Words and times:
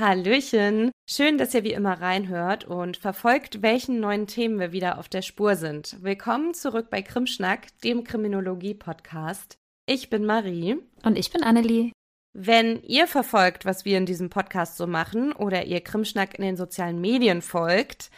Hallöchen! 0.00 0.92
Schön, 1.06 1.36
dass 1.36 1.52
ihr 1.52 1.62
wie 1.62 1.74
immer 1.74 2.00
reinhört 2.00 2.64
und 2.64 2.96
verfolgt, 2.96 3.60
welchen 3.60 4.00
neuen 4.00 4.26
Themen 4.26 4.58
wir 4.58 4.72
wieder 4.72 4.98
auf 4.98 5.10
der 5.10 5.20
Spur 5.20 5.56
sind. 5.56 6.02
Willkommen 6.02 6.54
zurück 6.54 6.88
bei 6.88 7.02
Krimschnack, 7.02 7.66
dem 7.84 8.02
Kriminologie-Podcast. 8.02 9.58
Ich 9.84 10.08
bin 10.08 10.24
Marie. 10.24 10.78
Und 11.02 11.18
ich 11.18 11.30
bin 11.30 11.42
Annelie. 11.42 11.92
Wenn 12.32 12.82
ihr 12.84 13.06
verfolgt, 13.08 13.66
was 13.66 13.84
wir 13.84 13.98
in 13.98 14.06
diesem 14.06 14.30
Podcast 14.30 14.78
so 14.78 14.86
machen 14.86 15.32
oder 15.32 15.66
ihr 15.66 15.82
Krimschnack 15.82 16.34
in 16.38 16.44
den 16.44 16.56
sozialen 16.56 17.02
Medien 17.02 17.42
folgt, 17.42 18.10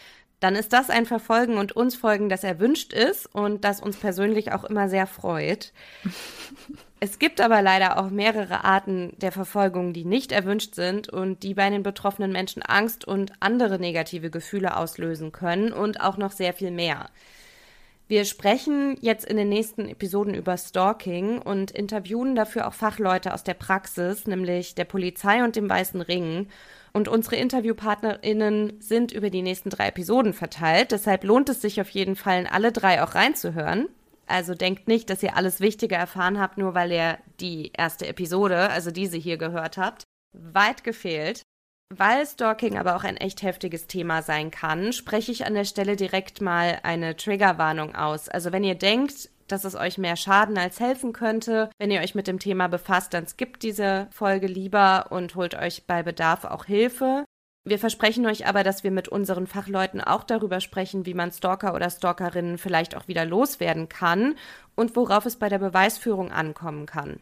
dann 0.43 0.57
ist 0.57 0.73
das 0.73 0.91
ein 0.91 1.07
Verfolgen 1.07 1.57
und 1.57 1.73
uns 1.73 1.95
folgen, 1.95 2.29
das 2.29 2.43
erwünscht 2.43 2.93
ist 2.93 3.33
und 3.33 3.65
das 3.65 3.81
uns 3.81 3.97
persönlich 3.97 4.53
auch 4.53 4.65
immer 4.65 4.89
sehr 4.89 5.07
freut. 5.07 5.73
Es 6.99 7.19
gibt 7.19 7.41
aber 7.41 7.63
leider 7.63 7.99
auch 7.99 8.11
mehrere 8.11 8.65
Arten 8.65 9.13
der 9.19 9.33
Verfolgung, 9.33 9.93
die 9.93 10.05
nicht 10.05 10.33
erwünscht 10.33 10.75
sind 10.75 11.09
und 11.09 11.43
die 11.43 11.55
bei 11.55 11.71
den 11.71 11.83
betroffenen 11.83 12.33
Menschen 12.33 12.63
Angst 12.63 13.05
und 13.05 13.33
andere 13.41 13.79
negative 13.79 14.31
Gefühle 14.31 14.77
auslösen 14.77 15.33
können 15.33 15.73
und 15.73 16.01
auch 16.01 16.17
noch 16.17 16.33
sehr 16.33 16.53
viel 16.53 16.71
mehr. 16.71 17.09
Wir 18.09 18.25
sprechen 18.25 18.97
jetzt 19.01 19.25
in 19.25 19.37
den 19.37 19.49
nächsten 19.49 19.89
Episoden 19.89 20.35
über 20.35 20.57
Stalking 20.57 21.39
und 21.39 21.71
interviewen 21.71 22.35
dafür 22.35 22.67
auch 22.67 22.75
Fachleute 22.75 23.33
aus 23.33 23.45
der 23.45 23.55
Praxis, 23.55 24.27
nämlich 24.27 24.75
der 24.75 24.85
Polizei 24.85 25.43
und 25.45 25.57
dem 25.57 25.71
Weißen 25.71 26.01
Ring. 26.01 26.49
Und 26.93 27.09
unsere 27.09 27.37
InterviewpartnerInnen 27.37 28.81
sind 28.81 29.13
über 29.13 29.31
die 29.31 29.43
nächsten 29.43 29.71
drei 29.71 29.89
Episoden 29.89 30.35
verteilt. 30.35 30.93
Deshalb 30.93 31.25
lohnt 31.25 31.49
es 31.49 31.63
sich 31.63 31.81
auf 31.81 31.89
jeden 31.91 32.17
Fall, 32.17 32.41
in 32.41 32.47
alle 32.47 32.71
drei 32.71 33.03
auch 33.03 33.15
reinzuhören. 33.15 33.89
Also 34.27 34.55
denkt 34.55 34.89
nicht, 34.89 35.11
dass 35.11 35.23
ihr 35.23 35.37
alles 35.37 35.61
Wichtige 35.61 35.95
erfahren 35.95 36.39
habt, 36.39 36.59
nur 36.59 36.75
weil 36.75 36.93
ihr 36.93 37.19
die 37.41 37.73
erste 37.75 38.07
Episode, 38.07 38.71
also 38.71 38.91
diese 38.91 39.17
hier 39.17 39.37
gehört 39.37 39.79
habt. 39.79 40.05
Weit 40.33 40.85
gefehlt. 40.85 41.43
Weil 41.95 42.27
Stalking 42.27 42.79
aber 42.79 42.97
auch 42.97 43.05
ein 43.05 43.19
echt 43.19 43.43
heftiges 43.43 43.87
Thema 43.87 44.23
sein 44.23 44.51
kann, 44.51 44.95
spreche 44.95 45.31
ich 45.31 45.45
an 45.45 45.53
der 45.53 45.67
Stelle 45.67 45.97
direkt 45.97 46.41
mal 46.41 46.79
eine 46.83 47.17
Triggerwarnung 47.17 47.95
aus. 47.95 48.31
Also 48.31 48.53
wenn 48.53 48.65
ihr 48.65 48.75
denkt, 48.75 49.29
dass 49.49 49.65
es 49.65 49.75
euch 49.75 49.99
mehr 49.99 50.17
schaden 50.17 50.59
als 50.59 50.81
helfen 50.81 51.13
könnte, 51.13 51.71
wenn 51.79 51.91
ihr 51.91 52.01
euch 52.01 52.15
mit 52.15 52.27
dem 52.27 52.39
Thema 52.39 52.69
befasst, 52.69 53.15
dann 53.15 53.27
skippt 53.27 53.63
diese 53.63 54.09
Folge 54.11 54.47
lieber 54.47 55.07
und 55.11 55.35
holt 55.35 55.55
euch 55.55 55.87
bei 55.87 56.03
Bedarf 56.03 56.45
auch 56.45 56.65
Hilfe. 56.65 57.25
Wir 57.65 57.79
versprechen 57.79 58.27
euch 58.27 58.47
aber, 58.47 58.65
dass 58.65 58.83
wir 58.83 58.91
mit 58.91 59.09
unseren 59.09 59.47
Fachleuten 59.47 60.01
auch 60.01 60.25
darüber 60.25 60.61
sprechen, 60.61 61.07
wie 61.07 61.15
man 61.15 61.31
Stalker 61.31 61.75
oder 61.75 61.91
Stalkerinnen 61.91 62.59
vielleicht 62.59 62.97
auch 62.97 63.07
wieder 63.07 63.25
loswerden 63.25 63.89
kann 63.89 64.35
und 64.75 64.97
worauf 64.97 65.27
es 65.27 65.37
bei 65.37 65.49
der 65.49 65.61
Beweisführung 65.61 66.33
ankommen 66.33 66.87
kann. 66.87 67.21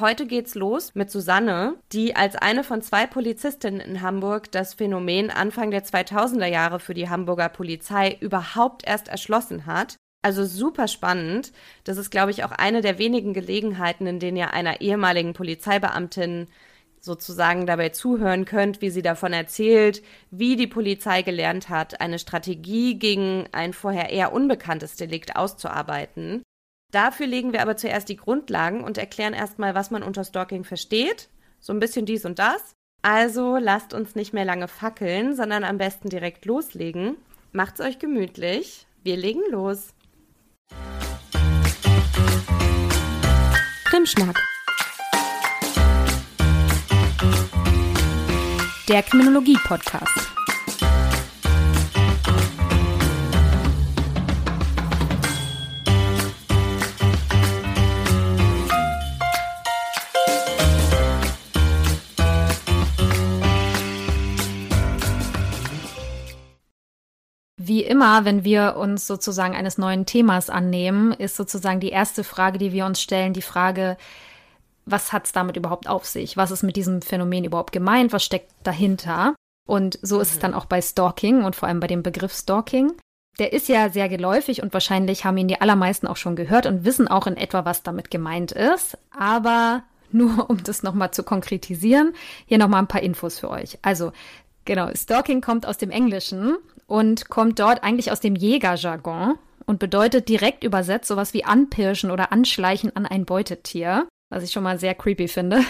Heute 0.00 0.26
geht's 0.26 0.56
los 0.56 0.96
mit 0.96 1.12
Susanne, 1.12 1.76
die 1.92 2.16
als 2.16 2.34
eine 2.34 2.64
von 2.64 2.82
zwei 2.82 3.06
Polizistinnen 3.06 3.80
in 3.80 4.02
Hamburg 4.02 4.50
das 4.50 4.74
Phänomen 4.74 5.30
Anfang 5.30 5.70
der 5.70 5.84
2000er 5.84 6.46
Jahre 6.46 6.80
für 6.80 6.94
die 6.94 7.08
Hamburger 7.08 7.48
Polizei 7.48 8.16
überhaupt 8.20 8.84
erst 8.84 9.06
erschlossen 9.06 9.66
hat. 9.66 9.94
Also 10.26 10.44
super 10.44 10.88
spannend. 10.88 11.52
Das 11.84 11.98
ist, 11.98 12.10
glaube 12.10 12.32
ich, 12.32 12.42
auch 12.42 12.50
eine 12.50 12.80
der 12.80 12.98
wenigen 12.98 13.32
Gelegenheiten, 13.32 14.08
in 14.08 14.18
denen 14.18 14.36
ihr 14.36 14.52
einer 14.52 14.80
ehemaligen 14.80 15.34
Polizeibeamtin 15.34 16.48
sozusagen 16.98 17.64
dabei 17.64 17.90
zuhören 17.90 18.44
könnt, 18.44 18.80
wie 18.80 18.90
sie 18.90 19.02
davon 19.02 19.32
erzählt, 19.32 20.02
wie 20.32 20.56
die 20.56 20.66
Polizei 20.66 21.22
gelernt 21.22 21.68
hat, 21.68 22.00
eine 22.00 22.18
Strategie 22.18 22.98
gegen 22.98 23.44
ein 23.52 23.72
vorher 23.72 24.10
eher 24.10 24.32
unbekanntes 24.32 24.96
Delikt 24.96 25.36
auszuarbeiten. 25.36 26.42
Dafür 26.90 27.28
legen 27.28 27.52
wir 27.52 27.62
aber 27.62 27.76
zuerst 27.76 28.08
die 28.08 28.16
Grundlagen 28.16 28.82
und 28.82 28.98
erklären 28.98 29.32
erstmal, 29.32 29.76
was 29.76 29.92
man 29.92 30.02
unter 30.02 30.24
Stalking 30.24 30.64
versteht. 30.64 31.28
So 31.60 31.72
ein 31.72 31.78
bisschen 31.78 32.04
dies 32.04 32.24
und 32.24 32.40
das. 32.40 32.72
Also 33.02 33.58
lasst 33.58 33.94
uns 33.94 34.16
nicht 34.16 34.32
mehr 34.32 34.44
lange 34.44 34.66
fackeln, 34.66 35.36
sondern 35.36 35.62
am 35.62 35.78
besten 35.78 36.08
direkt 36.08 36.46
loslegen. 36.46 37.16
Macht's 37.52 37.80
euch 37.80 38.00
gemütlich. 38.00 38.88
Wir 39.06 39.16
legen 39.16 39.42
los. 39.52 39.94
Krimschnack 43.84 44.36
der 48.88 49.02
Kriminologie-Podcast. 49.02 50.18
Wie 67.66 67.82
immer, 67.82 68.24
wenn 68.24 68.44
wir 68.44 68.76
uns 68.76 69.08
sozusagen 69.08 69.56
eines 69.56 69.76
neuen 69.76 70.06
Themas 70.06 70.50
annehmen, 70.50 71.10
ist 71.12 71.34
sozusagen 71.34 71.80
die 71.80 71.88
erste 71.88 72.22
Frage, 72.22 72.58
die 72.58 72.72
wir 72.72 72.86
uns 72.86 73.00
stellen, 73.00 73.32
die 73.32 73.42
Frage, 73.42 73.96
was 74.84 75.12
hat 75.12 75.26
es 75.26 75.32
damit 75.32 75.56
überhaupt 75.56 75.88
auf 75.88 76.06
sich? 76.06 76.36
Was 76.36 76.52
ist 76.52 76.62
mit 76.62 76.76
diesem 76.76 77.02
Phänomen 77.02 77.42
überhaupt 77.42 77.72
gemeint? 77.72 78.12
Was 78.12 78.24
steckt 78.24 78.52
dahinter? 78.62 79.34
Und 79.66 79.98
so 80.00 80.20
ist 80.20 80.30
es 80.30 80.38
dann 80.38 80.52
mhm. 80.52 80.58
auch 80.58 80.66
bei 80.66 80.80
Stalking 80.80 81.42
und 81.42 81.56
vor 81.56 81.66
allem 81.66 81.80
bei 81.80 81.88
dem 81.88 82.04
Begriff 82.04 82.32
Stalking. 82.32 82.92
Der 83.40 83.52
ist 83.52 83.66
ja 83.66 83.90
sehr 83.90 84.08
geläufig 84.08 84.62
und 84.62 84.72
wahrscheinlich 84.72 85.24
haben 85.24 85.36
ihn 85.36 85.48
die 85.48 85.60
allermeisten 85.60 86.06
auch 86.06 86.16
schon 86.16 86.36
gehört 86.36 86.66
und 86.66 86.84
wissen 86.84 87.08
auch 87.08 87.26
in 87.26 87.36
etwa, 87.36 87.64
was 87.64 87.82
damit 87.82 88.12
gemeint 88.12 88.52
ist. 88.52 88.96
Aber 89.10 89.82
nur 90.12 90.48
um 90.50 90.62
das 90.62 90.84
nochmal 90.84 91.10
zu 91.10 91.24
konkretisieren, 91.24 92.14
hier 92.46 92.58
nochmal 92.58 92.82
ein 92.82 92.86
paar 92.88 93.02
Infos 93.02 93.40
für 93.40 93.50
euch. 93.50 93.76
Also, 93.82 94.12
genau, 94.64 94.88
Stalking 94.94 95.40
kommt 95.40 95.66
aus 95.66 95.78
dem 95.78 95.90
Englischen 95.90 96.58
und 96.86 97.28
kommt 97.28 97.58
dort 97.58 97.82
eigentlich 97.82 98.12
aus 98.12 98.20
dem 98.20 98.36
Jägerjargon 98.36 99.38
und 99.66 99.78
bedeutet 99.78 100.28
direkt 100.28 100.64
übersetzt 100.64 101.08
sowas 101.08 101.34
wie 101.34 101.44
anpirschen 101.44 102.10
oder 102.10 102.32
anschleichen 102.32 102.94
an 102.94 103.06
ein 103.06 103.24
Beutetier 103.24 104.06
was 104.30 104.42
ich 104.42 104.52
schon 104.52 104.62
mal 104.62 104.78
sehr 104.78 104.94
creepy 104.94 105.28
finde. 105.28 105.60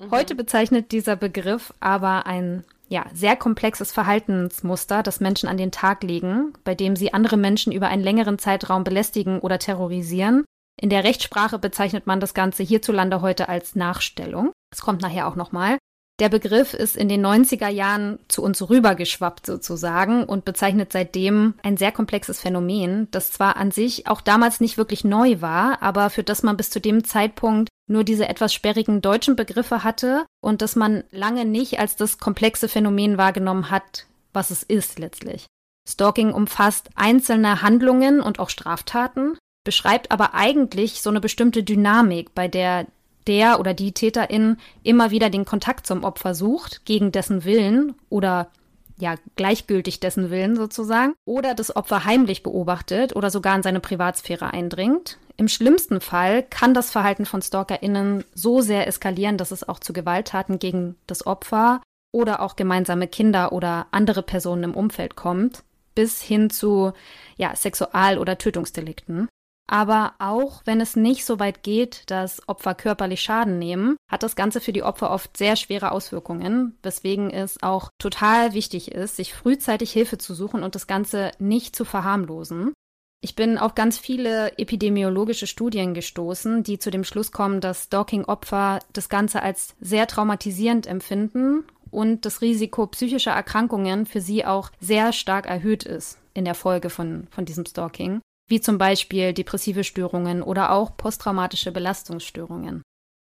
Mhm. 0.00 0.10
Heute 0.12 0.34
bezeichnet 0.34 0.92
dieser 0.92 1.16
Begriff 1.16 1.74
aber 1.80 2.26
ein 2.26 2.64
ja, 2.88 3.04
sehr 3.12 3.36
komplexes 3.36 3.92
Verhaltensmuster, 3.92 5.02
das 5.02 5.20
Menschen 5.20 5.48
an 5.48 5.56
den 5.56 5.70
Tag 5.70 6.02
legen, 6.02 6.54
bei 6.64 6.74
dem 6.74 6.96
sie 6.96 7.12
andere 7.12 7.36
Menschen 7.36 7.72
über 7.72 7.88
einen 7.88 8.02
längeren 8.02 8.38
Zeitraum 8.38 8.82
belästigen 8.82 9.40
oder 9.40 9.58
terrorisieren. 9.58 10.44
In 10.80 10.90
der 10.90 11.04
Rechtssprache 11.04 11.58
bezeichnet 11.58 12.06
man 12.06 12.20
das 12.20 12.34
Ganze 12.34 12.62
hierzulande 12.62 13.20
heute 13.20 13.48
als 13.48 13.76
Nachstellung. 13.76 14.52
Das 14.70 14.80
kommt 14.80 15.02
nachher 15.02 15.28
auch 15.28 15.36
nochmal. 15.36 15.78
Der 16.20 16.28
Begriff 16.28 16.74
ist 16.74 16.98
in 16.98 17.08
den 17.08 17.24
90er 17.24 17.68
Jahren 17.68 18.18
zu 18.28 18.42
uns 18.42 18.68
rübergeschwappt 18.68 19.46
sozusagen 19.46 20.24
und 20.24 20.44
bezeichnet 20.44 20.92
seitdem 20.92 21.54
ein 21.62 21.78
sehr 21.78 21.92
komplexes 21.92 22.40
Phänomen, 22.40 23.08
das 23.10 23.32
zwar 23.32 23.56
an 23.56 23.70
sich 23.70 24.06
auch 24.06 24.20
damals 24.20 24.60
nicht 24.60 24.76
wirklich 24.76 25.02
neu 25.02 25.40
war, 25.40 25.82
aber 25.82 26.10
für 26.10 26.22
das 26.22 26.42
man 26.42 26.58
bis 26.58 26.68
zu 26.68 26.78
dem 26.78 27.04
Zeitpunkt 27.04 27.70
nur 27.88 28.04
diese 28.04 28.28
etwas 28.28 28.52
sperrigen 28.52 29.00
deutschen 29.00 29.34
Begriffe 29.34 29.82
hatte 29.82 30.26
und 30.42 30.60
das 30.60 30.76
man 30.76 31.04
lange 31.10 31.46
nicht 31.46 31.80
als 31.80 31.96
das 31.96 32.18
komplexe 32.18 32.68
Phänomen 32.68 33.16
wahrgenommen 33.16 33.70
hat, 33.70 34.06
was 34.34 34.50
es 34.50 34.62
ist 34.62 34.98
letztlich. 34.98 35.46
Stalking 35.88 36.34
umfasst 36.34 36.90
einzelne 36.96 37.62
Handlungen 37.62 38.20
und 38.20 38.40
auch 38.40 38.50
Straftaten, 38.50 39.38
beschreibt 39.64 40.10
aber 40.10 40.34
eigentlich 40.34 41.00
so 41.00 41.08
eine 41.08 41.20
bestimmte 41.20 41.62
Dynamik, 41.62 42.34
bei 42.34 42.46
der 42.46 42.86
der 43.26 43.60
oder 43.60 43.74
die 43.74 43.92
Täterin 43.92 44.56
immer 44.82 45.10
wieder 45.10 45.30
den 45.30 45.44
Kontakt 45.44 45.86
zum 45.86 46.04
Opfer 46.04 46.34
sucht, 46.34 46.84
gegen 46.84 47.12
dessen 47.12 47.44
Willen 47.44 47.94
oder 48.08 48.48
ja, 49.00 49.14
gleichgültig 49.36 50.00
dessen 50.00 50.30
Willen 50.30 50.56
sozusagen, 50.56 51.14
oder 51.24 51.54
das 51.54 51.74
Opfer 51.74 52.04
heimlich 52.04 52.42
beobachtet 52.42 53.16
oder 53.16 53.30
sogar 53.30 53.56
in 53.56 53.62
seine 53.62 53.80
Privatsphäre 53.80 54.52
eindringt. 54.52 55.18
Im 55.36 55.48
schlimmsten 55.48 56.00
Fall 56.00 56.42
kann 56.42 56.74
das 56.74 56.90
Verhalten 56.90 57.24
von 57.24 57.40
StalkerInnen 57.40 58.24
so 58.34 58.60
sehr 58.60 58.86
eskalieren, 58.86 59.38
dass 59.38 59.52
es 59.52 59.66
auch 59.66 59.78
zu 59.78 59.94
Gewalttaten 59.94 60.58
gegen 60.58 60.96
das 61.06 61.26
Opfer 61.26 61.80
oder 62.12 62.40
auch 62.40 62.56
gemeinsame 62.56 63.08
Kinder 63.08 63.52
oder 63.52 63.86
andere 63.90 64.22
Personen 64.22 64.64
im 64.64 64.74
Umfeld 64.74 65.16
kommt, 65.16 65.62
bis 65.94 66.20
hin 66.20 66.50
zu 66.50 66.92
ja, 67.36 67.56
Sexual- 67.56 68.18
oder 68.18 68.36
Tötungsdelikten. 68.36 69.28
Aber 69.70 70.14
auch 70.18 70.62
wenn 70.64 70.80
es 70.80 70.96
nicht 70.96 71.24
so 71.24 71.38
weit 71.38 71.62
geht, 71.62 72.02
dass 72.10 72.42
Opfer 72.48 72.74
körperlich 72.74 73.20
Schaden 73.20 73.60
nehmen, 73.60 73.94
hat 74.10 74.24
das 74.24 74.34
Ganze 74.34 74.60
für 74.60 74.72
die 74.72 74.82
Opfer 74.82 75.12
oft 75.12 75.36
sehr 75.36 75.54
schwere 75.54 75.92
Auswirkungen, 75.92 76.76
weswegen 76.82 77.30
es 77.30 77.62
auch 77.62 77.90
total 78.00 78.52
wichtig 78.52 78.90
ist, 78.90 79.14
sich 79.14 79.32
frühzeitig 79.32 79.92
Hilfe 79.92 80.18
zu 80.18 80.34
suchen 80.34 80.64
und 80.64 80.74
das 80.74 80.88
Ganze 80.88 81.30
nicht 81.38 81.76
zu 81.76 81.84
verharmlosen. 81.84 82.72
Ich 83.20 83.36
bin 83.36 83.58
auf 83.58 83.76
ganz 83.76 83.96
viele 83.96 84.58
epidemiologische 84.58 85.46
Studien 85.46 85.94
gestoßen, 85.94 86.64
die 86.64 86.80
zu 86.80 86.90
dem 86.90 87.04
Schluss 87.04 87.30
kommen, 87.30 87.60
dass 87.60 87.84
Stalking-Opfer 87.84 88.80
das 88.92 89.08
Ganze 89.08 89.40
als 89.40 89.76
sehr 89.80 90.08
traumatisierend 90.08 90.88
empfinden 90.88 91.62
und 91.92 92.24
das 92.24 92.40
Risiko 92.40 92.88
psychischer 92.88 93.32
Erkrankungen 93.32 94.04
für 94.04 94.20
sie 94.20 94.44
auch 94.44 94.70
sehr 94.80 95.12
stark 95.12 95.46
erhöht 95.46 95.84
ist 95.84 96.18
in 96.34 96.44
der 96.44 96.54
Folge 96.56 96.90
von, 96.90 97.28
von 97.30 97.44
diesem 97.44 97.66
Stalking 97.66 98.20
wie 98.50 98.60
zum 98.60 98.76
Beispiel 98.76 99.32
depressive 99.32 99.84
Störungen 99.84 100.42
oder 100.42 100.72
auch 100.72 100.96
posttraumatische 100.96 101.72
Belastungsstörungen. 101.72 102.82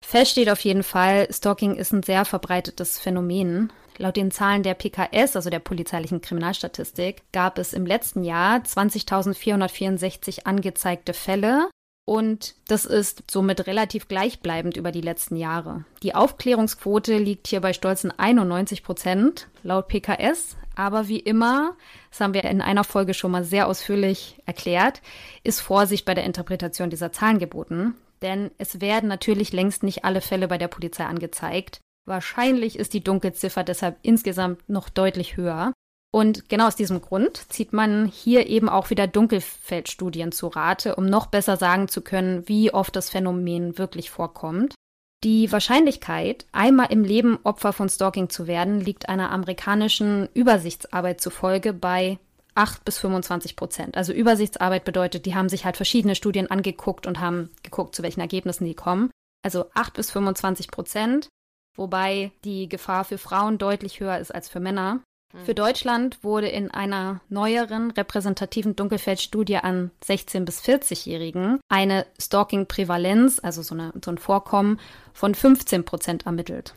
Fest 0.05 0.31
steht 0.31 0.49
auf 0.49 0.61
jeden 0.61 0.83
Fall, 0.83 1.27
Stalking 1.31 1.75
ist 1.75 1.91
ein 1.91 2.03
sehr 2.03 2.23
verbreitetes 2.23 2.99
Phänomen. 2.99 3.73
Laut 3.97 4.15
den 4.15 4.29
Zahlen 4.29 4.61
der 4.61 4.75
PKS, 4.75 5.35
also 5.35 5.49
der 5.49 5.59
polizeilichen 5.59 6.21
Kriminalstatistik, 6.21 7.23
gab 7.33 7.57
es 7.57 7.73
im 7.73 7.87
letzten 7.87 8.23
Jahr 8.23 8.59
20.464 8.59 10.45
angezeigte 10.45 11.13
Fälle. 11.13 11.67
Und 12.05 12.55
das 12.67 12.85
ist 12.85 13.23
somit 13.29 13.67
relativ 13.67 14.07
gleichbleibend 14.07 14.77
über 14.77 14.91
die 14.91 15.01
letzten 15.01 15.35
Jahre. 15.35 15.83
Die 16.03 16.15
Aufklärungsquote 16.15 17.17
liegt 17.17 17.47
hier 17.47 17.59
bei 17.59 17.73
stolzen 17.73 18.17
91 18.17 18.83
Prozent 18.83 19.47
laut 19.63 19.87
PKS. 19.87 20.55
Aber 20.77 21.07
wie 21.07 21.19
immer, 21.19 21.75
das 22.11 22.21
haben 22.21 22.35
wir 22.35 22.43
in 22.43 22.61
einer 22.61 22.83
Folge 22.83 23.15
schon 23.15 23.31
mal 23.31 23.43
sehr 23.43 23.67
ausführlich 23.67 24.37
erklärt, 24.45 25.01
ist 25.43 25.59
Vorsicht 25.59 26.05
bei 26.05 26.13
der 26.13 26.23
Interpretation 26.23 26.91
dieser 26.91 27.11
Zahlen 27.11 27.39
geboten. 27.39 27.95
Denn 28.21 28.51
es 28.59 28.79
werden 28.79 29.09
natürlich 29.09 29.51
längst 29.51 29.81
nicht 29.81 30.05
alle 30.05 30.21
Fälle 30.21 30.47
bei 30.47 30.59
der 30.59 30.67
Polizei 30.67 31.03
angezeigt. 31.05 31.79
Wahrscheinlich 32.05 32.77
ist 32.77 32.93
die 32.93 33.03
Dunkelziffer 33.03 33.63
deshalb 33.63 33.97
insgesamt 34.03 34.69
noch 34.69 34.89
deutlich 34.89 35.35
höher. 35.35 35.73
Und 36.11 36.47
genau 36.47 36.67
aus 36.67 36.75
diesem 36.75 37.01
Grund 37.01 37.51
zieht 37.51 37.73
man 37.73 38.05
hier 38.05 38.45
eben 38.45 38.69
auch 38.69 38.91
wieder 38.91 39.07
Dunkelfeldstudien 39.07 40.31
zu 40.31 40.47
Rate, 40.47 40.95
um 40.95 41.07
noch 41.07 41.25
besser 41.25 41.57
sagen 41.57 41.87
zu 41.87 42.01
können, 42.01 42.47
wie 42.47 42.71
oft 42.71 42.95
das 42.95 43.09
Phänomen 43.09 43.79
wirklich 43.79 44.11
vorkommt. 44.11 44.75
Die 45.23 45.51
Wahrscheinlichkeit, 45.51 46.45
einmal 46.51 46.91
im 46.91 47.03
Leben 47.03 47.39
Opfer 47.43 47.73
von 47.73 47.89
Stalking 47.89 48.29
zu 48.29 48.47
werden, 48.47 48.79
liegt 48.79 49.09
einer 49.09 49.31
amerikanischen 49.31 50.29
Übersichtsarbeit 50.33 51.21
zufolge 51.21 51.73
bei 51.73 52.19
8 52.53 52.85
bis 52.85 52.99
25 52.99 53.55
Prozent. 53.55 53.97
Also 53.97 54.13
Übersichtsarbeit 54.13 54.85
bedeutet, 54.85 55.25
die 55.25 55.35
haben 55.35 55.49
sich 55.49 55.65
halt 55.65 55.75
verschiedene 55.75 56.15
Studien 56.15 56.49
angeguckt 56.51 57.07
und 57.07 57.19
haben 57.19 57.49
geguckt, 57.63 57.95
zu 57.95 58.03
welchen 58.03 58.21
Ergebnissen 58.21 58.65
die 58.65 58.75
kommen. 58.75 59.09
Also 59.43 59.65
8 59.73 59.93
bis 59.93 60.11
25 60.11 60.69
Prozent 60.69 61.29
wobei 61.77 62.31
die 62.43 62.67
Gefahr 62.67 63.05
für 63.05 63.17
Frauen 63.17 63.57
deutlich 63.57 63.99
höher 63.99 64.17
ist 64.17 64.33
als 64.33 64.49
für 64.49 64.59
Männer. 64.59 65.01
Hm. 65.33 65.45
Für 65.45 65.53
Deutschland 65.53 66.23
wurde 66.23 66.47
in 66.47 66.71
einer 66.71 67.21
neueren 67.29 67.91
repräsentativen 67.91 68.75
Dunkelfeldstudie 68.75 69.57
an 69.57 69.91
16- 70.05 70.45
bis 70.45 70.61
40-Jährigen 70.61 71.59
eine 71.67 72.05
Stalking-Prävalenz, 72.19 73.39
also 73.43 73.61
so, 73.61 73.75
eine, 73.75 73.93
so 74.03 74.11
ein 74.11 74.17
Vorkommen, 74.17 74.79
von 75.13 75.35
15 75.35 75.83
Prozent 75.83 76.25
ermittelt. 76.25 76.73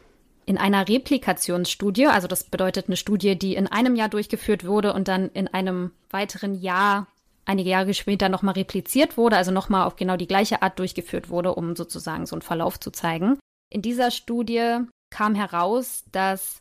In 0.46 0.58
einer 0.58 0.88
Replikationsstudie, 0.88 2.06
also 2.06 2.26
das 2.26 2.44
bedeutet 2.44 2.88
eine 2.88 2.96
Studie, 2.96 3.38
die 3.38 3.54
in 3.54 3.68
einem 3.68 3.94
Jahr 3.94 4.08
durchgeführt 4.08 4.66
wurde 4.66 4.94
und 4.94 5.06
dann 5.06 5.28
in 5.28 5.46
einem 5.48 5.92
weiteren 6.10 6.54
Jahr, 6.54 7.06
einige 7.44 7.70
Jahre 7.70 7.94
später 7.94 8.28
nochmal 8.28 8.54
repliziert 8.54 9.16
wurde, 9.16 9.36
also 9.36 9.52
nochmal 9.52 9.86
auf 9.86 9.94
genau 9.96 10.16
die 10.16 10.26
gleiche 10.26 10.62
Art 10.62 10.78
durchgeführt 10.78 11.30
wurde, 11.30 11.54
um 11.54 11.76
sozusagen 11.76 12.26
so 12.26 12.34
einen 12.34 12.42
Verlauf 12.42 12.80
zu 12.80 12.90
zeigen, 12.90 13.38
in 13.72 13.82
dieser 13.82 14.10
Studie 14.10 14.78
kam 15.10 15.36
heraus, 15.36 16.04
dass 16.10 16.60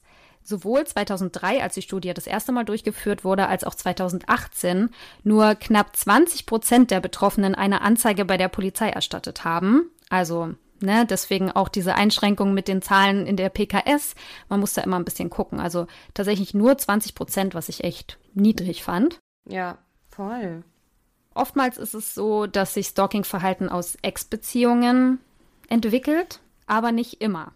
sowohl 0.49 0.85
2003, 0.85 1.63
als 1.63 1.75
die 1.75 1.81
Studie 1.81 2.13
das 2.13 2.27
erste 2.27 2.51
Mal 2.51 2.65
durchgeführt 2.65 3.23
wurde, 3.23 3.47
als 3.47 3.63
auch 3.63 3.75
2018 3.75 4.89
nur 5.23 5.55
knapp 5.55 5.95
20 5.95 6.45
Prozent 6.45 6.91
der 6.91 6.99
Betroffenen 6.99 7.55
eine 7.55 7.81
Anzeige 7.81 8.25
bei 8.25 8.37
der 8.37 8.49
Polizei 8.49 8.89
erstattet 8.89 9.43
haben. 9.45 9.89
Also 10.09 10.55
Ne, 10.81 11.05
deswegen 11.05 11.51
auch 11.51 11.67
diese 11.67 11.95
Einschränkung 11.95 12.53
mit 12.53 12.69
den 12.69 12.81
Zahlen 12.81 13.27
in 13.27 13.35
der 13.35 13.49
PKS. 13.49 14.15
Man 14.47 14.61
muss 14.61 14.71
da 14.71 14.81
immer 14.81 14.97
ein 14.97 15.03
bisschen 15.03 15.29
gucken. 15.29 15.59
Also 15.59 15.87
tatsächlich 16.13 16.53
nur 16.53 16.77
20 16.77 17.15
Prozent, 17.15 17.53
was 17.53 17.67
ich 17.67 17.83
echt 17.83 18.17
niedrig 18.33 18.81
fand. 18.81 19.19
Ja, 19.45 19.77
voll. 20.07 20.63
Oftmals 21.33 21.77
ist 21.77 21.95
es 21.95 22.15
so, 22.15 22.47
dass 22.47 22.75
sich 22.75 22.87
Stalking-Verhalten 22.87 23.67
aus 23.67 23.97
Ex-Beziehungen 24.03 25.19
entwickelt 25.67 26.39
aber 26.69 26.91
nicht 26.91 27.21
immer. 27.21 27.51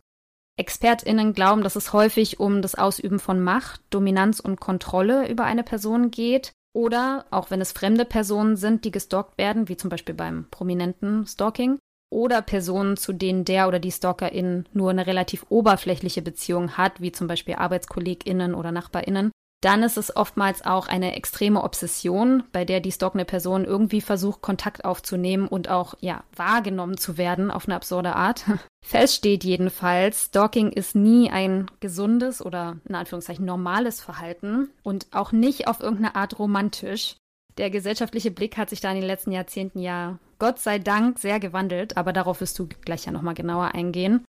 ExpertInnen 0.57 1.33
glauben, 1.33 1.63
dass 1.63 1.75
es 1.75 1.93
häufig 1.93 2.39
um 2.39 2.61
das 2.61 2.75
Ausüben 2.75 3.19
von 3.19 3.41
Macht, 3.41 3.81
Dominanz 3.89 4.39
und 4.39 4.59
Kontrolle 4.59 5.27
über 5.29 5.45
eine 5.45 5.63
Person 5.63 6.11
geht. 6.11 6.51
Oder, 6.75 7.25
auch 7.29 7.51
wenn 7.51 7.61
es 7.61 7.71
fremde 7.71 8.05
Personen 8.05 8.55
sind, 8.55 8.83
die 8.83 8.91
gestalkt 8.91 9.37
werden, 9.37 9.69
wie 9.69 9.77
zum 9.77 9.89
Beispiel 9.89 10.15
beim 10.15 10.47
prominenten 10.49 11.27
Stalking, 11.27 11.77
oder 12.13 12.41
Personen, 12.41 12.95
zu 12.95 13.11
denen 13.11 13.43
der 13.43 13.67
oder 13.67 13.79
die 13.79 13.91
Stalkerin 13.91 14.65
nur 14.73 14.91
eine 14.91 15.07
relativ 15.07 15.45
oberflächliche 15.49 16.21
Beziehung 16.21 16.77
hat, 16.77 17.01
wie 17.01 17.11
zum 17.11 17.27
Beispiel 17.27 17.55
ArbeitskollegInnen 17.55 18.53
oder 18.53 18.71
NachbarInnen, 18.71 19.31
dann 19.63 19.81
ist 19.81 19.97
es 19.97 20.13
oftmals 20.13 20.65
auch 20.65 20.87
eine 20.87 21.15
extreme 21.15 21.63
Obsession, 21.63 22.43
bei 22.51 22.65
der 22.65 22.81
die 22.81 22.91
stalkende 22.91 23.23
Person 23.23 23.63
irgendwie 23.63 24.01
versucht, 24.01 24.41
Kontakt 24.41 24.83
aufzunehmen 24.83 25.47
und 25.47 25.69
auch, 25.69 25.93
ja, 26.01 26.23
wahrgenommen 26.35 26.97
zu 26.97 27.17
werden 27.17 27.49
auf 27.49 27.65
eine 27.65 27.75
absurde 27.75 28.15
Art. 28.15 28.43
Fest 28.85 29.15
steht 29.15 29.45
jedenfalls, 29.45 30.25
Stalking 30.25 30.71
ist 30.71 30.95
nie 30.95 31.31
ein 31.31 31.71
gesundes 31.79 32.45
oder 32.45 32.77
in 32.87 32.95
Anführungszeichen 32.95 33.45
normales 33.45 34.01
Verhalten 34.01 34.69
und 34.83 35.07
auch 35.11 35.31
nicht 35.31 35.67
auf 35.67 35.79
irgendeine 35.79 36.15
Art 36.15 36.37
romantisch. 36.39 37.15
Der 37.57 37.69
gesellschaftliche 37.69 38.31
Blick 38.31 38.57
hat 38.57 38.69
sich 38.69 38.81
da 38.81 38.89
in 38.89 38.97
den 38.97 39.05
letzten 39.05 39.31
Jahrzehnten 39.31 39.79
ja 39.79 40.19
Gott 40.39 40.59
sei 40.59 40.79
Dank 40.79 41.19
sehr 41.19 41.39
gewandelt, 41.39 41.95
aber 41.95 42.11
darauf 42.11 42.41
wirst 42.41 42.59
du 42.59 42.67
gleich 42.67 43.05
ja 43.05 43.13
nochmal 43.13 43.35
genauer 43.35 43.73
eingehen. 43.73 44.25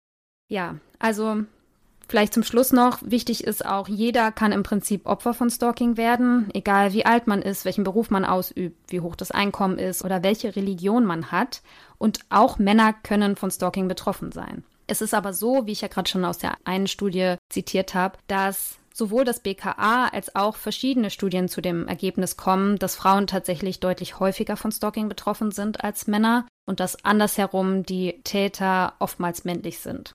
Ja, 0.49 0.77
also 0.99 1.45
Vielleicht 2.11 2.35
zum 2.35 2.43
Schluss 2.43 2.73
noch, 2.73 2.99
wichtig 3.03 3.45
ist 3.45 3.65
auch, 3.65 3.87
jeder 3.87 4.33
kann 4.33 4.51
im 4.51 4.65
Prinzip 4.65 5.07
Opfer 5.07 5.33
von 5.33 5.49
Stalking 5.49 5.97
werden, 5.97 6.51
egal 6.55 6.93
wie 6.93 7.07
alt 7.07 7.29
man 7.29 7.41
ist, 7.41 7.65
welchen 7.65 7.85
Beruf 7.85 8.11
man 8.11 8.25
ausübt, 8.25 8.77
wie 8.91 8.99
hoch 8.99 9.15
das 9.15 9.31
Einkommen 9.31 9.79
ist 9.79 10.05
oder 10.05 10.25
welche 10.25 10.57
Religion 10.57 11.05
man 11.05 11.31
hat. 11.31 11.63
Und 11.99 12.19
auch 12.29 12.59
Männer 12.59 12.95
können 12.95 13.37
von 13.37 13.53
Stalking 13.53 13.87
betroffen 13.87 14.33
sein. 14.33 14.65
Es 14.89 15.03
ist 15.03 15.15
aber 15.15 15.33
so, 15.33 15.69
wie 15.69 15.71
ich 15.71 15.83
ja 15.83 15.87
gerade 15.87 16.11
schon 16.11 16.25
aus 16.25 16.39
der 16.39 16.57
einen 16.65 16.89
Studie 16.89 17.37
zitiert 17.49 17.95
habe, 17.95 18.19
dass 18.27 18.79
sowohl 18.93 19.25
das 19.25 19.39
BKA 19.39 20.09
als 20.09 20.35
auch 20.35 20.57
verschiedene 20.57 21.11
Studien 21.11 21.47
zu 21.47 21.61
dem 21.61 21.87
Ergebnis 21.87 22.37
kommen, 22.37 22.77
dass 22.81 22.97
Frauen 22.97 23.29
tatsächlich 23.29 23.79
deutlich 23.79 24.19
häufiger 24.19 24.57
von 24.57 24.73
Stalking 24.73 25.09
betroffen 25.09 25.53
sind 25.53 25.85
als 25.85 26.09
Männer 26.09 26.45
und 26.67 26.81
dass 26.81 27.05
andersherum 27.05 27.85
die 27.85 28.21
Täter 28.25 28.95
oftmals 28.99 29.45
männlich 29.45 29.79
sind. 29.79 30.13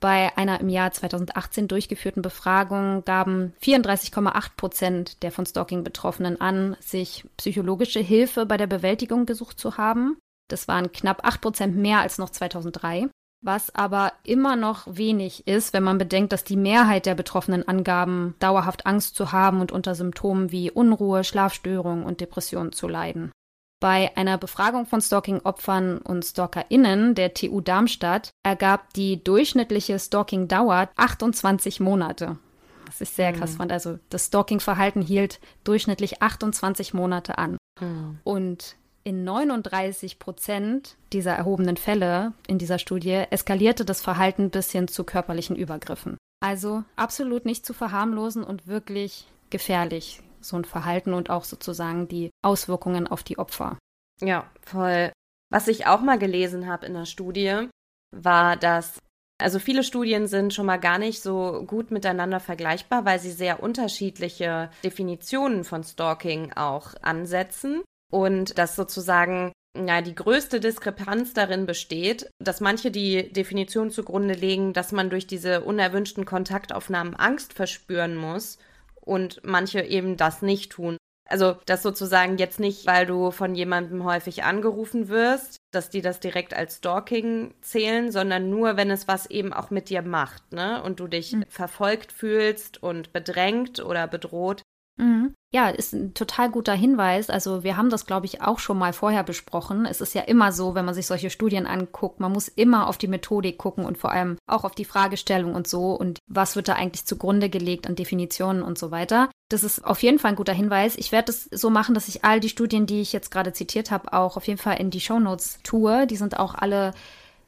Bei 0.00 0.34
einer 0.38 0.60
im 0.60 0.70
Jahr 0.70 0.90
2018 0.90 1.68
durchgeführten 1.68 2.22
Befragung 2.22 3.04
gaben 3.04 3.52
34,8 3.62 4.56
Prozent 4.56 5.22
der 5.22 5.30
von 5.30 5.44
Stalking 5.44 5.84
Betroffenen 5.84 6.40
an, 6.40 6.74
sich 6.80 7.26
psychologische 7.36 8.00
Hilfe 8.00 8.46
bei 8.46 8.56
der 8.56 8.66
Bewältigung 8.66 9.26
gesucht 9.26 9.60
zu 9.60 9.76
haben. 9.76 10.16
Das 10.48 10.68
waren 10.68 10.90
knapp 10.90 11.26
8 11.26 11.42
Prozent 11.42 11.76
mehr 11.76 12.00
als 12.00 12.16
noch 12.16 12.30
2003, 12.30 13.10
was 13.42 13.74
aber 13.74 14.14
immer 14.24 14.56
noch 14.56 14.86
wenig 14.88 15.46
ist, 15.46 15.74
wenn 15.74 15.82
man 15.82 15.98
bedenkt, 15.98 16.32
dass 16.32 16.44
die 16.44 16.56
Mehrheit 16.56 17.04
der 17.04 17.14
Betroffenen 17.14 17.68
angaben, 17.68 18.34
dauerhaft 18.38 18.86
Angst 18.86 19.16
zu 19.16 19.32
haben 19.32 19.60
und 19.60 19.70
unter 19.70 19.94
Symptomen 19.94 20.50
wie 20.50 20.70
Unruhe, 20.70 21.24
Schlafstörungen 21.24 22.04
und 22.04 22.22
Depressionen 22.22 22.72
zu 22.72 22.88
leiden. 22.88 23.32
Bei 23.80 24.14
einer 24.14 24.36
Befragung 24.36 24.84
von 24.84 25.00
Stalking-Opfern 25.00 25.98
und 25.98 26.22
StalkerInnen 26.22 27.14
der 27.14 27.32
TU 27.32 27.62
Darmstadt 27.62 28.30
ergab 28.42 28.92
die 28.92 29.24
durchschnittliche 29.24 29.98
Stalking-Dauer 29.98 30.90
28 30.96 31.80
Monate. 31.80 32.36
Was 32.84 33.00
ich 33.00 33.08
sehr 33.08 33.32
krass 33.32 33.54
mhm. 33.54 33.56
fand. 33.56 33.72
Also 33.72 33.98
das 34.10 34.26
Stalking-Verhalten 34.26 35.00
hielt 35.00 35.40
durchschnittlich 35.64 36.20
28 36.20 36.92
Monate 36.92 37.38
an. 37.38 37.56
Mhm. 37.80 38.18
Und 38.22 38.76
in 39.02 39.24
39 39.24 40.18
Prozent 40.18 40.96
dieser 41.14 41.32
erhobenen 41.32 41.78
Fälle 41.78 42.34
in 42.46 42.58
dieser 42.58 42.78
Studie 42.78 43.24
eskalierte 43.30 43.86
das 43.86 44.02
Verhalten 44.02 44.50
bis 44.50 44.70
hin 44.70 44.88
zu 44.88 45.04
körperlichen 45.04 45.56
Übergriffen. 45.56 46.18
Also 46.44 46.84
absolut 46.96 47.46
nicht 47.46 47.64
zu 47.64 47.72
verharmlosen 47.72 48.44
und 48.44 48.66
wirklich 48.66 49.26
gefährlich 49.48 50.22
so 50.40 50.56
ein 50.56 50.64
Verhalten 50.64 51.14
und 51.14 51.30
auch 51.30 51.44
sozusagen 51.44 52.08
die 52.08 52.30
Auswirkungen 52.42 53.06
auf 53.06 53.22
die 53.22 53.38
Opfer. 53.38 53.78
Ja, 54.20 54.50
voll. 54.62 55.12
Was 55.50 55.68
ich 55.68 55.86
auch 55.86 56.00
mal 56.00 56.18
gelesen 56.18 56.68
habe 56.68 56.86
in 56.86 56.94
der 56.94 57.06
Studie, 57.06 57.68
war, 58.12 58.56
dass 58.56 59.00
also 59.40 59.58
viele 59.58 59.82
Studien 59.82 60.26
sind 60.26 60.52
schon 60.52 60.66
mal 60.66 60.76
gar 60.76 60.98
nicht 60.98 61.22
so 61.22 61.64
gut 61.66 61.90
miteinander 61.90 62.40
vergleichbar, 62.40 63.04
weil 63.04 63.18
sie 63.18 63.32
sehr 63.32 63.62
unterschiedliche 63.62 64.70
Definitionen 64.84 65.64
von 65.64 65.82
Stalking 65.82 66.52
auch 66.52 66.94
ansetzen 67.00 67.82
und 68.12 68.58
dass 68.58 68.76
sozusagen 68.76 69.52
ja, 69.76 70.02
die 70.02 70.14
größte 70.14 70.60
Diskrepanz 70.60 71.32
darin 71.32 71.64
besteht, 71.64 72.28
dass 72.38 72.60
manche 72.60 72.90
die 72.90 73.32
Definition 73.32 73.90
zugrunde 73.90 74.34
legen, 74.34 74.72
dass 74.72 74.92
man 74.92 75.10
durch 75.10 75.26
diese 75.26 75.62
unerwünschten 75.62 76.24
Kontaktaufnahmen 76.24 77.14
Angst 77.14 77.52
verspüren 77.52 78.16
muss 78.16 78.58
und 79.00 79.40
manche 79.44 79.80
eben 79.82 80.16
das 80.16 80.42
nicht 80.42 80.72
tun. 80.72 80.96
Also 81.30 81.56
das 81.64 81.82
sozusagen 81.82 82.38
jetzt 82.38 82.58
nicht, 82.58 82.86
weil 82.86 83.06
du 83.06 83.30
von 83.30 83.54
jemandem 83.54 84.02
häufig 84.02 84.42
angerufen 84.42 85.08
wirst, 85.08 85.58
dass 85.70 85.88
die 85.88 86.02
das 86.02 86.18
direkt 86.18 86.54
als 86.54 86.78
Stalking 86.78 87.54
zählen, 87.60 88.10
sondern 88.10 88.50
nur, 88.50 88.76
wenn 88.76 88.90
es 88.90 89.06
was 89.06 89.26
eben 89.26 89.52
auch 89.52 89.70
mit 89.70 89.90
dir 89.90 90.02
macht, 90.02 90.52
ne? 90.52 90.82
Und 90.82 90.98
du 90.98 91.06
dich 91.06 91.32
mhm. 91.32 91.44
verfolgt 91.48 92.10
fühlst 92.10 92.82
und 92.82 93.12
bedrängt 93.12 93.78
oder 93.78 94.08
bedroht. 94.08 94.62
Mhm. 94.96 95.34
Ja, 95.52 95.68
ist 95.68 95.92
ein 95.92 96.14
total 96.14 96.48
guter 96.48 96.74
Hinweis. 96.74 97.28
Also 97.28 97.64
wir 97.64 97.76
haben 97.76 97.90
das, 97.90 98.06
glaube 98.06 98.24
ich, 98.26 98.40
auch 98.40 98.60
schon 98.60 98.78
mal 98.78 98.92
vorher 98.92 99.24
besprochen. 99.24 99.84
Es 99.84 100.00
ist 100.00 100.14
ja 100.14 100.22
immer 100.22 100.52
so, 100.52 100.76
wenn 100.76 100.84
man 100.84 100.94
sich 100.94 101.08
solche 101.08 101.28
Studien 101.28 101.66
anguckt, 101.66 102.20
man 102.20 102.30
muss 102.30 102.46
immer 102.46 102.86
auf 102.86 102.98
die 102.98 103.08
Methodik 103.08 103.58
gucken 103.58 103.84
und 103.84 103.98
vor 103.98 104.12
allem 104.12 104.38
auch 104.46 104.62
auf 104.62 104.76
die 104.76 104.84
Fragestellung 104.84 105.56
und 105.56 105.66
so 105.66 105.94
und 105.94 106.20
was 106.28 106.54
wird 106.54 106.68
da 106.68 106.74
eigentlich 106.74 107.04
zugrunde 107.04 107.50
gelegt 107.50 107.88
an 107.88 107.96
Definitionen 107.96 108.62
und 108.62 108.78
so 108.78 108.92
weiter. 108.92 109.28
Das 109.48 109.64
ist 109.64 109.84
auf 109.84 110.00
jeden 110.04 110.20
Fall 110.20 110.30
ein 110.30 110.36
guter 110.36 110.52
Hinweis. 110.52 110.94
Ich 110.96 111.10
werde 111.10 111.32
es 111.32 111.48
so 111.50 111.68
machen, 111.68 111.96
dass 111.96 112.06
ich 112.06 112.24
all 112.24 112.38
die 112.38 112.48
Studien, 112.48 112.86
die 112.86 113.00
ich 113.00 113.12
jetzt 113.12 113.32
gerade 113.32 113.52
zitiert 113.52 113.90
habe, 113.90 114.12
auch 114.12 114.36
auf 114.36 114.46
jeden 114.46 114.60
Fall 114.60 114.78
in 114.78 114.90
die 114.90 115.00
Shownotes 115.00 115.58
tue. 115.64 116.06
Die 116.06 116.16
sind 116.16 116.38
auch 116.38 116.54
alle 116.54 116.92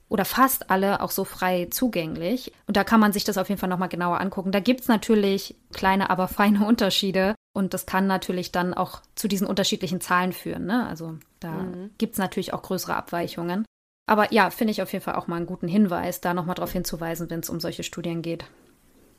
oder 0.08 0.24
fast 0.24 0.70
alle 0.70 1.00
auch 1.00 1.12
so 1.12 1.24
frei 1.24 1.68
zugänglich. 1.70 2.52
Und 2.66 2.76
da 2.76 2.82
kann 2.82 2.98
man 2.98 3.12
sich 3.12 3.22
das 3.22 3.38
auf 3.38 3.48
jeden 3.48 3.60
Fall 3.60 3.68
nochmal 3.68 3.88
genauer 3.88 4.20
angucken. 4.20 4.50
Da 4.50 4.58
gibt 4.58 4.80
es 4.80 4.88
natürlich 4.88 5.54
kleine, 5.72 6.10
aber 6.10 6.26
feine 6.26 6.66
Unterschiede. 6.66 7.36
Und 7.54 7.74
das 7.74 7.84
kann 7.86 8.06
natürlich 8.06 8.50
dann 8.50 8.72
auch 8.72 9.02
zu 9.14 9.28
diesen 9.28 9.46
unterschiedlichen 9.46 10.00
Zahlen 10.00 10.32
führen. 10.32 10.64
Ne? 10.66 10.86
Also 10.86 11.18
da 11.40 11.50
mhm. 11.50 11.90
gibt 11.98 12.14
es 12.14 12.18
natürlich 12.18 12.54
auch 12.54 12.62
größere 12.62 12.96
Abweichungen. 12.96 13.66
Aber 14.06 14.32
ja, 14.32 14.50
finde 14.50 14.72
ich 14.72 14.82
auf 14.82 14.92
jeden 14.92 15.04
Fall 15.04 15.14
auch 15.14 15.26
mal 15.26 15.36
einen 15.36 15.46
guten 15.46 15.68
Hinweis, 15.68 16.20
da 16.20 16.34
nochmal 16.34 16.54
darauf 16.54 16.72
hinzuweisen, 16.72 17.30
wenn 17.30 17.40
es 17.40 17.50
um 17.50 17.60
solche 17.60 17.82
Studien 17.82 18.22
geht. 18.22 18.44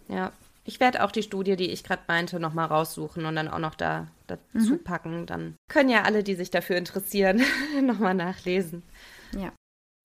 Ja, 0.07 0.31
ich 0.65 0.79
werde 0.79 1.03
auch 1.03 1.11
die 1.11 1.23
Studie, 1.23 1.55
die 1.55 1.69
ich 1.69 1.83
gerade 1.83 2.03
meinte, 2.07 2.39
nochmal 2.39 2.67
raussuchen 2.67 3.25
und 3.25 3.35
dann 3.35 3.47
auch 3.47 3.59
noch 3.59 3.75
da 3.75 4.07
dazu 4.27 4.73
mhm. 4.73 4.83
packen. 4.83 5.25
Dann 5.25 5.55
können 5.69 5.89
ja 5.89 6.03
alle, 6.03 6.23
die 6.23 6.35
sich 6.35 6.51
dafür 6.51 6.77
interessieren, 6.77 7.41
nochmal 7.81 8.13
nachlesen. 8.13 8.83
Ja. 9.37 9.51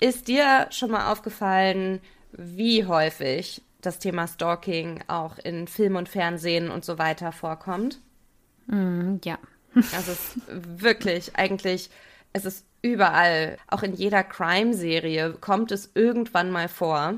Ist 0.01 0.29
dir 0.29 0.69
schon 0.71 0.91
mal 0.91 1.11
aufgefallen, 1.11 2.01
wie 2.33 2.85
häufig 2.85 3.63
das 3.81 3.99
Thema 3.99 4.27
Stalking 4.27 5.03
auch 5.09 5.39
in 5.39 5.67
Film 5.67 5.97
und 5.97 6.09
Fernsehen 6.09 6.71
und 6.71 6.85
so 6.85 6.99
weiter 6.99 7.33
vorkommt? 7.33 8.01
Mm, 8.69 9.17
ja. 9.25 9.39
Das 9.75 10.09
ist 10.09 10.39
wirklich 10.47 11.37
eigentlich, 11.37 11.91
es 12.33 12.45
ist 12.45 12.65
überall, 12.83 13.59
auch 13.69 13.83
in 13.83 13.95
jeder 13.95 14.23
Crime-Serie 14.23 15.33
kommt 15.41 15.73
es 15.73 15.91
irgendwann 15.95 16.51
mal 16.51 16.69
vor. 16.69 17.15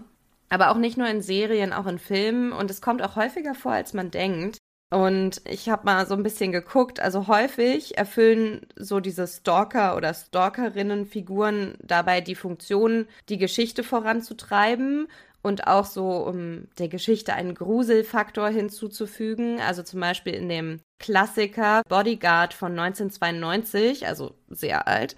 Aber 0.49 0.71
auch 0.71 0.79
nicht 0.79 0.97
nur 0.97 1.07
in 1.07 1.23
Serien, 1.23 1.73
auch 1.73 1.87
in 1.87 1.99
Filmen. 1.99 2.53
Und 2.53 2.71
es 2.71 2.83
kommt 2.83 3.03
auch 3.03 3.17
häufiger 3.17 3.55
vor, 3.55 3.73
als 3.73 3.95
man 3.95 4.11
denkt. 4.11 4.59
Und 4.93 5.41
ich 5.45 5.69
habe 5.69 5.85
mal 5.85 6.05
so 6.07 6.15
ein 6.15 6.25
bisschen 6.25 6.51
geguckt, 6.51 6.99
also 6.99 7.29
häufig 7.29 7.97
erfüllen 7.97 8.67
so 8.75 8.99
diese 8.99 9.29
Stalker 9.29 9.97
oder 9.97 10.13
Stalkerinnen-Figuren 10.13 11.75
dabei 11.81 12.21
die 12.21 12.35
Funktion, 12.35 13.07
die 13.29 13.39
Geschichte 13.39 13.85
voranzutreiben 13.85 15.07
und 15.43 15.67
auch 15.67 15.87
so, 15.87 16.09
um 16.27 16.69
der 16.79 16.89
Geschichte 16.89 17.35
einen 17.35 17.55
Gruselfaktor 17.55 18.49
hinzuzufügen. 18.49 19.61
Also 19.61 19.83
zum 19.83 20.01
Beispiel 20.01 20.35
in 20.35 20.49
dem 20.49 20.81
Klassiker 20.99 21.83
Bodyguard 21.89 22.53
von 22.53 22.79
1992, 22.79 24.07
also 24.07 24.35
sehr 24.49 24.87
alt, 24.87 25.17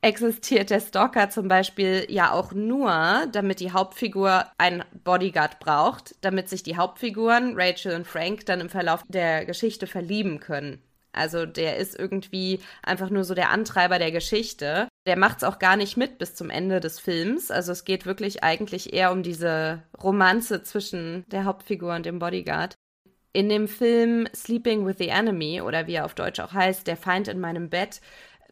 existiert 0.00 0.70
der 0.70 0.80
Stalker 0.80 1.30
zum 1.30 1.46
Beispiel 1.46 2.06
ja 2.08 2.32
auch 2.32 2.52
nur, 2.52 3.26
damit 3.30 3.60
die 3.60 3.72
Hauptfigur 3.72 4.46
einen 4.58 4.82
Bodyguard 5.04 5.60
braucht, 5.60 6.16
damit 6.20 6.48
sich 6.48 6.62
die 6.62 6.76
Hauptfiguren, 6.76 7.54
Rachel 7.56 7.94
und 7.94 8.06
Frank, 8.06 8.46
dann 8.46 8.60
im 8.60 8.70
Verlauf 8.70 9.04
der 9.08 9.44
Geschichte 9.44 9.86
verlieben 9.86 10.40
können. 10.40 10.82
Also 11.12 11.46
der 11.46 11.76
ist 11.76 11.98
irgendwie 11.98 12.60
einfach 12.82 13.10
nur 13.10 13.24
so 13.24 13.34
der 13.34 13.50
Antreiber 13.50 13.98
der 13.98 14.12
Geschichte. 14.12 14.88
Der 15.06 15.16
macht 15.16 15.38
es 15.38 15.44
auch 15.44 15.58
gar 15.58 15.76
nicht 15.76 15.96
mit 15.96 16.18
bis 16.18 16.34
zum 16.34 16.50
Ende 16.50 16.80
des 16.80 17.00
Films. 17.00 17.50
Also 17.50 17.72
es 17.72 17.84
geht 17.84 18.04
wirklich 18.04 18.42
eigentlich 18.42 18.92
eher 18.92 19.12
um 19.12 19.22
diese 19.22 19.82
Romanze 20.02 20.62
zwischen 20.62 21.24
der 21.28 21.44
Hauptfigur 21.44 21.94
und 21.94 22.04
dem 22.04 22.18
Bodyguard. 22.18 22.74
In 23.32 23.48
dem 23.48 23.68
Film 23.68 24.28
Sleeping 24.34 24.84
with 24.86 24.96
the 24.98 25.08
Enemy 25.08 25.62
oder 25.62 25.86
wie 25.86 25.94
er 25.94 26.04
auf 26.04 26.14
Deutsch 26.14 26.40
auch 26.40 26.52
heißt, 26.52 26.86
Der 26.86 26.96
Feind 26.96 27.28
in 27.28 27.40
meinem 27.40 27.70
Bett, 27.70 28.00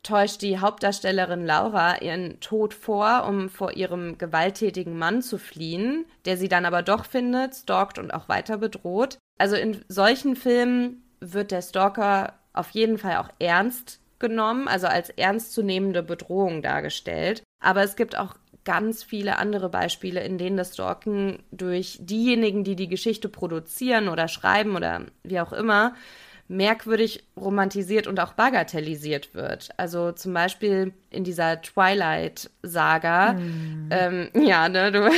täuscht 0.03 0.43
die 0.43 0.59
Hauptdarstellerin 0.59 1.45
Laura 1.45 2.01
ihren 2.01 2.41
Tod 2.41 2.75
vor, 2.75 3.27
um 3.27 3.49
vor 3.49 3.77
ihrem 3.77 4.19
gewalttätigen 4.19 4.97
Mann 4.99 5.23
zu 5.23 5.39
fliehen, 5.39 6.07
der 6.25 6.37
sie 6.37 6.49
dann 6.49 6.65
aber 6.65 6.83
doch 6.83 7.05
findet, 7.05 7.55
stalkt 7.55 7.99
und 7.99 8.13
auch 8.13 8.29
weiter 8.29 8.59
bedroht. 8.59 9.19
Also 9.39 9.57
in 9.57 9.85
solchen 9.89 10.37
Filmen 10.37 11.03
wird 11.21 11.51
der 11.51 11.63
Stalker 11.63 12.35
auf 12.53 12.71
jeden 12.71 12.99
Fall 12.99 13.17
auch 13.17 13.31
ernst 13.39 14.01
genommen, 14.19 14.69
also 14.69 14.87
als 14.87 15.11
ernstzunehmende 15.11 16.03
Bedrohung 16.03 16.63
dargestellt. 16.63 17.43
Aber 17.61 17.83
es 17.83 17.97
gibt 17.97 18.17
auch 18.17 18.37
ganz 18.65 19.03
viele 19.03 19.39
andere 19.39 19.69
Beispiele, 19.71 20.23
in 20.23 20.37
denen 20.37 20.57
das 20.57 20.75
Stalken 20.75 21.39
durch 21.51 21.99
diejenigen, 22.01 22.65
die 22.65 22.77
die 22.77 22.89
Geschichte 22.89 23.29
produzieren 23.29 24.09
oder 24.09 24.29
schreiben 24.29 24.77
oder 24.77 25.07
wie 25.23 25.41
auch 25.41 25.53
immer, 25.53 25.95
merkwürdig 26.49 27.25
romantisiert 27.37 28.07
und 28.07 28.19
auch 28.21 28.33
bagatellisiert 28.33 29.35
wird. 29.35 29.69
Also 29.77 30.13
zum 30.13 30.33
Beispiel 30.33 30.95
in 31.11 31.23
dieser 31.23 31.61
Twilight-Saga. 31.61 33.35
Mm. 33.35 33.89
Ähm, 33.91 34.29
ja, 34.35 34.69
ne, 34.69 34.91
du, 34.91 35.11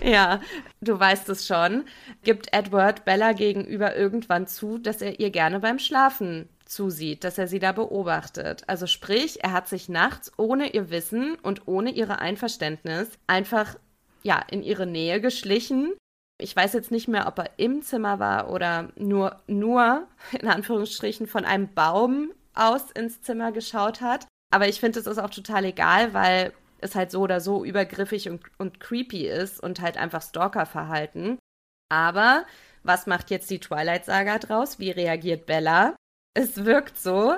ja, 0.08 0.40
du 0.80 0.98
weißt 0.98 1.28
es 1.30 1.46
schon. 1.46 1.84
Gibt 2.22 2.52
Edward 2.52 3.04
Bella 3.04 3.32
gegenüber 3.32 3.96
irgendwann 3.96 4.46
zu, 4.46 4.78
dass 4.78 5.02
er 5.02 5.18
ihr 5.18 5.30
gerne 5.30 5.58
beim 5.58 5.80
Schlafen 5.80 6.48
zusieht, 6.68 7.24
dass 7.24 7.38
er 7.38 7.48
sie 7.48 7.58
da 7.58 7.72
beobachtet. 7.72 8.64
Also 8.66 8.86
sprich, 8.86 9.42
er 9.42 9.52
hat 9.52 9.68
sich 9.68 9.88
nachts 9.88 10.32
ohne 10.36 10.72
ihr 10.72 10.90
Wissen 10.90 11.36
und 11.42 11.66
ohne 11.66 11.90
ihre 11.90 12.20
Einverständnis 12.20 13.08
einfach 13.26 13.76
ja 14.22 14.42
in 14.50 14.62
ihre 14.62 14.86
Nähe 14.86 15.20
geschlichen 15.20 15.94
ich 16.38 16.54
weiß 16.54 16.72
jetzt 16.72 16.90
nicht 16.90 17.08
mehr, 17.08 17.26
ob 17.26 17.38
er 17.38 17.50
im 17.56 17.82
Zimmer 17.82 18.20
war 18.20 18.50
oder 18.50 18.90
nur, 18.96 19.40
nur, 19.46 20.06
in 20.40 20.48
Anführungsstrichen, 20.48 21.26
von 21.26 21.44
einem 21.44 21.72
Baum 21.74 22.32
aus 22.54 22.90
ins 22.92 23.20
Zimmer 23.22 23.52
geschaut 23.52 24.00
hat. 24.00 24.26
Aber 24.50 24.68
ich 24.68 24.80
finde, 24.80 25.00
es 25.00 25.06
ist 25.06 25.18
auch 25.18 25.30
total 25.30 25.64
egal, 25.64 26.14
weil 26.14 26.52
es 26.80 26.94
halt 26.94 27.10
so 27.10 27.20
oder 27.20 27.40
so 27.40 27.64
übergriffig 27.64 28.30
und, 28.30 28.42
und 28.56 28.78
creepy 28.80 29.26
ist 29.26 29.60
und 29.60 29.80
halt 29.80 29.96
einfach 29.96 30.22
Stalker-Verhalten. 30.22 31.38
Aber 31.90 32.44
was 32.84 33.06
macht 33.06 33.30
jetzt 33.30 33.50
die 33.50 33.58
Twilight-Saga 33.58 34.38
draus? 34.38 34.78
Wie 34.78 34.90
reagiert 34.90 35.46
Bella? 35.46 35.96
Es 36.38 36.64
wirkt 36.64 36.96
so, 36.96 37.34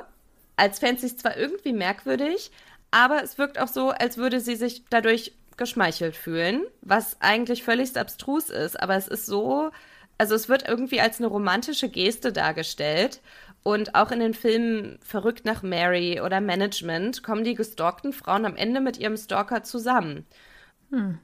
als 0.57 0.79
fände 0.79 1.01
sie 1.01 1.07
es 1.07 1.17
zwar 1.17 1.35
irgendwie 1.35 1.73
merkwürdig, 1.73 2.51
aber 2.91 3.23
es 3.23 3.39
wirkt 3.39 3.59
auch 3.59 3.69
so, 3.69 3.89
als 3.89 4.19
würde 4.19 4.41
sie 4.41 4.57
sich 4.57 4.85
dadurch 4.91 5.33
geschmeichelt 5.57 6.15
fühlen, 6.15 6.67
was 6.83 7.19
eigentlich 7.23 7.63
völlig 7.63 7.97
abstrus 7.97 8.51
ist, 8.51 8.79
aber 8.79 8.97
es 8.97 9.09
ist 9.09 9.25
so, 9.25 9.71
also 10.19 10.35
es 10.35 10.51
wird 10.51 10.69
irgendwie 10.69 11.01
als 11.01 11.19
eine 11.19 11.29
romantische 11.29 11.89
Geste 11.89 12.31
dargestellt. 12.31 13.23
Und 13.63 13.95
auch 13.95 14.11
in 14.11 14.21
den 14.21 14.35
Filmen 14.35 14.99
Verrückt 15.03 15.47
nach 15.47 15.63
Mary 15.63 16.21
oder 16.21 16.43
Management 16.43 17.23
kommen 17.23 17.45
die 17.45 17.55
gestalkten 17.55 18.13
Frauen 18.13 18.45
am 18.45 18.57
Ende 18.57 18.83
mit 18.83 18.99
ihrem 18.99 19.17
Stalker 19.17 19.63
zusammen. 19.63 20.27
Hm. 20.91 21.19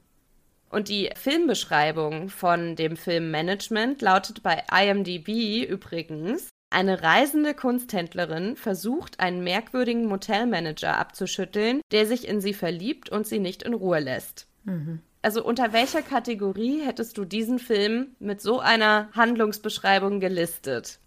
Und 0.69 0.89
die 0.89 1.11
Filmbeschreibung 1.15 2.29
von 2.29 2.75
dem 2.75 2.97
Film 2.97 3.29
Management 3.29 4.01
lautet 4.01 4.41
bei 4.41 4.63
IMDb 4.71 5.63
übrigens, 5.67 6.49
eine 6.69 7.01
reisende 7.01 7.53
Kunsthändlerin 7.53 8.55
versucht, 8.55 9.19
einen 9.19 9.43
merkwürdigen 9.43 10.05
Motelmanager 10.05 10.97
abzuschütteln, 10.97 11.81
der 11.91 12.05
sich 12.05 12.27
in 12.27 12.41
sie 12.41 12.53
verliebt 12.53 13.09
und 13.09 13.25
sie 13.25 13.39
nicht 13.39 13.63
in 13.63 13.73
Ruhe 13.73 13.99
lässt. 13.99 14.47
Mhm. 14.65 15.01
Also 15.21 15.43
unter 15.43 15.73
welcher 15.73 16.01
Kategorie 16.01 16.81
hättest 16.85 17.17
du 17.17 17.25
diesen 17.25 17.59
Film 17.59 18.15
mit 18.19 18.41
so 18.41 18.59
einer 18.59 19.09
Handlungsbeschreibung 19.13 20.19
gelistet? 20.19 20.99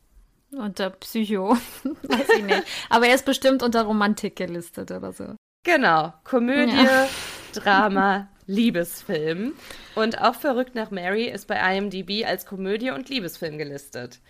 Unter 0.53 0.91
Psycho. 0.91 1.57
Weiß 1.85 2.29
ich 2.37 2.45
nicht. 2.45 2.65
Aber 2.89 3.07
er 3.07 3.15
ist 3.15 3.25
bestimmt 3.25 3.63
unter 3.63 3.83
Romantik 3.83 4.37
gelistet 4.37 4.91
oder 4.91 5.13
so. 5.13 5.37
Genau. 5.63 6.13
Komödie, 6.25 6.75
ja. 6.75 7.09
Drama, 7.55 8.29
Liebesfilm. 8.47 9.53
Und 9.95 10.21
auch 10.21 10.35
Verrückt 10.35 10.75
nach 10.75 10.91
Mary 10.91 11.27
ist 11.27 11.47
bei 11.47 11.77
IMDb 11.77 12.27
als 12.27 12.47
Komödie 12.47 12.91
und 12.91 13.09
Liebesfilm 13.09 13.59
gelistet. 13.59 14.21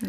Ja. 0.00 0.08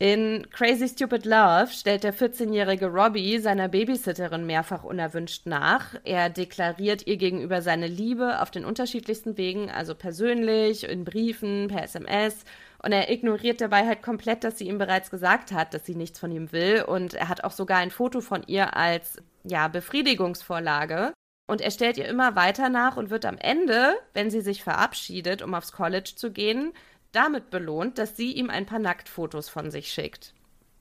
In 0.00 0.50
Crazy 0.50 0.88
Stupid 0.88 1.24
Love 1.24 1.68
stellt 1.68 2.02
der 2.02 2.12
14-jährige 2.12 2.88
Robbie 2.88 3.38
seiner 3.38 3.68
Babysitterin 3.68 4.44
mehrfach 4.44 4.82
unerwünscht 4.82 5.46
nach. 5.46 5.94
Er 6.02 6.30
deklariert 6.30 7.06
ihr 7.06 7.16
gegenüber 7.16 7.62
seine 7.62 7.86
Liebe 7.86 8.42
auf 8.42 8.50
den 8.50 8.64
unterschiedlichsten 8.64 9.36
Wegen, 9.38 9.70
also 9.70 9.94
persönlich, 9.94 10.88
in 10.88 11.04
Briefen, 11.04 11.68
per 11.68 11.84
SMS. 11.84 12.44
Und 12.82 12.90
er 12.90 13.08
ignoriert 13.08 13.60
dabei 13.60 13.86
halt 13.86 14.02
komplett, 14.02 14.42
dass 14.42 14.58
sie 14.58 14.66
ihm 14.66 14.78
bereits 14.78 15.10
gesagt 15.10 15.52
hat, 15.52 15.72
dass 15.72 15.86
sie 15.86 15.94
nichts 15.94 16.18
von 16.18 16.32
ihm 16.32 16.50
will. 16.50 16.82
Und 16.82 17.14
er 17.14 17.28
hat 17.28 17.44
auch 17.44 17.52
sogar 17.52 17.78
ein 17.78 17.92
Foto 17.92 18.20
von 18.20 18.42
ihr 18.48 18.76
als, 18.76 19.18
ja, 19.44 19.68
Befriedigungsvorlage. 19.68 21.12
Und 21.46 21.60
er 21.60 21.70
stellt 21.70 21.98
ihr 21.98 22.08
immer 22.08 22.36
weiter 22.36 22.68
nach 22.68 22.96
und 22.96 23.10
wird 23.10 23.26
am 23.26 23.38
Ende, 23.38 23.94
wenn 24.12 24.30
sie 24.30 24.40
sich 24.40 24.64
verabschiedet, 24.64 25.42
um 25.42 25.54
aufs 25.54 25.72
College 25.72 26.14
zu 26.16 26.32
gehen, 26.32 26.72
damit 27.14 27.50
belohnt, 27.50 27.98
dass 27.98 28.16
sie 28.16 28.32
ihm 28.32 28.50
ein 28.50 28.66
paar 28.66 28.78
Nacktfotos 28.78 29.48
von 29.48 29.70
sich 29.70 29.92
schickt. 29.92 30.34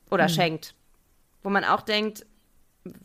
Oder 0.09 0.27
hm. 0.27 0.33
schenkt. 0.33 0.75
Wo 1.43 1.49
man 1.49 1.63
auch 1.63 1.81
denkt, 1.81 2.25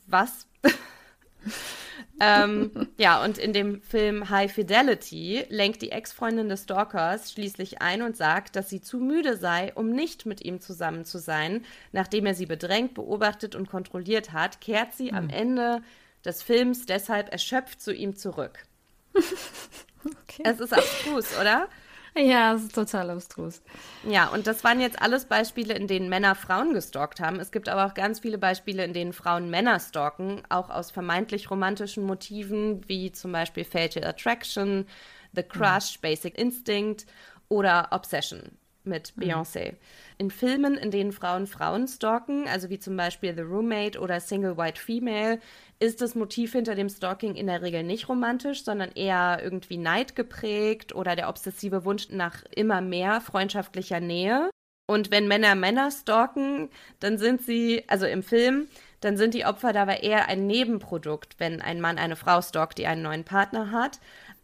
was? 0.07 0.47
ähm, 2.21 2.89
ja, 2.99 3.23
und 3.23 3.39
in 3.39 3.53
dem 3.53 3.83
Film 3.83 4.29
High 4.31 4.53
Fidelity 4.53 5.45
lenkt 5.49 5.83
die 5.83 5.93
Ex-Freundin 5.93 6.49
des 6.49 6.65
Stalkers 6.65 7.33
schließlich 7.33 7.81
ein 7.81 8.03
und 8.03 8.17
sagt, 8.17 8.57
dass 8.57 8.69
sie 8.69 8.81
zu 8.81 8.99
müde 8.99 9.37
sei, 9.37 9.73
um 9.75 9.91
nicht 9.91 10.27
mit 10.27 10.45
ihm 10.45 10.61
zusammen 10.61 11.05
zu 11.05 11.19
sein. 11.19 11.65
Nachdem 11.93 12.27
er 12.27 12.35
sie 12.35 12.47
bedrängt, 12.47 12.95
beobachtet 12.95 13.55
und 13.55 13.69
kontrolliert 13.69 14.33
hat, 14.33 14.61
kehrt 14.61 14.95
sie 14.95 15.11
mhm. 15.11 15.19
am 15.19 15.31
Ende 15.31 15.83
des 16.25 16.43
Films 16.43 16.87
deshalb 16.87 17.31
erschöpft 17.31 17.81
zu 17.81 17.93
ihm 17.93 18.17
zurück. 18.17 18.65
okay. 19.15 20.43
Es 20.45 20.61
ist 20.61 20.73
abstrus, 20.73 21.39
oder? 21.39 21.69
Ja, 22.17 22.55
es 22.55 22.65
ist 22.65 22.75
total 22.75 23.11
abstrus. 23.11 23.62
Ja, 24.03 24.29
und 24.29 24.47
das 24.47 24.65
waren 24.65 24.81
jetzt 24.81 25.00
alles 25.00 25.27
Beispiele, 25.27 25.75
in 25.75 25.87
denen 25.87 26.09
Männer 26.09 26.35
Frauen 26.35 26.73
gestalkt 26.73 27.21
haben. 27.21 27.38
Es 27.38 27.53
gibt 27.53 27.69
aber 27.69 27.87
auch 27.87 27.95
ganz 27.95 28.21
viele 28.21 28.38
Beispiele, 28.38 28.85
in 28.85 28.93
denen 28.93 29.12
Frauen 29.12 29.50
Männer 29.50 29.79
stalken, 29.81 30.43
auch 30.49 30.71
aus 30.71 30.91
vermeintlich 30.91 31.50
romantischen 31.50 32.05
Motiven, 32.05 32.88
wie 32.88 33.12
zum 33.12 33.33
Beispiel 33.33 33.65
Fatal 33.65 34.05
Attraction, 34.05 34.87
The 35.35 35.43
Crush, 35.43 35.97
mhm. 35.97 36.03
Basic 36.03 36.38
Instinct 36.38 37.07
oder 37.49 37.88
Obsession 37.93 38.59
mit 38.88 39.16
mhm. 39.16 39.23
Beyoncé. 39.23 39.75
In 40.18 40.30
Filmen, 40.30 40.76
in 40.76 40.90
denen 40.90 41.12
Frauen 41.12 41.47
Frauen 41.47 41.87
stalken, 41.87 42.49
also 42.49 42.71
wie 42.71 42.78
zum 42.78 42.97
Beispiel 42.97 43.35
The 43.35 43.42
Roommate 43.42 44.00
oder 44.00 44.21
Single 44.21 44.57
White 44.57 44.80
Female, 44.80 45.38
ist 45.78 46.00
das 46.00 46.14
Motiv 46.14 46.52
hinter 46.52 46.75
dem 46.75 46.88
Stalking 46.88 47.37
in 47.37 47.47
der 47.47 47.62
Regel 47.62 47.85
nicht 47.85 48.09
romantisch, 48.09 48.64
sondern 48.64 48.90
eher 48.92 49.40
irgendwie 49.42 49.76
neidgeprägt 49.76 50.95
oder 50.95 51.14
der 51.14 51.28
obsessive 51.28 51.85
Wunsch 51.85 52.09
nach 52.11 52.42
immer 52.50 52.80
mehr 52.80 53.21
freundschaftlicher 53.21 54.00
Nähe. 54.00 54.50
Und 54.90 55.11
wenn 55.11 55.28
Männer 55.28 55.54
Männer 55.54 55.90
stalken, 55.90 56.71
dann 56.99 57.18
sind 57.18 57.42
sie, 57.42 57.85
also 57.88 58.07
im 58.07 58.23
Film, 58.23 58.68
dann 59.00 59.16
sind 59.16 59.35
die 59.35 59.45
Opfer 59.45 59.73
dabei 59.73 59.99
eher 59.99 60.28
ein 60.28 60.47
Nebenprodukt, 60.47 61.38
wenn 61.38 61.61
ein 61.61 61.80
Mann 61.80 61.99
eine 61.99 62.16
Frau 62.16 62.40
stalkt, 62.42 62.78
die 62.78 62.87
einen 62.87 63.02
neuen 63.02 63.25
Partner 63.25 63.71
hat. 63.71 64.00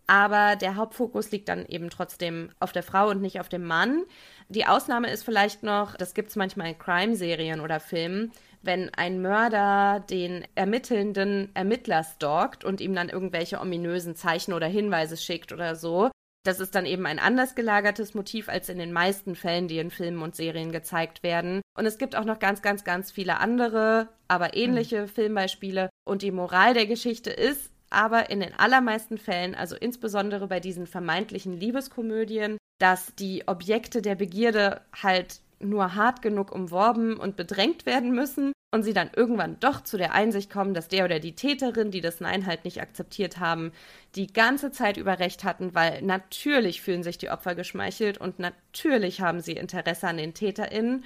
Aber 0.07 0.57
der 0.57 0.77
Hauptfokus 0.77 1.31
liegt 1.31 1.49
dann 1.49 1.65
eben 1.67 1.91
trotzdem 1.91 2.51
auf 2.61 2.73
der 2.73 2.83
Frau 2.83 3.09
und 3.09 3.23
nicht 3.23 3.41
auf 3.41 3.49
dem 3.49 3.65
Mann. 3.65 4.05
Die 4.49 4.67
Ausnahme 4.67 5.11
ist 5.11 5.25
vielleicht 5.25 5.63
noch, 5.63 5.97
das 5.97 6.15
gibt 6.15 6.31
es 6.31 6.37
manchmal 6.37 6.69
in 6.69 6.79
Crime-Serien 6.79 7.61
oder 7.61 7.81
Filmen, 7.81 8.33
wenn 8.63 8.93
ein 8.95 9.23
Mörder 9.23 10.05
den 10.11 10.45
ermittelnden 10.55 11.51
Ermittler 11.55 12.05
stalkt 12.05 12.65
und 12.65 12.81
ihm 12.81 12.95
dann 12.95 13.09
irgendwelche 13.09 13.61
ominösen 13.61 14.17
Zeichen 14.17 14.53
oder 14.53 14.67
Hinweise 14.67 15.17
schickt 15.17 15.53
oder 15.53 15.75
so. 15.75 16.11
Das 16.45 16.61
ist 16.61 16.75
dann 16.75 16.85
eben 16.85 17.07
ein 17.07 17.19
anders 17.19 17.55
gelagertes 17.55 18.13
Motiv 18.13 18.51
als 18.51 18.69
in 18.69 18.79
den 18.79 18.93
meisten 18.93 19.35
Fällen, 19.35 19.67
die 19.67 19.79
in 19.79 19.91
Filmen 19.91 20.23
und 20.23 20.37
Serien 20.37 20.73
gezeigt 20.73 21.23
werden. 21.23 21.63
Und 21.77 21.87
es 21.87 21.97
gibt 21.97 22.17
auch 22.17 22.27
noch 22.27 22.39
ganz, 22.39 22.61
ganz, 22.61 22.85
ganz 22.85 23.11
viele 23.11 23.39
andere, 23.39 24.11
aber 24.29 24.55
ähnliche 24.55 25.03
mhm. 25.03 25.09
Filmbeispiele. 25.09 25.89
Und 26.07 26.21
die 26.21 26.33
Moral 26.33 26.75
der 26.75 26.87
Geschichte 26.87 27.31
ist, 27.31 27.71
aber 27.95 28.31
in 28.31 28.41
den 28.41 28.55
allermeisten 28.55 29.19
Fällen, 29.19 29.55
also 29.55 29.77
insbesondere 29.77 30.47
bei 30.49 30.61
diesen 30.61 30.87
vermeintlichen 30.87 31.59
Liebeskomödien, 31.59 32.59
dass 32.79 33.15
die 33.15 33.47
Objekte 33.47 34.03
der 34.03 34.15
Begierde 34.15 34.81
halt 35.03 35.41
nur 35.61 35.95
hart 35.95 36.23
genug 36.23 36.53
umworben 36.53 37.17
und 37.17 37.37
bedrängt 37.37 37.87
werden 37.87 38.13
müssen 38.13 38.53
und 38.73 38.83
sie 38.83 38.93
dann 38.93 39.11
irgendwann 39.15 39.59
doch 39.61 39.83
zu 39.83 39.97
der 39.97 40.13
Einsicht 40.13 40.51
kommen, 40.51 40.75
dass 40.75 40.89
der 40.89 41.05
oder 41.05 41.21
die 41.21 41.37
Täterin, 41.37 41.93
die 41.93 42.01
das 42.01 42.21
Nein 42.21 42.45
halt 42.45 42.65
nicht 42.65 42.83
akzeptiert 42.83 43.39
haben, 43.39 43.73
die 44.17 44.27
ganze 44.27 44.73
Zeit 44.73 44.97
über 44.97 45.21
Recht 45.21 45.45
hatten, 45.45 45.75
weil 45.75 46.03
natürlich 46.03 46.83
fühlen 46.83 47.05
sich 47.05 47.17
die 47.17 47.31
Opfer 47.31 47.55
geschmeichelt 47.55 48.19
und 48.19 48.41
natürlich 48.41 49.21
haben 49.21 49.41
sie 49.41 49.53
Interesse 49.53 50.09
an 50.09 50.17
den 50.17 50.35
TäterInnen 50.35 51.05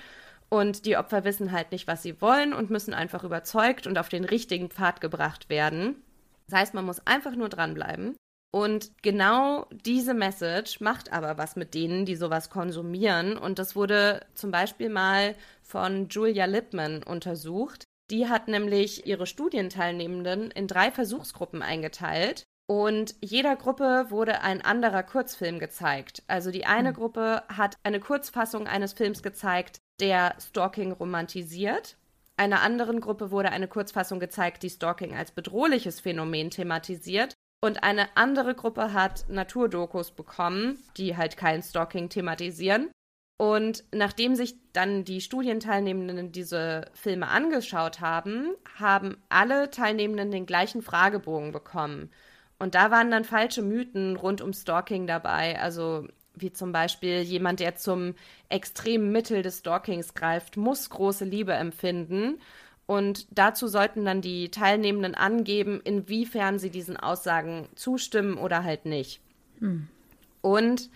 und 0.49 0.87
die 0.87 0.97
Opfer 0.97 1.25
wissen 1.25 1.53
halt 1.53 1.73
nicht, 1.73 1.87
was 1.87 2.03
sie 2.03 2.21
wollen 2.23 2.55
und 2.55 2.71
müssen 2.71 2.95
einfach 2.95 3.23
überzeugt 3.23 3.87
und 3.87 3.99
auf 3.99 4.09
den 4.09 4.25
richtigen 4.25 4.71
Pfad 4.71 5.03
gebracht 5.03 5.51
werden. 5.51 6.03
Das 6.49 6.61
heißt, 6.61 6.75
man 6.75 6.85
muss 6.85 7.07
einfach 7.07 7.35
nur 7.35 7.49
dranbleiben. 7.49 8.17
Und 8.51 8.93
genau 9.03 9.67
diese 9.71 10.15
Message 10.15 10.81
macht 10.81 11.13
aber 11.13 11.37
was 11.37 11.57
mit 11.57 11.75
denen, 11.75 12.07
die 12.07 12.17
sowas 12.17 12.49
konsumieren. 12.49 13.37
Und 13.37 13.59
das 13.59 13.77
wurde 13.77 14.25
zum 14.35 14.51
Beispiel 14.51 14.89
mal 14.89 15.35
von 15.63 16.09
Julia 16.09 16.47
Lippmann 16.47 17.03
untersucht. 17.03 17.85
Die 18.11 18.29
hat 18.29 18.49
nämlich 18.49 19.07
ihre 19.07 19.27
Studienteilnehmenden 19.27 20.51
in 20.51 20.67
drei 20.67 20.91
Versuchsgruppen 20.91 21.63
eingeteilt. 21.63 22.45
Und 22.71 23.15
jeder 23.23 23.57
Gruppe 23.57 24.07
wurde 24.09 24.41
ein 24.43 24.63
anderer 24.63 25.03
Kurzfilm 25.03 25.59
gezeigt. 25.59 26.23
Also 26.27 26.51
die 26.51 26.67
eine 26.67 26.91
mhm. 26.91 26.97
Gruppe 26.97 27.43
hat 27.49 27.77
eine 27.83 28.01
Kurzfassung 28.01 28.67
eines 28.67 28.95
Films 28.95 29.23
gezeigt, 29.23 29.79
der 30.01 30.35
Stalking 30.41 30.93
romantisiert. 30.93 31.97
Einer 32.39 32.63
anderen 32.63 33.01
Gruppe 33.01 33.33
wurde 33.33 33.51
eine 33.51 33.67
Kurzfassung 33.67 34.21
gezeigt, 34.21 34.63
die 34.63 34.71
Stalking 34.71 35.17
als 35.17 35.33
bedrohliches 35.33 35.99
Phänomen 35.99 36.51
thematisiert. 36.51 37.35
Und 37.61 37.83
eine 37.83 38.17
andere 38.17 38.55
Gruppe 38.55 38.93
hat 38.93 39.25
Naturdokus 39.29 40.13
bekommen, 40.13 40.79
die 40.97 41.17
halt 41.17 41.37
kein 41.37 41.65
Stalking 41.65 42.09
thematisieren. 42.09 42.91
Und 43.39 43.83
nachdem 43.93 44.37
sich 44.37 44.55
dann 44.73 45.05
die 45.05 45.21
Studienteilnehmenden 45.21 46.31
diese 46.31 46.91
Filme 46.93 47.27
angeschaut 47.27 48.01
haben, 48.01 48.55
haben 48.79 49.21
alle 49.29 49.71
Teilnehmenden 49.71 50.31
den 50.31 50.47
gleichen 50.47 50.81
Fragebogen 50.81 51.51
bekommen. 51.51 52.11
Und 52.61 52.77
da 52.77 52.93
waren 52.93 53.11
dann 53.11 53.25
falsche 53.25 53.63
Mythen 53.63 54.15
rund 54.15 54.41
um 54.43 54.53
Stalking 54.53 55.09
dabei. 55.09 55.61
Also 55.61 56.07
wie 56.41 56.53
zum 56.53 56.73
Beispiel 56.73 57.21
jemand, 57.21 57.61
der 57.61 57.77
zum 57.77 58.15
extremen 58.49 59.13
Mittel 59.13 59.43
des 59.43 59.59
Stalkings 59.59 60.15
greift, 60.15 60.57
muss 60.57 60.91
große 60.91 61.25
Liebe 61.25 61.53
empfinden. 61.53 62.41
Und 62.87 63.27
dazu 63.31 63.69
sollten 63.69 64.05
dann 64.05 64.23
die 64.23 64.51
Teilnehmenden 64.51 65.15
angeben, 65.15 65.81
inwiefern 65.85 66.59
sie 66.59 66.71
diesen 66.71 66.97
Aussagen 66.97 67.69
zustimmen 67.75 68.39
oder 68.39 68.65
halt 68.65 68.87
nicht. 68.87 69.21
Hm. 69.59 69.89
Und 70.41 70.89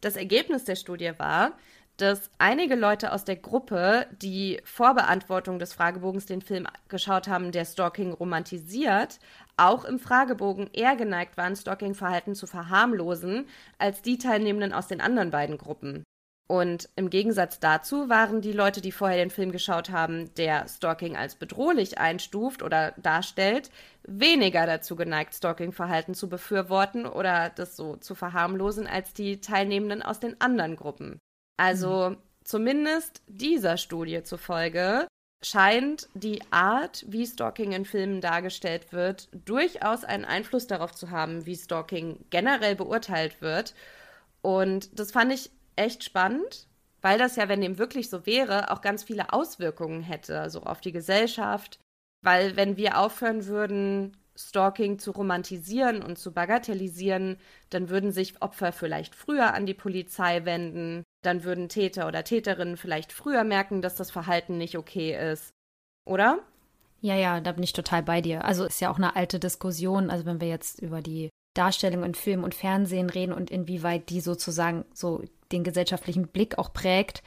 das 0.00 0.16
Ergebnis 0.16 0.64
der 0.64 0.76
Studie 0.76 1.12
war, 1.18 1.52
dass 1.96 2.30
einige 2.38 2.74
Leute 2.74 3.12
aus 3.12 3.24
der 3.24 3.36
Gruppe, 3.36 4.06
die 4.20 4.60
vor 4.64 4.94
Beantwortung 4.94 5.58
des 5.58 5.72
Fragebogens 5.72 6.26
den 6.26 6.42
Film 6.42 6.66
geschaut 6.88 7.28
haben, 7.28 7.52
der 7.52 7.64
Stalking 7.64 8.12
romantisiert, 8.12 9.20
auch 9.56 9.84
im 9.84 9.98
Fragebogen 9.98 10.68
eher 10.72 10.96
geneigt 10.96 11.36
waren, 11.36 11.56
Stalking-Verhalten 11.56 12.34
zu 12.34 12.46
verharmlosen, 12.46 13.46
als 13.78 14.02
die 14.02 14.18
Teilnehmenden 14.18 14.72
aus 14.72 14.88
den 14.88 15.00
anderen 15.00 15.30
beiden 15.30 15.58
Gruppen. 15.58 16.04
Und 16.46 16.90
im 16.94 17.08
Gegensatz 17.08 17.58
dazu 17.58 18.10
waren 18.10 18.42
die 18.42 18.52
Leute, 18.52 18.82
die 18.82 18.92
vorher 18.92 19.16
den 19.16 19.30
Film 19.30 19.50
geschaut 19.50 19.88
haben, 19.88 20.32
der 20.34 20.68
Stalking 20.68 21.16
als 21.16 21.36
bedrohlich 21.36 21.98
einstuft 21.98 22.62
oder 22.62 22.92
darstellt, 22.98 23.70
weniger 24.02 24.66
dazu 24.66 24.94
geneigt, 24.94 25.34
Stalking-Verhalten 25.34 26.14
zu 26.14 26.28
befürworten 26.28 27.06
oder 27.06 27.48
das 27.48 27.76
so 27.76 27.96
zu 27.96 28.14
verharmlosen 28.14 28.86
als 28.86 29.14
die 29.14 29.40
Teilnehmenden 29.40 30.02
aus 30.02 30.20
den 30.20 30.38
anderen 30.40 30.76
Gruppen. 30.76 31.18
Also 31.56 32.10
mhm. 32.10 32.16
zumindest 32.44 33.22
dieser 33.26 33.78
Studie 33.78 34.22
zufolge 34.22 35.06
scheint 35.44 36.08
die 36.14 36.40
Art, 36.50 37.04
wie 37.08 37.26
Stalking 37.26 37.72
in 37.72 37.84
Filmen 37.84 38.20
dargestellt 38.20 38.92
wird, 38.92 39.28
durchaus 39.32 40.04
einen 40.04 40.24
Einfluss 40.24 40.66
darauf 40.66 40.92
zu 40.92 41.10
haben, 41.10 41.46
wie 41.46 41.56
Stalking 41.56 42.24
generell 42.30 42.76
beurteilt 42.76 43.40
wird. 43.40 43.74
Und 44.42 44.98
das 44.98 45.12
fand 45.12 45.32
ich 45.32 45.50
echt 45.76 46.04
spannend, 46.04 46.66
weil 47.02 47.18
das 47.18 47.36
ja, 47.36 47.48
wenn 47.48 47.60
dem 47.60 47.78
wirklich 47.78 48.10
so 48.10 48.26
wäre, 48.26 48.70
auch 48.70 48.80
ganz 48.80 49.04
viele 49.04 49.32
Auswirkungen 49.32 50.02
hätte, 50.02 50.48
so 50.50 50.62
auf 50.62 50.80
die 50.80 50.92
Gesellschaft. 50.92 51.78
Weil 52.22 52.56
wenn 52.56 52.76
wir 52.76 52.98
aufhören 52.98 53.46
würden, 53.46 54.16
Stalking 54.36 54.98
zu 54.98 55.12
romantisieren 55.12 56.02
und 56.02 56.18
zu 56.18 56.32
bagatellisieren, 56.32 57.36
dann 57.70 57.88
würden 57.88 58.10
sich 58.10 58.42
Opfer 58.42 58.72
vielleicht 58.72 59.14
früher 59.14 59.54
an 59.54 59.66
die 59.66 59.74
Polizei 59.74 60.44
wenden, 60.44 61.04
dann 61.24 61.44
würden 61.44 61.68
Täter 61.68 62.06
oder 62.06 62.24
Täterinnen 62.24 62.76
vielleicht 62.76 63.12
früher 63.12 63.44
merken, 63.44 63.82
dass 63.82 63.94
das 63.94 64.10
Verhalten 64.10 64.58
nicht 64.58 64.76
okay 64.76 65.32
ist. 65.32 65.50
Oder? 66.06 66.38
Ja, 67.00 67.16
ja, 67.16 67.40
da 67.40 67.52
bin 67.52 67.62
ich 67.62 67.72
total 67.72 68.02
bei 68.02 68.20
dir. 68.20 68.44
Also 68.44 68.64
ist 68.64 68.80
ja 68.80 68.90
auch 68.90 68.96
eine 68.96 69.16
alte 69.16 69.38
Diskussion, 69.38 70.10
also 70.10 70.24
wenn 70.24 70.40
wir 70.40 70.48
jetzt 70.48 70.80
über 70.80 71.02
die 71.02 71.30
Darstellung 71.54 72.02
in 72.02 72.14
Film 72.14 72.44
und 72.44 72.54
Fernsehen 72.54 73.10
reden 73.10 73.32
und 73.32 73.50
inwieweit 73.50 74.08
die 74.10 74.20
sozusagen 74.20 74.84
so 74.92 75.22
den 75.52 75.64
gesellschaftlichen 75.64 76.28
Blick 76.28 76.58
auch 76.58 76.72
prägt. 76.72 77.22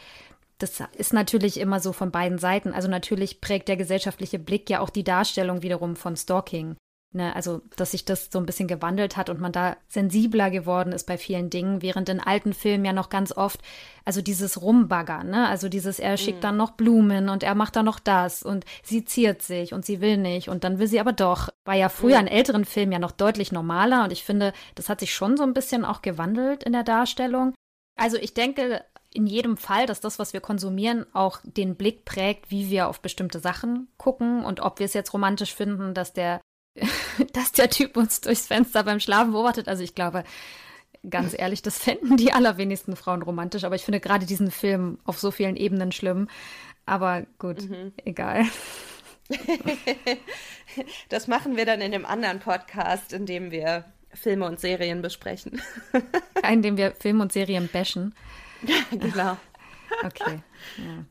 Das 0.57 0.81
ist 0.93 1.13
natürlich 1.13 1.59
immer 1.59 1.79
so 1.79 1.93
von 1.93 2.11
beiden 2.11 2.39
Seiten. 2.39 2.73
Also 2.73 2.87
natürlich 2.87 3.41
prägt 3.41 3.67
der 3.67 3.77
gesellschaftliche 3.77 4.39
Blick 4.39 4.69
ja 4.69 4.79
auch 4.79 4.89
die 4.89 5.03
Darstellung 5.03 5.61
wiederum 5.61 5.95
von 5.95 6.15
Stalking. 6.15 6.75
Ne, 7.13 7.33
also, 7.33 7.61
dass 7.77 7.91
sich 7.91 8.03
das 8.03 8.27
so 8.29 8.37
ein 8.37 8.45
bisschen 8.45 8.67
gewandelt 8.67 9.15
hat 9.15 9.29
und 9.29 9.39
man 9.39 9.53
da 9.53 9.77
sensibler 9.87 10.51
geworden 10.51 10.91
ist 10.91 11.07
bei 11.07 11.17
vielen 11.17 11.49
Dingen, 11.49 11.81
während 11.81 12.09
in 12.09 12.19
alten 12.19 12.53
Filmen 12.53 12.83
ja 12.83 12.91
noch 12.91 13.07
ganz 13.07 13.31
oft, 13.31 13.61
also 14.03 14.21
dieses 14.21 14.61
Rumbaggern, 14.61 15.29
ne? 15.29 15.47
Also 15.47 15.69
dieses, 15.69 15.99
er 15.99 16.17
schickt 16.17 16.39
mhm. 16.39 16.41
dann 16.41 16.57
noch 16.57 16.71
Blumen 16.71 17.29
und 17.29 17.43
er 17.43 17.55
macht 17.55 17.77
dann 17.77 17.85
noch 17.85 17.99
das 17.99 18.43
und 18.43 18.65
sie 18.83 19.05
ziert 19.05 19.41
sich 19.41 19.73
und 19.73 19.85
sie 19.85 20.01
will 20.01 20.17
nicht 20.17 20.49
und 20.49 20.65
dann 20.65 20.79
will 20.79 20.87
sie 20.87 20.99
aber 20.99 21.13
doch. 21.13 21.47
War 21.63 21.75
ja 21.75 21.87
früher 21.87 22.19
mhm. 22.19 22.27
in 22.27 22.33
älteren 22.33 22.65
Filmen 22.65 22.91
ja 22.91 22.99
noch 22.99 23.13
deutlich 23.13 23.53
normaler 23.53 24.03
und 24.03 24.11
ich 24.11 24.25
finde, 24.25 24.51
das 24.75 24.89
hat 24.89 24.99
sich 24.99 25.13
schon 25.13 25.37
so 25.37 25.43
ein 25.43 25.53
bisschen 25.53 25.85
auch 25.85 26.01
gewandelt 26.01 26.63
in 26.65 26.73
der 26.73 26.83
Darstellung. 26.83 27.53
Also 27.95 28.17
ich 28.17 28.33
denke 28.33 28.83
in 29.13 29.27
jedem 29.27 29.55
Fall, 29.55 29.85
dass 29.85 30.01
das, 30.01 30.19
was 30.19 30.33
wir 30.33 30.41
konsumieren, 30.41 31.05
auch 31.13 31.39
den 31.43 31.75
Blick 31.75 32.03
prägt, 32.03 32.51
wie 32.51 32.69
wir 32.69 32.89
auf 32.89 32.99
bestimmte 32.99 33.39
Sachen 33.39 33.87
gucken 33.97 34.43
und 34.43 34.59
ob 34.59 34.79
wir 34.79 34.85
es 34.85 34.93
jetzt 34.93 35.13
romantisch 35.13 35.55
finden, 35.55 35.93
dass 35.93 36.11
der 36.13 36.41
dass 37.33 37.51
der 37.51 37.69
Typ 37.69 37.97
uns 37.97 38.21
durchs 38.21 38.47
Fenster 38.47 38.83
beim 38.83 38.99
Schlafen 38.99 39.31
beobachtet. 39.31 39.67
Also 39.67 39.83
ich 39.83 39.95
glaube, 39.95 40.23
ganz 41.09 41.35
ehrlich, 41.37 41.61
das 41.61 41.77
fänden 41.77 42.17
die 42.17 42.33
allerwenigsten 42.33 42.95
Frauen 42.95 43.21
romantisch. 43.21 43.63
Aber 43.63 43.75
ich 43.75 43.83
finde 43.83 43.99
gerade 43.99 44.25
diesen 44.25 44.51
Film 44.51 44.99
auf 45.05 45.19
so 45.19 45.31
vielen 45.31 45.55
Ebenen 45.55 45.91
schlimm. 45.91 46.27
Aber 46.85 47.25
gut, 47.39 47.69
mhm. 47.69 47.93
egal. 48.05 48.45
das 51.09 51.27
machen 51.27 51.57
wir 51.57 51.65
dann 51.65 51.81
in 51.81 51.91
dem 51.91 52.05
anderen 52.05 52.39
Podcast, 52.39 53.11
in 53.13 53.25
dem 53.25 53.51
wir 53.51 53.85
Filme 54.13 54.45
und 54.45 54.59
Serien 54.59 55.01
besprechen. 55.01 55.61
in 56.49 56.61
dem 56.61 56.77
wir 56.77 56.93
Filme 56.93 57.23
und 57.23 57.33
Serien 57.33 57.69
bashen. 57.71 58.15
genau. 58.91 59.37
Okay. 60.03 60.41
Ja. 60.77 61.05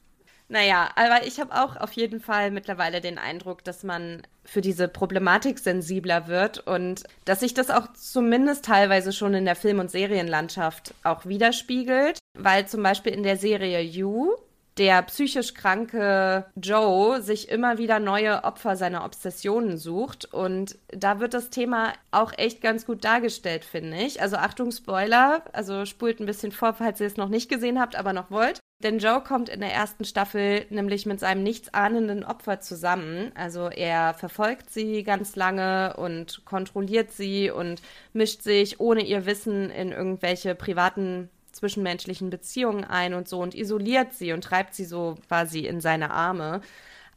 Naja, 0.48 0.90
aber 0.94 1.26
ich 1.26 1.40
habe 1.40 1.54
auch 1.54 1.76
auf 1.76 1.92
jeden 1.92 2.20
Fall 2.20 2.50
mittlerweile 2.50 3.00
den 3.00 3.18
Eindruck, 3.18 3.64
dass 3.64 3.82
man 3.82 4.22
für 4.44 4.60
diese 4.60 4.86
Problematik 4.86 5.58
sensibler 5.58 6.28
wird 6.28 6.64
und 6.66 7.02
dass 7.24 7.40
sich 7.40 7.52
das 7.52 7.70
auch 7.70 7.92
zumindest 7.94 8.64
teilweise 8.64 9.12
schon 9.12 9.34
in 9.34 9.44
der 9.44 9.56
Film- 9.56 9.80
und 9.80 9.90
Serienlandschaft 9.90 10.94
auch 11.02 11.26
widerspiegelt, 11.26 12.18
weil 12.38 12.68
zum 12.68 12.82
Beispiel 12.82 13.12
in 13.12 13.24
der 13.24 13.36
Serie 13.36 13.80
You 13.80 14.36
der 14.78 15.02
psychisch 15.02 15.54
kranke 15.54 16.44
Joe 16.54 17.22
sich 17.22 17.48
immer 17.48 17.78
wieder 17.78 17.98
neue 17.98 18.44
Opfer 18.44 18.76
seiner 18.76 19.04
Obsessionen 19.04 19.78
sucht. 19.78 20.26
Und 20.26 20.76
da 20.88 21.18
wird 21.18 21.34
das 21.34 21.50
Thema 21.50 21.94
auch 22.10 22.32
echt 22.36 22.60
ganz 22.60 22.84
gut 22.84 23.04
dargestellt, 23.04 23.64
finde 23.64 23.96
ich. 23.96 24.20
Also 24.20 24.36
Achtung, 24.36 24.70
Spoiler, 24.72 25.42
also 25.52 25.86
spult 25.86 26.20
ein 26.20 26.26
bisschen 26.26 26.52
vor, 26.52 26.74
falls 26.74 27.00
ihr 27.00 27.06
es 27.06 27.16
noch 27.16 27.28
nicht 27.28 27.48
gesehen 27.48 27.80
habt, 27.80 27.96
aber 27.96 28.12
noch 28.12 28.30
wollt. 28.30 28.60
Denn 28.82 28.98
Joe 28.98 29.22
kommt 29.22 29.48
in 29.48 29.60
der 29.60 29.72
ersten 29.72 30.04
Staffel 30.04 30.66
nämlich 30.68 31.06
mit 31.06 31.18
seinem 31.18 31.42
nichtsahnenden 31.42 32.24
Opfer 32.24 32.60
zusammen. 32.60 33.32
Also 33.34 33.68
er 33.68 34.12
verfolgt 34.12 34.70
sie 34.70 35.02
ganz 35.02 35.34
lange 35.34 35.96
und 35.96 36.44
kontrolliert 36.44 37.10
sie 37.10 37.50
und 37.50 37.80
mischt 38.12 38.42
sich 38.42 38.78
ohne 38.78 39.02
ihr 39.02 39.24
Wissen 39.24 39.70
in 39.70 39.92
irgendwelche 39.92 40.54
privaten 40.54 41.30
zwischenmenschlichen 41.52 42.28
Beziehungen 42.28 42.84
ein 42.84 43.14
und 43.14 43.28
so 43.28 43.40
und 43.40 43.54
isoliert 43.54 44.12
sie 44.12 44.34
und 44.34 44.44
treibt 44.44 44.74
sie 44.74 44.84
so 44.84 45.16
quasi 45.26 45.60
in 45.60 45.80
seine 45.80 46.10
Arme. 46.10 46.60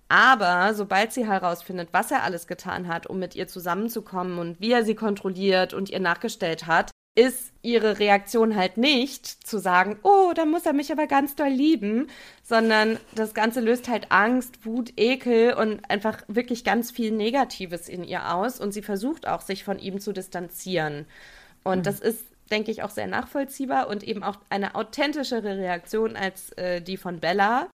Aber 0.08 0.74
sobald 0.74 1.12
sie 1.12 1.28
herausfindet, 1.28 1.90
was 1.92 2.10
er 2.10 2.24
alles 2.24 2.48
getan 2.48 2.88
hat, 2.88 3.06
um 3.06 3.20
mit 3.20 3.36
ihr 3.36 3.48
zusammenzukommen 3.48 4.40
und 4.40 4.62
wie 4.62 4.72
er 4.72 4.86
sie 4.86 4.96
kontrolliert 4.96 5.74
und 5.74 5.90
ihr 5.90 6.00
nachgestellt 6.00 6.68
hat, 6.68 6.92
ist 7.20 7.52
ihre 7.62 8.00
Reaktion 8.00 8.56
halt 8.56 8.78
nicht 8.78 9.26
zu 9.26 9.58
sagen, 9.58 10.00
oh, 10.04 10.32
dann 10.34 10.50
muss 10.50 10.66
er 10.66 10.72
mich 10.72 10.92
aber 10.94 11.08
ganz 11.08 11.36
doll 11.36 11.50
lieben, 11.50 12.08
sondern 12.42 12.98
das 13.14 13.34
Ganze 13.34 13.60
löst 13.60 13.90
halt 13.90 14.12
Angst, 14.12 14.66
Wut, 14.66 14.94
Ekel 14.96 15.54
und 15.54 15.90
einfach 15.90 16.24
wirklich 16.30 16.64
ganz 16.64 16.92
viel 16.92 17.12
Negatives 17.12 17.90
in 17.90 18.06
ihr 18.06 18.34
aus 18.34 18.62
und 18.62 18.72
sie 18.72 18.82
versucht 18.82 19.28
auch, 19.28 19.42
sich 19.42 19.66
von 19.66 19.80
ihm 19.80 20.00
zu 20.00 20.14
distanzieren. 20.14 21.06
Und 21.64 21.80
mhm. 21.80 21.84
das 21.84 22.00
ist 22.00 22.24
denke 22.52 22.72
ich, 22.72 22.82
auch 22.82 22.90
sehr 22.90 23.06
nachvollziehbar 23.06 23.90
und 23.90 24.02
eben 24.02 24.24
auch 24.24 24.40
eine 24.50 24.74
authentischere 24.74 25.58
Reaktion 25.58 26.16
als 26.16 26.52
äh, 26.54 26.82
die 26.82 26.98
von 26.98 27.20
Bella, 27.20 27.70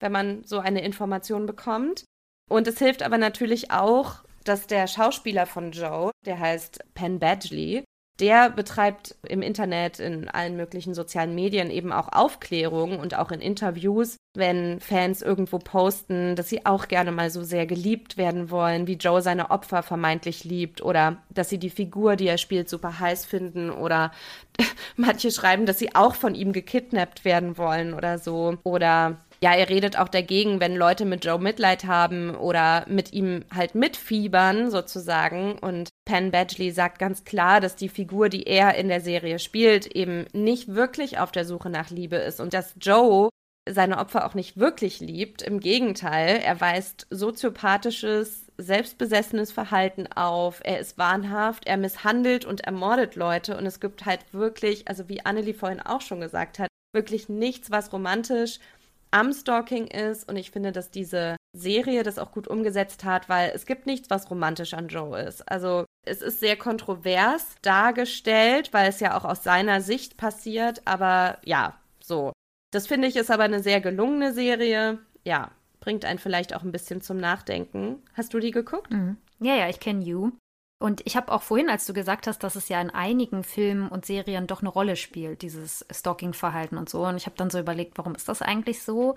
wenn 0.00 0.12
man 0.12 0.44
so 0.44 0.58
eine 0.58 0.84
Information 0.84 1.46
bekommt. 1.46 2.04
Und 2.50 2.66
es 2.66 2.78
hilft 2.78 3.02
aber 3.02 3.16
natürlich 3.16 3.70
auch, 3.70 4.22
dass 4.44 4.66
der 4.66 4.86
Schauspieler 4.86 5.46
von 5.46 5.72
Joe, 5.72 6.10
der 6.26 6.38
heißt 6.38 6.80
Penn 6.92 7.18
Badgley, 7.18 7.84
der 8.20 8.50
betreibt 8.50 9.14
im 9.26 9.42
Internet, 9.42 10.00
in 10.00 10.28
allen 10.28 10.56
möglichen 10.56 10.94
sozialen 10.94 11.34
Medien 11.34 11.70
eben 11.70 11.92
auch 11.92 12.08
Aufklärung 12.12 12.98
und 12.98 13.16
auch 13.16 13.30
in 13.30 13.40
Interviews, 13.40 14.16
wenn 14.34 14.80
Fans 14.80 15.22
irgendwo 15.22 15.58
posten, 15.58 16.36
dass 16.36 16.48
sie 16.48 16.66
auch 16.66 16.88
gerne 16.88 17.12
mal 17.12 17.30
so 17.30 17.42
sehr 17.42 17.66
geliebt 17.66 18.16
werden 18.16 18.50
wollen, 18.50 18.86
wie 18.86 18.94
Joe 18.94 19.22
seine 19.22 19.50
Opfer 19.50 19.82
vermeintlich 19.82 20.44
liebt 20.44 20.82
oder 20.82 21.18
dass 21.30 21.48
sie 21.48 21.58
die 21.58 21.70
Figur, 21.70 22.16
die 22.16 22.26
er 22.26 22.38
spielt, 22.38 22.68
super 22.68 22.98
heiß 22.98 23.24
finden 23.24 23.70
oder 23.70 24.12
manche 24.96 25.30
schreiben, 25.30 25.66
dass 25.66 25.78
sie 25.78 25.94
auch 25.94 26.14
von 26.14 26.34
ihm 26.34 26.52
gekidnappt 26.52 27.24
werden 27.24 27.56
wollen 27.56 27.94
oder 27.94 28.18
so. 28.18 28.56
Oder 28.64 29.18
ja, 29.40 29.54
er 29.54 29.68
redet 29.68 29.98
auch 29.98 30.08
dagegen, 30.08 30.60
wenn 30.60 30.74
Leute 30.74 31.04
mit 31.04 31.24
Joe 31.24 31.38
Mitleid 31.38 31.84
haben 31.84 32.34
oder 32.34 32.84
mit 32.88 33.12
ihm 33.12 33.44
halt 33.54 33.74
mitfiebern 33.74 34.70
sozusagen. 34.70 35.58
Und 35.58 35.90
Penn 36.04 36.30
Badgley 36.32 36.72
sagt 36.72 36.98
ganz 36.98 37.24
klar, 37.24 37.60
dass 37.60 37.76
die 37.76 37.88
Figur, 37.88 38.28
die 38.28 38.44
er 38.44 38.74
in 38.74 38.88
der 38.88 39.00
Serie 39.00 39.38
spielt, 39.38 39.86
eben 39.86 40.26
nicht 40.32 40.74
wirklich 40.74 41.18
auf 41.18 41.30
der 41.30 41.44
Suche 41.44 41.70
nach 41.70 41.90
Liebe 41.90 42.16
ist 42.16 42.40
und 42.40 42.52
dass 42.52 42.74
Joe 42.80 43.28
seine 43.68 43.98
Opfer 43.98 44.26
auch 44.26 44.34
nicht 44.34 44.56
wirklich 44.56 45.00
liebt. 45.00 45.42
Im 45.42 45.60
Gegenteil, 45.60 46.40
er 46.42 46.60
weist 46.60 47.06
soziopathisches, 47.10 48.46
selbstbesessenes 48.56 49.52
Verhalten 49.52 50.06
auf. 50.06 50.60
Er 50.64 50.80
ist 50.80 50.98
wahnhaft, 50.98 51.66
er 51.66 51.76
misshandelt 51.76 52.44
und 52.44 52.62
ermordet 52.62 53.14
Leute 53.14 53.56
und 53.56 53.66
es 53.66 53.78
gibt 53.78 54.04
halt 54.04 54.20
wirklich, 54.32 54.88
also 54.88 55.08
wie 55.08 55.24
Annelie 55.24 55.54
vorhin 55.54 55.80
auch 55.80 56.00
schon 56.00 56.20
gesagt 56.20 56.58
hat, 56.58 56.68
wirklich 56.92 57.28
nichts, 57.28 57.70
was 57.70 57.92
romantisch 57.92 58.58
am 59.10 59.32
Stalking 59.32 59.86
ist 59.86 60.28
und 60.28 60.36
ich 60.36 60.50
finde, 60.50 60.72
dass 60.72 60.90
diese 60.90 61.36
Serie 61.56 62.02
das 62.02 62.18
auch 62.18 62.32
gut 62.32 62.48
umgesetzt 62.48 63.04
hat, 63.04 63.28
weil 63.28 63.52
es 63.54 63.66
gibt 63.66 63.86
nichts, 63.86 64.10
was 64.10 64.30
romantisch 64.30 64.74
an 64.74 64.88
Joe 64.88 65.18
ist. 65.20 65.50
Also 65.50 65.84
es 66.06 66.22
ist 66.22 66.40
sehr 66.40 66.56
kontrovers 66.56 67.56
dargestellt, 67.62 68.72
weil 68.72 68.88
es 68.88 69.00
ja 69.00 69.16
auch 69.16 69.24
aus 69.24 69.42
seiner 69.42 69.80
Sicht 69.80 70.16
passiert, 70.16 70.82
aber 70.84 71.38
ja, 71.44 71.78
so. 72.00 72.32
Das 72.70 72.86
finde 72.86 73.08
ich 73.08 73.16
ist 73.16 73.30
aber 73.30 73.44
eine 73.44 73.62
sehr 73.62 73.80
gelungene 73.80 74.32
Serie. 74.32 74.98
Ja, 75.24 75.50
bringt 75.80 76.04
einen 76.04 76.18
vielleicht 76.18 76.54
auch 76.54 76.62
ein 76.62 76.72
bisschen 76.72 77.00
zum 77.00 77.16
Nachdenken. 77.16 78.02
Hast 78.14 78.34
du 78.34 78.40
die 78.40 78.50
geguckt? 78.50 78.92
Mhm. 78.92 79.16
Ja, 79.40 79.54
ja, 79.54 79.68
ich 79.68 79.80
kenne 79.80 80.04
You. 80.04 80.32
Und 80.80 81.02
ich 81.04 81.16
habe 81.16 81.32
auch 81.32 81.42
vorhin, 81.42 81.70
als 81.70 81.86
du 81.86 81.92
gesagt 81.92 82.26
hast, 82.26 82.44
dass 82.44 82.54
es 82.54 82.68
ja 82.68 82.80
in 82.80 82.90
einigen 82.90 83.42
Filmen 83.42 83.88
und 83.88 84.06
Serien 84.06 84.46
doch 84.46 84.60
eine 84.60 84.68
Rolle 84.68 84.94
spielt, 84.94 85.42
dieses 85.42 85.84
Stalking-Verhalten 85.90 86.78
und 86.78 86.88
so. 86.88 87.04
Und 87.04 87.16
ich 87.16 87.26
habe 87.26 87.36
dann 87.36 87.50
so 87.50 87.58
überlegt, 87.58 87.98
warum 87.98 88.14
ist 88.14 88.28
das 88.28 88.42
eigentlich 88.42 88.82
so? 88.82 89.16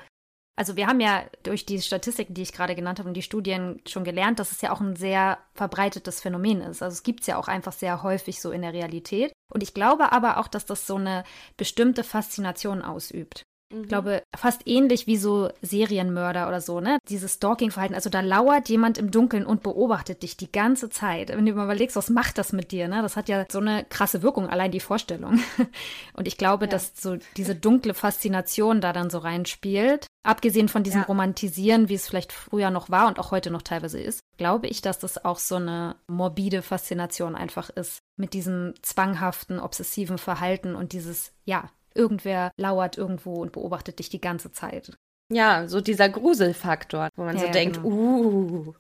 Also 0.56 0.76
wir 0.76 0.88
haben 0.88 1.00
ja 1.00 1.24
durch 1.44 1.66
die 1.66 1.82
Statistiken, 1.82 2.34
die 2.34 2.42
ich 2.42 2.52
gerade 2.52 2.76
genannt 2.76 3.00
habe 3.00 3.08
und 3.08 3.16
die 3.16 3.22
Studien 3.22 3.82
schon 3.88 4.04
gelernt, 4.04 4.40
dass 4.40 4.52
es 4.52 4.62
ja 4.62 4.72
auch 4.72 4.82
ein 4.82 4.96
sehr 4.96 5.38
verbreitetes 5.54 6.20
Phänomen 6.20 6.62
ist. 6.62 6.82
Also 6.82 6.94
es 6.94 7.04
gibt 7.04 7.22
es 7.22 7.28
ja 7.28 7.38
auch 7.38 7.48
einfach 7.48 7.74
sehr 7.74 8.04
häufig 8.04 8.42
so 8.42 8.52
in 8.52 8.62
der 8.62 8.74
Realität. 8.74 9.32
Und 9.52 9.64
ich 9.64 9.74
glaube 9.74 10.12
aber 10.12 10.38
auch, 10.38 10.48
dass 10.48 10.66
das 10.66 10.88
so 10.88 10.96
eine 10.96 11.24
bestimmte 11.58 12.04
Faszination 12.04 12.82
ausübt. 12.82 13.44
Ich 13.72 13.78
mhm. 13.78 13.88
glaube, 13.88 14.24
fast 14.36 14.68
ähnlich 14.68 15.08
wie 15.08 15.18
so 15.18 15.50
Serienmörder 15.62 16.48
oder 16.48 16.60
so, 16.60 16.82
ne? 16.82 17.00
Dieses 17.08 17.36
Stalking-Verhalten. 17.36 17.96
Also 17.96 18.10
da 18.10 18.20
lauert 18.20 18.68
jemand 18.68 18.98
im 18.98 19.12
Dunkeln 19.12 19.46
und 19.46 19.64
beobachtet 19.64 20.24
dich 20.24 20.36
die 20.36 20.52
ganze 20.52 20.90
Zeit. 20.90 21.30
Wenn 21.30 21.46
du 21.46 21.54
mal 21.54 21.64
überlegst, 21.64 21.96
was 21.96 22.10
macht 22.10 22.38
das 22.38 22.52
mit 22.52 22.72
dir, 22.72 22.88
ne? 22.88 23.02
Das 23.02 23.16
hat 23.16 23.30
ja 23.30 23.46
so 23.50 23.60
eine 23.60 23.86
krasse 23.86 24.22
Wirkung, 24.22 24.50
allein 24.50 24.72
die 24.72 24.80
Vorstellung. 24.80 25.40
Und 26.14 26.28
ich 26.28 26.38
glaube, 26.38 26.66
ja. 26.66 26.72
dass 26.72 26.94
so 26.96 27.18
diese 27.38 27.56
dunkle 27.56 27.94
Faszination 27.94 28.82
da 28.82 28.92
dann 28.92 29.10
so 29.10 29.20
reinspielt. 29.20 30.08
Abgesehen 30.24 30.70
von 30.70 30.84
diesem 30.84 31.02
ja. 31.02 31.08
Romantisieren, 31.08 31.90
wie 31.90 31.96
es 31.96 32.08
vielleicht 32.08 32.32
früher 32.32 32.70
noch 32.70 32.92
war 32.92 33.08
und 33.08 33.18
auch 33.18 33.32
heute 33.32 33.50
noch 33.50 33.64
teilweise 33.64 34.00
ist, 34.00 34.22
glaube 34.38 34.68
ich, 34.68 34.82
dass 34.82 35.00
das 35.00 35.26
auch 35.26 35.40
so 35.40 35.56
eine 35.56 35.96
morbide 36.08 36.62
Faszination 36.62 37.36
einfach 37.36 37.72
ist. 37.72 38.02
Mit 38.18 38.34
diesem 38.34 38.76
zwanghaften, 38.84 39.60
obsessiven 39.60 40.20
Verhalten 40.20 40.76
und 40.76 40.94
dieses, 40.94 41.32
ja, 41.46 41.72
irgendwer 41.96 42.52
lauert 42.58 42.98
irgendwo 42.98 43.42
und 43.42 43.52
beobachtet 43.52 44.00
dich 44.00 44.10
die 44.10 44.22
ganze 44.22 44.52
Zeit. 44.52 44.94
Ja, 45.32 45.68
so 45.68 45.80
dieser 45.80 46.10
Gruselfaktor, 46.10 47.10
wo 47.16 47.24
man 47.24 47.36
ja, 47.36 47.42
so 47.42 47.46
ja, 47.48 47.52
denkt, 47.52 47.82
genau. 47.82 47.88
uh. 47.88 48.74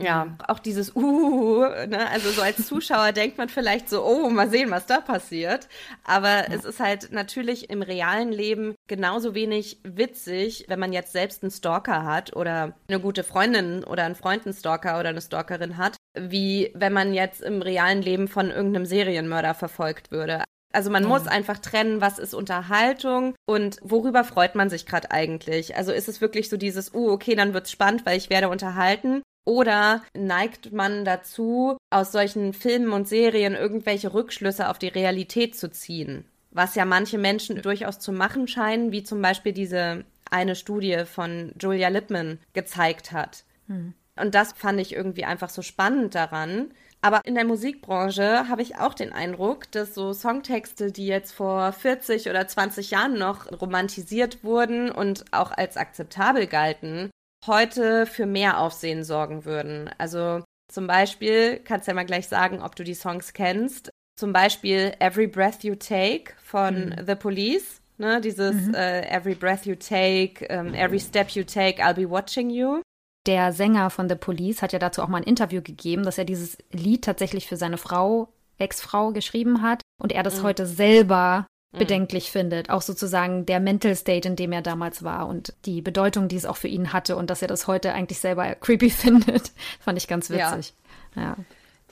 Ja, 0.00 0.26
mhm. 0.26 0.36
auch 0.46 0.60
dieses 0.60 0.94
uh, 0.94 1.64
ne? 1.64 2.08
also 2.10 2.30
so 2.30 2.40
als 2.42 2.66
Zuschauer 2.68 3.10
denkt 3.12 3.36
man 3.36 3.48
vielleicht 3.48 3.88
so, 3.88 4.04
oh, 4.04 4.30
mal 4.30 4.48
sehen, 4.48 4.70
was 4.70 4.86
da 4.86 5.00
passiert. 5.00 5.68
Aber 6.04 6.28
ja. 6.28 6.54
es 6.54 6.64
ist 6.64 6.78
halt 6.78 7.10
natürlich 7.10 7.68
im 7.70 7.82
realen 7.82 8.30
Leben 8.30 8.74
genauso 8.86 9.34
wenig 9.34 9.80
witzig, 9.82 10.66
wenn 10.68 10.78
man 10.78 10.92
jetzt 10.92 11.12
selbst 11.12 11.42
einen 11.42 11.50
Stalker 11.50 12.04
hat 12.04 12.36
oder 12.36 12.74
eine 12.88 13.00
gute 13.00 13.24
Freundin 13.24 13.82
oder 13.82 14.04
einen 14.04 14.14
Freund 14.14 14.46
einen 14.46 14.54
Stalker 14.54 15.00
oder 15.00 15.08
eine 15.08 15.20
Stalkerin 15.20 15.78
hat, 15.78 15.96
wie 16.16 16.70
wenn 16.74 16.92
man 16.92 17.12
jetzt 17.12 17.40
im 17.42 17.60
realen 17.60 18.02
Leben 18.02 18.28
von 18.28 18.50
irgendeinem 18.50 18.86
Serienmörder 18.86 19.54
verfolgt 19.54 20.12
würde. 20.12 20.44
Also 20.72 20.90
man 20.90 21.04
muss 21.04 21.26
einfach 21.26 21.58
trennen, 21.58 22.00
was 22.00 22.18
ist 22.18 22.34
Unterhaltung 22.34 23.34
und 23.46 23.78
worüber 23.82 24.22
freut 24.22 24.54
man 24.54 24.68
sich 24.68 24.84
gerade 24.84 25.10
eigentlich. 25.10 25.76
Also 25.76 25.92
ist 25.92 26.08
es 26.08 26.20
wirklich 26.20 26.48
so 26.50 26.56
dieses, 26.56 26.92
uh, 26.92 27.10
okay, 27.10 27.34
dann 27.34 27.54
wird's 27.54 27.70
spannend, 27.70 28.04
weil 28.04 28.18
ich 28.18 28.28
werde 28.28 28.48
unterhalten. 28.48 29.22
Oder 29.46 30.02
neigt 30.12 30.72
man 30.72 31.06
dazu, 31.06 31.78
aus 31.88 32.12
solchen 32.12 32.52
Filmen 32.52 32.92
und 32.92 33.08
Serien 33.08 33.54
irgendwelche 33.54 34.12
Rückschlüsse 34.12 34.68
auf 34.68 34.78
die 34.78 34.88
Realität 34.88 35.56
zu 35.56 35.70
ziehen? 35.70 36.26
Was 36.50 36.74
ja 36.74 36.84
manche 36.84 37.16
Menschen 37.16 37.62
durchaus 37.62 37.98
zu 37.98 38.12
machen 38.12 38.46
scheinen, 38.46 38.92
wie 38.92 39.02
zum 39.02 39.22
Beispiel 39.22 39.52
diese 39.52 40.04
eine 40.30 40.54
Studie 40.54 41.04
von 41.06 41.52
Julia 41.58 41.88
Lippman 41.88 42.38
gezeigt 42.52 43.12
hat. 43.12 43.44
Hm. 43.68 43.94
Und 44.16 44.34
das 44.34 44.52
fand 44.52 44.80
ich 44.80 44.94
irgendwie 44.94 45.24
einfach 45.24 45.48
so 45.48 45.62
spannend 45.62 46.14
daran, 46.14 46.72
aber 47.00 47.20
in 47.24 47.34
der 47.34 47.44
Musikbranche 47.44 48.48
habe 48.48 48.62
ich 48.62 48.76
auch 48.76 48.94
den 48.94 49.12
Eindruck, 49.12 49.70
dass 49.70 49.94
so 49.94 50.12
Songtexte, 50.12 50.90
die 50.90 51.06
jetzt 51.06 51.32
vor 51.32 51.72
40 51.72 52.28
oder 52.28 52.46
20 52.46 52.90
Jahren 52.90 53.18
noch 53.18 53.50
romantisiert 53.60 54.42
wurden 54.42 54.90
und 54.90 55.24
auch 55.32 55.52
als 55.52 55.76
akzeptabel 55.76 56.46
galten, 56.46 57.10
heute 57.46 58.06
für 58.06 58.26
mehr 58.26 58.58
Aufsehen 58.58 59.04
sorgen 59.04 59.44
würden. 59.44 59.90
Also 59.98 60.42
Zum 60.70 60.86
Beispiel, 60.86 61.60
kannst 61.60 61.88
ja 61.88 61.94
mal 61.94 62.04
gleich 62.04 62.28
sagen, 62.28 62.62
ob 62.62 62.76
du 62.76 62.84
die 62.84 62.94
Songs 62.94 63.32
kennst. 63.32 63.90
Zum 64.18 64.32
Beispiel 64.32 64.92
Every 64.98 65.26
Breath 65.26 65.64
You 65.64 65.76
Take 65.76 66.34
von 66.42 66.90
mhm. 66.90 67.06
The 67.06 67.14
Police. 67.14 67.80
Ne, 68.00 68.20
dieses 68.20 68.54
mhm. 68.54 68.74
äh, 68.74 69.08
Every 69.08 69.34
Breath 69.34 69.66
You 69.66 69.74
Take, 69.74 70.46
um, 70.50 70.68
ähm, 70.68 70.74
Every 70.74 71.00
Step 71.00 71.30
You 71.30 71.42
Take, 71.42 71.82
I'll 71.82 71.94
be 71.94 72.08
watching 72.08 72.48
you. 72.48 72.80
Der 73.28 73.52
Sänger 73.52 73.90
von 73.90 74.08
The 74.08 74.14
Police 74.14 74.62
hat 74.62 74.72
ja 74.72 74.78
dazu 74.78 75.02
auch 75.02 75.08
mal 75.08 75.18
ein 75.18 75.22
Interview 75.22 75.60
gegeben, 75.60 76.02
dass 76.02 76.16
er 76.16 76.24
dieses 76.24 76.56
Lied 76.72 77.04
tatsächlich 77.04 77.46
für 77.46 77.58
seine 77.58 77.76
Frau, 77.76 78.28
Ex-Frau 78.56 79.12
geschrieben 79.12 79.60
hat 79.60 79.82
und 80.02 80.12
er 80.12 80.22
das 80.22 80.38
mhm. 80.38 80.44
heute 80.44 80.66
selber 80.66 81.46
mhm. 81.72 81.78
bedenklich 81.78 82.30
findet. 82.30 82.70
Auch 82.70 82.80
sozusagen 82.80 83.44
der 83.44 83.60
Mental 83.60 83.94
State, 83.94 84.26
in 84.26 84.34
dem 84.34 84.50
er 84.50 84.62
damals 84.62 85.04
war 85.04 85.28
und 85.28 85.52
die 85.66 85.82
Bedeutung, 85.82 86.28
die 86.28 86.36
es 86.36 86.46
auch 86.46 86.56
für 86.56 86.68
ihn 86.68 86.94
hatte 86.94 87.16
und 87.16 87.28
dass 87.28 87.42
er 87.42 87.48
das 87.48 87.66
heute 87.66 87.92
eigentlich 87.92 88.18
selber 88.18 88.54
creepy 88.54 88.88
findet, 88.90 89.52
fand 89.78 89.98
ich 89.98 90.08
ganz 90.08 90.30
witzig. 90.30 90.72
Ja. 91.14 91.22
ja. 91.22 91.36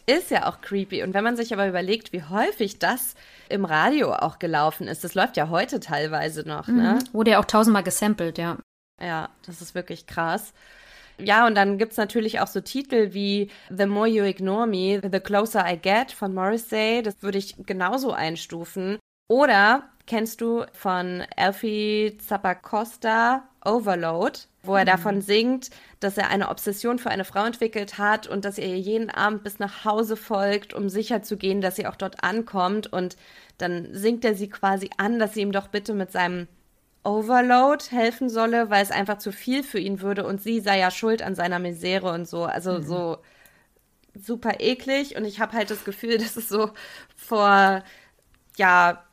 Ist 0.06 0.30
ja 0.30 0.48
auch 0.48 0.62
creepy. 0.62 1.02
Und 1.02 1.12
wenn 1.12 1.24
man 1.24 1.36
sich 1.36 1.52
aber 1.52 1.68
überlegt, 1.68 2.14
wie 2.14 2.22
häufig 2.22 2.78
das 2.78 3.14
im 3.50 3.66
Radio 3.66 4.14
auch 4.14 4.38
gelaufen 4.38 4.88
ist, 4.88 5.04
das 5.04 5.14
läuft 5.14 5.36
ja 5.36 5.50
heute 5.50 5.80
teilweise 5.80 6.48
noch, 6.48 6.66
ne? 6.68 6.72
mhm. 6.72 6.82
ne? 6.82 6.98
Wurde 7.12 7.32
ja 7.32 7.40
auch 7.40 7.44
tausendmal 7.44 7.82
gesampelt, 7.82 8.38
ja. 8.38 8.56
Ja, 8.98 9.28
das 9.44 9.60
ist 9.60 9.74
wirklich 9.74 10.06
krass. 10.06 10.54
Ja, 11.18 11.46
und 11.46 11.54
dann 11.54 11.78
gibt's 11.78 11.96
natürlich 11.96 12.40
auch 12.40 12.46
so 12.46 12.60
Titel 12.60 13.12
wie 13.12 13.50
The 13.70 13.86
More 13.86 14.08
You 14.08 14.24
Ignore 14.24 14.66
Me, 14.66 15.00
The 15.00 15.20
Closer 15.20 15.64
I 15.70 15.76
Get 15.76 16.12
von 16.12 16.34
Morrissey. 16.34 17.02
Das 17.02 17.22
würde 17.22 17.38
ich 17.38 17.54
genauso 17.64 18.12
einstufen. 18.12 18.98
Oder 19.28 19.84
kennst 20.06 20.40
du 20.40 20.64
von 20.72 21.24
Alfie 21.36 22.16
Zappacosta 22.18 23.42
Overload, 23.64 24.38
wo 24.62 24.76
er 24.76 24.82
mhm. 24.82 24.86
davon 24.86 25.20
singt, 25.20 25.70
dass 26.00 26.16
er 26.16 26.30
eine 26.30 26.48
Obsession 26.48 26.98
für 26.98 27.10
eine 27.10 27.24
Frau 27.24 27.44
entwickelt 27.44 27.98
hat 27.98 28.28
und 28.28 28.44
dass 28.44 28.58
er 28.58 28.68
ihr 28.68 28.78
jeden 28.78 29.10
Abend 29.10 29.42
bis 29.42 29.58
nach 29.58 29.84
Hause 29.84 30.16
folgt, 30.16 30.72
um 30.74 30.88
sicherzugehen, 30.88 31.60
dass 31.60 31.76
sie 31.76 31.86
auch 31.86 31.96
dort 31.96 32.22
ankommt. 32.22 32.92
Und 32.92 33.16
dann 33.58 33.88
singt 33.92 34.24
er 34.24 34.34
sie 34.34 34.48
quasi 34.48 34.90
an, 34.96 35.18
dass 35.18 35.34
sie 35.34 35.40
ihm 35.40 35.52
doch 35.52 35.68
bitte 35.68 35.94
mit 35.94 36.12
seinem 36.12 36.46
Overload 37.06 37.84
helfen 37.90 38.28
solle, 38.28 38.68
weil 38.68 38.82
es 38.82 38.90
einfach 38.90 39.18
zu 39.18 39.30
viel 39.32 39.62
für 39.62 39.78
ihn 39.78 40.00
würde 40.00 40.26
und 40.26 40.42
sie 40.42 40.60
sei 40.60 40.78
ja 40.78 40.90
schuld 40.90 41.22
an 41.22 41.36
seiner 41.36 41.60
Misere 41.60 42.12
und 42.12 42.28
so. 42.28 42.44
Also 42.44 42.78
mhm. 42.78 42.82
so 42.82 43.18
super 44.14 44.60
eklig 44.60 45.16
und 45.16 45.24
ich 45.24 45.40
habe 45.40 45.52
halt 45.52 45.70
das 45.70 45.84
Gefühl, 45.84 46.18
dass 46.18 46.36
es 46.36 46.48
so 46.48 46.70
vor 47.16 47.82
ja 48.56 49.04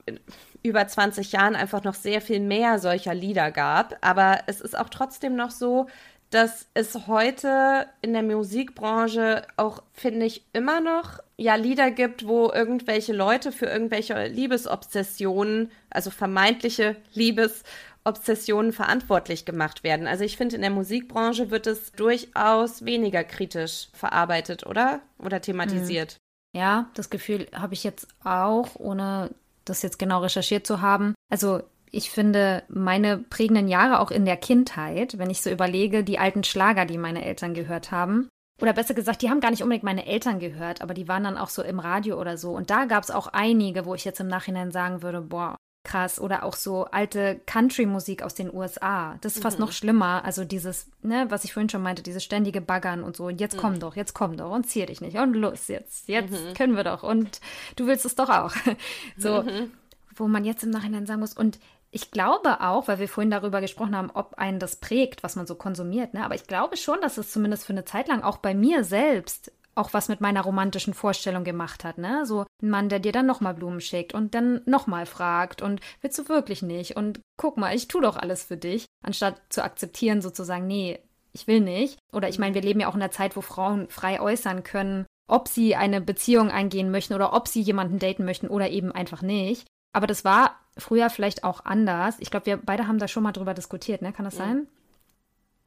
über 0.63 0.87
20 0.87 1.33
Jahren 1.33 1.55
einfach 1.55 1.83
noch 1.83 1.93
sehr 1.93 2.21
viel 2.21 2.39
mehr 2.39 2.79
solcher 2.79 3.13
Lieder 3.13 3.51
gab, 3.51 3.97
aber 4.01 4.39
es 4.47 4.61
ist 4.61 4.77
auch 4.77 4.89
trotzdem 4.89 5.35
noch 5.35 5.51
so, 5.51 5.87
dass 6.29 6.67
es 6.73 7.05
heute 7.07 7.87
in 8.01 8.13
der 8.13 8.23
Musikbranche 8.23 9.45
auch, 9.55 9.83
finde 9.93 10.25
ich, 10.25 10.43
immer 10.53 10.81
noch 10.81 11.19
ja 11.43 11.55
Lieder 11.55 11.91
gibt, 11.91 12.25
wo 12.25 12.49
irgendwelche 12.51 13.13
Leute 13.13 13.51
für 13.51 13.65
irgendwelche 13.65 14.27
Liebesobsessionen, 14.27 15.71
also 15.89 16.09
vermeintliche 16.09 16.95
Liebesobsessionen 17.13 18.71
verantwortlich 18.71 19.43
gemacht 19.43 19.83
werden. 19.83 20.07
Also 20.07 20.23
ich 20.23 20.37
finde, 20.37 20.55
in 20.55 20.61
der 20.61 20.71
Musikbranche 20.71 21.51
wird 21.51 21.67
es 21.67 21.91
durchaus 21.91 22.85
weniger 22.85 23.23
kritisch 23.23 23.89
verarbeitet, 23.93 24.65
oder? 24.65 25.01
Oder 25.19 25.41
thematisiert. 25.41 26.17
Mhm. 26.53 26.59
Ja, 26.59 26.89
das 26.93 27.09
Gefühl 27.09 27.47
habe 27.53 27.73
ich 27.73 27.83
jetzt 27.83 28.07
auch, 28.23 28.75
ohne 28.75 29.31
das 29.65 29.81
jetzt 29.81 29.99
genau 29.99 30.21
recherchiert 30.21 30.65
zu 30.65 30.81
haben. 30.81 31.13
Also 31.29 31.61
ich 31.91 32.09
finde, 32.09 32.63
meine 32.69 33.17
prägenden 33.17 33.67
Jahre 33.67 33.99
auch 33.99 34.11
in 34.11 34.25
der 34.25 34.37
Kindheit, 34.37 35.17
wenn 35.17 35.29
ich 35.29 35.41
so 35.41 35.49
überlege, 35.49 36.03
die 36.03 36.19
alten 36.19 36.43
Schlager, 36.43 36.85
die 36.85 36.97
meine 36.97 37.25
Eltern 37.25 37.53
gehört 37.53 37.91
haben, 37.91 38.29
oder 38.61 38.73
besser 38.73 38.93
gesagt, 38.93 39.21
die 39.21 39.29
haben 39.29 39.39
gar 39.39 39.51
nicht 39.51 39.63
unbedingt 39.63 39.83
meine 39.83 40.05
Eltern 40.05 40.39
gehört, 40.39 40.81
aber 40.81 40.93
die 40.93 41.07
waren 41.07 41.23
dann 41.23 41.37
auch 41.37 41.49
so 41.49 41.63
im 41.63 41.79
Radio 41.79 42.19
oder 42.19 42.37
so. 42.37 42.51
Und 42.51 42.69
da 42.69 42.85
gab 42.85 43.03
es 43.03 43.11
auch 43.11 43.27
einige, 43.27 43.85
wo 43.85 43.95
ich 43.95 44.05
jetzt 44.05 44.19
im 44.19 44.27
Nachhinein 44.27 44.71
sagen 44.71 45.01
würde, 45.01 45.21
boah, 45.21 45.55
krass. 45.83 46.19
Oder 46.19 46.43
auch 46.43 46.55
so 46.55 46.85
alte 46.85 47.41
Country-Musik 47.45 48.23
aus 48.23 48.33
den 48.33 48.53
USA. 48.53 49.17
Das 49.21 49.35
ist 49.35 49.41
fast 49.41 49.59
mhm. 49.59 49.65
noch 49.65 49.71
schlimmer. 49.71 50.23
Also 50.23 50.45
dieses, 50.45 50.87
ne, 51.01 51.25
was 51.29 51.43
ich 51.43 51.53
vorhin 51.53 51.69
schon 51.69 51.81
meinte, 51.81 52.03
dieses 52.03 52.23
ständige 52.23 52.61
Baggern 52.61 53.03
und 53.03 53.17
so. 53.17 53.25
Und 53.25 53.39
jetzt 53.39 53.55
mhm. 53.55 53.59
komm 53.59 53.79
doch, 53.79 53.95
jetzt 53.95 54.13
komm 54.13 54.37
doch 54.37 54.51
und 54.51 54.65
zier 54.65 54.85
dich 54.85 55.01
nicht. 55.01 55.17
Und 55.17 55.33
los, 55.33 55.67
jetzt, 55.67 56.07
jetzt 56.07 56.31
mhm. 56.31 56.53
können 56.55 56.75
wir 56.75 56.83
doch. 56.83 57.03
Und 57.03 57.41
du 57.75 57.85
willst 57.87 58.05
es 58.05 58.15
doch 58.15 58.29
auch. 58.29 58.53
so, 59.17 59.43
mhm. 59.43 59.71
wo 60.15 60.27
man 60.27 60.45
jetzt 60.45 60.63
im 60.63 60.69
Nachhinein 60.69 61.05
sagen 61.05 61.19
muss. 61.19 61.33
Und 61.33 61.59
ich 61.93 62.11
glaube 62.11 62.61
auch, 62.61 62.87
weil 62.87 62.99
wir 62.99 63.07
vorhin 63.07 63.31
darüber 63.31 63.61
gesprochen 63.61 63.95
haben, 63.95 64.09
ob 64.11 64.33
einen 64.35 64.59
das 64.59 64.77
prägt, 64.77 65.23
was 65.23 65.35
man 65.35 65.45
so 65.45 65.55
konsumiert, 65.55 66.13
ne? 66.13 66.25
aber 66.25 66.35
ich 66.35 66.47
glaube 66.47 66.75
schon, 66.75 66.99
dass 67.01 67.17
es 67.17 67.31
zumindest 67.31 67.65
für 67.65 67.73
eine 67.73 67.85
Zeit 67.85 68.07
lang 68.07 68.23
auch 68.23 68.37
bei 68.37 68.55
mir 68.55 68.83
selbst 68.83 69.51
auch 69.75 69.93
was 69.93 70.07
mit 70.07 70.21
meiner 70.21 70.41
romantischen 70.41 70.93
Vorstellung 70.93 71.43
gemacht 71.43 71.83
hat, 71.83 71.97
ne? 71.97 72.27
So 72.27 72.45
ein 72.61 72.69
Mann, 72.69 72.89
der 72.89 72.99
dir 72.99 73.11
dann 73.11 73.25
nochmal 73.25 73.55
Blumen 73.55 73.81
schickt 73.81 74.13
und 74.13 74.35
dann 74.35 74.61
nochmal 74.65 75.07
fragt 75.07 75.63
und 75.63 75.81
willst 76.01 76.19
du 76.19 76.29
wirklich 76.29 76.61
nicht 76.61 76.95
und 76.95 77.19
guck 77.37 77.57
mal, 77.57 77.75
ich 77.75 77.87
tu 77.87 77.99
doch 77.99 78.15
alles 78.15 78.43
für 78.43 78.57
dich, 78.57 78.85
anstatt 79.03 79.41
zu 79.49 79.63
akzeptieren 79.63 80.21
sozusagen, 80.21 80.67
nee, 80.67 80.99
ich 81.31 81.47
will 81.47 81.59
nicht. 81.59 81.97
Oder 82.11 82.29
ich 82.29 82.37
meine, 82.37 82.53
wir 82.53 82.61
leben 82.61 82.79
ja 82.81 82.87
auch 82.87 82.95
in 82.95 83.01
einer 83.01 83.11
Zeit, 83.11 83.35
wo 83.35 83.41
Frauen 83.41 83.89
frei 83.89 84.21
äußern 84.21 84.63
können, 84.63 85.07
ob 85.27 85.47
sie 85.47 85.75
eine 85.75 86.01
Beziehung 86.01 86.51
eingehen 86.51 86.91
möchten 86.91 87.15
oder 87.15 87.33
ob 87.33 87.47
sie 87.47 87.61
jemanden 87.61 87.97
daten 87.97 88.25
möchten 88.25 88.47
oder 88.47 88.69
eben 88.69 88.91
einfach 88.91 89.23
nicht. 89.23 89.65
Aber 89.93 90.07
das 90.07 90.25
war 90.25 90.59
früher 90.77 91.09
vielleicht 91.09 91.43
auch 91.43 91.63
anders. 91.65 92.15
Ich 92.19 92.31
glaube, 92.31 92.47
wir 92.47 92.57
beide 92.57 92.87
haben 92.87 92.97
da 92.97 93.07
schon 93.07 93.23
mal 93.23 93.31
drüber 93.31 93.53
diskutiert, 93.53 94.01
ne? 94.01 94.11
Kann 94.11 94.25
das 94.25 94.35
sein? 94.35 94.67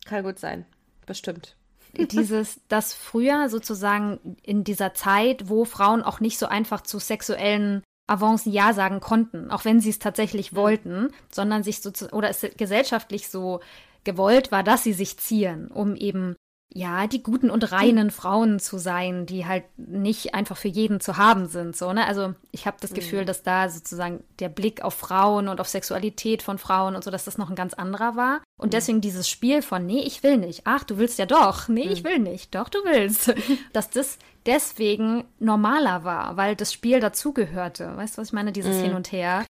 Kann 0.05 0.25
gut 0.25 0.39
sein. 0.39 0.67
Bestimmt. 1.07 1.57
Dieses, 1.97 2.61
dass 2.69 2.93
früher 2.93 3.49
sozusagen 3.49 4.37
in 4.43 4.65
dieser 4.65 4.93
Zeit, 4.93 5.49
wo 5.49 5.65
Frauen 5.65 6.03
auch 6.03 6.21
nicht 6.21 6.39
so 6.39 6.47
einfach 6.47 6.83
zu 6.83 6.99
sexuellen 6.99 7.83
Avancen 8.07 8.53
Ja 8.53 8.73
sagen 8.73 9.01
konnten, 9.01 9.51
auch 9.51 9.65
wenn 9.65 9.81
sie 9.81 9.91
es 9.91 9.99
tatsächlich 9.99 10.53
mhm. 10.53 10.57
wollten, 10.57 11.09
sondern 11.31 11.63
sich 11.63 11.81
so, 11.81 11.91
oder 12.13 12.29
es 12.29 12.47
gesellschaftlich 12.57 13.29
so 13.29 13.61
gewollt 14.05 14.53
war, 14.53 14.63
dass 14.63 14.85
sie 14.85 14.93
sich 14.93 15.19
zieren, 15.19 15.69
um 15.69 15.97
eben 15.97 16.37
ja, 16.77 17.07
die 17.07 17.23
guten 17.23 17.49
und 17.49 17.73
reinen 17.73 18.11
Frauen 18.11 18.61
zu 18.61 18.77
sein, 18.77 19.25
die 19.25 19.47
halt 19.47 19.65
nicht 19.79 20.35
einfach 20.35 20.59
für 20.59 20.69
jeden 20.69 21.01
zu 21.01 21.17
haben 21.17 21.47
sind. 21.47 21.75
So, 21.75 21.91
ne? 21.95 22.07
Also 22.07 22.35
ich 22.53 22.67
habe 22.67 22.77
das 22.81 22.93
Gefühl, 22.93 23.23
mhm. 23.23 23.27
dass 23.27 23.43
da 23.43 23.71
sozusagen 23.71 24.23
der 24.41 24.51
Blick 24.51 24.83
auf 24.83 24.93
Frauen 24.93 25.49
und 25.49 25.59
auf 25.59 25.69
Sexualität 25.69 26.43
von 26.43 26.59
Frauen 26.59 26.95
und 26.95 27.03
so, 27.03 27.11
dass 27.11 27.25
das 27.25 27.39
noch 27.39 27.49
ein 27.49 27.57
ganz 27.57 27.73
anderer 27.73 28.15
war. 28.15 28.43
Und 28.61 28.69
mhm. 28.69 28.71
deswegen 28.73 29.01
dieses 29.01 29.27
Spiel 29.27 29.63
von, 29.63 29.87
nee, 29.87 30.03
ich 30.03 30.23
will 30.23 30.37
nicht. 30.37 30.63
Ach, 30.65 30.85
du 30.85 30.99
willst 30.99 31.19
ja 31.19 31.25
doch. 31.25 31.69
Nee, 31.69 31.87
mhm. 31.87 31.93
ich 31.93 32.05
will 32.05 32.19
nicht. 32.19 32.55
Doch, 32.55 32.69
du 32.69 32.79
willst. 32.85 33.35
dass 33.73 33.89
das 33.89 34.19
deswegen 34.45 35.25
normaler 35.39 36.05
war, 36.05 36.37
weil 36.37 36.57
das 36.57 36.75
Spiel 36.75 37.01
dazugehörte. 37.01 37.97
Weißt 37.97 38.17
du, 38.17 38.21
was 38.21 38.29
ich 38.29 38.35
meine? 38.35 38.53
Dieses 38.53 38.77
mhm. 38.77 38.83
Hin 38.83 38.95
und 38.95 39.13
Her 39.13 39.47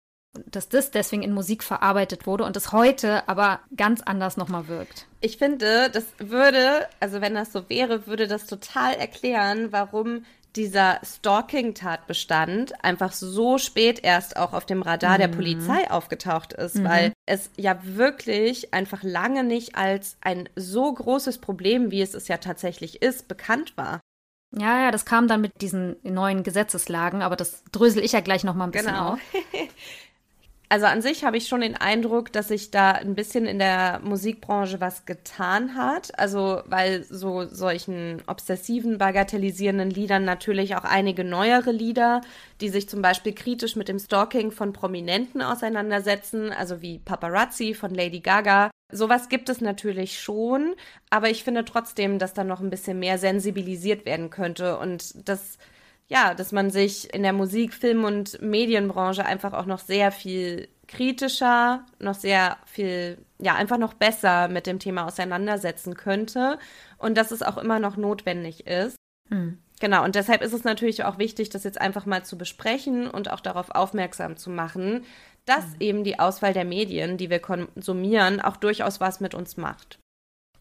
dass 0.47 0.69
das 0.69 0.91
deswegen 0.91 1.23
in 1.23 1.33
Musik 1.33 1.63
verarbeitet 1.63 2.27
wurde 2.27 2.45
und 2.45 2.57
es 2.57 2.73
heute 2.73 3.29
aber 3.29 3.61
ganz 3.77 4.01
anders 4.01 4.37
nochmal 4.37 4.69
wirkt. 4.69 5.07
Ich 5.21 5.39
finde, 5.39 5.91
das 5.91 6.05
würde, 6.19 6.89
also 7.01 7.21
wenn 7.21 7.35
das 7.35 7.53
so 7.53 7.69
wäre, 7.69 8.07
würde 8.07 8.27
das 8.27 8.47
total 8.47 8.95
erklären, 8.95 9.73
warum 9.73 10.25
dieser 10.57 11.01
Stalking-Tatbestand 11.05 12.85
einfach 12.85 13.13
so 13.13 13.59
spät 13.59 14.01
erst 14.03 14.37
auch 14.37 14.53
auf 14.53 14.67
dem 14.67 14.83
Radar 14.83 15.15
mhm. 15.15 15.19
der 15.19 15.29
Polizei 15.29 15.91
aufgetaucht 15.91 16.53
ist, 16.53 16.77
mhm. 16.77 16.85
weil 16.85 17.13
es 17.27 17.51
ja 17.57 17.79
wirklich 17.83 18.73
einfach 18.73 19.03
lange 19.03 19.43
nicht 19.43 19.75
als 19.75 20.17
ein 20.21 20.49
so 20.55 20.93
großes 20.93 21.39
Problem, 21.39 21.91
wie 21.91 22.03
es 22.03 22.15
es 22.15 22.29
ja 22.29 22.37
tatsächlich 22.37 23.03
ist, 23.03 23.27
bekannt 23.27 23.77
war. 23.77 24.01
Ja, 24.57 24.85
ja, 24.85 24.91
das 24.93 25.05
kam 25.05 25.27
dann 25.27 25.41
mit 25.41 25.61
diesen 25.61 25.97
neuen 26.05 26.45
Gesetzeslagen, 26.45 27.23
aber 27.23 27.35
das 27.35 27.65
drösel 27.73 28.05
ich 28.05 28.13
ja 28.13 28.21
gleich 28.21 28.45
noch 28.45 28.55
mal 28.55 28.65
ein 28.65 28.71
bisschen 28.71 28.93
genau. 28.93 29.15
auf. 29.15 29.19
also 30.69 30.87
an 30.87 31.03
sich 31.03 31.25
habe 31.25 31.37
ich 31.37 31.47
schon 31.47 31.61
den 31.61 31.77
Eindruck, 31.77 32.33
dass 32.33 32.49
sich 32.49 32.71
da 32.71 32.93
ein 32.93 33.15
bisschen 33.15 33.47
in 33.47 33.59
der 33.59 34.01
Musikbranche 34.03 34.81
was 34.81 35.05
getan 35.05 35.75
hat. 35.75 36.19
Also, 36.19 36.63
weil 36.67 37.05
so 37.05 37.47
solchen 37.47 38.23
obsessiven, 38.27 38.99
bagatellisierenden 38.99 39.91
Liedern 39.91 40.25
natürlich 40.25 40.75
auch 40.77 40.85
einige 40.85 41.23
neuere 41.23 41.71
Lieder, 41.71 42.23
die 42.61 42.71
sich 42.71 42.89
zum 42.89 43.03
Beispiel 43.03 43.35
kritisch 43.35 43.77
mit 43.77 43.89
dem 43.89 43.99
Stalking 43.99 44.51
von 44.51 44.73
Prominenten 44.73 45.43
auseinandersetzen, 45.43 46.51
also 46.51 46.81
wie 46.81 46.99
Paparazzi 46.99 47.75
von 47.75 47.95
Lady 47.95 48.21
Gaga. 48.21 48.71
Sowas 48.91 49.29
gibt 49.29 49.49
es 49.49 49.61
natürlich 49.61 50.21
schon, 50.21 50.75
aber 51.11 51.29
ich 51.29 51.45
finde 51.45 51.65
trotzdem, 51.65 52.19
dass 52.19 52.33
da 52.33 52.45
noch 52.45 52.61
ein 52.61 52.71
bisschen 52.71 52.99
mehr 52.99 53.19
sensibilisiert 53.19 54.07
werden 54.07 54.31
könnte 54.31 54.79
und 54.79 55.29
das 55.29 55.59
ja, 56.09 56.35
dass 56.35 56.53
man 56.53 56.71
sich 56.71 57.13
in 57.15 57.23
der 57.23 57.33
Musik, 57.33 57.73
Film 57.73 58.05
und 58.05 58.41
Medienbranche 58.43 59.25
einfach 59.25 59.53
auch 59.53 59.67
noch 59.67 59.79
sehr 59.79 60.13
viel 60.13 60.69
kritischer, 60.87 61.85
noch 61.99 62.15
sehr 62.15 62.59
viel, 62.67 63.19
ja, 63.39 63.55
einfach 63.55 63.79
noch 63.79 63.95
besser 63.95 64.49
mit 64.49 64.67
dem 64.67 64.79
Thema 64.79 65.07
auseinandersetzen 65.07 65.95
könnte 65.95 66.59
und 66.99 67.17
dass 67.17 67.31
es 67.31 67.43
auch 67.43 67.57
immer 67.57 67.79
noch 67.79 67.97
notwendig 67.97 68.67
ist. 68.67 68.97
Hm. 69.31 69.59
Genau, 69.81 70.05
und 70.05 70.15
deshalb 70.15 70.43
ist 70.43 70.53
es 70.53 70.65
natürlich 70.65 71.05
auch 71.05 71.19
wichtig, 71.19 71.51
das 71.51 71.65
jetzt 71.65 71.81
einfach 71.81 72.07
mal 72.07 72.25
zu 72.25 72.39
besprechen 72.39 73.09
und 73.09 73.31
auch 73.31 73.41
darauf 73.41 73.71
aufmerksam 73.71 74.37
zu 74.37 74.51
machen, 74.51 75.05
dass 75.47 75.65
hm. 75.65 75.81
eben 75.81 76.05
die 76.05 76.19
Auswahl 76.19 76.53
der 76.53 76.65
Medien, 76.65 77.17
die 77.17 77.31
wir 77.31 77.41
konsumieren, 77.41 78.41
auch 78.41 78.57
durchaus 78.57 79.01
was 79.01 79.21
mit 79.21 79.35
uns 79.35 79.57
macht. 79.57 79.99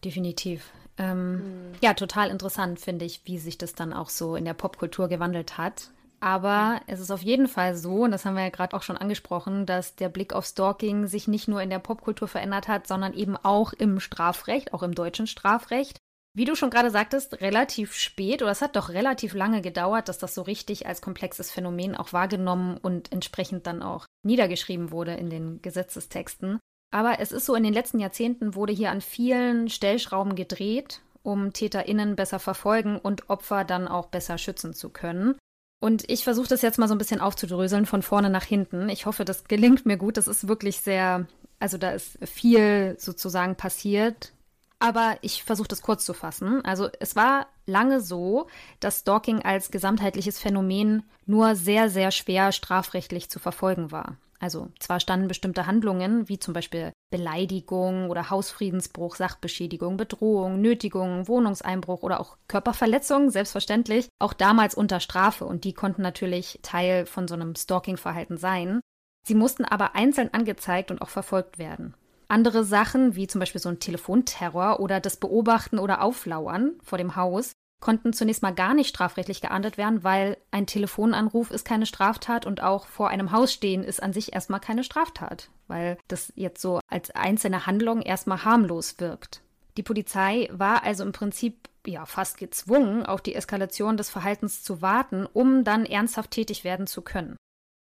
Definitiv. 0.04 0.70
Ähm, 0.98 1.32
mhm. 1.32 1.72
Ja, 1.80 1.94
total 1.94 2.30
interessant 2.30 2.80
finde 2.80 3.04
ich, 3.04 3.22
wie 3.24 3.38
sich 3.38 3.58
das 3.58 3.74
dann 3.74 3.92
auch 3.92 4.08
so 4.08 4.36
in 4.36 4.44
der 4.44 4.54
Popkultur 4.54 5.08
gewandelt 5.08 5.58
hat. 5.58 5.90
Aber 6.20 6.80
es 6.86 7.00
ist 7.00 7.10
auf 7.10 7.22
jeden 7.22 7.48
Fall 7.48 7.76
so, 7.76 8.04
und 8.04 8.10
das 8.10 8.24
haben 8.24 8.34
wir 8.34 8.44
ja 8.44 8.48
gerade 8.48 8.74
auch 8.74 8.82
schon 8.82 8.96
angesprochen, 8.96 9.66
dass 9.66 9.94
der 9.94 10.08
Blick 10.08 10.32
auf 10.32 10.46
Stalking 10.46 11.06
sich 11.06 11.28
nicht 11.28 11.48
nur 11.48 11.60
in 11.60 11.68
der 11.68 11.80
Popkultur 11.80 12.28
verändert 12.28 12.66
hat, 12.66 12.86
sondern 12.86 13.12
eben 13.12 13.36
auch 13.36 13.74
im 13.74 14.00
Strafrecht, 14.00 14.72
auch 14.72 14.82
im 14.82 14.94
deutschen 14.94 15.26
Strafrecht. 15.26 15.98
Wie 16.36 16.46
du 16.46 16.56
schon 16.56 16.70
gerade 16.70 16.90
sagtest, 16.90 17.40
relativ 17.42 17.94
spät 17.94 18.42
oder 18.42 18.50
es 18.50 18.62
hat 18.62 18.74
doch 18.74 18.88
relativ 18.88 19.34
lange 19.34 19.60
gedauert, 19.60 20.08
dass 20.08 20.18
das 20.18 20.34
so 20.34 20.42
richtig 20.42 20.86
als 20.86 21.00
komplexes 21.00 21.50
Phänomen 21.50 21.94
auch 21.94 22.12
wahrgenommen 22.12 22.76
und 22.78 23.12
entsprechend 23.12 23.66
dann 23.66 23.82
auch 23.82 24.06
niedergeschrieben 24.24 24.90
wurde 24.90 25.14
in 25.14 25.30
den 25.30 25.62
Gesetzestexten. 25.62 26.58
Aber 26.94 27.18
es 27.18 27.32
ist 27.32 27.44
so, 27.44 27.56
in 27.56 27.64
den 27.64 27.74
letzten 27.74 27.98
Jahrzehnten 27.98 28.54
wurde 28.54 28.72
hier 28.72 28.92
an 28.92 29.00
vielen 29.00 29.68
Stellschrauben 29.68 30.36
gedreht, 30.36 31.00
um 31.24 31.52
TäterInnen 31.52 32.14
besser 32.14 32.38
verfolgen 32.38 33.00
und 33.00 33.28
Opfer 33.28 33.64
dann 33.64 33.88
auch 33.88 34.06
besser 34.06 34.38
schützen 34.38 34.74
zu 34.74 34.90
können. 34.90 35.34
Und 35.80 36.08
ich 36.08 36.22
versuche 36.22 36.46
das 36.46 36.62
jetzt 36.62 36.78
mal 36.78 36.86
so 36.86 36.94
ein 36.94 36.98
bisschen 36.98 37.20
aufzudröseln 37.20 37.84
von 37.86 38.02
vorne 38.02 38.30
nach 38.30 38.44
hinten. 38.44 38.88
Ich 38.90 39.06
hoffe, 39.06 39.24
das 39.24 39.42
gelingt 39.42 39.86
mir 39.86 39.96
gut. 39.96 40.16
Das 40.16 40.28
ist 40.28 40.46
wirklich 40.46 40.82
sehr, 40.82 41.26
also 41.58 41.78
da 41.78 41.90
ist 41.90 42.16
viel 42.24 42.94
sozusagen 42.96 43.56
passiert. 43.56 44.32
Aber 44.78 45.18
ich 45.20 45.42
versuche 45.42 45.66
das 45.66 45.82
kurz 45.82 46.04
zu 46.04 46.14
fassen. 46.14 46.64
Also 46.64 46.90
es 47.00 47.16
war 47.16 47.48
lange 47.66 48.00
so, 48.02 48.46
dass 48.78 49.00
Stalking 49.00 49.42
als 49.42 49.72
gesamtheitliches 49.72 50.38
Phänomen 50.38 51.02
nur 51.26 51.56
sehr, 51.56 51.90
sehr 51.90 52.12
schwer 52.12 52.52
strafrechtlich 52.52 53.30
zu 53.30 53.40
verfolgen 53.40 53.90
war. 53.90 54.16
Also 54.44 54.68
zwar 54.78 55.00
standen 55.00 55.26
bestimmte 55.26 55.66
Handlungen, 55.66 56.28
wie 56.28 56.38
zum 56.38 56.52
Beispiel 56.52 56.92
Beleidigung 57.10 58.10
oder 58.10 58.28
Hausfriedensbruch, 58.28 59.16
Sachbeschädigung, 59.16 59.96
Bedrohung, 59.96 60.60
Nötigung, 60.60 61.26
Wohnungseinbruch 61.28 62.02
oder 62.02 62.20
auch 62.20 62.36
Körperverletzung, 62.46 63.30
selbstverständlich, 63.30 64.10
auch 64.18 64.34
damals 64.34 64.74
unter 64.74 65.00
Strafe 65.00 65.46
und 65.46 65.64
die 65.64 65.72
konnten 65.72 66.02
natürlich 66.02 66.58
Teil 66.60 67.06
von 67.06 67.26
so 67.26 67.32
einem 67.32 67.54
Stalking-Verhalten 67.54 68.36
sein. 68.36 68.80
Sie 69.26 69.34
mussten 69.34 69.64
aber 69.64 69.94
einzeln 69.94 70.34
angezeigt 70.34 70.90
und 70.90 71.00
auch 71.00 71.08
verfolgt 71.08 71.58
werden. 71.58 71.94
Andere 72.28 72.64
Sachen, 72.64 73.16
wie 73.16 73.26
zum 73.26 73.38
Beispiel 73.38 73.62
so 73.62 73.70
ein 73.70 73.80
Telefonterror 73.80 74.78
oder 74.78 75.00
das 75.00 75.16
Beobachten 75.16 75.78
oder 75.78 76.02
Auflauern 76.02 76.72
vor 76.82 76.98
dem 76.98 77.16
Haus, 77.16 77.54
konnten 77.84 78.14
zunächst 78.14 78.42
mal 78.42 78.54
gar 78.54 78.72
nicht 78.72 78.88
strafrechtlich 78.88 79.42
geahndet 79.42 79.76
werden, 79.76 80.02
weil 80.02 80.38
ein 80.50 80.66
Telefonanruf 80.66 81.50
ist 81.50 81.66
keine 81.66 81.84
Straftat 81.84 82.46
und 82.46 82.62
auch 82.62 82.86
vor 82.86 83.10
einem 83.10 83.30
Haus 83.30 83.52
stehen 83.52 83.84
ist 83.84 84.02
an 84.02 84.14
sich 84.14 84.32
erstmal 84.32 84.58
keine 84.58 84.84
Straftat, 84.84 85.50
weil 85.68 85.98
das 86.08 86.32
jetzt 86.34 86.62
so 86.62 86.80
als 86.88 87.10
einzelne 87.10 87.66
Handlung 87.66 88.00
erstmal 88.00 88.42
harmlos 88.42 88.98
wirkt. 89.00 89.42
Die 89.76 89.82
Polizei 89.82 90.48
war 90.50 90.82
also 90.82 91.04
im 91.04 91.12
Prinzip 91.12 91.68
ja 91.86 92.06
fast 92.06 92.38
gezwungen, 92.38 93.04
auf 93.04 93.20
die 93.20 93.34
Eskalation 93.34 93.98
des 93.98 94.08
Verhaltens 94.08 94.62
zu 94.62 94.80
warten, 94.80 95.26
um 95.30 95.62
dann 95.62 95.84
ernsthaft 95.84 96.30
tätig 96.30 96.64
werden 96.64 96.86
zu 96.86 97.02
können. 97.02 97.36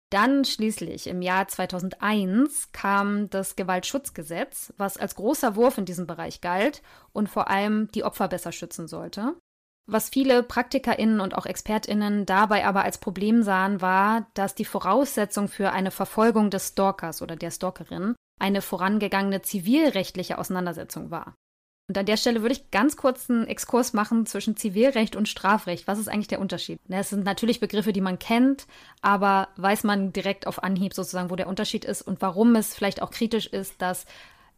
Dann 0.09 0.43
schließlich 0.43 1.07
im 1.07 1.21
Jahr 1.21 1.47
2001 1.47 2.73
kam 2.73 3.29
das 3.29 3.55
Gewaltschutzgesetz, 3.55 4.73
was 4.77 4.97
als 4.97 5.15
großer 5.15 5.55
Wurf 5.55 5.77
in 5.77 5.85
diesem 5.85 6.07
Bereich 6.07 6.41
galt 6.41 6.81
und 7.13 7.29
vor 7.29 7.49
allem 7.49 7.87
die 7.93 8.03
Opfer 8.03 8.27
besser 8.27 8.51
schützen 8.51 8.89
sollte. 8.89 9.35
Was 9.85 10.09
viele 10.09 10.43
PraktikerInnen 10.43 11.19
und 11.19 11.35
auch 11.35 11.45
ExpertInnen 11.45 12.25
dabei 12.25 12.65
aber 12.65 12.83
als 12.83 12.97
Problem 12.97 13.43
sahen, 13.43 13.81
war, 13.81 14.27
dass 14.33 14.55
die 14.55 14.65
Voraussetzung 14.65 15.49
für 15.49 15.71
eine 15.71 15.91
Verfolgung 15.91 16.49
des 16.49 16.69
Stalkers 16.69 17.21
oder 17.21 17.35
der 17.35 17.51
Stalkerin 17.51 18.15
eine 18.39 18.61
vorangegangene 18.61 19.41
zivilrechtliche 19.41 20.37
Auseinandersetzung 20.37 21.11
war. 21.11 21.35
Und 21.89 21.97
an 21.97 22.05
der 22.05 22.15
Stelle 22.15 22.41
würde 22.41 22.55
ich 22.55 22.71
ganz 22.71 22.95
kurz 22.95 23.29
einen 23.29 23.45
Exkurs 23.45 23.91
machen 23.91 24.25
zwischen 24.25 24.55
Zivilrecht 24.55 25.17
und 25.17 25.27
Strafrecht. 25.27 25.85
Was 25.85 25.99
ist 25.99 26.07
eigentlich 26.07 26.29
der 26.29 26.39
Unterschied? 26.39 26.79
Es 26.87 27.09
sind 27.09 27.25
natürlich 27.25 27.59
Begriffe, 27.59 27.91
die 27.91 27.99
man 27.99 28.19
kennt, 28.19 28.67
aber 29.01 29.49
weiß 29.57 29.83
man 29.83 30.13
direkt 30.13 30.47
auf 30.47 30.63
Anhieb 30.63 30.93
sozusagen, 30.93 31.29
wo 31.29 31.35
der 31.35 31.47
Unterschied 31.47 31.83
ist 31.83 32.01
und 32.01 32.21
warum 32.21 32.55
es 32.55 32.73
vielleicht 32.73 33.01
auch 33.01 33.11
kritisch 33.11 33.47
ist, 33.47 33.81
dass 33.81 34.05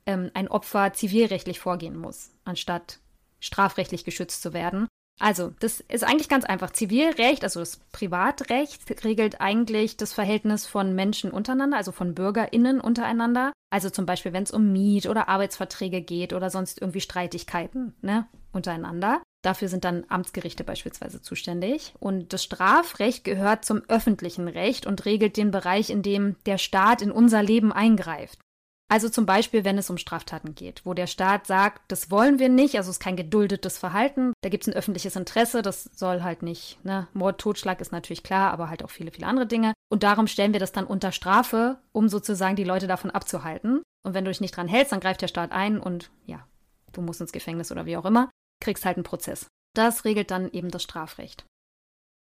ähm, 0.05 0.29
ein 0.35 0.47
Opfer 0.47 0.93
zivilrechtlich 0.93 1.59
vorgehen 1.59 1.97
muss, 1.97 2.29
anstatt 2.43 2.99
strafrechtlich 3.39 4.05
geschützt 4.05 4.43
zu 4.43 4.53
werden. 4.53 4.87
Also, 5.19 5.53
das 5.59 5.79
ist 5.79 6.03
eigentlich 6.03 6.27
ganz 6.27 6.43
einfach. 6.43 6.71
Zivilrecht, 6.71 7.43
also 7.43 7.61
das 7.61 7.77
Privatrecht, 7.93 8.81
regelt 9.05 9.39
eigentlich 9.39 9.95
das 9.95 10.11
Verhältnis 10.11 10.65
von 10.65 10.93
Menschen 10.93 11.31
untereinander, 11.31 11.77
also 11.77 11.91
von 11.91 12.13
BürgerInnen 12.13 12.81
untereinander. 12.81 13.53
Also 13.69 13.89
zum 13.89 14.05
Beispiel, 14.05 14.33
wenn 14.33 14.43
es 14.43 14.51
um 14.51 14.71
Miet- 14.73 15.07
oder 15.07 15.29
Arbeitsverträge 15.29 16.01
geht 16.01 16.33
oder 16.33 16.49
sonst 16.49 16.81
irgendwie 16.81 17.01
Streitigkeiten 17.01 17.93
ne, 18.01 18.27
untereinander. 18.51 19.21
Dafür 19.41 19.67
sind 19.67 19.85
dann 19.85 20.05
Amtsgerichte 20.09 20.63
beispielsweise 20.63 21.21
zuständig. 21.21 21.93
Und 21.99 22.33
das 22.33 22.43
Strafrecht 22.43 23.23
gehört 23.23 23.63
zum 23.63 23.83
öffentlichen 23.87 24.47
Recht 24.47 24.85
und 24.85 25.05
regelt 25.05 25.37
den 25.37 25.51
Bereich, 25.51 25.89
in 25.89 26.01
dem 26.01 26.35
der 26.45 26.57
Staat 26.57 27.01
in 27.01 27.11
unser 27.11 27.43
Leben 27.43 27.71
eingreift. 27.71 28.39
Also 28.87 29.09
zum 29.09 29.25
Beispiel, 29.25 29.65
wenn 29.65 29.79
es 29.79 29.89
um 29.89 29.97
Straftaten 29.97 30.53
geht, 30.53 30.85
wo 30.85 30.93
der 30.93 31.07
Staat 31.07 31.47
sagt, 31.47 31.81
das 31.87 32.11
wollen 32.11 32.37
wir 32.37 32.49
nicht, 32.49 32.75
also 32.77 32.91
es 32.91 32.97
ist 32.97 33.03
kein 33.03 33.15
geduldetes 33.15 33.79
Verhalten, 33.79 34.33
da 34.41 34.49
gibt 34.49 34.63
es 34.63 34.67
ein 34.67 34.77
öffentliches 34.77 35.15
Interesse, 35.15 35.63
das 35.63 35.85
soll 35.85 36.21
halt 36.21 36.43
nicht, 36.43 36.83
ne? 36.85 37.07
Mord, 37.13 37.41
Totschlag 37.41 37.81
ist 37.81 37.91
natürlich 37.91 38.21
klar, 38.21 38.51
aber 38.51 38.69
halt 38.69 38.83
auch 38.83 38.91
viele, 38.91 39.11
viele 39.11 39.25
andere 39.25 39.47
Dinge. 39.47 39.73
Und 39.89 40.03
darum 40.03 40.27
stellen 40.27 40.53
wir 40.53 40.59
das 40.59 40.71
dann 40.71 40.85
unter 40.85 41.11
Strafe, 41.11 41.79
um 41.93 42.09
sozusagen 42.09 42.55
die 42.55 42.63
Leute 42.63 42.85
davon 42.85 43.09
abzuhalten. 43.09 43.81
Und 44.03 44.13
wenn 44.13 44.23
du 44.23 44.29
dich 44.29 44.41
nicht 44.41 44.55
dran 44.55 44.67
hältst, 44.67 44.91
dann 44.91 44.99
greift 44.99 45.21
der 45.21 45.29
Staat 45.29 45.51
ein 45.51 45.79
und 45.79 46.11
ja, 46.27 46.47
du 46.91 47.01
musst 47.01 47.21
ins 47.21 47.31
Gefängnis 47.31 47.71
oder 47.71 47.87
wie 47.87 47.97
auch 47.97 48.05
immer, 48.05 48.29
kriegst 48.61 48.85
halt 48.85 48.97
einen 48.97 49.03
Prozess. 49.03 49.47
Das 49.73 50.05
regelt 50.05 50.29
dann 50.29 50.51
eben 50.51 50.69
das 50.69 50.83
Strafrecht. 50.83 51.45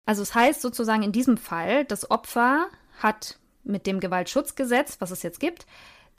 Also 0.05 0.21
es 0.21 0.33
heißt 0.33 0.61
sozusagen 0.61 1.03
in 1.03 1.11
diesem 1.11 1.37
Fall, 1.37 1.83
das 1.83 2.09
Opfer 2.09 2.67
hat 2.99 3.39
mit 3.63 3.87
dem 3.87 3.99
Gewaltschutzgesetz, 3.99 5.01
was 5.01 5.11
es 5.11 5.21
jetzt 5.21 5.39
gibt, 5.39 5.65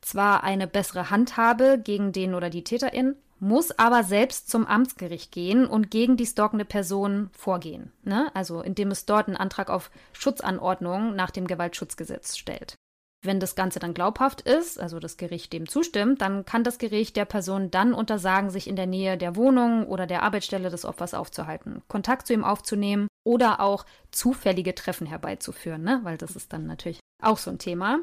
zwar 0.01 0.45
eine 0.45 0.67
bessere 0.67 1.11
Handhabe 1.11 1.81
gegen 1.83 2.13
den 2.13 2.35
oder 2.35 2.51
die 2.51 2.65
Täterin, 2.65 3.17
muss 3.39 3.79
aber 3.79 4.03
selbst 4.03 4.49
zum 4.49 4.67
Amtsgericht 4.67 5.31
gehen 5.31 5.67
und 5.67 5.91
gegen 5.91 6.17
die 6.17 6.27
stalkende 6.27 6.65
Person 6.65 7.31
vorgehen. 7.33 7.93
Ne? 8.03 8.31
Also 8.35 8.63
indem 8.63 8.91
es 8.91 9.05
dort 9.05 9.29
einen 9.29 9.37
Antrag 9.37 9.69
auf 9.69 9.91
Schutzanordnung 10.13 11.15
nach 11.15 11.31
dem 11.31 11.47
Gewaltschutzgesetz 11.47 12.37
stellt. 12.37 12.77
Wenn 13.23 13.41
das 13.41 13.57
Ganze 13.57 13.79
dann 13.79 13.95
glaubhaft 13.95 14.43
ist, 14.43 14.79
also 14.79 15.01
das 15.01 15.17
Gericht 15.17 15.53
dem 15.53 15.69
zustimmt, 15.69 16.21
dann 16.21 16.45
kann 16.45 16.65
das 16.65 16.79
Gericht 16.79 17.17
der 17.17 17.25
Person 17.25 17.71
dann 17.71 17.93
untersagen, 17.93 18.51
sich 18.51 18.69
in 18.69 18.77
der 18.77 18.87
Nähe 18.87 19.19
der 19.19 19.37
Wohnung 19.37 19.87
oder 19.87 20.07
der 20.07 20.23
Arbeitsstelle 20.23 20.71
des 20.71 20.85
Opfers 20.85 21.13
aufzuhalten, 21.13 21.83
Kontakt 21.89 22.27
zu 22.27 22.35
ihm 22.35 22.45
aufzunehmen 22.45 23.09
oder 23.25 23.61
auch 23.61 23.85
zufällige 24.13 24.75
Treffen 24.75 25.07
herbeizuführen, 25.07 25.83
ne? 25.83 26.01
weil 26.05 26.17
das 26.17 26.37
ist 26.37 26.53
dann 26.53 26.67
natürlich 26.67 27.01
auch 27.23 27.39
so 27.39 27.51
ein 27.51 27.59
Thema. 27.59 27.99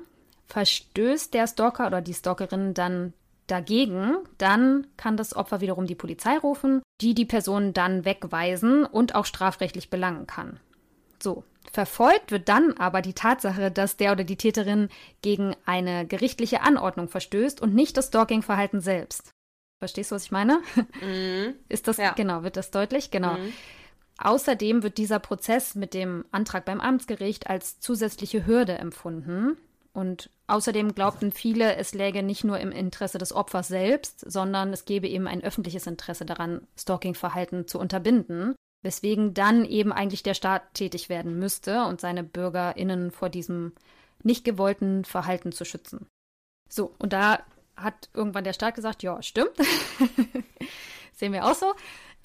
Verstößt 0.54 1.34
der 1.34 1.48
Stalker 1.48 1.88
oder 1.88 2.00
die 2.00 2.14
Stalkerin 2.14 2.76
dann 2.76 3.14
dagegen, 3.48 4.18
dann 4.38 4.86
kann 4.98 5.18
das 5.18 5.36
Opfer 5.36 5.62
wiederum 5.62 5.88
die 5.88 5.96
Polizei 5.96 6.38
rufen, 6.38 6.84
die 7.02 7.16
die 7.16 7.26
Person 7.26 7.74
dann 7.74 8.06
wegweisen 8.06 8.86
und 8.86 9.16
auch 9.16 9.26
strafrechtlich 9.26 9.90
belangen 9.90 10.28
kann. 10.28 10.60
So, 11.20 11.44
verfolgt 11.72 12.32
wird 12.32 12.50
dann 12.50 12.74
aber 12.78 13.02
die 13.02 13.14
Tatsache, 13.14 13.72
dass 13.72 13.98
der 13.98 14.12
oder 14.12 14.24
die 14.24 14.36
Täterin 14.36 14.90
gegen 15.24 15.56
eine 15.66 16.06
gerichtliche 16.06 16.62
Anordnung 16.62 17.10
verstößt 17.10 17.60
und 17.60 17.74
nicht 17.74 17.98
das 17.98 18.10
Stalking-Verhalten 18.10 18.80
selbst. 18.80 19.32
Verstehst 19.80 20.12
du, 20.12 20.16
was 20.16 20.26
ich 20.26 20.32
meine? 20.32 20.62
Mhm. 21.02 21.56
Ist 21.68 21.88
das, 21.88 21.98
ja. 21.98 22.12
genau, 22.12 22.44
wird 22.44 22.58
das 22.58 22.70
deutlich? 22.70 23.10
Genau. 23.10 23.38
Mhm. 23.38 23.54
Außerdem 24.20 24.84
wird 24.84 25.00
dieser 25.00 25.18
Prozess 25.18 25.74
mit 25.74 25.96
dem 25.96 26.26
Antrag 26.30 26.64
beim 26.64 26.80
Amtsgericht 26.80 27.50
als 27.50 27.80
zusätzliche 27.80 28.46
Hürde 28.46 28.78
empfunden, 28.78 29.58
und 29.94 30.32
außerdem 30.48 30.96
glaubten 30.96 31.32
viele, 31.32 31.76
es 31.76 31.94
läge 31.94 32.24
nicht 32.24 32.44
nur 32.44 32.60
im 32.60 32.72
Interesse 32.72 33.20
des 33.20 33.32
Opfers 33.32 33.68
selbst, 33.68 34.20
sondern 34.20 34.74
es 34.74 34.86
gebe 34.86 35.08
eben 35.08 35.28
ein 35.28 35.44
öffentliches 35.44 35.86
Interesse 35.86 36.26
daran, 36.26 36.68
Stalking-Verhalten 36.78 37.68
zu 37.68 37.80
unterbinden, 37.80 38.56
weswegen 38.82 39.34
dann 39.34 39.66
eben 39.66 39.94
eigentlich 39.94 40.24
der 40.24 40.34
Staat 40.34 40.74
tätig 40.74 41.10
werden 41.10 41.38
müsste 41.38 41.86
und 41.86 42.02
seine 42.02 42.24
BürgerInnen 42.24 43.12
vor 43.12 43.30
diesem 43.30 43.74
nicht 44.24 44.44
gewollten 44.44 45.06
Verhalten 45.06 45.52
zu 45.52 45.64
schützen. 45.64 46.08
So, 46.70 46.96
und 46.98 47.14
da 47.14 47.44
hat 47.76 48.10
irgendwann 48.14 48.44
der 48.44 48.54
Staat 48.54 48.76
gesagt, 48.76 49.04
ja, 49.04 49.22
stimmt. 49.22 49.56
Sehen 51.14 51.34
wir 51.34 51.46
auch 51.46 51.56
so. 51.56 51.74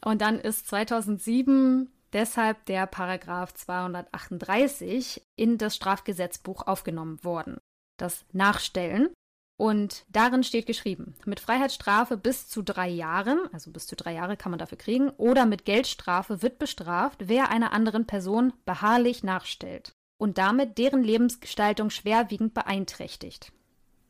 Und 0.05 0.23
dann 0.23 0.39
ist 0.41 0.69
2007 0.69 1.91
deshalb 2.13 2.65
der 2.67 2.87
Paragraph 2.87 3.55
238 3.55 5.23
in 5.37 5.59
das 5.59 5.77
Strafgesetzbuch 5.77 6.67
aufgenommen 6.67 7.23
worden. 7.25 7.59
Das 7.97 8.25
Nachstellen. 8.33 9.11
Und 9.57 10.05
darin 10.09 10.45
steht 10.45 10.67
geschrieben, 10.67 11.17
mit 11.25 11.41
Freiheitsstrafe 11.41 12.17
bis 12.17 12.47
zu 12.47 12.63
drei 12.63 12.89
Jahren, 12.89 13.41
also 13.53 13.73
bis 13.73 13.89
zu 13.89 13.97
drei 13.97 14.13
Jahre 14.13 14.37
kann 14.37 14.51
man 14.51 14.61
dafür 14.61 14.79
kriegen, 14.79 15.11
oder 15.11 15.47
mit 15.47 15.65
Geldstrafe 15.65 16.43
wird 16.43 16.61
bestraft, 16.61 17.23
wer 17.27 17.51
einer 17.51 17.73
anderen 17.73 18.07
Person 18.07 18.53
beharrlich 18.65 19.25
nachstellt 19.25 19.91
und 20.17 20.39
damit 20.39 20.79
deren 20.79 21.03
Lebensgestaltung 21.03 21.91
schwerwiegend 21.91 22.55
beeinträchtigt. 22.55 23.53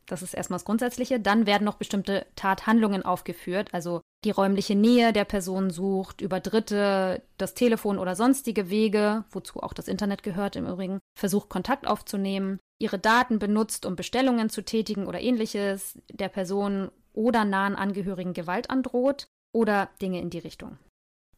Das 0.09 0.23
ist 0.23 0.35
erstmal 0.35 0.57
das 0.57 0.65
Grundsätzliche. 0.65 1.21
Dann 1.21 1.47
werden 1.47 1.65
noch 1.65 1.77
bestimmte 1.77 2.27
Tathandlungen 2.35 3.05
aufgeführt, 3.05 3.73
also 3.73 4.01
die 4.25 4.31
räumliche 4.31 4.75
Nähe 4.75 5.13
der 5.13 5.25
Person 5.25 5.71
sucht, 5.71 6.21
über 6.21 6.41
Dritte, 6.41 7.23
das 7.37 7.55
Telefon 7.55 7.99
oder 7.99 8.17
sonstige 8.17 8.69
Wege, 8.69 9.25
wozu 9.31 9.61
auch 9.61 9.73
das 9.73 9.89
Internet 9.89 10.23
gehört 10.23 10.57
im 10.57 10.67
Übrigen, 10.67 10.99
versucht 11.17 11.49
Kontakt 11.49 11.87
aufzunehmen, 11.87 12.59
ihre 12.81 12.99
Daten 12.99 13.39
benutzt, 13.39 13.87
um 13.87 13.97
Bestellungen 13.97 14.51
zu 14.51 14.63
tätigen 14.63 15.07
oder 15.07 15.21
ähnliches, 15.21 15.99
der 16.13 16.29
Person 16.29 16.91
oder 17.13 17.45
nahen 17.45 17.77
Angehörigen 17.77 18.33
Gewalt 18.33 18.71
androht 18.71 19.29
oder 19.53 19.89
Dinge 20.03 20.21
in 20.21 20.31
die 20.31 20.39
Richtung. 20.39 20.79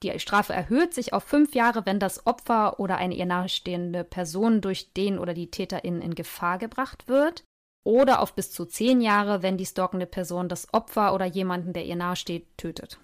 Die 0.02 0.18
Strafe 0.18 0.54
erhöht 0.54 0.94
sich 0.94 1.12
auf 1.12 1.24
fünf 1.24 1.54
Jahre, 1.54 1.84
wenn 1.84 1.98
das 1.98 2.26
Opfer 2.26 2.80
oder 2.80 2.96
eine 2.96 3.14
ihr 3.14 3.26
nahestehende 3.26 4.02
Person 4.02 4.62
durch 4.62 4.94
den 4.94 5.18
oder 5.18 5.34
die 5.34 5.50
Täterin 5.50 6.00
in 6.00 6.14
Gefahr 6.14 6.56
gebracht 6.56 7.06
wird. 7.06 7.44
Oder 7.82 8.20
auf 8.20 8.34
bis 8.34 8.52
zu 8.52 8.66
zehn 8.66 9.00
Jahre, 9.00 9.42
wenn 9.42 9.56
die 9.56 9.66
stalkende 9.66 10.06
Person 10.06 10.48
das 10.48 10.72
Opfer 10.74 11.14
oder 11.14 11.24
jemanden, 11.24 11.72
der 11.72 11.84
ihr 11.86 11.96
nahesteht, 11.96 12.46
tötet. 12.58 12.98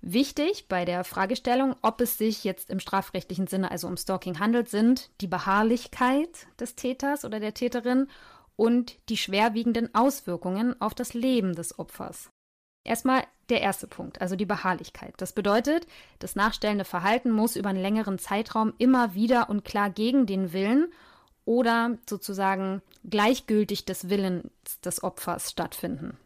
Wichtig 0.00 0.66
bei 0.68 0.84
der 0.84 1.02
Fragestellung, 1.02 1.76
ob 1.80 2.00
es 2.00 2.18
sich 2.18 2.44
jetzt 2.44 2.68
im 2.68 2.78
strafrechtlichen 2.78 3.46
Sinne 3.46 3.70
also 3.70 3.86
um 3.86 3.96
Stalking 3.96 4.38
handelt, 4.38 4.68
sind 4.68 5.10
die 5.22 5.26
Beharrlichkeit 5.26 6.46
des 6.60 6.74
Täters 6.74 7.24
oder 7.24 7.40
der 7.40 7.54
Täterin 7.54 8.08
und 8.56 8.98
die 9.08 9.16
schwerwiegenden 9.16 9.94
Auswirkungen 9.94 10.78
auf 10.80 10.94
das 10.94 11.14
Leben 11.14 11.54
des 11.54 11.78
Opfers. 11.78 12.30
Erstmal 12.84 13.24
der 13.48 13.62
erste 13.62 13.86
Punkt, 13.86 14.20
also 14.20 14.36
die 14.36 14.44
Beharrlichkeit. 14.44 15.14
Das 15.16 15.32
bedeutet, 15.32 15.86
das 16.18 16.36
nachstellende 16.36 16.84
Verhalten 16.84 17.30
muss 17.30 17.56
über 17.56 17.70
einen 17.70 17.80
längeren 17.80 18.18
Zeitraum 18.18 18.74
immer 18.76 19.14
wieder 19.14 19.48
und 19.48 19.64
klar 19.64 19.88
gegen 19.88 20.26
den 20.26 20.52
Willen 20.52 20.92
oder 21.46 21.96
sozusagen 22.08 22.82
gleichgültig 23.04 23.84
des 23.84 24.08
Willens 24.08 24.80
des 24.84 25.02
Opfers 25.02 25.50
stattfinden. 25.50 26.16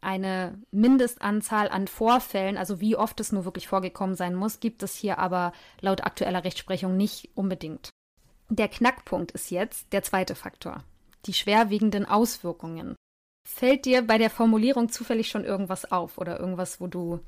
Eine 0.00 0.58
Mindestanzahl 0.70 1.68
an 1.68 1.88
Vorfällen, 1.88 2.56
also 2.56 2.80
wie 2.80 2.96
oft 2.96 3.18
es 3.18 3.32
nur 3.32 3.44
wirklich 3.44 3.66
vorgekommen 3.66 4.14
sein 4.14 4.34
muss, 4.34 4.60
gibt 4.60 4.82
es 4.82 4.94
hier 4.94 5.18
aber 5.18 5.52
laut 5.80 6.04
aktueller 6.04 6.44
Rechtsprechung 6.44 6.96
nicht 6.96 7.30
unbedingt. 7.34 7.90
Der 8.48 8.68
Knackpunkt 8.68 9.32
ist 9.32 9.50
jetzt 9.50 9.92
der 9.92 10.02
zweite 10.02 10.36
Faktor, 10.36 10.84
die 11.24 11.32
schwerwiegenden 11.32 12.06
Auswirkungen. 12.06 12.94
Fällt 13.48 13.84
dir 13.84 14.02
bei 14.02 14.18
der 14.18 14.30
Formulierung 14.30 14.88
zufällig 14.90 15.28
schon 15.28 15.44
irgendwas 15.44 15.90
auf 15.90 16.18
oder 16.18 16.38
irgendwas, 16.38 16.80
wo 16.80 16.86
du. 16.86 17.20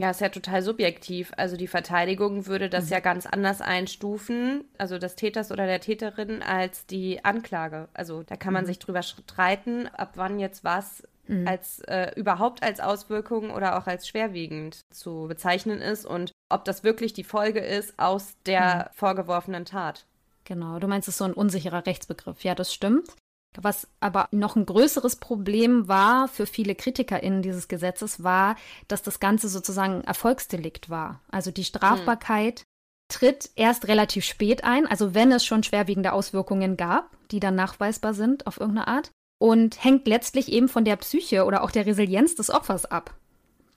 Ja, 0.00 0.10
ist 0.10 0.20
ja 0.20 0.28
total 0.28 0.62
subjektiv. 0.62 1.32
Also 1.36 1.56
die 1.56 1.66
Verteidigung 1.66 2.46
würde 2.46 2.68
das 2.68 2.86
mhm. 2.86 2.92
ja 2.92 3.00
ganz 3.00 3.26
anders 3.26 3.60
einstufen, 3.60 4.64
also 4.78 4.98
des 4.98 5.16
Täters 5.16 5.50
oder 5.50 5.66
der 5.66 5.80
Täterin, 5.80 6.42
als 6.42 6.86
die 6.86 7.24
Anklage. 7.24 7.88
Also 7.94 8.22
da 8.22 8.36
kann 8.36 8.52
man 8.52 8.64
mhm. 8.64 8.68
sich 8.68 8.78
drüber 8.78 9.02
streiten, 9.02 9.88
ab 9.88 10.12
wann 10.14 10.38
jetzt 10.38 10.64
was 10.64 11.02
mhm. 11.26 11.46
als 11.46 11.80
äh, 11.80 12.12
überhaupt 12.16 12.62
als 12.62 12.80
Auswirkung 12.80 13.50
oder 13.50 13.78
auch 13.78 13.86
als 13.86 14.08
schwerwiegend 14.08 14.80
zu 14.90 15.26
bezeichnen 15.28 15.80
ist 15.80 16.06
und 16.06 16.32
ob 16.48 16.64
das 16.64 16.84
wirklich 16.84 17.12
die 17.12 17.24
Folge 17.24 17.60
ist 17.60 17.98
aus 17.98 18.36
der 18.46 18.90
mhm. 18.90 18.96
vorgeworfenen 18.96 19.64
Tat. 19.64 20.06
Genau, 20.44 20.78
du 20.78 20.88
meinst, 20.88 21.08
es 21.08 21.14
ist 21.14 21.18
so 21.18 21.24
ein 21.24 21.32
unsicherer 21.32 21.86
Rechtsbegriff. 21.86 22.44
Ja, 22.44 22.54
das 22.54 22.72
stimmt. 22.72 23.08
Was 23.60 23.88
aber 24.00 24.28
noch 24.32 24.56
ein 24.56 24.66
größeres 24.66 25.16
Problem 25.16 25.88
war 25.88 26.28
für 26.28 26.46
viele 26.46 26.74
KritikerInnen 26.74 27.42
dieses 27.42 27.68
Gesetzes, 27.68 28.22
war, 28.22 28.56
dass 28.88 29.02
das 29.02 29.20
Ganze 29.20 29.48
sozusagen 29.48 30.02
Erfolgsdelikt 30.02 30.90
war. 30.90 31.20
Also 31.30 31.50
die 31.50 31.64
Strafbarkeit 31.64 32.60
hm. 32.60 32.64
tritt 33.08 33.50
erst 33.54 33.88
relativ 33.88 34.24
spät 34.24 34.64
ein, 34.64 34.86
also 34.86 35.14
wenn 35.14 35.30
es 35.32 35.44
schon 35.44 35.62
schwerwiegende 35.62 36.12
Auswirkungen 36.12 36.76
gab, 36.76 37.16
die 37.30 37.40
dann 37.40 37.54
nachweisbar 37.54 38.14
sind 38.14 38.46
auf 38.46 38.58
irgendeine 38.58 38.88
Art, 38.88 39.10
und 39.38 39.82
hängt 39.82 40.06
letztlich 40.06 40.50
eben 40.50 40.68
von 40.68 40.84
der 40.84 40.96
Psyche 40.96 41.44
oder 41.44 41.62
auch 41.62 41.70
der 41.70 41.86
Resilienz 41.86 42.34
des 42.34 42.50
Opfers 42.50 42.86
ab. 42.86 43.14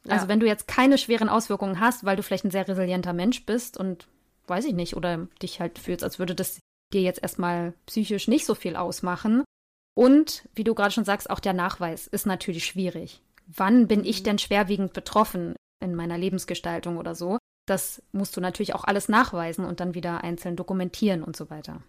Ja. 0.05 0.13
Also 0.13 0.27
wenn 0.27 0.39
du 0.39 0.47
jetzt 0.47 0.67
keine 0.67 0.97
schweren 0.97 1.29
Auswirkungen 1.29 1.79
hast, 1.79 2.05
weil 2.05 2.15
du 2.15 2.23
vielleicht 2.23 2.45
ein 2.45 2.51
sehr 2.51 2.67
resilienter 2.67 3.13
Mensch 3.13 3.45
bist 3.45 3.77
und 3.77 4.07
weiß 4.47 4.65
ich 4.65 4.73
nicht, 4.73 4.95
oder 4.95 5.27
dich 5.41 5.59
halt 5.59 5.77
fühlst, 5.77 6.03
als 6.03 6.19
würde 6.19 6.35
das 6.35 6.59
dir 6.93 7.01
jetzt 7.01 7.21
erstmal 7.21 7.73
psychisch 7.85 8.27
nicht 8.29 8.45
so 8.45 8.55
viel 8.55 8.77
ausmachen, 8.77 9.43
und 9.97 10.47
wie 10.53 10.63
du 10.63 10.75
gerade 10.75 10.91
schon 10.91 11.05
sagst, 11.05 11.27
auch 11.27 11.39
der 11.39 11.53
Nachweis 11.53 12.05
ist 12.05 12.27
natürlich 12.27 12.65
schwierig. 12.65 13.23
Wann 13.47 13.87
bin 13.87 14.05
ich 14.05 14.19
mhm. 14.19 14.23
denn 14.25 14.37
schwerwiegend 14.37 14.93
betroffen 14.93 15.55
in 15.83 15.95
meiner 15.95 16.19
Lebensgestaltung 16.19 16.97
oder 16.97 17.15
so? 17.15 17.39
Das 17.65 18.03
musst 18.11 18.37
du 18.37 18.41
natürlich 18.41 18.75
auch 18.75 18.83
alles 18.83 19.09
nachweisen 19.09 19.65
und 19.65 19.79
dann 19.79 19.95
wieder 19.95 20.23
einzeln 20.23 20.55
dokumentieren 20.55 21.23
und 21.23 21.35
so 21.35 21.49
weiter. 21.49 21.81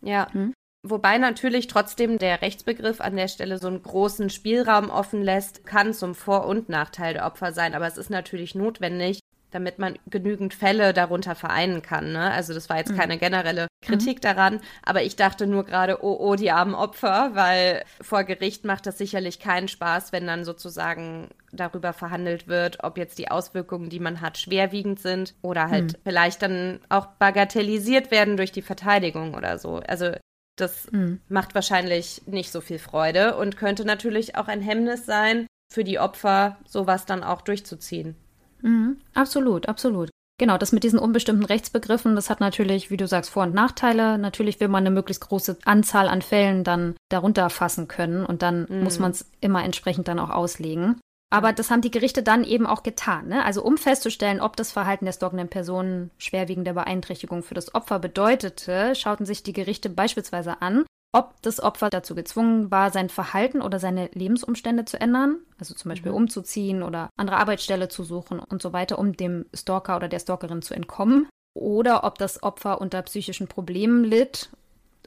Ja. 0.00 0.32
Hm? 0.32 0.54
Wobei 0.84 1.18
natürlich 1.18 1.66
trotzdem 1.66 2.18
der 2.18 2.40
Rechtsbegriff 2.40 3.00
an 3.00 3.16
der 3.16 3.26
Stelle 3.26 3.58
so 3.58 3.66
einen 3.66 3.82
großen 3.82 4.30
Spielraum 4.30 4.88
offen 4.88 5.20
lässt, 5.20 5.66
kann 5.66 5.92
zum 5.92 6.14
Vor- 6.14 6.46
und 6.46 6.68
Nachteil 6.68 7.14
der 7.14 7.26
Opfer 7.26 7.52
sein. 7.52 7.74
Aber 7.74 7.88
es 7.88 7.98
ist 7.98 8.10
natürlich 8.10 8.54
notwendig, 8.54 9.18
damit 9.54 9.78
man 9.78 9.96
genügend 10.10 10.52
Fälle 10.52 10.92
darunter 10.92 11.36
vereinen 11.36 11.80
kann. 11.80 12.12
Ne? 12.12 12.32
Also 12.32 12.52
das 12.52 12.68
war 12.68 12.78
jetzt 12.78 12.90
mhm. 12.90 12.96
keine 12.96 13.18
generelle 13.18 13.68
Kritik 13.82 14.18
mhm. 14.18 14.22
daran, 14.22 14.60
aber 14.82 15.04
ich 15.04 15.14
dachte 15.14 15.46
nur 15.46 15.64
gerade, 15.64 16.02
oh, 16.02 16.16
oh, 16.18 16.34
die 16.34 16.50
armen 16.50 16.74
Opfer, 16.74 17.30
weil 17.34 17.84
vor 18.00 18.24
Gericht 18.24 18.64
macht 18.64 18.86
das 18.86 18.98
sicherlich 18.98 19.38
keinen 19.38 19.68
Spaß, 19.68 20.12
wenn 20.12 20.26
dann 20.26 20.44
sozusagen 20.44 21.28
darüber 21.52 21.92
verhandelt 21.92 22.48
wird, 22.48 22.82
ob 22.82 22.98
jetzt 22.98 23.18
die 23.18 23.30
Auswirkungen, 23.30 23.90
die 23.90 24.00
man 24.00 24.20
hat, 24.20 24.38
schwerwiegend 24.38 24.98
sind 24.98 25.34
oder 25.40 25.70
halt 25.70 25.92
mhm. 25.92 26.00
vielleicht 26.02 26.42
dann 26.42 26.80
auch 26.88 27.06
bagatellisiert 27.06 28.10
werden 28.10 28.36
durch 28.36 28.50
die 28.50 28.62
Verteidigung 28.62 29.34
oder 29.34 29.58
so. 29.58 29.76
Also 29.86 30.10
das 30.56 30.90
mhm. 30.90 31.20
macht 31.28 31.54
wahrscheinlich 31.54 32.22
nicht 32.26 32.50
so 32.50 32.60
viel 32.60 32.80
Freude 32.80 33.36
und 33.36 33.56
könnte 33.56 33.84
natürlich 33.84 34.36
auch 34.36 34.48
ein 34.48 34.60
Hemmnis 34.60 35.06
sein, 35.06 35.46
für 35.72 35.84
die 35.84 36.00
Opfer 36.00 36.58
sowas 36.66 37.06
dann 37.06 37.22
auch 37.22 37.40
durchzuziehen. 37.40 38.16
Mhm, 38.64 38.96
absolut, 39.14 39.68
absolut. 39.68 40.10
Genau, 40.38 40.58
das 40.58 40.72
mit 40.72 40.82
diesen 40.82 40.98
unbestimmten 40.98 41.44
Rechtsbegriffen, 41.44 42.16
das 42.16 42.28
hat 42.28 42.40
natürlich, 42.40 42.90
wie 42.90 42.96
du 42.96 43.06
sagst, 43.06 43.30
Vor- 43.30 43.44
und 43.44 43.54
Nachteile. 43.54 44.18
Natürlich 44.18 44.58
will 44.58 44.66
man 44.66 44.84
eine 44.84 44.90
möglichst 44.90 45.28
große 45.28 45.58
Anzahl 45.64 46.08
an 46.08 46.22
Fällen 46.22 46.64
dann 46.64 46.96
darunter 47.08 47.50
fassen 47.50 47.86
können 47.86 48.26
und 48.26 48.42
dann 48.42 48.66
mhm. 48.68 48.82
muss 48.82 48.98
man 48.98 49.12
es 49.12 49.30
immer 49.40 49.62
entsprechend 49.62 50.08
dann 50.08 50.18
auch 50.18 50.30
auslegen. 50.30 50.98
Aber 51.30 51.52
das 51.52 51.70
haben 51.70 51.82
die 51.82 51.90
Gerichte 51.90 52.22
dann 52.22 52.44
eben 52.44 52.66
auch 52.66 52.82
getan. 52.82 53.28
Ne? 53.28 53.44
Also 53.44 53.62
um 53.62 53.76
festzustellen, 53.76 54.40
ob 54.40 54.56
das 54.56 54.72
Verhalten 54.72 55.04
der 55.04 55.12
stalkenden 55.12 55.48
Person 55.48 56.10
schwerwiegende 56.18 56.74
Beeinträchtigung 56.74 57.42
für 57.42 57.54
das 57.54 57.74
Opfer 57.74 57.98
bedeutete, 57.98 58.94
schauten 58.94 59.26
sich 59.26 59.42
die 59.42 59.52
Gerichte 59.52 59.88
beispielsweise 59.88 60.62
an, 60.62 60.84
ob 61.14 61.40
das 61.42 61.62
Opfer 61.62 61.90
dazu 61.90 62.16
gezwungen 62.16 62.72
war, 62.72 62.90
sein 62.90 63.08
Verhalten 63.08 63.62
oder 63.62 63.78
seine 63.78 64.10
Lebensumstände 64.14 64.84
zu 64.84 65.00
ändern, 65.00 65.38
also 65.58 65.72
zum 65.72 65.88
Beispiel 65.88 66.10
mhm. 66.10 66.18
umzuziehen 66.18 66.82
oder 66.82 67.08
andere 67.16 67.36
Arbeitsstelle 67.36 67.88
zu 67.88 68.02
suchen 68.02 68.40
und 68.40 68.60
so 68.60 68.72
weiter, 68.72 68.98
um 68.98 69.16
dem 69.16 69.46
Stalker 69.54 69.96
oder 69.96 70.08
der 70.08 70.18
Stalkerin 70.18 70.60
zu 70.60 70.74
entkommen, 70.74 71.28
oder 71.54 72.02
ob 72.02 72.18
das 72.18 72.42
Opfer 72.42 72.80
unter 72.80 73.00
psychischen 73.02 73.46
Problemen 73.46 74.02
litt 74.02 74.50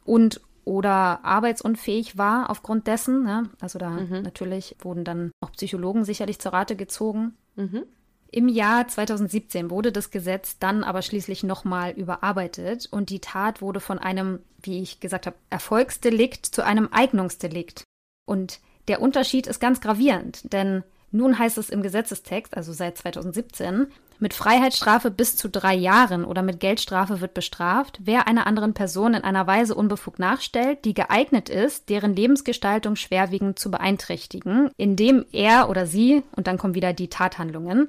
und 0.05 0.39
oder 0.63 1.23
arbeitsunfähig 1.23 2.17
war 2.17 2.49
aufgrund 2.49 2.87
dessen. 2.87 3.23
Ne? 3.23 3.49
Also 3.59 3.77
da 3.77 3.89
mhm. 3.89 4.21
natürlich 4.21 4.75
wurden 4.79 5.03
dann 5.03 5.31
auch 5.41 5.51
Psychologen 5.51 6.05
sicherlich 6.05 6.39
zur 6.39 6.53
Rate 6.53 6.75
gezogen. 6.75 7.35
Mhm. 7.55 7.83
Im 8.31 8.49
Jahr 8.49 8.87
2017 8.87 9.69
wurde 9.69 9.91
das 9.91 10.11
Gesetz 10.11 10.59
dann 10.59 10.83
aber 10.83 11.01
schließlich 11.01 11.43
nochmal 11.43 11.91
überarbeitet 11.91 12.87
und 12.91 13.09
die 13.09 13.19
Tat 13.19 13.61
wurde 13.61 13.79
von 13.79 13.99
einem, 13.99 14.39
wie 14.61 14.81
ich 14.81 14.99
gesagt 14.99 15.25
habe, 15.25 15.37
Erfolgsdelikt 15.49 16.45
zu 16.45 16.63
einem 16.63 16.89
Eignungsdelikt. 16.91 17.83
Und 18.25 18.59
der 18.87 19.01
Unterschied 19.01 19.47
ist 19.47 19.59
ganz 19.59 19.81
gravierend, 19.81 20.51
denn 20.51 20.83
nun 21.11 21.39
heißt 21.39 21.57
es 21.57 21.69
im 21.69 21.81
Gesetzestext, 21.81 22.55
also 22.57 22.73
seit 22.73 22.97
2017, 22.97 23.87
mit 24.19 24.33
Freiheitsstrafe 24.33 25.11
bis 25.11 25.37
zu 25.37 25.47
drei 25.47 25.73
Jahren 25.73 26.25
oder 26.25 26.41
mit 26.41 26.59
Geldstrafe 26.59 27.21
wird 27.21 27.33
bestraft, 27.33 27.99
wer 28.03 28.27
einer 28.27 28.47
anderen 28.47 28.73
Person 28.73 29.13
in 29.13 29.23
einer 29.23 29.47
Weise 29.47 29.75
unbefugt 29.75 30.19
nachstellt, 30.19 30.83
die 30.85 30.93
geeignet 30.93 31.49
ist, 31.49 31.89
deren 31.89 32.15
Lebensgestaltung 32.15 32.95
schwerwiegend 32.95 33.59
zu 33.59 33.71
beeinträchtigen, 33.71 34.69
indem 34.75 35.25
er 35.31 35.69
oder 35.69 35.85
sie, 35.85 36.23
und 36.35 36.47
dann 36.47 36.57
kommen 36.57 36.75
wieder 36.75 36.93
die 36.93 37.09
Tathandlungen, 37.09 37.87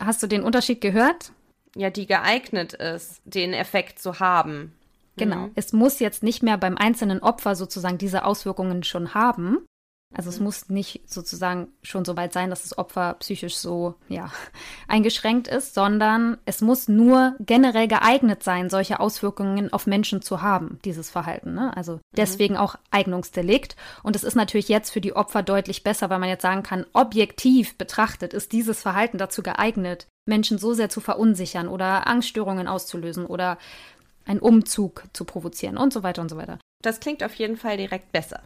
Hast 0.00 0.22
du 0.22 0.26
den 0.26 0.42
Unterschied 0.42 0.80
gehört? 0.80 1.32
Ja, 1.76 1.90
die 1.90 2.06
geeignet 2.06 2.74
ist, 2.74 3.22
den 3.24 3.52
Effekt 3.52 3.98
zu 3.98 4.20
haben. 4.20 4.72
Genau. 5.16 5.46
Mhm. 5.46 5.52
Es 5.54 5.72
muss 5.72 6.00
jetzt 6.00 6.22
nicht 6.22 6.42
mehr 6.42 6.58
beim 6.58 6.76
einzelnen 6.76 7.20
Opfer 7.20 7.54
sozusagen 7.54 7.98
diese 7.98 8.24
Auswirkungen 8.24 8.82
schon 8.82 9.14
haben, 9.14 9.58
also 10.14 10.28
es 10.28 10.40
muss 10.40 10.68
nicht 10.68 11.02
sozusagen 11.06 11.68
schon 11.82 12.04
so 12.04 12.16
weit 12.16 12.32
sein, 12.32 12.50
dass 12.50 12.62
das 12.62 12.76
Opfer 12.76 13.14
psychisch 13.20 13.56
so 13.56 13.94
ja, 14.08 14.30
eingeschränkt 14.88 15.48
ist, 15.48 15.74
sondern 15.74 16.38
es 16.44 16.60
muss 16.60 16.88
nur 16.88 17.34
generell 17.40 17.88
geeignet 17.88 18.42
sein, 18.42 18.70
solche 18.70 19.00
Auswirkungen 19.00 19.72
auf 19.72 19.86
Menschen 19.86 20.22
zu 20.22 20.42
haben, 20.42 20.78
dieses 20.84 21.10
Verhalten. 21.10 21.54
Ne? 21.54 21.76
Also 21.76 21.94
mhm. 21.94 22.00
deswegen 22.16 22.56
auch 22.56 22.76
Eignungsdelikt. 22.90 23.76
Und 24.02 24.16
es 24.16 24.24
ist 24.24 24.34
natürlich 24.34 24.68
jetzt 24.68 24.90
für 24.90 25.00
die 25.00 25.16
Opfer 25.16 25.42
deutlich 25.42 25.82
besser, 25.82 26.10
weil 26.10 26.18
man 26.18 26.28
jetzt 26.28 26.42
sagen 26.42 26.62
kann, 26.62 26.86
objektiv 26.92 27.76
betrachtet 27.78 28.34
ist 28.34 28.52
dieses 28.52 28.82
Verhalten 28.82 29.18
dazu 29.18 29.42
geeignet, 29.42 30.06
Menschen 30.26 30.58
so 30.58 30.72
sehr 30.72 30.88
zu 30.88 31.00
verunsichern 31.00 31.68
oder 31.68 32.06
Angststörungen 32.06 32.68
auszulösen 32.68 33.26
oder 33.26 33.58
einen 34.24 34.40
Umzug 34.40 35.04
zu 35.12 35.24
provozieren 35.24 35.76
und 35.76 35.92
so 35.92 36.02
weiter 36.02 36.22
und 36.22 36.28
so 36.28 36.36
weiter. 36.36 36.58
Das 36.82 37.00
klingt 37.00 37.24
auf 37.24 37.34
jeden 37.34 37.56
Fall 37.56 37.76
direkt 37.76 38.12
besser. 38.12 38.40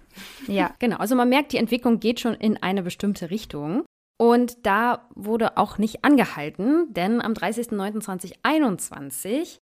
Ja, 0.46 0.72
genau. 0.78 0.96
Also 0.98 1.16
man 1.16 1.28
merkt, 1.28 1.52
die 1.52 1.58
Entwicklung 1.58 2.00
geht 2.00 2.20
schon 2.20 2.34
in 2.34 2.62
eine 2.62 2.82
bestimmte 2.82 3.30
Richtung. 3.30 3.84
Und 4.18 4.64
da 4.64 5.06
wurde 5.14 5.58
auch 5.58 5.76
nicht 5.78 6.04
angehalten, 6.04 6.94
denn 6.94 7.20
am 7.20 7.32
30.09.2021 7.34 9.58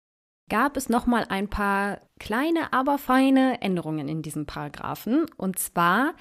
gab 0.51 0.77
es 0.77 0.91
nochmal 0.91 1.25
ein 1.31 1.49
paar 1.49 2.01
kleine, 2.21 2.75
aber 2.75 2.99
feine 2.99 3.63
Änderungen 3.63 4.09
in 4.09 4.21
diesem 4.21 4.45
Paragraphen. 4.45 5.25
Und 5.39 5.59
zwar, 5.59 6.13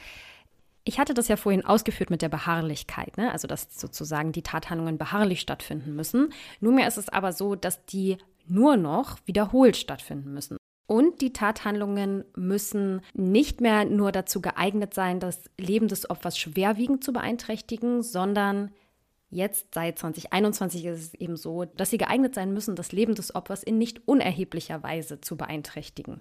ich 0.85 0.97
hatte 0.99 1.13
das 1.13 1.27
ja 1.27 1.35
vorhin 1.35 1.65
ausgeführt 1.65 2.09
mit 2.09 2.21
der 2.21 2.29
Beharrlichkeit, 2.29 3.17
ne? 3.17 3.29
also 3.31 3.49
dass 3.49 3.77
sozusagen 3.77 4.31
die 4.31 4.43
Tathandlungen 4.43 4.97
beharrlich 4.97 5.41
stattfinden 5.41 5.93
müssen. 5.95 6.31
Nunmehr 6.61 6.87
ist 6.87 6.97
es 6.97 7.09
aber 7.09 7.33
so, 7.33 7.55
dass 7.55 7.85
die 7.85 8.17
nur 8.47 8.77
noch 8.77 9.17
wiederholt 9.25 9.75
stattfinden 9.75 10.33
müssen. 10.33 10.55
Und 10.91 11.21
die 11.21 11.31
Tathandlungen 11.31 12.25
müssen 12.35 12.99
nicht 13.13 13.61
mehr 13.61 13.85
nur 13.85 14.11
dazu 14.11 14.41
geeignet 14.41 14.93
sein, 14.93 15.21
das 15.21 15.39
Leben 15.57 15.87
des 15.87 16.09
Opfers 16.09 16.37
schwerwiegend 16.37 17.01
zu 17.01 17.13
beeinträchtigen, 17.13 18.03
sondern 18.03 18.71
jetzt 19.29 19.73
seit 19.73 19.99
2021 19.99 20.83
ist 20.83 20.99
es 20.99 21.13
eben 21.13 21.37
so, 21.37 21.63
dass 21.63 21.91
sie 21.91 21.97
geeignet 21.97 22.35
sein 22.35 22.51
müssen, 22.51 22.75
das 22.75 22.91
Leben 22.91 23.15
des 23.15 23.33
Opfers 23.33 23.63
in 23.63 23.77
nicht 23.77 24.05
unerheblicher 24.05 24.83
Weise 24.83 25.21
zu 25.21 25.37
beeinträchtigen. 25.37 26.19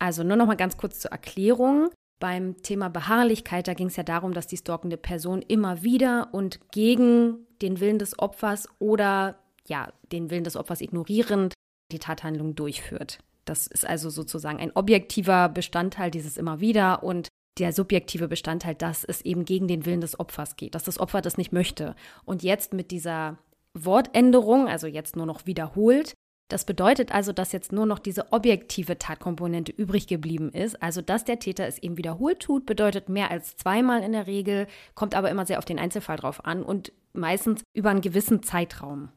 Also 0.00 0.24
nur 0.24 0.36
noch 0.36 0.46
mal 0.46 0.56
ganz 0.56 0.76
kurz 0.76 0.98
zur 0.98 1.12
Erklärung. 1.12 1.90
Beim 2.18 2.60
Thema 2.64 2.88
Beharrlichkeit, 2.88 3.68
da 3.68 3.74
ging 3.74 3.86
es 3.86 3.96
ja 3.96 4.02
darum, 4.02 4.34
dass 4.34 4.48
die 4.48 4.56
stalkende 4.56 4.96
Person 4.96 5.40
immer 5.40 5.84
wieder 5.84 6.30
und 6.34 6.72
gegen 6.72 7.46
den 7.62 7.78
Willen 7.78 8.00
des 8.00 8.18
Opfers 8.18 8.68
oder 8.80 9.38
ja, 9.68 9.92
den 10.10 10.30
Willen 10.30 10.42
des 10.42 10.56
Opfers 10.56 10.80
ignorierend 10.80 11.54
die 11.92 12.00
Tathandlung 12.00 12.56
durchführt. 12.56 13.20
Das 13.44 13.66
ist 13.66 13.86
also 13.86 14.10
sozusagen 14.10 14.58
ein 14.58 14.72
objektiver 14.74 15.48
Bestandteil 15.48 16.10
dieses 16.10 16.36
immer 16.36 16.60
wieder 16.60 17.02
und 17.02 17.28
der 17.58 17.72
subjektive 17.72 18.28
Bestandteil, 18.28 18.74
dass 18.74 19.04
es 19.04 19.22
eben 19.22 19.44
gegen 19.44 19.68
den 19.68 19.84
Willen 19.84 20.00
des 20.00 20.18
Opfers 20.18 20.56
geht, 20.56 20.74
dass 20.74 20.84
das 20.84 20.98
Opfer 20.98 21.20
das 21.20 21.36
nicht 21.36 21.52
möchte. 21.52 21.94
Und 22.24 22.42
jetzt 22.42 22.72
mit 22.72 22.90
dieser 22.90 23.38
Wortänderung, 23.74 24.68
also 24.68 24.86
jetzt 24.86 25.16
nur 25.16 25.26
noch 25.26 25.46
wiederholt, 25.46 26.14
das 26.50 26.64
bedeutet 26.64 27.14
also, 27.14 27.32
dass 27.32 27.52
jetzt 27.52 27.70
nur 27.70 27.86
noch 27.86 28.00
diese 28.00 28.32
objektive 28.32 28.98
Tatkomponente 28.98 29.70
übrig 29.70 30.08
geblieben 30.08 30.50
ist. 30.50 30.82
Also, 30.82 31.00
dass 31.00 31.24
der 31.24 31.38
Täter 31.38 31.66
es 31.66 31.78
eben 31.78 31.96
wiederholt 31.96 32.40
tut, 32.40 32.66
bedeutet 32.66 33.08
mehr 33.08 33.30
als 33.30 33.56
zweimal 33.56 34.02
in 34.02 34.12
der 34.12 34.26
Regel, 34.26 34.66
kommt 34.96 35.14
aber 35.14 35.30
immer 35.30 35.46
sehr 35.46 35.58
auf 35.58 35.64
den 35.64 35.78
Einzelfall 35.78 36.16
drauf 36.16 36.44
an 36.44 36.64
und 36.64 36.92
meistens 37.12 37.62
über 37.72 37.90
einen 37.90 38.00
gewissen 38.00 38.42
Zeitraum. 38.42 39.10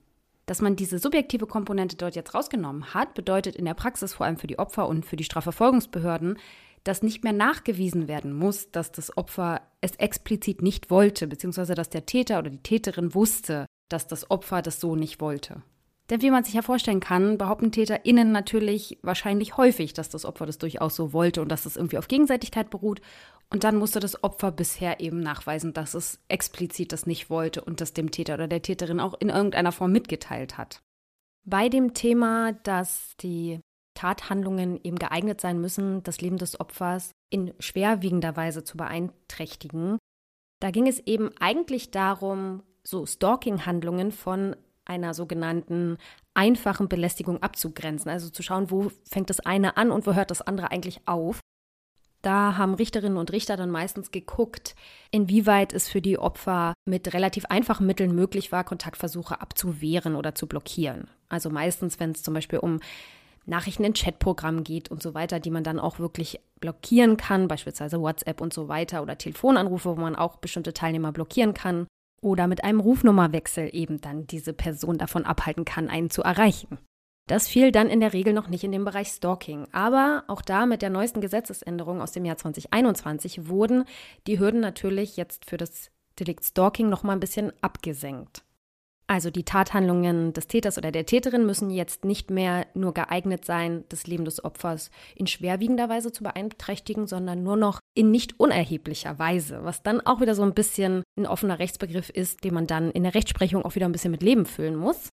Dass 0.45 0.61
man 0.61 0.75
diese 0.75 0.99
subjektive 0.99 1.47
Komponente 1.47 1.95
dort 1.95 2.15
jetzt 2.15 2.33
rausgenommen 2.33 2.93
hat, 2.93 3.13
bedeutet 3.13 3.55
in 3.55 3.65
der 3.65 3.73
Praxis 3.73 4.13
vor 4.13 4.25
allem 4.25 4.37
für 4.37 4.47
die 4.47 4.59
Opfer 4.59 4.87
und 4.87 5.05
für 5.05 5.15
die 5.15 5.23
Strafverfolgungsbehörden, 5.23 6.37
dass 6.83 7.01
nicht 7.01 7.23
mehr 7.23 7.33
nachgewiesen 7.33 8.09
werden 8.09 8.33
muss, 8.33 8.69
dass 8.71 8.91
das 8.91 9.15
Opfer 9.15 9.61
es 9.79 9.95
explizit 9.95 10.61
nicht 10.61 10.89
wollte, 10.89 11.27
beziehungsweise 11.27 11.75
dass 11.75 11.89
der 11.89 12.05
Täter 12.05 12.39
oder 12.39 12.49
die 12.49 12.61
Täterin 12.61 13.15
wusste, 13.15 13.65
dass 13.87 14.07
das 14.07 14.29
Opfer 14.29 14.61
das 14.61 14.81
so 14.81 14.95
nicht 14.95 15.21
wollte. 15.21 15.61
Denn 16.09 16.21
wie 16.21 16.31
man 16.31 16.43
sich 16.43 16.53
ja 16.53 16.61
vorstellen 16.61 16.99
kann, 16.99 17.37
behaupten 17.37 17.71
TäterInnen 17.71 18.33
natürlich 18.33 18.99
wahrscheinlich 19.01 19.55
häufig, 19.55 19.93
dass 19.93 20.09
das 20.09 20.25
Opfer 20.25 20.45
das 20.45 20.57
durchaus 20.57 20.95
so 20.95 21.13
wollte 21.13 21.41
und 21.41 21.49
dass 21.49 21.63
das 21.63 21.77
irgendwie 21.77 21.97
auf 21.97 22.09
Gegenseitigkeit 22.09 22.69
beruht. 22.69 23.01
Und 23.53 23.63
dann 23.63 23.75
musste 23.75 23.99
das 23.99 24.23
Opfer 24.23 24.51
bisher 24.51 24.99
eben 24.99 25.19
nachweisen, 25.19 25.73
dass 25.73 25.93
es 25.93 26.19
explizit 26.27 26.91
das 26.91 27.05
nicht 27.05 27.29
wollte 27.29 27.63
und 27.63 27.81
das 27.81 27.93
dem 27.93 28.09
Täter 28.09 28.33
oder 28.33 28.47
der 28.47 28.63
Täterin 28.63 28.99
auch 28.99 29.13
in 29.19 29.29
irgendeiner 29.29 29.71
Form 29.71 29.91
mitgeteilt 29.91 30.57
hat. 30.57 30.81
Bei 31.45 31.69
dem 31.69 31.93
Thema, 31.93 32.53
dass 32.53 33.15
die 33.17 33.59
Tathandlungen 33.93 34.79
eben 34.83 34.97
geeignet 34.97 35.39
sein 35.39 35.61
müssen, 35.61 36.01
das 36.01 36.19
Leben 36.19 36.37
des 36.37 36.59
Opfers 36.59 37.11
in 37.29 37.53
schwerwiegender 37.59 38.35
Weise 38.35 38.63
zu 38.63 38.75
beeinträchtigen, 38.75 39.99
da 40.59 40.71
ging 40.71 40.87
es 40.87 40.99
eben 40.99 41.29
eigentlich 41.39 41.91
darum, 41.91 42.63
so 42.83 43.05
Stalking-Handlungen 43.05 44.11
von 44.11 44.55
einer 44.85 45.13
sogenannten 45.13 45.97
einfachen 46.33 46.89
Belästigung 46.89 47.43
abzugrenzen. 47.43 48.09
Also 48.09 48.29
zu 48.29 48.41
schauen, 48.41 48.71
wo 48.71 48.91
fängt 49.03 49.29
das 49.29 49.41
eine 49.41 49.77
an 49.77 49.91
und 49.91 50.07
wo 50.07 50.13
hört 50.13 50.31
das 50.31 50.41
andere 50.41 50.71
eigentlich 50.71 51.01
auf. 51.05 51.39
Da 52.23 52.57
haben 52.57 52.73
Richterinnen 52.73 53.17
und 53.17 53.33
Richter 53.33 53.57
dann 53.57 53.69
meistens 53.69 54.09
geguckt, 54.09 54.75
inwieweit 55.11 55.73
es 55.73 55.89
für 55.89 56.01
die 56.01 56.17
Opfer 56.17 56.73
mit 56.85 57.13
relativ 57.13 57.45
einfachen 57.45 57.85
Mitteln 57.85 58.15
möglich 58.15 58.53
war, 58.53 58.63
Kontaktversuche 58.63 59.41
abzuwehren 59.41 60.15
oder 60.15 60.33
zu 60.33 60.47
blockieren. 60.47 61.09
Also 61.27 61.49
meistens, 61.49 61.99
wenn 61.99 62.11
es 62.11 62.23
zum 62.23 62.33
Beispiel 62.33 62.59
um 62.59 62.79
Nachrichten 63.45 63.83
in 63.83 63.93
Chatprogrammen 63.93 64.63
geht 64.63 64.89
und 64.89 65.03
so 65.03 65.13
weiter, 65.13 65.41
die 65.41 65.51
man 65.51 65.65
dann 65.65 65.81
auch 65.81 65.99
wirklich 65.99 66.39
blockieren 66.61 67.17
kann, 67.17 67.49
beispielsweise 67.49 67.99
WhatsApp 67.99 68.39
und 68.39 68.53
so 68.53 68.69
weiter 68.69 69.01
oder 69.01 69.17
Telefonanrufe, 69.17 69.97
wo 69.97 70.01
man 70.01 70.15
auch 70.15 70.37
bestimmte 70.37 70.73
Teilnehmer 70.73 71.11
blockieren 71.11 71.53
kann 71.53 71.87
oder 72.21 72.47
mit 72.47 72.63
einem 72.63 72.79
Rufnummerwechsel 72.79 73.69
eben 73.73 73.99
dann 73.99 74.27
diese 74.27 74.53
Person 74.53 74.97
davon 74.97 75.25
abhalten 75.25 75.65
kann, 75.65 75.89
einen 75.89 76.09
zu 76.09 76.21
erreichen. 76.21 76.77
Das 77.27 77.47
fiel 77.47 77.71
dann 77.71 77.89
in 77.89 78.01
der 78.01 78.13
Regel 78.13 78.33
noch 78.33 78.49
nicht 78.49 78.63
in 78.63 78.73
den 78.73 78.83
Bereich 78.83 79.07
Stalking. 79.07 79.67
Aber 79.71 80.23
auch 80.27 80.41
da 80.41 80.65
mit 80.65 80.81
der 80.81 80.89
neuesten 80.89 81.21
Gesetzesänderung 81.21 82.01
aus 82.01 82.11
dem 82.11 82.25
Jahr 82.25 82.37
2021 82.37 83.47
wurden 83.47 83.85
die 84.27 84.39
Hürden 84.39 84.59
natürlich 84.59 85.15
jetzt 85.15 85.45
für 85.49 85.57
das 85.57 85.89
Delikt 86.19 86.43
Stalking 86.43 86.89
noch 86.89 87.03
mal 87.03 87.13
ein 87.13 87.21
bisschen 87.21 87.53
abgesenkt. 87.61 88.43
Also 89.07 89.29
die 89.29 89.43
Tathandlungen 89.43 90.33
des 90.33 90.47
Täters 90.47 90.77
oder 90.77 90.91
der 90.91 91.05
Täterin 91.05 91.45
müssen 91.45 91.69
jetzt 91.69 92.05
nicht 92.05 92.31
mehr 92.31 92.65
nur 92.73 92.93
geeignet 92.93 93.45
sein, 93.45 93.83
das 93.89 94.07
Leben 94.07 94.23
des 94.23 94.43
Opfers 94.43 94.91
in 95.15 95.27
schwerwiegender 95.27 95.89
Weise 95.89 96.11
zu 96.11 96.23
beeinträchtigen, 96.23 97.05
sondern 97.05 97.43
nur 97.43 97.57
noch 97.57 97.79
in 97.95 98.11
nicht 98.11 98.39
unerheblicher 98.39 99.19
Weise, 99.19 99.59
was 99.63 99.83
dann 99.83 100.01
auch 100.01 100.21
wieder 100.21 100.35
so 100.35 100.43
ein 100.43 100.53
bisschen 100.53 101.03
ein 101.17 101.27
offener 101.27 101.59
Rechtsbegriff 101.59 102.09
ist, 102.09 102.43
den 102.43 102.53
man 102.53 102.65
dann 102.65 102.91
in 102.91 103.03
der 103.03 103.13
Rechtsprechung 103.13 103.65
auch 103.65 103.75
wieder 103.75 103.87
ein 103.87 103.91
bisschen 103.91 104.11
mit 104.11 104.23
Leben 104.23 104.45
füllen 104.45 104.77
muss. 104.77 105.09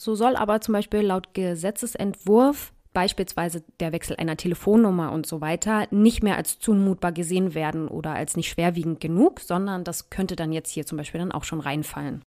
So 0.00 0.14
soll 0.14 0.36
aber 0.36 0.60
zum 0.60 0.72
Beispiel 0.72 1.00
laut 1.00 1.34
Gesetzesentwurf 1.34 2.72
beispielsweise 2.92 3.62
der 3.80 3.92
Wechsel 3.92 4.16
einer 4.16 4.38
Telefonnummer 4.38 5.12
und 5.12 5.26
so 5.26 5.42
weiter 5.42 5.86
nicht 5.90 6.22
mehr 6.22 6.36
als 6.36 6.58
zumutbar 6.58 7.12
gesehen 7.12 7.54
werden 7.54 7.88
oder 7.88 8.14
als 8.14 8.36
nicht 8.36 8.48
schwerwiegend 8.48 9.00
genug, 9.00 9.40
sondern 9.40 9.84
das 9.84 10.08
könnte 10.08 10.34
dann 10.34 10.50
jetzt 10.50 10.70
hier 10.70 10.86
zum 10.86 10.96
Beispiel 10.96 11.20
dann 11.20 11.32
auch 11.32 11.44
schon 11.44 11.60
reinfallen. 11.60 12.22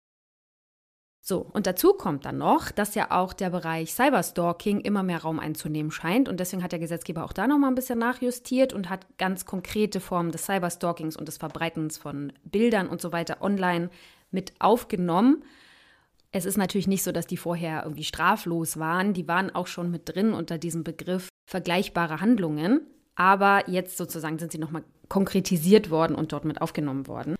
So, 1.28 1.40
und 1.40 1.66
dazu 1.66 1.92
kommt 1.92 2.24
dann 2.24 2.38
noch, 2.38 2.70
dass 2.70 2.94
ja 2.94 3.10
auch 3.10 3.32
der 3.32 3.50
Bereich 3.50 3.92
Cyberstalking 3.92 4.80
immer 4.80 5.02
mehr 5.02 5.22
Raum 5.22 5.38
einzunehmen 5.38 5.90
scheint. 5.90 6.28
Und 6.28 6.40
deswegen 6.40 6.62
hat 6.62 6.72
der 6.72 6.78
Gesetzgeber 6.78 7.24
auch 7.24 7.34
da 7.34 7.46
nochmal 7.46 7.70
ein 7.70 7.74
bisschen 7.74 7.98
nachjustiert 7.98 8.72
und 8.72 8.88
hat 8.88 9.06
ganz 9.18 9.44
konkrete 9.44 10.00
Formen 10.00 10.32
des 10.32 10.46
Cyberstalkings 10.46 11.16
und 11.16 11.28
des 11.28 11.36
Verbreitens 11.36 11.98
von 11.98 12.32
Bildern 12.44 12.88
und 12.88 13.02
so 13.02 13.12
weiter 13.12 13.42
online 13.42 13.90
mit 14.30 14.54
aufgenommen. 14.58 15.44
Es 16.30 16.44
ist 16.44 16.58
natürlich 16.58 16.88
nicht 16.88 17.02
so, 17.02 17.12
dass 17.12 17.26
die 17.26 17.36
vorher 17.36 17.84
irgendwie 17.84 18.04
straflos 18.04 18.78
waren. 18.78 19.14
Die 19.14 19.26
waren 19.28 19.54
auch 19.54 19.66
schon 19.66 19.90
mit 19.90 20.14
drin 20.14 20.32
unter 20.32 20.58
diesem 20.58 20.84
Begriff 20.84 21.28
vergleichbare 21.48 22.20
Handlungen. 22.20 22.82
Aber 23.14 23.68
jetzt 23.68 23.96
sozusagen 23.96 24.38
sind 24.38 24.52
sie 24.52 24.58
nochmal 24.58 24.84
konkretisiert 25.08 25.90
worden 25.90 26.14
und 26.14 26.32
dort 26.32 26.44
mit 26.44 26.60
aufgenommen 26.60 27.06
worden. 27.06 27.36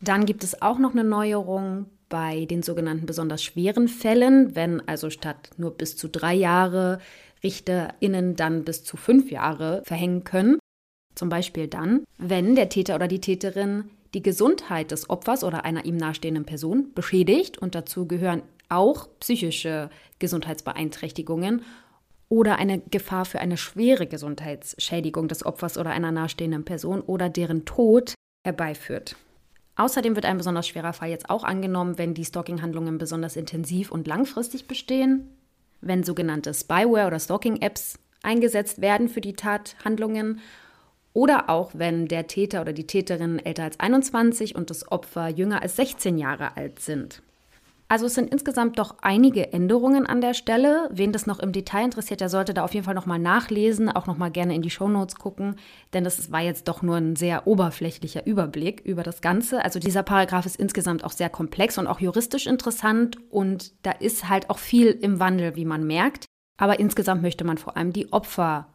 Dann 0.00 0.26
gibt 0.26 0.44
es 0.44 0.60
auch 0.60 0.78
noch 0.78 0.92
eine 0.92 1.04
Neuerung 1.04 1.86
bei 2.08 2.44
den 2.44 2.62
sogenannten 2.62 3.06
besonders 3.06 3.42
schweren 3.42 3.88
Fällen, 3.88 4.54
wenn 4.54 4.86
also 4.86 5.10
statt 5.10 5.50
nur 5.56 5.72
bis 5.72 5.96
zu 5.96 6.08
drei 6.08 6.34
Jahre 6.34 7.00
RichterInnen 7.42 8.36
dann 8.36 8.64
bis 8.64 8.84
zu 8.84 8.96
fünf 8.96 9.30
Jahre 9.30 9.82
verhängen 9.84 10.24
können. 10.24 10.58
Zum 11.14 11.30
Beispiel 11.30 11.66
dann, 11.66 12.04
wenn 12.18 12.54
der 12.54 12.68
Täter 12.68 12.94
oder 12.94 13.08
die 13.08 13.20
Täterin 13.20 13.90
die 14.16 14.22
Gesundheit 14.22 14.92
des 14.92 15.10
Opfers 15.10 15.44
oder 15.44 15.66
einer 15.66 15.84
ihm 15.84 15.98
nahestehenden 15.98 16.46
Person 16.46 16.94
beschädigt 16.94 17.58
und 17.58 17.74
dazu 17.74 18.08
gehören 18.08 18.40
auch 18.70 19.08
psychische 19.20 19.90
Gesundheitsbeeinträchtigungen 20.18 21.62
oder 22.30 22.56
eine 22.56 22.80
Gefahr 22.80 23.26
für 23.26 23.40
eine 23.40 23.58
schwere 23.58 24.06
Gesundheitsschädigung 24.06 25.28
des 25.28 25.44
Opfers 25.44 25.76
oder 25.76 25.90
einer 25.90 26.12
nahestehenden 26.12 26.64
Person 26.64 27.02
oder 27.02 27.28
deren 27.28 27.66
Tod 27.66 28.14
herbeiführt. 28.42 29.16
Außerdem 29.76 30.14
wird 30.14 30.24
ein 30.24 30.38
besonders 30.38 30.66
schwerer 30.66 30.94
Fall 30.94 31.10
jetzt 31.10 31.28
auch 31.28 31.44
angenommen, 31.44 31.98
wenn 31.98 32.14
die 32.14 32.24
Stalking-Handlungen 32.24 32.96
besonders 32.96 33.36
intensiv 33.36 33.92
und 33.92 34.06
langfristig 34.06 34.66
bestehen, 34.66 35.28
wenn 35.82 36.04
sogenannte 36.04 36.54
Spyware- 36.54 37.08
oder 37.08 37.20
Stalking-Apps 37.20 37.98
eingesetzt 38.22 38.80
werden 38.80 39.10
für 39.10 39.20
die 39.20 39.34
Tathandlungen 39.34 40.40
oder 41.16 41.48
auch 41.48 41.70
wenn 41.72 42.08
der 42.08 42.26
Täter 42.26 42.60
oder 42.60 42.74
die 42.74 42.86
Täterin 42.86 43.38
älter 43.38 43.64
als 43.64 43.80
21 43.80 44.54
und 44.54 44.68
das 44.68 44.92
Opfer 44.92 45.28
jünger 45.28 45.62
als 45.62 45.76
16 45.76 46.18
Jahre 46.18 46.58
alt 46.58 46.78
sind. 46.78 47.22
Also 47.88 48.04
es 48.04 48.14
sind 48.14 48.30
insgesamt 48.30 48.78
doch 48.78 48.96
einige 49.00 49.50
Änderungen 49.54 50.04
an 50.04 50.20
der 50.20 50.34
Stelle. 50.34 50.90
Wen 50.92 51.12
das 51.12 51.26
noch 51.26 51.38
im 51.38 51.52
Detail 51.52 51.84
interessiert, 51.84 52.20
der 52.20 52.28
sollte 52.28 52.52
da 52.52 52.64
auf 52.64 52.74
jeden 52.74 52.84
Fall 52.84 52.94
nochmal 52.94 53.18
nachlesen, 53.18 53.88
auch 53.88 54.06
nochmal 54.06 54.30
gerne 54.30 54.54
in 54.54 54.60
die 54.60 54.68
Shownotes 54.68 55.14
gucken, 55.14 55.56
denn 55.94 56.04
das 56.04 56.32
war 56.32 56.42
jetzt 56.42 56.68
doch 56.68 56.82
nur 56.82 56.96
ein 56.96 57.16
sehr 57.16 57.46
oberflächlicher 57.46 58.26
Überblick 58.26 58.82
über 58.82 59.02
das 59.02 59.22
Ganze. 59.22 59.64
Also 59.64 59.78
dieser 59.78 60.02
Paragraph 60.02 60.44
ist 60.44 60.56
insgesamt 60.56 61.02
auch 61.02 61.12
sehr 61.12 61.30
komplex 61.30 61.78
und 61.78 61.86
auch 61.86 62.00
juristisch 62.00 62.46
interessant 62.46 63.16
und 63.30 63.72
da 63.86 63.92
ist 63.92 64.28
halt 64.28 64.50
auch 64.50 64.58
viel 64.58 64.88
im 64.88 65.18
Wandel, 65.18 65.56
wie 65.56 65.64
man 65.64 65.86
merkt. 65.86 66.26
Aber 66.58 66.78
insgesamt 66.78 67.22
möchte 67.22 67.44
man 67.44 67.56
vor 67.56 67.78
allem 67.78 67.94
die 67.94 68.12
Opfer 68.12 68.66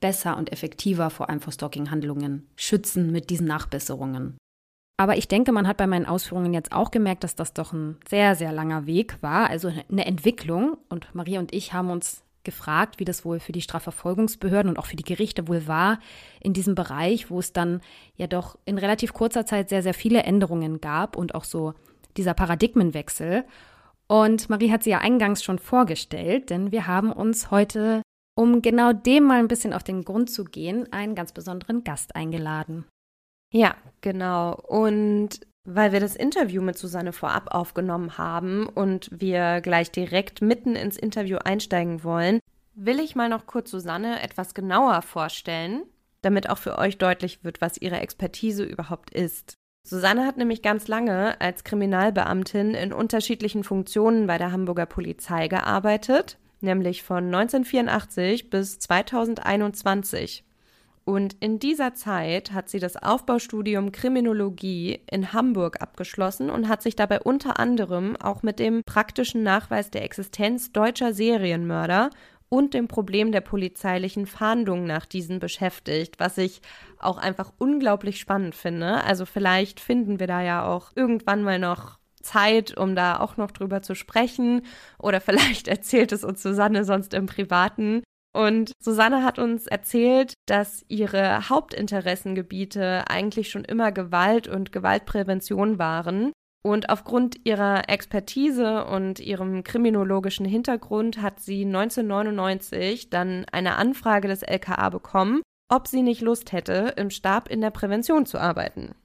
besser 0.00 0.36
und 0.36 0.52
effektiver 0.52 1.10
vor 1.10 1.28
allem 1.28 1.40
vor 1.40 1.52
Stalking-Handlungen 1.52 2.48
schützen 2.56 3.12
mit 3.12 3.30
diesen 3.30 3.46
Nachbesserungen. 3.46 4.36
Aber 4.98 5.16
ich 5.16 5.28
denke, 5.28 5.52
man 5.52 5.68
hat 5.68 5.76
bei 5.76 5.86
meinen 5.86 6.06
Ausführungen 6.06 6.54
jetzt 6.54 6.72
auch 6.72 6.90
gemerkt, 6.90 7.22
dass 7.24 7.34
das 7.34 7.52
doch 7.52 7.72
ein 7.72 7.98
sehr, 8.08 8.34
sehr 8.34 8.52
langer 8.52 8.86
Weg 8.86 9.22
war, 9.22 9.50
also 9.50 9.70
eine 9.90 10.06
Entwicklung. 10.06 10.78
Und 10.88 11.14
Maria 11.14 11.38
und 11.38 11.52
ich 11.52 11.74
haben 11.74 11.90
uns 11.90 12.22
gefragt, 12.44 12.98
wie 12.98 13.04
das 13.04 13.24
wohl 13.24 13.40
für 13.40 13.52
die 13.52 13.60
Strafverfolgungsbehörden 13.60 14.70
und 14.70 14.78
auch 14.78 14.86
für 14.86 14.96
die 14.96 15.04
Gerichte 15.04 15.48
wohl 15.48 15.66
war 15.66 15.98
in 16.40 16.54
diesem 16.54 16.74
Bereich, 16.74 17.28
wo 17.28 17.38
es 17.40 17.52
dann 17.52 17.82
ja 18.16 18.26
doch 18.26 18.56
in 18.64 18.78
relativ 18.78 19.12
kurzer 19.12 19.44
Zeit 19.44 19.68
sehr, 19.68 19.82
sehr 19.82 19.94
viele 19.94 20.22
Änderungen 20.22 20.80
gab 20.80 21.16
und 21.16 21.34
auch 21.34 21.44
so 21.44 21.74
dieser 22.16 22.32
Paradigmenwechsel. 22.32 23.44
Und 24.06 24.48
Marie 24.48 24.70
hat 24.70 24.84
sie 24.84 24.90
ja 24.90 24.98
eingangs 24.98 25.42
schon 25.42 25.58
vorgestellt, 25.58 26.48
denn 26.50 26.70
wir 26.70 26.86
haben 26.86 27.12
uns 27.12 27.50
heute, 27.50 28.00
um 28.36 28.62
genau 28.62 28.92
dem 28.92 29.24
mal 29.24 29.40
ein 29.40 29.48
bisschen 29.48 29.72
auf 29.72 29.82
den 29.82 30.04
Grund 30.04 30.30
zu 30.30 30.44
gehen, 30.44 30.92
einen 30.92 31.16
ganz 31.16 31.32
besonderen 31.32 31.82
Gast 31.82 32.14
eingeladen. 32.14 32.84
Ja, 33.52 33.74
genau. 34.02 34.54
Und 34.54 35.40
weil 35.64 35.92
wir 35.92 36.00
das 36.00 36.14
Interview 36.14 36.62
mit 36.62 36.78
Susanne 36.78 37.12
vorab 37.12 37.52
aufgenommen 37.52 38.18
haben 38.18 38.68
und 38.68 39.08
wir 39.10 39.60
gleich 39.62 39.90
direkt 39.90 40.42
mitten 40.42 40.76
ins 40.76 40.96
Interview 40.96 41.38
einsteigen 41.38 42.04
wollen, 42.04 42.38
will 42.74 43.00
ich 43.00 43.16
mal 43.16 43.28
noch 43.28 43.46
kurz 43.46 43.70
Susanne 43.70 44.22
etwas 44.22 44.54
genauer 44.54 45.02
vorstellen, 45.02 45.82
damit 46.20 46.50
auch 46.50 46.58
für 46.58 46.78
euch 46.78 46.98
deutlich 46.98 47.42
wird, 47.42 47.60
was 47.60 47.78
ihre 47.78 48.00
Expertise 48.00 48.64
überhaupt 48.64 49.10
ist. 49.10 49.54
Susanne 49.82 50.26
hat 50.26 50.36
nämlich 50.36 50.62
ganz 50.62 50.88
lange 50.88 51.40
als 51.40 51.64
Kriminalbeamtin 51.64 52.74
in 52.74 52.92
unterschiedlichen 52.92 53.64
Funktionen 53.64 54.26
bei 54.26 54.36
der 54.36 54.52
Hamburger 54.52 54.86
Polizei 54.86 55.48
gearbeitet, 55.48 56.38
nämlich 56.60 57.02
von 57.02 57.24
1984 57.26 58.50
bis 58.50 58.78
2021. 58.78 60.44
Und 61.04 61.36
in 61.38 61.60
dieser 61.60 61.94
Zeit 61.94 62.50
hat 62.50 62.68
sie 62.68 62.80
das 62.80 62.96
Aufbaustudium 62.96 63.92
Kriminologie 63.92 65.00
in 65.08 65.32
Hamburg 65.32 65.80
abgeschlossen 65.80 66.50
und 66.50 66.68
hat 66.68 66.82
sich 66.82 66.96
dabei 66.96 67.20
unter 67.20 67.60
anderem 67.60 68.16
auch 68.16 68.42
mit 68.42 68.58
dem 68.58 68.82
praktischen 68.84 69.44
Nachweis 69.44 69.92
der 69.92 70.02
Existenz 70.02 70.72
deutscher 70.72 71.14
Serienmörder 71.14 72.10
und 72.48 72.74
dem 72.74 72.88
Problem 72.88 73.30
der 73.30 73.40
polizeilichen 73.40 74.26
Fahndung 74.26 74.84
nach 74.84 75.06
diesen 75.06 75.38
beschäftigt, 75.38 76.18
was 76.18 76.38
ich 76.38 76.60
auch 76.98 77.18
einfach 77.18 77.52
unglaublich 77.58 78.18
spannend 78.18 78.56
finde. 78.56 79.04
Also 79.04 79.26
vielleicht 79.26 79.78
finden 79.78 80.18
wir 80.18 80.26
da 80.26 80.42
ja 80.42 80.66
auch 80.66 80.90
irgendwann 80.96 81.44
mal 81.44 81.60
noch 81.60 81.95
Zeit, 82.26 82.76
um 82.76 82.94
da 82.94 83.20
auch 83.20 83.36
noch 83.36 83.50
drüber 83.50 83.82
zu 83.82 83.94
sprechen. 83.94 84.62
Oder 84.98 85.20
vielleicht 85.20 85.68
erzählt 85.68 86.12
es 86.12 86.24
uns 86.24 86.42
Susanne 86.42 86.84
sonst 86.84 87.14
im 87.14 87.26
Privaten. 87.26 88.02
Und 88.36 88.72
Susanne 88.82 89.24
hat 89.24 89.38
uns 89.38 89.66
erzählt, 89.66 90.34
dass 90.44 90.84
ihre 90.88 91.48
Hauptinteressengebiete 91.48 93.04
eigentlich 93.08 93.48
schon 93.48 93.64
immer 93.64 93.92
Gewalt 93.92 94.46
und 94.46 94.72
Gewaltprävention 94.72 95.78
waren. 95.78 96.32
Und 96.62 96.90
aufgrund 96.90 97.36
ihrer 97.44 97.88
Expertise 97.88 98.84
und 98.84 99.20
ihrem 99.20 99.62
kriminologischen 99.64 100.44
Hintergrund 100.44 101.22
hat 101.22 101.40
sie 101.40 101.64
1999 101.64 103.08
dann 103.08 103.46
eine 103.52 103.76
Anfrage 103.76 104.28
des 104.28 104.42
LKA 104.42 104.90
bekommen, 104.90 105.42
ob 105.72 105.86
sie 105.86 106.02
nicht 106.02 106.20
Lust 106.20 106.52
hätte, 106.52 106.92
im 106.96 107.10
Stab 107.10 107.48
in 107.48 107.60
der 107.60 107.70
Prävention 107.70 108.26
zu 108.26 108.38
arbeiten. 108.38 108.96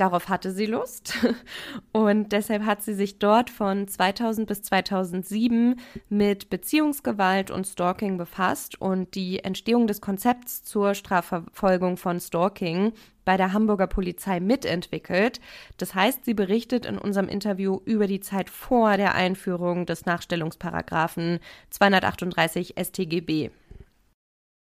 Darauf 0.00 0.30
hatte 0.30 0.50
sie 0.50 0.64
Lust 0.64 1.12
und 1.92 2.32
deshalb 2.32 2.64
hat 2.64 2.80
sie 2.80 2.94
sich 2.94 3.18
dort 3.18 3.50
von 3.50 3.86
2000 3.86 4.48
bis 4.48 4.62
2007 4.62 5.78
mit 6.08 6.48
Beziehungsgewalt 6.48 7.50
und 7.50 7.66
Stalking 7.66 8.16
befasst 8.16 8.80
und 8.80 9.14
die 9.14 9.40
Entstehung 9.40 9.86
des 9.86 10.00
Konzepts 10.00 10.64
zur 10.64 10.94
Strafverfolgung 10.94 11.98
von 11.98 12.18
Stalking 12.18 12.94
bei 13.26 13.36
der 13.36 13.52
Hamburger 13.52 13.88
Polizei 13.88 14.40
mitentwickelt. 14.40 15.38
Das 15.76 15.94
heißt, 15.94 16.24
sie 16.24 16.32
berichtet 16.32 16.86
in 16.86 16.96
unserem 16.96 17.28
Interview 17.28 17.80
über 17.84 18.06
die 18.06 18.20
Zeit 18.20 18.48
vor 18.48 18.96
der 18.96 19.14
Einführung 19.14 19.84
des 19.84 20.06
Nachstellungsparagraphen 20.06 21.40
238 21.68 22.74
StGB. 22.82 23.50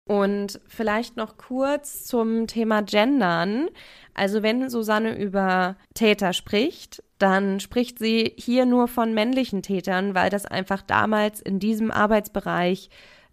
Und 0.07 0.61
vielleicht 0.69 1.17
noch 1.17 1.37
kurz 1.37 2.05
zum 2.05 2.47
Thema 2.47 2.83
Gendern. 2.83 3.69
Also 4.15 4.43
wenn 4.43 4.71
Susanne 4.71 5.19
über 5.19 5.77
Täter 5.95 6.33
spricht, 6.33 7.03
dann 7.19 7.59
spricht 7.59 7.99
sie 7.99 8.33
hier 8.37 8.67
nur 8.67 8.87
von 8.87 9.15
männlichen 9.15 9.63
Tätern, 9.63 10.15
weil 10.15 10.31
das 10.31 10.47
einfach 10.47 10.83
damals 10.83 11.41
in 11.41 11.59
diesem 11.59 11.91
Arbeitsbereich 11.91 12.89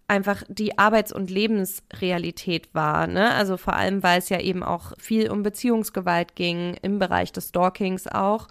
einfach 0.08 0.42
die 0.48 0.76
Arbeits- 0.76 1.12
und 1.12 1.30
Lebensrealität 1.30 2.74
war. 2.74 3.06
Ne? 3.06 3.32
Also 3.32 3.56
vor 3.56 3.74
allem, 3.74 4.02
weil 4.02 4.18
es 4.18 4.28
ja 4.28 4.40
eben 4.40 4.62
auch 4.62 4.92
viel 4.98 5.30
um 5.30 5.42
Beziehungsgewalt 5.42 6.34
ging, 6.34 6.76
im 6.82 6.98
Bereich 6.98 7.32
des 7.32 7.50
Stalkings 7.50 8.06
auch. 8.08 8.48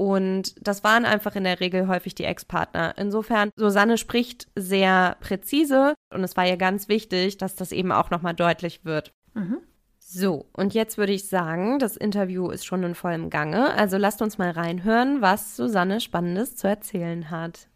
Und 0.00 0.66
das 0.66 0.82
waren 0.82 1.04
einfach 1.04 1.36
in 1.36 1.44
der 1.44 1.60
Regel 1.60 1.86
häufig 1.86 2.14
die 2.14 2.24
Ex-Partner. 2.24 2.94
Insofern, 2.96 3.50
Susanne 3.54 3.98
spricht 3.98 4.46
sehr 4.56 5.18
präzise 5.20 5.92
und 6.10 6.24
es 6.24 6.38
war 6.38 6.46
ihr 6.46 6.56
ganz 6.56 6.88
wichtig, 6.88 7.36
dass 7.36 7.54
das 7.54 7.70
eben 7.70 7.92
auch 7.92 8.08
nochmal 8.08 8.32
deutlich 8.32 8.86
wird. 8.86 9.12
Mhm. 9.34 9.58
So, 9.98 10.46
und 10.54 10.72
jetzt 10.72 10.96
würde 10.96 11.12
ich 11.12 11.28
sagen, 11.28 11.78
das 11.78 11.98
Interview 11.98 12.48
ist 12.48 12.64
schon 12.64 12.82
in 12.82 12.94
vollem 12.94 13.28
Gange. 13.28 13.74
Also 13.74 13.98
lasst 13.98 14.22
uns 14.22 14.38
mal 14.38 14.52
reinhören, 14.52 15.20
was 15.20 15.54
Susanne 15.54 16.00
Spannendes 16.00 16.56
zu 16.56 16.66
erzählen 16.66 17.30
hat. 17.30 17.68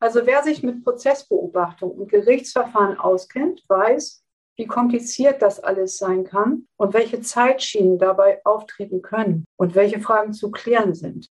Also 0.00 0.24
wer 0.24 0.42
sich 0.42 0.62
mit 0.62 0.84
Prozessbeobachtung 0.84 1.90
und 1.90 2.08
Gerichtsverfahren 2.08 2.98
auskennt, 2.98 3.62
weiß, 3.68 4.24
wie 4.56 4.66
kompliziert 4.66 5.42
das 5.42 5.60
alles 5.60 5.98
sein 5.98 6.24
kann 6.24 6.66
und 6.76 6.94
welche 6.94 7.20
Zeitschienen 7.20 7.98
dabei 7.98 8.40
auftreten 8.44 9.02
können 9.02 9.44
und 9.56 9.74
welche 9.74 10.00
Fragen 10.00 10.32
zu 10.32 10.50
klären 10.50 10.94
sind. 10.94 11.28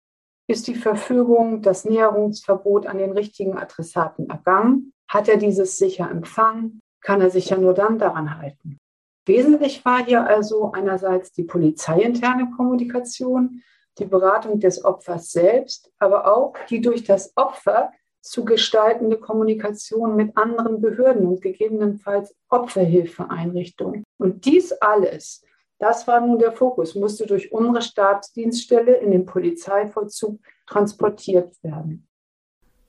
Ist 0.48 0.66
die 0.66 0.74
Verfügung, 0.74 1.62
das 1.62 1.84
Näherungsverbot 1.84 2.86
an 2.86 2.98
den 2.98 3.12
richtigen 3.12 3.56
Adressaten 3.56 4.28
ergangen? 4.28 4.92
Hat 5.08 5.28
er 5.28 5.36
dieses 5.36 5.76
sicher 5.76 6.10
empfangen? 6.10 6.80
Kann 7.02 7.20
er 7.20 7.30
sich 7.30 7.50
ja 7.50 7.56
nur 7.56 7.74
dann 7.74 7.98
daran 7.98 8.38
halten. 8.38 8.78
Wesentlich 9.26 9.84
war 9.84 10.04
hier 10.04 10.26
also 10.26 10.72
einerseits 10.72 11.30
die 11.32 11.44
polizeiinterne 11.44 12.50
Kommunikation, 12.56 13.62
die 13.98 14.06
Beratung 14.06 14.58
des 14.58 14.84
Opfers 14.84 15.30
selbst, 15.30 15.92
aber 15.98 16.26
auch 16.32 16.54
die 16.68 16.80
durch 16.80 17.04
das 17.04 17.36
Opfer 17.36 17.92
zu 18.20 18.44
gestaltende 18.44 19.18
Kommunikation 19.18 20.16
mit 20.16 20.36
anderen 20.36 20.80
Behörden 20.80 21.26
und 21.26 21.42
gegebenenfalls 21.42 22.34
Opferhilfeeinrichtungen. 22.48 24.04
Und 24.18 24.44
dies 24.44 24.72
alles, 24.72 25.44
das 25.78 26.06
war 26.06 26.20
nun 26.20 26.38
der 26.38 26.52
Fokus, 26.52 26.94
musste 26.94 27.26
durch 27.26 27.52
unsere 27.52 27.82
Staatsdienststelle 27.82 28.96
in 28.96 29.10
den 29.10 29.24
Polizeivollzug 29.24 30.38
transportiert 30.66 31.54
werden. 31.62 32.06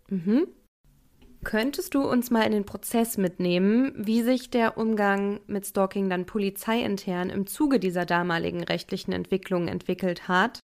Mhm. 0.09 0.47
Könntest 1.43 1.95
du 1.95 2.07
uns 2.07 2.29
mal 2.29 2.43
in 2.43 2.51
den 2.51 2.65
Prozess 2.65 3.17
mitnehmen, 3.17 3.93
wie 3.95 4.21
sich 4.21 4.51
der 4.51 4.77
Umgang 4.77 5.39
mit 5.47 5.65
Stalking 5.65 6.07
dann 6.07 6.27
polizeiintern 6.27 7.31
im 7.31 7.47
Zuge 7.47 7.79
dieser 7.79 8.05
damaligen 8.05 8.63
rechtlichen 8.63 9.11
Entwicklung 9.11 9.67
entwickelt 9.67 10.27
hat 10.27 10.59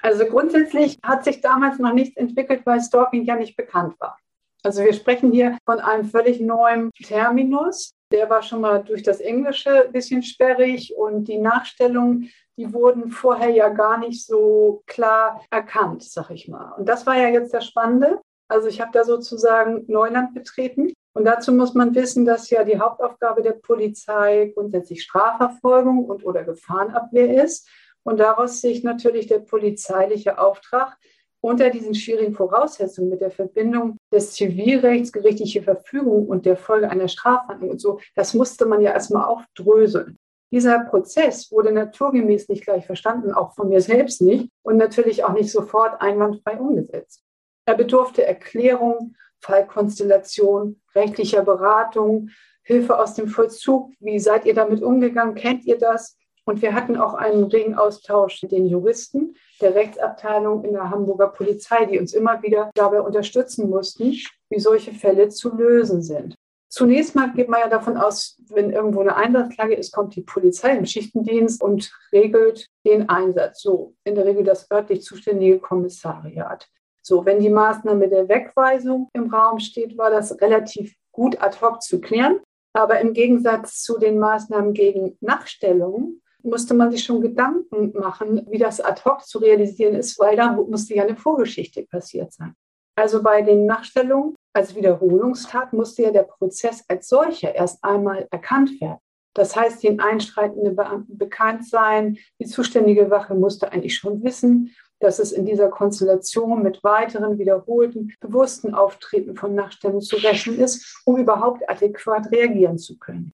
also 0.00 0.26
grundsätzlich 0.26 0.98
hat 1.02 1.24
sich 1.24 1.40
damals 1.40 1.78
noch 1.78 1.92
nichts 1.92 2.16
entwickelt, 2.16 2.62
weil 2.64 2.80
Stalking 2.80 3.24
ja 3.24 3.36
nicht 3.36 3.56
bekannt 3.56 3.94
war. 4.00 4.18
Also 4.62 4.82
wir 4.82 4.94
sprechen 4.94 5.30
hier 5.30 5.58
von 5.66 5.78
einem 5.78 6.06
völlig 6.06 6.40
neuen 6.40 6.90
Terminus. 7.02 7.92
Der 8.10 8.30
war 8.30 8.42
schon 8.42 8.62
mal 8.62 8.82
durch 8.82 9.02
das 9.02 9.20
Englische 9.20 9.86
ein 9.86 9.92
bisschen 9.92 10.22
sperrig 10.22 10.94
und 10.96 11.24
die 11.24 11.38
Nachstellungen, 11.38 12.30
die 12.56 12.72
wurden 12.72 13.10
vorher 13.10 13.50
ja 13.50 13.68
gar 13.68 13.98
nicht 13.98 14.24
so 14.24 14.82
klar 14.86 15.42
erkannt, 15.50 16.02
sag 16.02 16.30
ich 16.30 16.48
mal. 16.48 16.72
Und 16.78 16.88
das 16.88 17.06
war 17.06 17.16
ja 17.16 17.28
jetzt 17.28 17.52
das 17.52 17.66
Spannende. 17.66 18.20
Also 18.48 18.68
ich 18.68 18.80
habe 18.80 18.90
da 18.92 19.04
sozusagen 19.04 19.84
Neuland 19.86 20.34
betreten. 20.34 20.92
Und 21.12 21.24
dazu 21.24 21.52
muss 21.52 21.74
man 21.74 21.94
wissen, 21.94 22.24
dass 22.24 22.50
ja 22.50 22.64
die 22.64 22.78
Hauptaufgabe 22.78 23.42
der 23.42 23.52
Polizei 23.52 24.52
grundsätzlich 24.54 25.02
Strafverfolgung 25.02 26.04
und 26.06 26.24
oder 26.24 26.42
Gefahrenabwehr 26.42 27.44
ist. 27.44 27.68
Und 28.04 28.18
daraus 28.18 28.60
sich 28.60 28.84
natürlich 28.84 29.26
der 29.26 29.40
polizeiliche 29.40 30.38
Auftrag 30.38 30.96
unter 31.40 31.68
diesen 31.68 31.94
schwierigen 31.94 32.34
Voraussetzungen 32.34 33.10
mit 33.10 33.20
der 33.20 33.30
Verbindung 33.30 33.98
des 34.10 34.32
Zivilrechts, 34.32 35.12
gerichtliche 35.12 35.62
Verfügung 35.62 36.26
und 36.26 36.46
der 36.46 36.56
Folge 36.56 36.88
einer 36.88 37.08
Strafhandlung 37.08 37.70
und 37.70 37.80
so, 37.80 38.00
das 38.14 38.32
musste 38.32 38.64
man 38.64 38.80
ja 38.80 38.92
erstmal 38.92 39.24
aufdröseln. 39.24 40.18
Dieser 40.50 40.84
Prozess 40.84 41.50
wurde 41.50 41.72
naturgemäß 41.72 42.48
nicht 42.48 42.64
gleich 42.64 42.86
verstanden, 42.86 43.32
auch 43.32 43.54
von 43.54 43.68
mir 43.68 43.80
selbst 43.80 44.22
nicht 44.22 44.48
und 44.62 44.76
natürlich 44.76 45.24
auch 45.24 45.32
nicht 45.32 45.50
sofort 45.50 46.00
einwandfrei 46.00 46.58
umgesetzt. 46.58 47.22
Er 47.66 47.74
bedurfte 47.74 48.24
Erklärung, 48.24 49.16
Fallkonstellation, 49.40 50.80
rechtlicher 50.94 51.42
Beratung, 51.42 52.30
Hilfe 52.62 52.98
aus 52.98 53.14
dem 53.14 53.28
Vollzug. 53.28 53.92
Wie 54.00 54.18
seid 54.18 54.46
ihr 54.46 54.54
damit 54.54 54.82
umgegangen? 54.82 55.34
Kennt 55.34 55.66
ihr 55.66 55.78
das? 55.78 56.16
Und 56.46 56.60
wir 56.60 56.74
hatten 56.74 56.96
auch 56.96 57.14
einen 57.14 57.44
regen 57.44 57.74
Austausch 57.74 58.42
mit 58.42 58.52
den 58.52 58.66
Juristen 58.66 59.34
der 59.60 59.74
Rechtsabteilung 59.74 60.64
in 60.64 60.72
der 60.72 60.90
Hamburger 60.90 61.28
Polizei, 61.28 61.86
die 61.86 61.98
uns 61.98 62.12
immer 62.12 62.42
wieder 62.42 62.70
dabei 62.74 63.00
unterstützen 63.00 63.70
mussten, 63.70 64.14
wie 64.50 64.58
solche 64.58 64.92
Fälle 64.92 65.30
zu 65.30 65.56
lösen 65.56 66.02
sind. 66.02 66.34
Zunächst 66.68 67.14
mal 67.14 67.32
geht 67.32 67.48
man 67.48 67.60
ja 67.60 67.68
davon 67.68 67.96
aus, 67.96 68.36
wenn 68.48 68.72
irgendwo 68.72 69.00
eine 69.00 69.14
Einsatzlage 69.14 69.74
ist, 69.74 69.92
kommt 69.92 70.16
die 70.16 70.22
Polizei 70.22 70.76
im 70.76 70.84
Schichtendienst 70.84 71.62
und 71.62 71.92
regelt 72.12 72.66
den 72.84 73.08
Einsatz. 73.08 73.62
So, 73.62 73.94
in 74.02 74.16
der 74.16 74.26
Regel 74.26 74.42
das 74.42 74.68
örtlich 74.70 75.02
zuständige 75.02 75.60
Kommissariat. 75.60 76.68
So, 77.00 77.24
wenn 77.24 77.38
die 77.38 77.50
Maßnahme 77.50 78.08
der 78.08 78.28
Wegweisung 78.28 79.08
im 79.12 79.32
Raum 79.32 79.60
steht, 79.60 79.96
war 79.96 80.10
das 80.10 80.40
relativ 80.40 80.94
gut 81.12 81.40
ad 81.40 81.58
hoc 81.60 81.80
zu 81.80 82.00
klären. 82.00 82.40
Aber 82.72 82.98
im 82.98 83.12
Gegensatz 83.12 83.82
zu 83.82 83.98
den 83.98 84.18
Maßnahmen 84.18 84.74
gegen 84.74 85.16
Nachstellungen 85.20 86.22
musste 86.44 86.74
man 86.74 86.90
sich 86.90 87.02
schon 87.02 87.20
Gedanken 87.20 87.92
machen, 87.98 88.46
wie 88.50 88.58
das 88.58 88.80
ad 88.80 89.02
hoc 89.04 89.24
zu 89.24 89.38
realisieren 89.38 89.94
ist, 89.94 90.18
weil 90.18 90.36
da 90.36 90.52
musste 90.52 90.94
ja 90.94 91.04
eine 91.04 91.16
Vorgeschichte 91.16 91.84
passiert 91.84 92.32
sein. 92.32 92.54
Also 92.96 93.22
bei 93.22 93.42
den 93.42 93.66
Nachstellungen 93.66 94.36
als 94.52 94.76
Wiederholungstat 94.76 95.72
musste 95.72 96.02
ja 96.02 96.10
der 96.12 96.22
Prozess 96.22 96.84
als 96.88 97.08
solcher 97.08 97.54
erst 97.54 97.82
einmal 97.82 98.28
erkannt 98.30 98.80
werden. 98.80 98.98
Das 99.34 99.56
heißt, 99.56 99.82
den 99.82 100.00
einschreitenden 100.00 100.76
Beamten 100.76 101.18
bekannt 101.18 101.66
sein. 101.66 102.18
Die 102.40 102.46
zuständige 102.46 103.10
Wache 103.10 103.34
musste 103.34 103.72
eigentlich 103.72 103.96
schon 103.96 104.22
wissen, 104.22 104.70
dass 105.00 105.18
es 105.18 105.32
in 105.32 105.44
dieser 105.44 105.68
Konstellation 105.68 106.62
mit 106.62 106.84
weiteren 106.84 107.36
wiederholten, 107.38 108.14
bewussten 108.20 108.74
Auftreten 108.74 109.34
von 109.34 109.56
Nachstellungen 109.56 110.02
zu 110.02 110.16
rechnen 110.16 110.60
ist, 110.60 111.02
um 111.04 111.16
überhaupt 111.16 111.68
adäquat 111.68 112.30
reagieren 112.30 112.78
zu 112.78 112.96
können. 112.96 113.32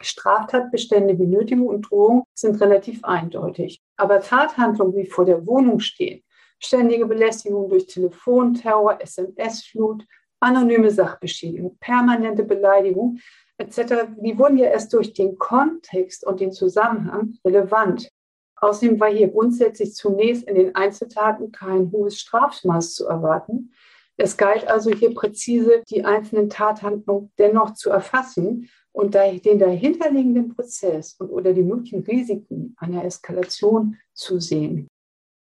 Straftatbestände 0.00 1.18
wie 1.18 1.26
Nötigung 1.26 1.66
und 1.68 1.82
Drohung 1.82 2.24
sind 2.34 2.60
relativ 2.60 3.04
eindeutig. 3.04 3.80
Aber 3.96 4.20
Tathandlungen 4.20 4.96
wie 4.96 5.06
vor 5.06 5.24
der 5.24 5.46
Wohnung 5.46 5.80
stehen, 5.80 6.22
ständige 6.58 7.06
Belästigung 7.06 7.68
durch 7.68 7.86
Telefonterror, 7.86 9.00
SMS-Flut, 9.00 10.04
anonyme 10.40 10.90
Sachbeschädigung, 10.90 11.76
permanente 11.78 12.44
Beleidigung 12.44 13.18
etc., 13.58 14.06
die 14.16 14.38
wurden 14.38 14.56
ja 14.56 14.68
erst 14.68 14.92
durch 14.92 15.12
den 15.12 15.38
Kontext 15.38 16.26
und 16.26 16.40
den 16.40 16.52
Zusammenhang 16.52 17.34
relevant. 17.44 18.10
Außerdem 18.56 19.00
war 19.00 19.10
hier 19.10 19.28
grundsätzlich 19.28 19.94
zunächst 19.94 20.44
in 20.44 20.54
den 20.54 20.74
Einzeltaten 20.74 21.52
kein 21.52 21.90
hohes 21.92 22.18
Strafmaß 22.18 22.94
zu 22.94 23.06
erwarten. 23.06 23.72
Es 24.16 24.36
galt 24.36 24.68
also 24.68 24.90
hier 24.90 25.14
präzise, 25.14 25.82
die 25.88 26.04
einzelnen 26.04 26.50
Tathandlungen 26.50 27.32
dennoch 27.38 27.72
zu 27.72 27.88
erfassen 27.88 28.68
und 28.92 29.14
den 29.14 29.58
dahinterliegenden 29.58 30.54
Prozess 30.54 31.14
und 31.14 31.30
oder 31.30 31.52
die 31.52 31.62
möglichen 31.62 32.02
Risiken 32.04 32.74
einer 32.78 33.04
Eskalation 33.04 33.96
zu 34.12 34.40
sehen. 34.40 34.88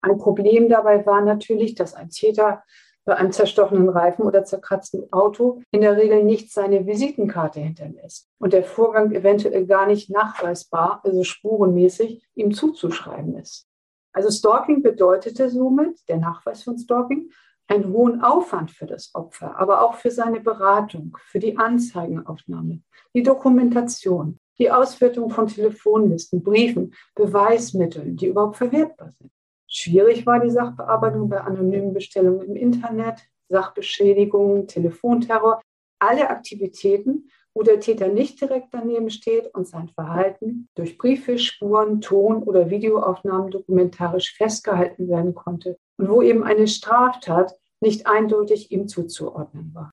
Ein 0.01 0.17
Problem 0.17 0.69
dabei 0.69 1.05
war 1.05 1.21
natürlich, 1.21 1.75
dass 1.75 1.93
ein 1.93 2.09
Täter 2.09 2.63
bei 3.07 3.15
einem 3.15 3.31
zerstochenen 3.31 3.87
Reifen 3.87 4.23
oder 4.23 4.43
zerkratzten 4.43 5.11
Auto 5.13 5.61
in 5.71 5.79
der 5.79 5.95
Regel 5.95 6.25
nicht 6.25 6.51
seine 6.51 6.85
Visitenkarte 6.85 7.61
hinterlässt 7.61 8.27
und 8.37 8.51
der 8.51 8.65
Vorgang 8.65 9.13
eventuell 9.13 9.65
gar 9.65 9.87
nicht 9.87 10.09
nachweisbar, 10.09 10.99
also 11.05 11.23
spurenmäßig, 11.23 12.21
ihm 12.35 12.53
zuzuschreiben 12.53 13.37
ist. 13.37 13.65
Also 14.11 14.29
Stalking 14.29 14.83
bedeutete 14.83 15.49
somit, 15.49 15.97
der 16.09 16.17
Nachweis 16.17 16.63
von 16.63 16.77
Stalking, 16.77 17.31
einen 17.68 17.91
hohen 17.91 18.22
Aufwand 18.22 18.72
für 18.72 18.86
das 18.86 19.13
Opfer, 19.13 19.57
aber 19.57 19.82
auch 19.84 19.95
für 19.95 20.11
seine 20.11 20.39
Beratung, 20.39 21.18
für 21.26 21.39
die 21.39 21.57
Anzeigenaufnahme, 21.57 22.82
die 23.13 23.24
Dokumentation, 23.24 24.39
die 24.57 24.72
Auswertung 24.72 25.30
von 25.30 25.47
Telefonlisten, 25.47 26.43
Briefen, 26.43 26.93
Beweismitteln, 27.15 28.15
die 28.15 28.28
überhaupt 28.28 28.57
verwertbar 28.57 29.11
sind. 29.11 29.32
Schwierig 29.68 30.26
war 30.26 30.39
die 30.39 30.49
Sachbearbeitung 30.49 31.30
bei 31.30 31.41
anonymen 31.41 31.93
Bestellungen 31.93 32.47
im 32.47 32.55
Internet, 32.55 33.20
Sachbeschädigungen, 33.49 34.68
Telefonterror, 34.68 35.61
alle 35.99 36.30
Aktivitäten, 36.30 37.30
wo 37.53 37.63
der 37.63 37.80
Täter 37.80 38.07
nicht 38.07 38.39
direkt 38.39 38.68
daneben 38.72 39.09
steht 39.09 39.53
und 39.53 39.68
sein 39.68 39.89
Verhalten 39.89 40.70
durch 40.76 40.97
Briefe, 40.97 41.38
Spuren, 41.38 42.01
Ton- 42.01 42.43
oder 42.43 42.70
Videoaufnahmen 42.70 43.51
dokumentarisch 43.51 44.36
festgehalten 44.36 45.09
werden 45.09 45.36
konnte 45.36 45.78
und 45.97 46.09
wo 46.09 46.21
eben 46.21 46.43
eine 46.43 46.67
Straftat 46.67 47.53
nicht 47.81 48.07
eindeutig 48.07 48.71
ihm 48.71 48.87
zuzuordnen 48.87 49.73
war. 49.73 49.91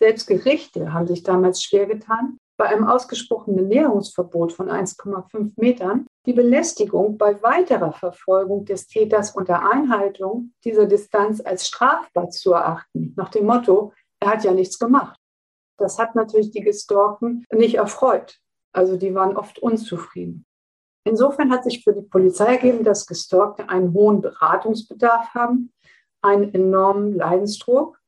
Selbst 0.00 0.26
Gerichte 0.26 0.92
haben 0.92 1.06
sich 1.06 1.22
damals 1.22 1.62
schwer 1.62 1.86
getan, 1.86 2.38
bei 2.58 2.66
einem 2.66 2.86
ausgesprochenen 2.86 3.68
Näherungsverbot 3.68 4.52
von 4.52 4.68
1,5 4.68 5.52
Metern 5.56 6.06
die 6.26 6.32
Belästigung 6.32 7.18
bei 7.18 7.42
weiterer 7.42 7.92
Verfolgung 7.92 8.64
des 8.64 8.86
Täters 8.86 9.34
unter 9.34 9.68
Einhaltung 9.70 10.52
dieser 10.64 10.86
Distanz 10.86 11.40
als 11.40 11.66
strafbar 11.66 12.30
zu 12.30 12.52
erachten, 12.52 13.14
nach 13.16 13.30
dem 13.30 13.46
Motto, 13.46 13.92
er 14.20 14.30
hat 14.30 14.44
ja 14.44 14.52
nichts 14.52 14.78
gemacht. 14.78 15.18
Das 15.78 15.98
hat 15.98 16.14
natürlich 16.14 16.52
die 16.52 16.60
Gestalkten 16.60 17.44
nicht 17.52 17.76
erfreut. 17.76 18.38
Also 18.72 18.96
die 18.96 19.14
waren 19.14 19.36
oft 19.36 19.58
unzufrieden. 19.58 20.44
Insofern 21.04 21.50
hat 21.50 21.64
sich 21.64 21.82
für 21.82 21.92
die 21.92 22.02
Polizei 22.02 22.54
ergeben, 22.54 22.84
dass 22.84 23.06
Gestalkte 23.06 23.68
einen 23.68 23.92
hohen 23.92 24.20
Beratungsbedarf 24.20 25.34
haben, 25.34 25.72
einen 26.20 26.54
enormen 26.54 27.14
Leidensdruck 27.14 27.98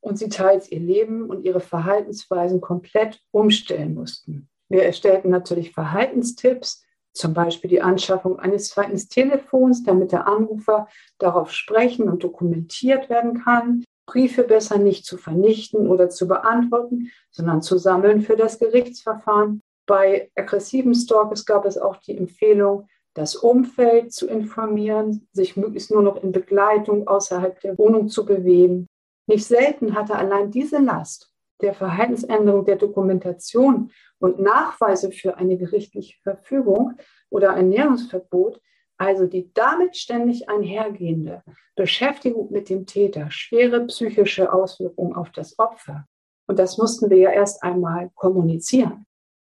und 0.00 0.18
sie 0.18 0.28
teils 0.28 0.70
ihr 0.70 0.80
Leben 0.80 1.28
und 1.28 1.44
ihre 1.44 1.60
Verhaltensweisen 1.60 2.60
komplett 2.60 3.20
umstellen 3.32 3.94
mussten. 3.94 4.48
Wir 4.68 4.84
erstellten 4.84 5.30
natürlich 5.30 5.72
Verhaltenstipps, 5.72 6.84
zum 7.12 7.34
Beispiel 7.34 7.70
die 7.70 7.82
Anschaffung 7.82 8.38
eines 8.38 8.68
zweiten 8.68 8.96
Telefons, 8.96 9.82
damit 9.82 10.12
der 10.12 10.28
Anrufer 10.28 10.86
darauf 11.18 11.52
sprechen 11.52 12.08
und 12.08 12.22
dokumentiert 12.22 13.08
werden 13.08 13.42
kann, 13.42 13.84
Briefe 14.06 14.44
besser 14.44 14.78
nicht 14.78 15.04
zu 15.04 15.18
vernichten 15.18 15.86
oder 15.88 16.08
zu 16.08 16.28
beantworten, 16.28 17.10
sondern 17.30 17.60
zu 17.60 17.76
sammeln 17.76 18.22
für 18.22 18.36
das 18.36 18.58
Gerichtsverfahren. 18.58 19.60
Bei 19.88 20.30
aggressiven 20.34 20.94
Stalkers 20.94 21.46
gab 21.46 21.64
es 21.64 21.78
auch 21.78 21.96
die 21.96 22.14
Empfehlung, 22.16 22.86
das 23.14 23.34
Umfeld 23.34 24.12
zu 24.12 24.28
informieren, 24.28 25.26
sich 25.32 25.56
möglichst 25.56 25.90
nur 25.90 26.02
noch 26.02 26.22
in 26.22 26.30
Begleitung 26.30 27.08
außerhalb 27.08 27.58
der 27.62 27.78
Wohnung 27.78 28.08
zu 28.08 28.26
bewegen. 28.26 28.86
Nicht 29.26 29.46
selten 29.46 29.94
hatte 29.94 30.14
allein 30.14 30.50
diese 30.50 30.78
Last 30.78 31.32
der 31.62 31.72
Verhaltensänderung 31.72 32.66
der 32.66 32.76
Dokumentation 32.76 33.90
und 34.18 34.38
Nachweise 34.38 35.10
für 35.10 35.38
eine 35.38 35.56
gerichtliche 35.56 36.18
Verfügung 36.22 36.92
oder 37.30 37.54
ein 37.54 37.70
Näherungsverbot, 37.70 38.60
also 38.98 39.26
die 39.26 39.50
damit 39.54 39.96
ständig 39.96 40.50
einhergehende 40.50 41.42
Beschäftigung 41.76 42.52
mit 42.52 42.68
dem 42.68 42.84
Täter, 42.84 43.30
schwere 43.30 43.86
psychische 43.86 44.52
Auswirkungen 44.52 45.14
auf 45.14 45.30
das 45.30 45.58
Opfer. 45.58 46.04
Und 46.46 46.58
das 46.58 46.76
mussten 46.76 47.08
wir 47.08 47.16
ja 47.16 47.30
erst 47.30 47.62
einmal 47.62 48.10
kommunizieren. 48.14 49.06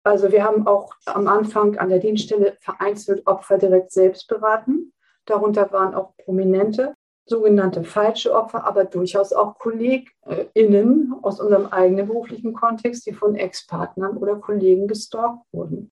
Also 0.06 0.30
wir 0.30 0.44
haben 0.44 0.68
auch 0.68 0.92
am 1.06 1.26
Anfang 1.26 1.78
an 1.78 1.88
der 1.88 1.98
Dienststelle 1.98 2.56
vereinzelt 2.60 3.26
Opfer 3.26 3.58
direkt 3.58 3.90
selbst 3.90 4.28
beraten. 4.28 4.92
Darunter 5.24 5.72
waren 5.72 5.96
auch 5.96 6.16
Prominente 6.18 6.94
sogenannte 7.24 7.82
falsche 7.82 8.32
Opfer, 8.32 8.64
aber 8.64 8.84
durchaus 8.84 9.32
auch 9.32 9.58
KollegInnen 9.58 11.12
aus 11.22 11.40
unserem 11.40 11.66
eigenen 11.66 12.06
beruflichen 12.06 12.52
Kontext, 12.52 13.04
die 13.06 13.12
von 13.12 13.34
Ex-Partnern 13.34 14.16
oder 14.16 14.36
Kollegen 14.36 14.86
gestalkt 14.86 15.40
wurden. 15.50 15.90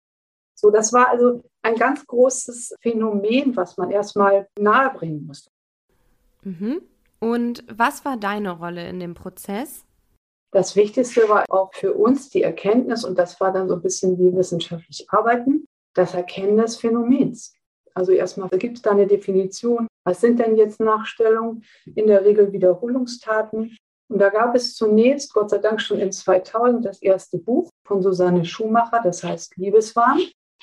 So, 0.55 0.71
das 0.71 0.93
war 0.93 1.09
also 1.09 1.43
ein 1.62 1.75
ganz 1.75 2.07
großes 2.07 2.77
Phänomen, 2.81 3.57
was 3.57 3.77
man 3.77 3.91
erstmal 3.91 4.47
nahebringen 4.57 5.27
musste. 5.27 5.51
Mhm. 6.43 6.83
Und 7.19 7.65
was 7.67 8.05
war 8.05 8.17
deine 8.17 8.53
Rolle 8.53 8.89
in 8.89 9.01
dem 9.01 9.15
Prozess? 9.15 9.85
Das 10.55 10.76
Wichtigste 10.76 11.28
war 11.28 11.44
auch 11.48 11.74
für 11.74 11.94
uns 11.94 12.30
die 12.30 12.42
Erkenntnis, 12.42 13.05
und 13.05 13.18
das 13.18 13.40
war 13.40 13.52
dann 13.52 13.68
so 13.68 13.74
ein 13.74 13.82
bisschen 13.82 14.16
wie 14.20 14.36
wissenschaftlich 14.36 15.05
arbeiten, 15.11 15.66
das 15.94 16.14
Erkennen 16.14 16.59
des 16.59 16.76
Phänomens. 16.76 17.57
Also 17.92 18.12
erstmal 18.12 18.48
gibt 18.50 18.76
es 18.76 18.82
da 18.82 18.92
eine 18.92 19.09
Definition, 19.09 19.88
was 20.05 20.20
sind 20.20 20.38
denn 20.38 20.57
jetzt 20.57 20.78
Nachstellungen? 20.78 21.64
In 21.96 22.07
der 22.07 22.24
Regel 22.24 22.52
Wiederholungstaten. 22.52 23.76
Und 24.09 24.18
da 24.20 24.28
gab 24.28 24.55
es 24.55 24.76
zunächst, 24.76 25.34
Gott 25.34 25.50
sei 25.50 25.59
Dank 25.59 25.80
schon 25.80 25.98
in 25.98 26.12
2000, 26.12 26.84
das 26.84 27.02
erste 27.02 27.38
Buch 27.38 27.68
von 27.84 28.00
Susanne 28.00 28.44
Schumacher, 28.44 29.00
das 29.02 29.24
heißt 29.24 29.57
Liebeswahn. 29.57 30.20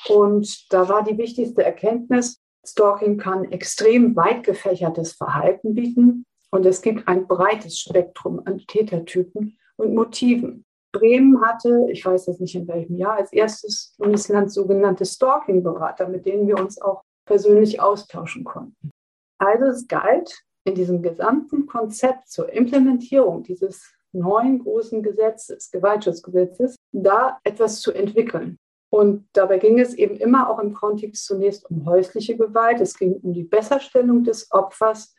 Und 0.07 0.71
da 0.71 0.87
war 0.87 1.03
die 1.03 1.17
wichtigste 1.17 1.65
Erkenntnis, 1.65 2.37
Stalking 2.65 3.17
kann 3.17 3.51
extrem 3.51 4.15
weit 4.15 4.43
gefächertes 4.43 5.13
Verhalten 5.13 5.73
bieten 5.73 6.23
und 6.49 6.65
es 6.65 6.81
gibt 6.81 7.09
ein 7.09 7.27
breites 7.27 7.77
Spektrum 7.79 8.41
an 8.45 8.59
Tätertypen 8.59 9.57
und 9.81 9.93
Motiven. 9.93 10.65
Bremen 10.93 11.41
hatte, 11.41 11.87
ich 11.89 12.05
weiß 12.05 12.27
jetzt 12.27 12.41
nicht 12.41 12.55
in 12.55 12.67
welchem 12.67 12.97
Jahr, 12.97 13.15
als 13.15 13.31
erstes 13.31 13.95
Bundesland 13.97 14.51
sogenannte 14.51 15.05
Stalking-Berater, 15.05 16.07
mit 16.07 16.25
denen 16.25 16.47
wir 16.47 16.57
uns 16.57 16.81
auch 16.81 17.01
persönlich 17.25 17.81
austauschen 17.81 18.43
konnten. 18.43 18.91
Also 19.39 19.65
es 19.65 19.87
galt 19.87 20.43
in 20.65 20.75
diesem 20.75 21.01
gesamten 21.01 21.65
Konzept 21.65 22.29
zur 22.29 22.51
Implementierung 22.51 23.43
dieses 23.43 23.93
neuen 24.11 24.59
großen 24.59 25.01
Gesetzes, 25.01 25.71
Gewaltschutzgesetzes, 25.71 26.75
da 26.91 27.39
etwas 27.43 27.79
zu 27.79 27.93
entwickeln. 27.93 28.57
Und 28.93 29.25
dabei 29.31 29.57
ging 29.57 29.79
es 29.79 29.93
eben 29.93 30.17
immer 30.17 30.49
auch 30.49 30.59
im 30.59 30.73
Kontext 30.73 31.25
zunächst 31.25 31.69
um 31.71 31.85
häusliche 31.85 32.35
Gewalt. 32.35 32.81
Es 32.81 32.97
ging 32.97 33.13
um 33.13 33.33
die 33.33 33.45
Besserstellung 33.45 34.25
des 34.25 34.51
Opfers 34.51 35.15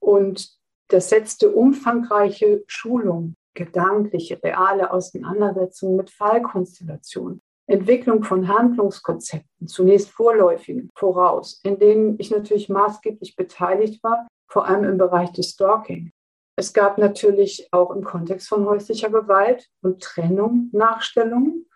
und 0.00 0.58
das 0.88 1.10
setzte 1.10 1.50
umfangreiche 1.50 2.64
Schulung 2.66 3.34
gedankliche, 3.64 4.42
reale 4.42 4.92
Auseinandersetzungen 4.92 5.96
mit 5.96 6.10
Fallkonstellationen, 6.10 7.42
Entwicklung 7.66 8.24
von 8.24 8.48
Handlungskonzepten, 8.48 9.68
zunächst 9.68 10.10
vorläufigen, 10.10 10.90
voraus, 10.94 11.60
in 11.62 11.78
denen 11.78 12.16
ich 12.18 12.30
natürlich 12.30 12.68
maßgeblich 12.68 13.36
beteiligt 13.36 14.02
war, 14.02 14.26
vor 14.48 14.66
allem 14.66 14.84
im 14.84 14.98
Bereich 14.98 15.30
des 15.32 15.50
Stalking. 15.50 16.10
Es 16.56 16.72
gab 16.72 16.98
natürlich 16.98 17.68
auch 17.70 17.90
im 17.90 18.02
Kontext 18.02 18.48
von 18.48 18.66
häuslicher 18.66 19.08
Gewalt 19.08 19.68
und 19.82 20.02
Trennung 20.02 20.68
Nachstellungen. 20.72 21.66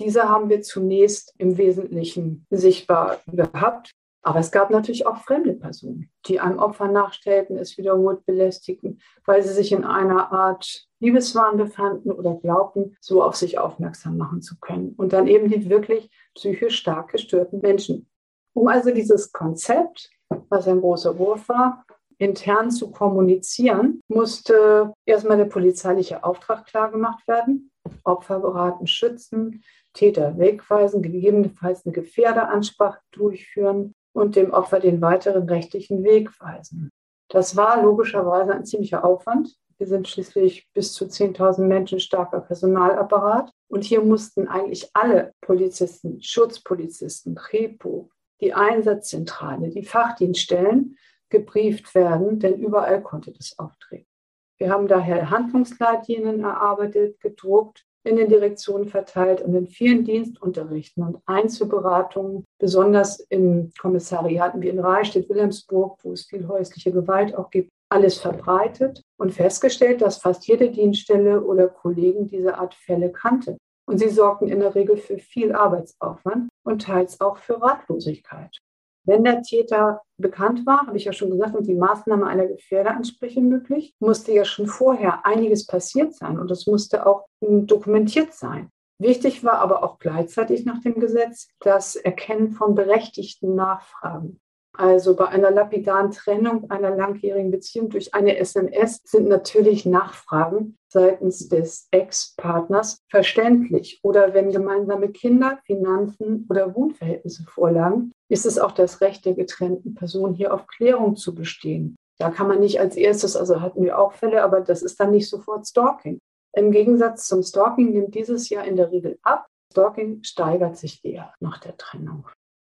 Diese 0.00 0.28
haben 0.28 0.50
wir 0.50 0.62
zunächst 0.62 1.34
im 1.38 1.56
Wesentlichen 1.56 2.46
sichtbar 2.50 3.20
gehabt. 3.26 3.92
Aber 4.26 4.40
es 4.40 4.50
gab 4.50 4.70
natürlich 4.70 5.06
auch 5.06 5.18
fremde 5.18 5.52
Personen, 5.52 6.10
die 6.26 6.40
einem 6.40 6.58
Opfer 6.58 6.88
nachstellten, 6.88 7.56
es 7.58 7.78
wiederholt 7.78 8.26
belästigten, 8.26 8.98
weil 9.24 9.40
sie 9.44 9.54
sich 9.54 9.70
in 9.70 9.84
einer 9.84 10.32
Art 10.32 10.88
Liebeswahn 10.98 11.56
befanden 11.56 12.10
oder 12.10 12.34
glaubten, 12.34 12.96
so 13.00 13.22
auf 13.22 13.36
sich 13.36 13.60
aufmerksam 13.60 14.16
machen 14.16 14.42
zu 14.42 14.56
können. 14.58 14.94
Und 14.96 15.12
dann 15.12 15.28
eben 15.28 15.48
die 15.48 15.70
wirklich 15.70 16.10
psychisch 16.34 16.76
stark 16.76 17.12
gestörten 17.12 17.60
Menschen. 17.60 18.08
Um 18.52 18.66
also 18.66 18.90
dieses 18.90 19.30
Konzept, 19.30 20.10
was 20.48 20.66
ein 20.66 20.80
großer 20.80 21.16
Wurf 21.20 21.48
war, 21.48 21.84
intern 22.18 22.72
zu 22.72 22.90
kommunizieren, 22.90 24.00
musste 24.08 24.92
erstmal 25.04 25.36
der 25.36 25.44
polizeiliche 25.44 26.24
Auftrag 26.24 26.66
klargemacht 26.66 27.28
werden. 27.28 27.70
Opfer 28.02 28.40
beraten, 28.40 28.88
schützen, 28.88 29.62
Täter 29.92 30.36
wegweisen, 30.36 31.00
gegebenenfalls 31.00 31.86
eine 31.86 31.92
Gefährderansprache 31.92 32.98
durchführen 33.12 33.94
und 34.16 34.34
dem 34.34 34.52
Opfer 34.52 34.80
den 34.80 35.02
weiteren 35.02 35.46
rechtlichen 35.48 36.02
Weg 36.02 36.30
weisen. 36.40 36.90
Das 37.28 37.54
war 37.54 37.82
logischerweise 37.82 38.54
ein 38.54 38.64
ziemlicher 38.64 39.04
Aufwand. 39.04 39.54
Wir 39.76 39.86
sind 39.86 40.08
schließlich 40.08 40.68
bis 40.72 40.94
zu 40.94 41.04
10.000 41.04 41.60
Menschen 41.64 42.00
starker 42.00 42.40
Personalapparat. 42.40 43.52
Und 43.68 43.84
hier 43.84 44.00
mussten 44.00 44.48
eigentlich 44.48 44.88
alle 44.94 45.34
Polizisten, 45.42 46.22
Schutzpolizisten, 46.22 47.36
Repo, 47.52 48.08
die 48.40 48.54
Einsatzzentrale, 48.54 49.68
die 49.68 49.84
Fachdienststellen 49.84 50.96
gebrieft 51.28 51.94
werden, 51.94 52.38
denn 52.38 52.54
überall 52.54 53.02
konnte 53.02 53.32
das 53.32 53.58
auftreten. 53.58 54.08
Wir 54.56 54.70
haben 54.70 54.88
daher 54.88 55.28
Handlungsleitlinien 55.28 56.40
erarbeitet, 56.40 57.20
gedruckt, 57.20 57.85
in 58.06 58.16
den 58.16 58.28
Direktionen 58.28 58.86
verteilt 58.88 59.42
und 59.42 59.54
in 59.54 59.66
vielen 59.66 60.04
Dienstunterrichten 60.04 61.02
und 61.02 61.18
Einzelberatungen, 61.26 62.44
besonders 62.58 63.20
in 63.20 63.72
Kommissariaten 63.78 64.62
wie 64.62 64.68
in 64.68 64.78
Reichstätt, 64.78 65.28
Wilhelmsburg, 65.28 65.98
wo 66.02 66.12
es 66.12 66.26
viel 66.26 66.46
häusliche 66.48 66.92
Gewalt 66.92 67.36
auch 67.36 67.50
gibt, 67.50 67.70
alles 67.88 68.18
verbreitet 68.18 69.02
und 69.18 69.32
festgestellt, 69.32 70.02
dass 70.02 70.18
fast 70.18 70.46
jede 70.46 70.70
Dienststelle 70.70 71.42
oder 71.42 71.68
Kollegen 71.68 72.26
diese 72.26 72.58
Art 72.58 72.74
Fälle 72.74 73.12
kannte. 73.12 73.56
Und 73.88 73.98
sie 73.98 74.08
sorgten 74.08 74.48
in 74.48 74.60
der 74.60 74.74
Regel 74.74 74.96
für 74.96 75.18
viel 75.18 75.52
Arbeitsaufwand 75.54 76.48
und 76.64 76.82
teils 76.82 77.20
auch 77.20 77.36
für 77.36 77.62
Ratlosigkeit. 77.62 78.58
Wenn 79.06 79.22
der 79.22 79.42
Täter 79.42 80.02
bekannt 80.18 80.66
war, 80.66 80.86
habe 80.86 80.96
ich 80.96 81.04
ja 81.04 81.12
schon 81.12 81.30
gesagt, 81.30 81.54
und 81.54 81.66
die 81.66 81.76
Maßnahme 81.76 82.26
einer 82.26 82.46
Gefährderansprüche 82.46 83.40
möglich, 83.40 83.94
musste 84.00 84.32
ja 84.32 84.44
schon 84.44 84.66
vorher 84.66 85.24
einiges 85.24 85.66
passiert 85.66 86.14
sein 86.14 86.38
und 86.38 86.50
es 86.50 86.66
musste 86.66 87.06
auch 87.06 87.26
dokumentiert 87.40 88.34
sein. 88.34 88.70
Wichtig 88.98 89.44
war 89.44 89.60
aber 89.60 89.84
auch 89.84 89.98
gleichzeitig 89.98 90.64
nach 90.64 90.80
dem 90.80 90.98
Gesetz 90.98 91.48
das 91.60 91.96
Erkennen 91.96 92.50
von 92.50 92.74
berechtigten 92.74 93.54
Nachfragen. 93.54 94.40
Also 94.72 95.16
bei 95.16 95.28
einer 95.28 95.50
lapidaren 95.50 96.10
Trennung 96.10 96.70
einer 96.70 96.94
langjährigen 96.94 97.50
Beziehung 97.50 97.88
durch 97.88 98.12
eine 98.14 98.36
SMS 98.36 99.00
sind 99.04 99.28
natürlich 99.28 99.86
Nachfragen 99.86 100.76
seitens 100.88 101.48
des 101.48 101.88
Ex-Partners 101.92 103.02
verständlich. 103.08 104.00
Oder 104.02 104.34
wenn 104.34 104.50
gemeinsame 104.50 105.10
Kinder, 105.10 105.58
Finanzen 105.64 106.46
oder 106.50 106.74
Wohnverhältnisse 106.74 107.44
vorlagen, 107.44 108.12
ist 108.28 108.46
es 108.46 108.58
auch 108.58 108.72
das 108.72 109.00
Recht 109.00 109.24
der 109.24 109.34
getrennten 109.34 109.94
Person, 109.94 110.34
hier 110.34 110.52
auf 110.52 110.66
Klärung 110.66 111.16
zu 111.16 111.34
bestehen. 111.34 111.96
Da 112.18 112.30
kann 112.30 112.48
man 112.48 112.60
nicht 112.60 112.80
als 112.80 112.96
erstes, 112.96 113.36
also 113.36 113.60
hatten 113.60 113.84
wir 113.84 113.98
auch 113.98 114.12
Fälle, 114.12 114.42
aber 114.42 114.60
das 114.60 114.82
ist 114.82 114.98
dann 114.98 115.10
nicht 115.10 115.28
sofort 115.28 115.66
Stalking. 115.66 116.18
Im 116.54 116.70
Gegensatz 116.70 117.26
zum 117.26 117.42
Stalking 117.42 117.92
nimmt 117.92 118.14
dieses 118.14 118.48
Jahr 118.48 118.64
in 118.64 118.76
der 118.76 118.90
Regel 118.90 119.18
ab. 119.22 119.46
Stalking 119.72 120.22
steigert 120.22 120.78
sich 120.78 121.04
eher 121.04 121.34
nach 121.40 121.58
der 121.58 121.76
Trennung. 121.76 122.26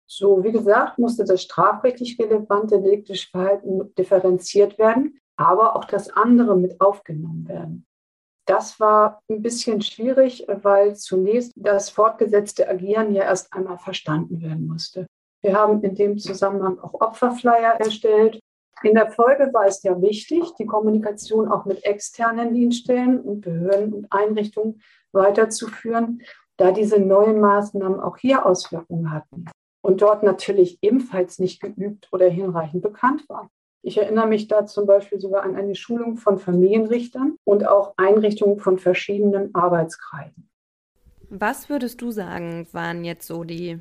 So, 0.07 0.45
wie 0.45 0.53
gesagt, 0.53 0.99
musste 0.99 1.25
das 1.25 1.43
strafrechtlich 1.43 2.19
relevante 2.19 2.81
deliktische 2.81 3.31
Verhalten 3.31 3.93
differenziert 3.95 4.79
werden, 4.79 5.19
aber 5.37 5.75
auch 5.75 5.87
das 5.87 6.11
andere 6.11 6.57
mit 6.57 6.81
aufgenommen 6.81 7.49
werden. 7.49 7.87
Das 8.47 8.79
war 8.79 9.21
ein 9.31 9.43
bisschen 9.43 9.81
schwierig, 9.81 10.45
weil 10.49 10.95
zunächst 10.97 11.53
das 11.57 11.91
fortgesetzte 11.91 12.69
Agieren 12.69 13.15
ja 13.15 13.23
erst 13.23 13.53
einmal 13.53 13.79
verstanden 13.79 14.43
werden 14.43 14.67
musste. 14.67 15.07
Wir 15.43 15.55
haben 15.55 15.83
in 15.83 15.95
dem 15.95 16.19
Zusammenhang 16.19 16.79
auch 16.79 16.95
Opferflyer 16.95 17.81
erstellt. 17.81 18.41
In 18.83 18.95
der 18.95 19.11
Folge 19.11 19.51
war 19.53 19.67
es 19.67 19.83
ja 19.83 20.01
wichtig, 20.01 20.43
die 20.59 20.67
Kommunikation 20.67 21.49
auch 21.49 21.65
mit 21.65 21.85
externen 21.85 22.55
Dienststellen 22.55 23.21
und 23.21 23.41
Behörden 23.43 23.93
und 23.93 24.13
Einrichtungen 24.13 24.81
weiterzuführen, 25.13 26.23
da 26.57 26.73
diese 26.73 26.99
neuen 26.99 27.41
Maßnahmen 27.41 28.01
auch 28.01 28.17
hier 28.17 28.47
Auswirkungen 28.47 29.13
hatten 29.13 29.47
und 29.83 30.01
dort 30.01 30.23
natürlich 30.23 30.79
ebenfalls 30.81 31.39
nicht 31.39 31.61
geübt 31.61 32.09
oder 32.13 32.29
hinreichend 32.29 32.83
bekannt 32.83 33.29
war. 33.29 33.51
Ich 33.83 33.99
erinnere 33.99 34.29
mich 34.29 34.47
da 34.47 34.65
zum 34.65 34.87
Beispiel 34.87 35.21
sogar 35.21 35.43
an 35.43 35.57
eine 35.57 35.75
Schulung 35.75 36.17
von 36.17 36.39
Familienrichtern 36.39 37.37
und 37.45 37.67
auch 37.67 37.95
Einrichtungen 37.97 38.61
von 38.61 38.79
verschiedenen 38.79 39.55
Arbeitskreisen. 39.55 40.49
Was 41.31 41.69
würdest 41.69 42.01
du 42.01 42.13
sagen, 42.13 42.69
waren 42.73 43.05
jetzt 43.05 43.27
so 43.27 43.43
die, 43.43 43.81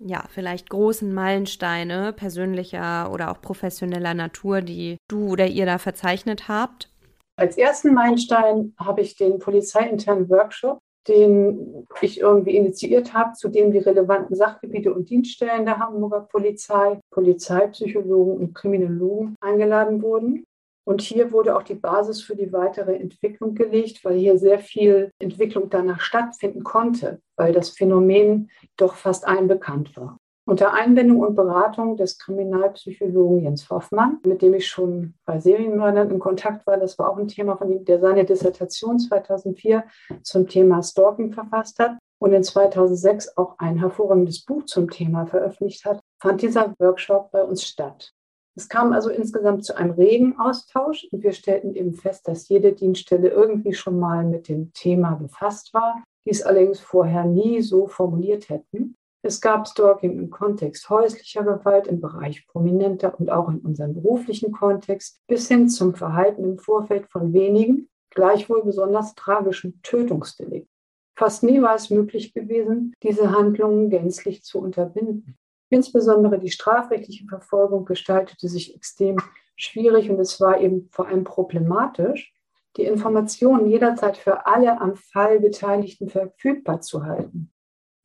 ja, 0.00 0.24
vielleicht 0.28 0.70
großen 0.70 1.12
Meilensteine 1.12 2.12
persönlicher 2.12 3.12
oder 3.12 3.30
auch 3.30 3.40
professioneller 3.40 4.14
Natur, 4.14 4.62
die 4.62 4.96
du 5.08 5.30
oder 5.30 5.46
ihr 5.46 5.66
da 5.66 5.78
verzeichnet 5.78 6.48
habt? 6.48 6.90
Als 7.36 7.56
ersten 7.56 7.94
Meilenstein 7.94 8.74
habe 8.78 9.00
ich 9.00 9.16
den 9.16 9.38
polizeiinternen 9.38 10.28
Workshop 10.28 10.80
den 11.08 11.86
ich 12.00 12.20
irgendwie 12.20 12.56
initiiert 12.56 13.14
habe, 13.14 13.32
zu 13.32 13.48
dem 13.48 13.72
die 13.72 13.78
relevanten 13.78 14.36
Sachgebiete 14.36 14.92
und 14.92 15.08
Dienststellen 15.08 15.64
der 15.64 15.78
Hamburger 15.78 16.20
Polizei, 16.20 17.00
Polizeipsychologen 17.10 18.36
und 18.36 18.54
Kriminologen 18.54 19.36
eingeladen 19.40 20.02
wurden. 20.02 20.44
Und 20.84 21.02
hier 21.02 21.32
wurde 21.32 21.56
auch 21.56 21.62
die 21.62 21.74
Basis 21.74 22.22
für 22.22 22.34
die 22.34 22.52
weitere 22.52 22.96
Entwicklung 22.96 23.54
gelegt, 23.54 24.04
weil 24.04 24.16
hier 24.16 24.38
sehr 24.38 24.58
viel 24.58 25.12
Entwicklung 25.18 25.70
danach 25.70 26.00
stattfinden 26.00 26.64
konnte, 26.64 27.20
weil 27.36 27.52
das 27.52 27.70
Phänomen 27.70 28.50
doch 28.76 28.94
fast 28.94 29.26
allen 29.26 29.46
bekannt 29.46 29.96
war. 29.96 30.18
Unter 30.46 30.72
Einbindung 30.72 31.20
und 31.20 31.36
Beratung 31.36 31.96
des 31.96 32.18
Kriminalpsychologen 32.18 33.44
Jens 33.44 33.70
Hoffmann, 33.70 34.18
mit 34.26 34.42
dem 34.42 34.54
ich 34.54 34.66
schon 34.66 35.14
bei 35.24 35.38
Serienmördern 35.38 36.10
in 36.10 36.18
Kontakt 36.18 36.66
war, 36.66 36.76
das 36.76 36.98
war 36.98 37.10
auch 37.10 37.18
ein 37.18 37.28
Thema 37.28 37.56
von 37.56 37.70
ihm, 37.70 37.84
der 37.84 38.00
seine 38.00 38.24
Dissertation 38.24 38.98
2004 38.98 39.84
zum 40.22 40.48
Thema 40.48 40.82
Stalking 40.82 41.32
verfasst 41.32 41.78
hat 41.78 41.98
und 42.18 42.32
in 42.32 42.42
2006 42.42 43.36
auch 43.36 43.54
ein 43.58 43.78
hervorragendes 43.78 44.44
Buch 44.44 44.64
zum 44.64 44.90
Thema 44.90 45.26
veröffentlicht 45.26 45.84
hat, 45.84 46.00
fand 46.20 46.42
dieser 46.42 46.74
Workshop 46.78 47.30
bei 47.30 47.44
uns 47.44 47.62
statt. 47.62 48.12
Es 48.60 48.68
kam 48.68 48.92
also 48.92 49.08
insgesamt 49.08 49.64
zu 49.64 49.74
einem 49.74 49.92
regen 49.92 50.38
Austausch 50.38 51.08
und 51.10 51.22
wir 51.22 51.32
stellten 51.32 51.74
eben 51.74 51.94
fest, 51.94 52.28
dass 52.28 52.50
jede 52.50 52.74
Dienststelle 52.74 53.30
irgendwie 53.30 53.72
schon 53.72 53.98
mal 53.98 54.22
mit 54.22 54.48
dem 54.50 54.70
Thema 54.74 55.14
befasst 55.14 55.72
war, 55.72 56.04
dies 56.26 56.42
allerdings 56.42 56.78
vorher 56.78 57.24
nie 57.24 57.62
so 57.62 57.86
formuliert 57.86 58.50
hätten. 58.50 58.96
Es 59.22 59.40
gab 59.40 59.66
Stalking 59.66 60.18
im 60.18 60.28
Kontext 60.28 60.90
häuslicher 60.90 61.42
Gewalt, 61.42 61.86
im 61.86 62.02
Bereich 62.02 62.46
prominenter 62.48 63.18
und 63.18 63.30
auch 63.30 63.48
in 63.48 63.60
unserem 63.60 63.94
beruflichen 63.94 64.52
Kontext, 64.52 65.22
bis 65.26 65.48
hin 65.48 65.70
zum 65.70 65.94
Verhalten 65.94 66.44
im 66.44 66.58
Vorfeld 66.58 67.06
von 67.06 67.32
wenigen, 67.32 67.88
gleichwohl 68.10 68.62
besonders 68.62 69.14
tragischen 69.14 69.80
Tötungsdelikten. 69.82 70.68
Fast 71.16 71.44
nie 71.44 71.62
war 71.62 71.76
es 71.76 71.88
möglich 71.88 72.34
gewesen, 72.34 72.92
diese 73.02 73.30
Handlungen 73.30 73.88
gänzlich 73.88 74.42
zu 74.42 74.58
unterbinden. 74.58 75.38
Insbesondere 75.70 76.38
die 76.38 76.50
strafrechtliche 76.50 77.26
Verfolgung 77.26 77.84
gestaltete 77.84 78.48
sich 78.48 78.74
extrem 78.74 79.16
schwierig 79.56 80.10
und 80.10 80.18
es 80.18 80.40
war 80.40 80.60
eben 80.60 80.88
vor 80.90 81.06
allem 81.06 81.24
problematisch, 81.24 82.34
die 82.76 82.84
Informationen 82.84 83.68
jederzeit 83.68 84.16
für 84.16 84.46
alle 84.46 84.80
am 84.80 84.96
Fall 84.96 85.40
Beteiligten 85.40 86.08
verfügbar 86.08 86.80
zu 86.80 87.04
halten. 87.04 87.52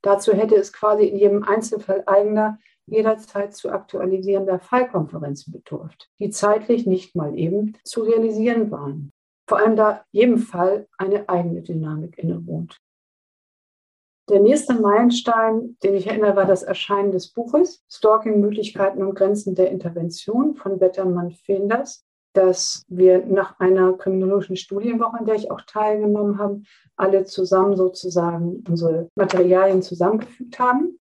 Dazu 0.01 0.33
hätte 0.33 0.55
es 0.55 0.71
quasi 0.71 1.05
in 1.05 1.17
jedem 1.17 1.43
Einzelfall 1.43 2.03
eigener, 2.05 2.59
jederzeit 2.85 3.55
zu 3.55 3.71
aktualisierender 3.71 4.59
Fallkonferenzen 4.59 5.51
bedurft, 5.51 6.11
die 6.19 6.29
zeitlich 6.29 6.85
nicht 6.85 7.15
mal 7.15 7.37
eben 7.37 7.75
zu 7.83 8.03
realisieren 8.03 8.69
waren. 8.69 9.11
Vor 9.47 9.57
allem 9.57 9.75
da 9.75 10.03
jedem 10.11 10.37
Fall 10.37 10.87
eine 10.97 11.27
eigene 11.29 11.63
Dynamik 11.63 12.17
innewohnt. 12.19 12.79
Der 14.27 14.39
nächste 14.39 14.73
Meilenstein, 14.73 15.77
den 15.83 15.93
ich 15.93 16.07
erinnere, 16.07 16.35
war 16.35 16.45
das 16.45 16.63
Erscheinen 16.63 17.11
des 17.11 17.31
Buches 17.31 17.83
Stalking 17.91 18.39
Möglichkeiten 18.39 19.03
und 19.03 19.13
Grenzen 19.13 19.53
der 19.53 19.69
Intervention 19.69 20.55
von 20.55 20.79
Bettermann 20.79 21.31
Fenders. 21.31 22.03
dass 22.33 22.83
wir 22.89 23.25
nach 23.25 23.59
einer 23.59 23.93
kriminologischen 23.93 24.57
Studienwoche, 24.57 25.19
an 25.19 25.25
der 25.25 25.35
ich 25.35 25.51
auch 25.51 25.61
teilgenommen 25.61 26.37
habe, 26.37 26.63
alle 26.97 27.23
zusammen 27.23 27.77
sozusagen 27.77 28.61
unsere 28.67 29.09
Materialien 29.15 29.81
zusammengefügt 29.81 30.59
haben. 30.59 30.99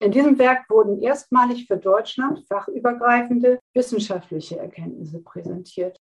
In 0.00 0.10
diesem 0.10 0.40
Werk 0.40 0.68
wurden 0.68 1.00
erstmalig 1.00 1.68
für 1.68 1.76
Deutschland 1.76 2.44
fachübergreifende 2.48 3.60
wissenschaftliche 3.74 4.58
Erkenntnisse 4.58 5.22
präsentiert. 5.22 6.00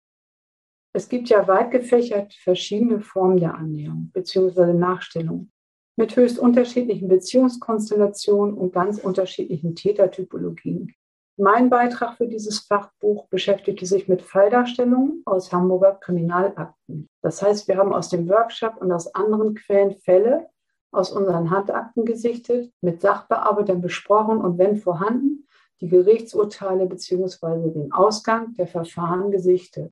Es 0.93 1.09
gibt 1.09 1.27
ja 1.27 1.45
weit 1.49 1.71
gefächert 1.71 2.33
verschiedene 2.33 3.01
Formen 3.01 3.37
der 3.37 3.55
Annäherung 3.55 4.11
bzw. 4.13 4.71
Nachstellung 4.71 5.51
mit 5.99 6.15
höchst 6.15 6.39
unterschiedlichen 6.39 7.09
Beziehungskonstellationen 7.09 8.55
und 8.55 8.71
ganz 8.71 8.99
unterschiedlichen 8.99 9.75
Tätertypologien. 9.75 10.95
Mein 11.35 11.69
Beitrag 11.69 12.15
für 12.15 12.25
dieses 12.25 12.59
Fachbuch 12.59 13.27
beschäftigte 13.27 13.85
sich 13.85 14.07
mit 14.07 14.21
Falldarstellungen 14.21 15.21
aus 15.25 15.51
Hamburger 15.51 15.95
Kriminalakten. 15.95 17.09
Das 17.21 17.41
heißt, 17.41 17.67
wir 17.67 17.75
haben 17.75 17.91
aus 17.91 18.07
dem 18.07 18.29
Workshop 18.29 18.77
und 18.77 18.93
aus 18.93 19.13
anderen 19.13 19.55
Quellen 19.55 19.91
Fälle 19.91 20.47
aus 20.91 21.11
unseren 21.11 21.51
Handakten 21.51 22.05
gesichtet, 22.05 22.71
mit 22.79 23.01
Sachbearbeitern 23.01 23.81
besprochen 23.81 24.37
und 24.39 24.57
wenn 24.57 24.77
vorhanden, 24.77 25.47
die 25.81 25.89
Gerichtsurteile 25.89 26.85
bzw. 26.85 27.71
den 27.71 27.91
Ausgang 27.91 28.53
der 28.53 28.67
Verfahren 28.67 29.31
gesichtet. 29.31 29.91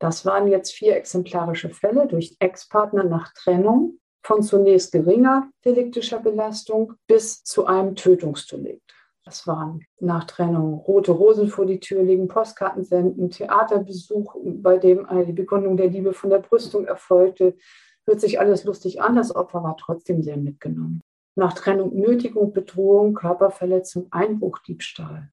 Das 0.00 0.26
waren 0.26 0.48
jetzt 0.48 0.72
vier 0.72 0.96
exemplarische 0.96 1.70
Fälle 1.70 2.08
durch 2.08 2.34
Ex-Partner 2.40 3.04
nach 3.04 3.32
Trennung 3.32 4.00
von 4.26 4.42
zunächst 4.42 4.90
geringer 4.90 5.48
deliktischer 5.64 6.18
Belastung 6.18 6.94
bis 7.06 7.44
zu 7.44 7.66
einem 7.66 7.94
Tötungsdelikt. 7.94 8.92
Das 9.24 9.46
waren 9.46 9.84
nach 10.00 10.24
Trennung 10.24 10.74
rote 10.80 11.12
Rosen 11.12 11.46
vor 11.46 11.64
die 11.64 11.78
Tür 11.78 12.02
legen, 12.02 12.26
Postkarten 12.26 12.82
senden, 12.82 13.30
Theaterbesuch, 13.30 14.34
bei 14.44 14.78
dem 14.78 15.06
die 15.26 15.32
Begründung 15.32 15.76
der 15.76 15.88
Liebe 15.88 16.12
von 16.12 16.30
der 16.30 16.40
Brüstung 16.40 16.86
erfolgte. 16.86 17.54
Hört 18.04 18.20
sich 18.20 18.40
alles 18.40 18.64
lustig 18.64 19.00
an, 19.00 19.14
das 19.14 19.34
Opfer 19.34 19.62
war 19.62 19.76
trotzdem 19.76 20.22
sehr 20.22 20.36
mitgenommen. 20.36 21.02
Nach 21.36 21.52
Trennung 21.52 21.94
Nötigung, 21.94 22.52
Bedrohung, 22.52 23.14
Körperverletzung, 23.14 24.08
Einbruch, 24.10 24.58
Diebstahl. 24.58 25.30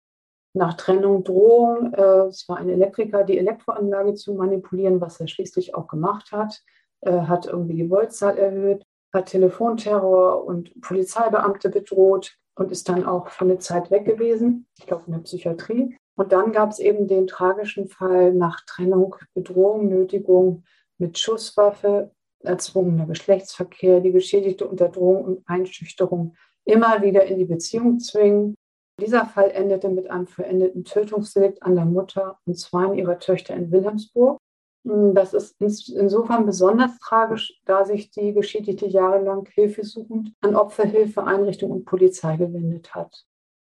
Nach 0.54 0.76
Trennung 0.76 1.24
Drohung, 1.24 1.94
äh, 1.94 2.28
es 2.28 2.48
war 2.48 2.58
ein 2.58 2.70
Elektriker, 2.70 3.24
die 3.24 3.40
Elektroanlage 3.40 4.14
zu 4.14 4.36
manipulieren, 4.36 5.02
was 5.02 5.20
er 5.20 5.28
schließlich 5.28 5.74
auch 5.74 5.88
gemacht 5.88 6.32
hat 6.32 6.62
hat 7.06 7.46
irgendwie 7.46 7.76
die 7.76 7.90
Voltzahl 7.90 8.38
erhöht, 8.38 8.84
hat 9.14 9.28
Telefonterror 9.28 10.46
und 10.46 10.80
Polizeibeamte 10.82 11.70
bedroht 11.70 12.36
und 12.56 12.72
ist 12.72 12.90
dann 12.90 13.06
auch 13.06 13.30
für 13.30 13.46
eine 13.46 13.60
Zeit 13.60 13.92
weg 13.92 14.06
gewesen, 14.06 14.68
ich 14.78 14.86
glaube 14.86 15.04
in 15.08 15.14
der 15.14 15.20
Psychiatrie. 15.20 15.98
Und 16.16 16.32
dann 16.32 16.52
gab 16.52 16.70
es 16.70 16.80
eben 16.80 17.08
den 17.08 17.28
tragischen 17.28 17.88
Fall 17.88 18.34
nach 18.34 18.62
Trennung, 18.68 19.16
Bedrohung, 19.34 19.90
Nötigung 19.90 20.64
mit 21.00 21.18
Schusswaffe, 21.18 22.12
erzwungener 22.44 23.08
Geschlechtsverkehr, 23.08 24.00
die 24.00 24.12
Geschädigte 24.12 24.68
unter 24.68 24.90
Drohung 24.90 25.24
und 25.24 25.44
Einschüchterung 25.48 26.36
immer 26.66 27.02
wieder 27.02 27.26
in 27.26 27.40
die 27.40 27.46
Beziehung 27.46 28.00
zwingen. 28.00 28.56
Dieser 29.02 29.26
Fall 29.26 29.50
endete 29.52 29.90
mit 29.90 30.10
einem 30.12 30.28
verendeten 30.28 30.84
Tötungsdelikt 30.84 31.64
an 31.64 31.76
der 31.76 31.86
Mutter 31.86 32.38
und 32.46 32.60
zwei 32.60 32.94
ihrer 32.94 33.18
Töchter 33.18 33.56
in 33.56 33.72
Wilhelmsburg. 33.72 34.38
Hm, 34.86 35.16
das 35.16 35.34
ist 35.34 35.56
insofern 35.60 36.46
besonders 36.46 36.98
tragisch, 37.00 37.60
da 37.66 37.86
sich 37.86 38.12
die 38.12 38.34
Geschädigte 38.34 38.86
jahrelang 38.86 39.48
hilfesuchend 39.54 40.34
an 40.42 40.56
Opferhilfeeinrichtungen 40.56 41.78
und 41.78 41.86
Polizei 41.86 42.38
gewendet 42.38 42.94
hat. 42.94 43.26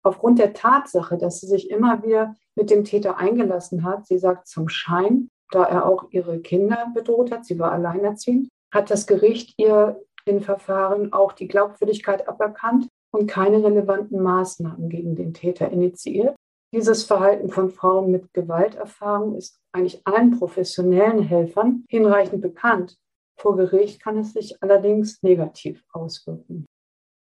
Aufgrund 0.03 0.39
der 0.39 0.53
Tatsache, 0.53 1.17
dass 1.17 1.41
sie 1.41 1.47
sich 1.47 1.69
immer 1.69 2.03
wieder 2.03 2.35
mit 2.55 2.69
dem 2.69 2.83
Täter 2.83 3.17
eingelassen 3.17 3.83
hat, 3.83 4.07
sie 4.07 4.17
sagt 4.17 4.47
zum 4.47 4.69
Schein, 4.69 5.29
da 5.51 5.63
er 5.63 5.85
auch 5.85 6.05
ihre 6.11 6.39
Kinder 6.39 6.87
bedroht 6.93 7.31
hat, 7.31 7.45
sie 7.45 7.59
war 7.59 7.71
alleinerziehend, 7.71 8.49
hat 8.71 8.91
das 8.91 9.07
Gericht 9.07 9.55
ihr 9.57 10.01
in 10.25 10.41
Verfahren 10.41 11.11
auch 11.11 11.33
die 11.33 11.47
Glaubwürdigkeit 11.47 12.27
aberkannt 12.27 12.87
und 13.11 13.27
keine 13.27 13.63
relevanten 13.63 14.21
Maßnahmen 14.21 14.89
gegen 14.89 15.15
den 15.15 15.33
Täter 15.33 15.69
initiiert. 15.69 16.35
Dieses 16.71 17.03
Verhalten 17.03 17.49
von 17.49 17.71
Frauen 17.71 18.11
mit 18.11 18.31
Gewalterfahrung 18.33 19.35
ist 19.35 19.59
eigentlich 19.71 20.05
allen 20.05 20.37
professionellen 20.37 21.23
Helfern 21.23 21.85
hinreichend 21.89 22.41
bekannt. 22.41 22.97
Vor 23.37 23.55
Gericht 23.55 24.03
kann 24.03 24.17
es 24.17 24.33
sich 24.33 24.61
allerdings 24.61 25.23
negativ 25.23 25.83
auswirken. 25.93 26.67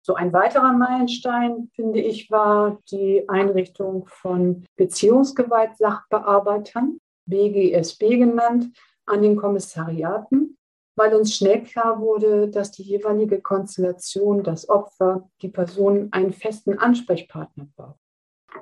So 0.03 0.15
ein 0.15 0.33
weiterer 0.33 0.73
Meilenstein, 0.73 1.69
finde 1.75 2.01
ich, 2.01 2.31
war 2.31 2.79
die 2.91 3.29
Einrichtung 3.29 4.07
von 4.09 4.65
Beziehungsgewalt-Sachbearbeitern, 4.77 6.99
BGSB 7.27 8.17
genannt, 8.19 8.75
an 9.07 9.23
den 9.23 9.37
Kommissariaten, 9.37 10.57
weil 10.97 11.15
uns 11.15 11.37
schnell 11.37 11.63
klar 11.63 12.01
wurde, 12.01 12.49
dass 12.49 12.73
die 12.73 12.83
jeweilige 12.83 13.41
Konstellation, 13.41 14.43
das 14.43 14.69
Opfer, 14.69 15.31
die 15.43 15.49
Person 15.49 16.09
einen 16.13 16.33
festen 16.33 16.77
Ansprechpartner 16.79 17.69
braucht. 17.77 18.00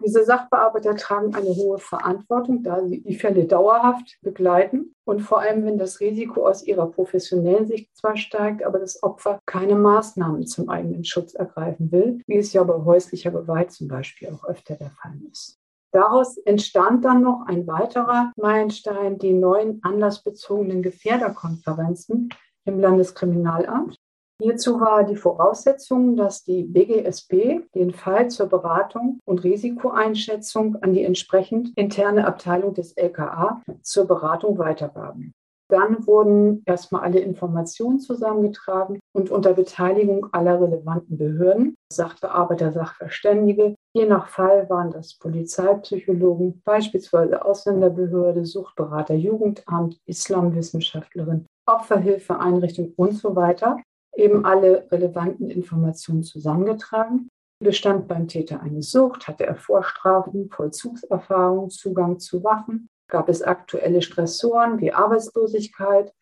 Diese 0.05 0.24
Sachbearbeiter 0.24 0.97
tragen 0.97 1.34
eine 1.34 1.49
hohe 1.49 1.78
Verantwortung, 1.78 2.62
da 2.62 2.84
sie 2.86 3.03
die 3.03 3.16
Fälle 3.16 3.45
dauerhaft 3.47 4.18
begleiten 4.22 4.95
und 5.05 5.20
vor 5.20 5.41
allem, 5.41 5.64
wenn 5.64 5.78
das 5.78 6.01
Risiko 6.01 6.47
aus 6.47 6.62
ihrer 6.62 6.86
professionellen 6.91 7.66
Sicht 7.66 7.97
zwar 7.97 8.16
steigt, 8.16 8.62
aber 8.62 8.78
das 8.78 9.03
Opfer 9.03 9.41
keine 9.47 9.74
Maßnahmen 9.74 10.47
zum 10.47 10.68
eigenen 10.68 11.05
Schutz 11.05 11.34
ergreifen 11.34 11.91
will, 11.91 12.20
wie 12.26 12.36
es 12.36 12.53
ja 12.53 12.62
bei 12.64 12.84
häuslicher 12.84 13.30
Gewalt 13.30 13.72
zum 13.72 13.89
Beispiel 13.89 14.28
auch 14.28 14.45
öfter 14.45 14.76
der 14.76 14.91
Fall 14.91 15.14
ist. 15.30 15.59
Daraus 15.91 16.36
entstand 16.39 17.05
dann 17.05 17.22
noch 17.22 17.47
ein 17.47 17.66
weiterer 17.66 18.32
Meilenstein, 18.36 19.18
die 19.18 19.32
neuen 19.32 19.82
anlassbezogenen 19.82 20.82
Gefährderkonferenzen 20.82 22.28
im 22.66 22.80
Landeskriminalamt. 22.80 23.97
Hierzu 24.41 24.80
war 24.80 25.03
die 25.03 25.16
Voraussetzung, 25.16 26.14
dass 26.16 26.45
die 26.45 26.62
BGSB 26.62 27.62
den 27.74 27.93
Fall 27.93 28.30
zur 28.30 28.47
Beratung 28.47 29.18
und 29.24 29.43
Risikoeinschätzung 29.43 30.76
an 30.76 30.93
die 30.93 31.03
entsprechend 31.03 31.76
interne 31.76 32.24
Abteilung 32.24 32.72
des 32.72 32.93
LKA 32.93 33.62
zur 33.82 34.07
Beratung 34.07 34.57
weitergaben. 34.59 35.32
Dann 35.70 36.07
wurden 36.07 36.62
erstmal 36.66 37.03
alle 37.03 37.18
Informationen 37.18 37.99
zusammengetragen 37.99 39.01
und 39.12 39.30
unter 39.30 39.53
Beteiligung 39.53 40.32
aller 40.32 40.61
relevanten 40.61 41.18
Behörden, 41.18 41.74
Sachbearbeiter, 41.93 42.72
Sachverständige, 42.72 43.74
je 43.93 44.07
nach 44.07 44.28
Fall 44.28 44.70
waren 44.70 44.93
das 44.93 45.18
Polizeipsychologen, 45.18 46.62
beispielsweise 46.64 47.45
Ausländerbehörde, 47.45 48.47
Suchtberater, 48.47 49.14
Jugendamt, 49.14 49.99
Islamwissenschaftlerin, 50.07 51.45
Opferhilfeeinrichtung 51.66 52.95
und 52.97 53.12
so 53.12 53.36
weiter 53.36 53.78
eben 54.18 54.44
alle 54.44 54.88
relevanten 54.90 55.48
Informationen 55.48 56.22
zusammengetragen. 56.22 57.28
Bestand 57.60 58.08
beim 58.08 58.28
Täter 58.28 58.60
eine 58.60 58.82
Sucht, 58.82 59.26
hatte 59.26 59.46
er 59.46 59.56
Vorstrafen, 59.56 60.50
Vollzugserfahrung, 60.50 61.70
Zugang 61.70 62.18
zu 62.18 62.44
Waffen, 62.44 62.88
gab 63.08 63.28
es 63.28 63.42
aktuelle 63.42 64.02
Stressoren 64.02 64.80
wie 64.80 64.92
Arbeitslosigkeit, 64.92 66.12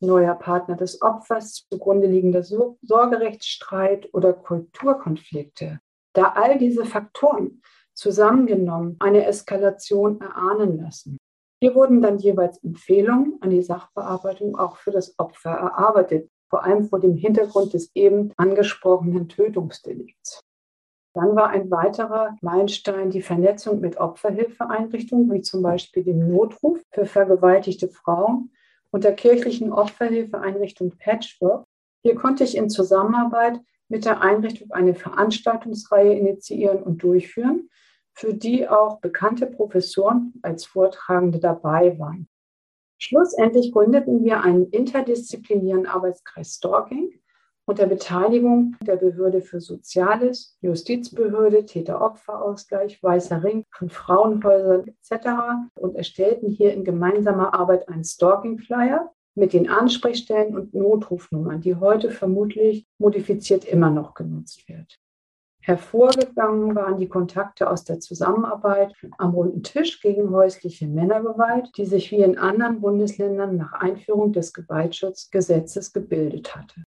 neuer 0.00 0.34
Partner 0.34 0.76
des 0.76 1.02
Opfers, 1.02 1.66
zugrunde 1.70 2.06
liegender 2.06 2.42
Sorgerechtsstreit 2.42 4.12
oder 4.12 4.32
Kulturkonflikte. 4.32 5.80
Da 6.14 6.32
all 6.34 6.58
diese 6.58 6.84
Faktoren 6.84 7.62
zusammengenommen 7.94 8.96
eine 9.00 9.26
Eskalation 9.26 10.20
erahnen 10.20 10.78
lassen. 10.78 11.18
Hier 11.62 11.74
wurden 11.74 12.02
dann 12.02 12.18
jeweils 12.18 12.62
Empfehlungen 12.62 13.38
an 13.40 13.50
die 13.50 13.62
Sachbearbeitung 13.62 14.56
auch 14.58 14.76
für 14.76 14.90
das 14.90 15.18
Opfer 15.18 15.50
erarbeitet, 15.50 16.30
vor 16.56 16.64
allem 16.64 16.86
vor 16.86 17.00
dem 17.00 17.16
Hintergrund 17.16 17.74
des 17.74 17.90
eben 17.94 18.32
angesprochenen 18.38 19.28
Tötungsdelikts. 19.28 20.40
Dann 21.12 21.36
war 21.36 21.50
ein 21.50 21.70
weiterer 21.70 22.34
Meilenstein 22.40 23.10
die 23.10 23.20
Vernetzung 23.20 23.80
mit 23.80 23.98
Opferhilfeeinrichtungen, 23.98 25.30
wie 25.30 25.42
zum 25.42 25.60
Beispiel 25.60 26.02
dem 26.02 26.32
Notruf 26.32 26.80
für 26.92 27.04
vergewaltigte 27.04 27.90
Frauen 27.90 28.52
und 28.90 29.04
der 29.04 29.14
kirchlichen 29.14 29.70
Opferhilfeeinrichtung 29.70 30.96
Patchwork. 30.96 31.66
Hier 32.02 32.14
konnte 32.14 32.44
ich 32.44 32.56
in 32.56 32.70
Zusammenarbeit 32.70 33.60
mit 33.88 34.06
der 34.06 34.22
Einrichtung 34.22 34.70
eine 34.70 34.94
Veranstaltungsreihe 34.94 36.14
initiieren 36.14 36.82
und 36.82 37.02
durchführen, 37.02 37.68
für 38.14 38.32
die 38.32 38.66
auch 38.66 38.98
bekannte 39.00 39.44
Professoren 39.44 40.32
als 40.40 40.64
Vortragende 40.64 41.38
dabei 41.38 41.98
waren. 41.98 42.28
Schlussendlich 42.98 43.72
gründeten 43.72 44.24
wir 44.24 44.42
einen 44.42 44.70
interdisziplinären 44.70 45.86
Arbeitskreis 45.86 46.54
Stalking 46.54 47.10
unter 47.66 47.86
Beteiligung 47.86 48.76
der 48.80 48.96
Behörde 48.96 49.42
für 49.42 49.60
Soziales, 49.60 50.56
Justizbehörde, 50.60 51.66
Täter-Opfer-Ausgleich, 51.66 53.02
Weißer 53.02 53.42
Ring 53.42 53.64
von 53.70 53.90
Frauenhäusern 53.90 54.84
etc. 54.86 55.28
und 55.74 55.96
erstellten 55.96 56.48
hier 56.48 56.72
in 56.72 56.84
gemeinsamer 56.84 57.54
Arbeit 57.54 57.88
einen 57.88 58.04
Stalking-Flyer 58.04 59.12
mit 59.34 59.52
den 59.52 59.68
Ansprechstellen 59.68 60.56
und 60.56 60.74
Notrufnummern, 60.74 61.60
die 61.60 61.74
heute 61.74 62.10
vermutlich 62.10 62.86
modifiziert 62.98 63.64
immer 63.64 63.90
noch 63.90 64.14
genutzt 64.14 64.68
wird. 64.68 64.98
Hervorgegangen 65.66 66.76
waren 66.76 66.96
die 66.96 67.08
Kontakte 67.08 67.68
aus 67.68 67.82
der 67.82 67.98
Zusammenarbeit 67.98 68.94
am 69.18 69.34
runden 69.34 69.64
Tisch 69.64 70.00
gegen 70.00 70.30
häusliche 70.30 70.86
Männergewalt, 70.86 71.76
die 71.76 71.86
sich 71.86 72.12
wie 72.12 72.22
in 72.22 72.38
anderen 72.38 72.80
Bundesländern 72.80 73.56
nach 73.56 73.72
Einführung 73.72 74.32
des 74.32 74.52
Gewaltschutzgesetzes 74.52 75.92
gebildet 75.92 76.54
hatte. 76.54 76.84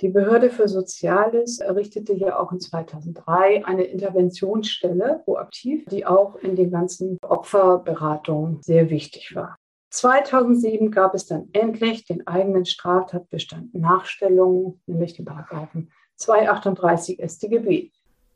Die 0.00 0.08
Behörde 0.08 0.50
für 0.50 0.66
Soziales 0.66 1.60
errichtete 1.60 2.14
ja 2.14 2.36
auch 2.36 2.50
in 2.50 2.58
2003 2.58 3.64
eine 3.64 3.84
Interventionsstelle 3.84 5.22
proaktiv, 5.24 5.84
die 5.86 6.04
auch 6.04 6.34
in 6.34 6.56
den 6.56 6.72
ganzen 6.72 7.16
Opferberatungen 7.22 8.60
sehr 8.60 8.90
wichtig 8.90 9.36
war. 9.36 9.54
2007 9.90 10.90
gab 10.90 11.14
es 11.14 11.26
dann 11.26 11.48
endlich 11.52 12.04
den 12.06 12.26
eigenen 12.26 12.64
Straftatbestand 12.64 13.72
Nachstellung, 13.72 14.80
nämlich 14.86 15.14
den 15.14 15.26
Paragraphen 15.26 15.92
238 16.16 17.20
StGB. 17.20 17.90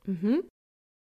Mhm. 0.04 0.44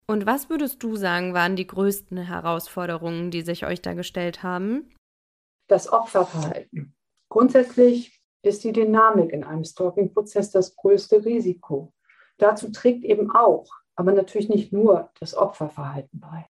Und 0.09 0.27
was 0.27 0.49
würdest 0.49 0.83
du 0.83 0.97
sagen, 0.97 1.35
waren 1.35 1.57
die 1.57 1.67
größten 1.67 2.19
Herausforderungen, 2.19 3.31
die 3.31 3.43
sich 3.43 3.67
euch 3.67 3.83
da 3.83 3.95
gestellt 3.95 4.43
haben? 4.43 4.95
Das 5.69 5.93
Opferverhalten. 5.93 6.95
Grundsätzlich 7.29 8.23
ist 8.43 8.63
die 8.63 8.73
Dynamik 8.73 9.33
in 9.33 9.43
einem 9.43 9.65
Stalking-Prozess 9.65 10.53
das 10.53 10.77
größte 10.77 11.25
Risiko. 11.25 11.93
Dazu 12.39 12.71
trägt 12.71 13.05
eben 13.05 13.35
auch, 13.35 13.67
aber 13.97 14.13
natürlich 14.13 14.49
nicht 14.49 14.73
nur, 14.73 15.11
das 15.19 15.37
Opferverhalten 15.37 16.21
bei. 16.21 16.47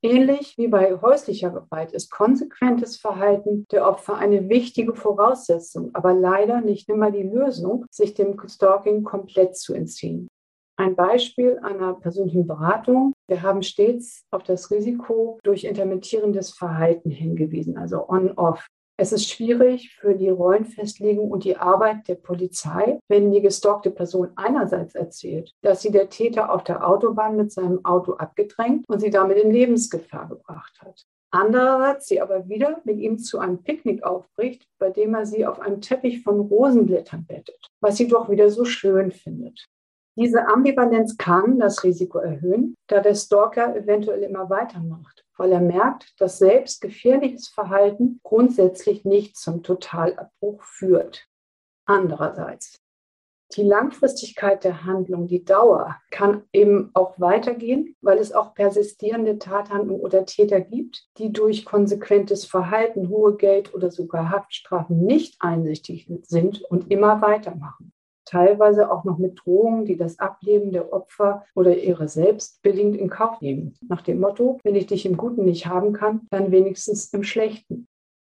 Ähnlich 0.00 0.56
wie 0.56 0.68
bei 0.68 0.96
häuslicher 1.00 1.50
Gewalt 1.50 1.92
ist 1.92 2.10
konsequentes 2.10 2.96
Verhalten 2.96 3.66
der 3.72 3.88
Opfer 3.88 4.14
eine 4.14 4.48
wichtige 4.48 4.94
Voraussetzung, 4.94 5.90
aber 5.92 6.14
leider 6.14 6.60
nicht 6.60 6.88
immer 6.88 7.10
die 7.10 7.24
Lösung, 7.24 7.84
sich 7.90 8.14
dem 8.14 8.38
Stalking 8.48 9.02
komplett 9.02 9.56
zu 9.56 9.74
entziehen. 9.74 10.28
Ein 10.78 10.94
Beispiel 10.94 11.58
einer 11.64 11.94
persönlichen 11.94 12.46
Beratung. 12.46 13.12
Wir 13.26 13.42
haben 13.42 13.62
stets 13.62 14.22
auf 14.30 14.44
das 14.44 14.70
Risiko 14.70 15.40
durch 15.42 15.64
intermittierendes 15.64 16.52
Verhalten 16.52 17.10
hingewiesen, 17.10 17.76
also 17.76 18.08
on-off. 18.08 18.64
Es 19.00 19.12
ist 19.12 19.30
schwierig 19.30 19.94
für 19.94 20.16
die 20.16 20.28
Rollenfestlegung 20.28 21.30
und 21.30 21.44
die 21.44 21.56
Arbeit 21.56 22.08
der 22.08 22.16
Polizei, 22.16 22.98
wenn 23.06 23.30
die 23.30 23.40
gestalkte 23.40 23.92
Person 23.92 24.30
einerseits 24.34 24.96
erzählt, 24.96 25.52
dass 25.62 25.82
sie 25.82 25.92
der 25.92 26.08
Täter 26.08 26.52
auf 26.52 26.64
der 26.64 26.84
Autobahn 26.84 27.36
mit 27.36 27.52
seinem 27.52 27.84
Auto 27.84 28.14
abgedrängt 28.14 28.84
und 28.88 28.98
sie 28.98 29.10
damit 29.10 29.38
in 29.38 29.52
Lebensgefahr 29.52 30.28
gebracht 30.28 30.80
hat. 30.80 31.06
Andererseits 31.30 32.08
sie 32.08 32.20
aber 32.20 32.48
wieder 32.48 32.80
mit 32.82 32.98
ihm 32.98 33.18
zu 33.18 33.38
einem 33.38 33.62
Picknick 33.62 34.02
aufbricht, 34.02 34.66
bei 34.80 34.90
dem 34.90 35.14
er 35.14 35.26
sie 35.26 35.46
auf 35.46 35.60
einem 35.60 35.80
Teppich 35.80 36.24
von 36.24 36.40
Rosenblättern 36.40 37.24
bettet, 37.24 37.68
was 37.80 37.98
sie 37.98 38.08
doch 38.08 38.28
wieder 38.28 38.50
so 38.50 38.64
schön 38.64 39.12
findet. 39.12 39.64
Diese 40.16 40.48
Ambivalenz 40.48 41.16
kann 41.16 41.60
das 41.60 41.84
Risiko 41.84 42.18
erhöhen, 42.18 42.74
da 42.88 42.98
der 42.98 43.14
Stalker 43.14 43.76
eventuell 43.76 44.24
immer 44.24 44.50
weitermacht 44.50 45.22
weil 45.38 45.52
er 45.52 45.60
merkt, 45.60 46.20
dass 46.20 46.38
selbst 46.38 46.80
gefährliches 46.82 47.48
Verhalten 47.48 48.20
grundsätzlich 48.22 49.04
nicht 49.04 49.36
zum 49.36 49.62
Totalabbruch 49.62 50.62
führt. 50.62 51.26
Andererseits, 51.86 52.82
die 53.56 53.62
Langfristigkeit 53.62 54.62
der 54.62 54.84
Handlung, 54.84 55.26
die 55.26 55.42
Dauer, 55.42 55.96
kann 56.10 56.42
eben 56.52 56.90
auch 56.92 57.18
weitergehen, 57.18 57.96
weil 58.02 58.18
es 58.18 58.32
auch 58.32 58.52
persistierende 58.52 59.38
Tathandlungen 59.38 60.02
oder 60.02 60.26
Täter 60.26 60.60
gibt, 60.60 61.08
die 61.16 61.32
durch 61.32 61.64
konsequentes 61.64 62.44
Verhalten, 62.44 63.08
hohe 63.08 63.36
Geld- 63.36 63.72
oder 63.72 63.90
sogar 63.90 64.28
Haftstrafen 64.28 65.02
nicht 65.02 65.36
einsichtig 65.40 66.10
sind 66.24 66.62
und 66.64 66.90
immer 66.90 67.22
weitermachen 67.22 67.94
teilweise 68.28 68.90
auch 68.90 69.04
noch 69.04 69.18
mit 69.18 69.40
Drohungen, 69.44 69.84
die 69.84 69.96
das 69.96 70.18
Ableben 70.18 70.72
der 70.72 70.92
Opfer 70.92 71.44
oder 71.54 71.76
ihre 71.76 72.08
selbst 72.08 72.62
billigend 72.62 72.96
in 72.96 73.08
Kauf 73.08 73.40
nehmen. 73.40 73.74
Nach 73.88 74.02
dem 74.02 74.20
Motto, 74.20 74.58
wenn 74.64 74.74
ich 74.74 74.86
dich 74.86 75.06
im 75.06 75.16
Guten 75.16 75.44
nicht 75.44 75.66
haben 75.66 75.92
kann, 75.92 76.26
dann 76.30 76.50
wenigstens 76.50 77.12
im 77.12 77.22
Schlechten. 77.22 77.86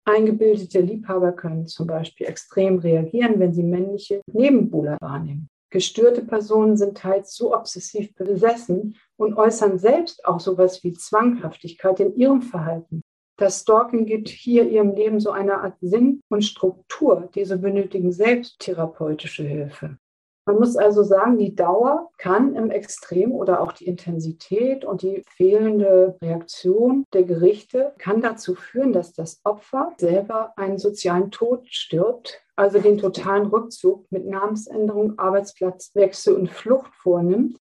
Eingebildete 0.06 0.82
Liebhaber 0.82 1.32
können 1.32 1.68
zum 1.68 1.88
Beispiel 1.88 2.28
extrem 2.28 2.80
reagieren, 2.80 3.40
wenn 3.40 3.54
sie 3.54 3.64
männliche 3.64 4.22
Nebenbuhler 4.32 4.98
wahrnehmen. 5.00 5.48
Gestörte 5.70 6.24
Personen 6.24 6.76
sind 6.78 6.98
teils 6.98 7.36
so 7.36 7.56
obsessiv 7.56 8.14
besessen 8.16 8.96
und 9.18 9.36
äußern 9.36 9.80
selbst 9.80 10.26
auch 10.26 10.40
sowas 10.40 10.84
wie 10.84 10.94
Zwanghaftigkeit 10.94 12.00
in 12.00 12.16
ihrem 12.16 12.42
Verhalten. 12.42 13.02
Das 13.38 13.62
Stalking 13.62 14.06
gibt 14.06 14.30
hier 14.30 14.70
ihrem 14.70 14.94
Leben 14.94 15.20
so 15.20 15.32
eine 15.32 15.62
Art 15.62 15.76
Sinn 15.82 16.22
und 16.30 16.44
Struktur. 16.44 17.30
Diese 17.34 17.58
benötigen 17.58 18.12
selbst 18.12 18.60
therapeutische 18.60 19.44
Hilfe. 19.44 19.98
Man 20.46 20.60
muss 20.60 20.76
also 20.76 21.04
sagen, 21.04 21.38
die 21.38 21.56
Dauer 21.56 22.10
kann 22.18 22.54
im 22.56 22.70
Extrem 22.70 23.32
oder 23.32 23.62
auch 23.62 23.72
die 23.72 23.86
Intensität 23.86 24.84
und 24.84 25.02
die 25.02 25.24
fehlende 25.38 26.18
Reaktion 26.22 27.06
der 27.14 27.24
Gerichte 27.24 27.94
kann 27.98 28.22
dazu 28.22 28.54
führen, 28.54 28.92
dass 28.92 29.14
das 29.14 29.40
Opfer 29.46 29.94
selber 29.98 30.52
einen 30.58 30.78
sozialen 30.78 31.32
Tod 31.32 31.66
stirbt, 31.70 32.42
also 32.58 32.80
den 32.80 32.98
totalen 32.98 33.46
Rückzug 33.48 34.06
mit 34.12 34.26
Namensänderung, 34.26 35.18
Arbeitsplatzwechsel 35.18 36.36
und 36.36 36.50
Flucht 36.50 36.94
vornimmt 36.94 37.58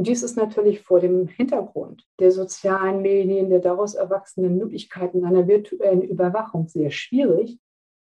und 0.00 0.06
dies 0.06 0.22
ist 0.22 0.38
natürlich 0.38 0.80
vor 0.80 0.98
dem 0.98 1.28
Hintergrund 1.28 2.06
der 2.20 2.32
sozialen 2.32 3.02
Medien, 3.02 3.50
der 3.50 3.58
daraus 3.58 3.92
erwachsenen 3.92 4.56
Möglichkeiten 4.56 5.26
einer 5.26 5.46
virtuellen 5.46 6.00
Überwachung 6.00 6.68
sehr 6.68 6.90
schwierig 6.90 7.58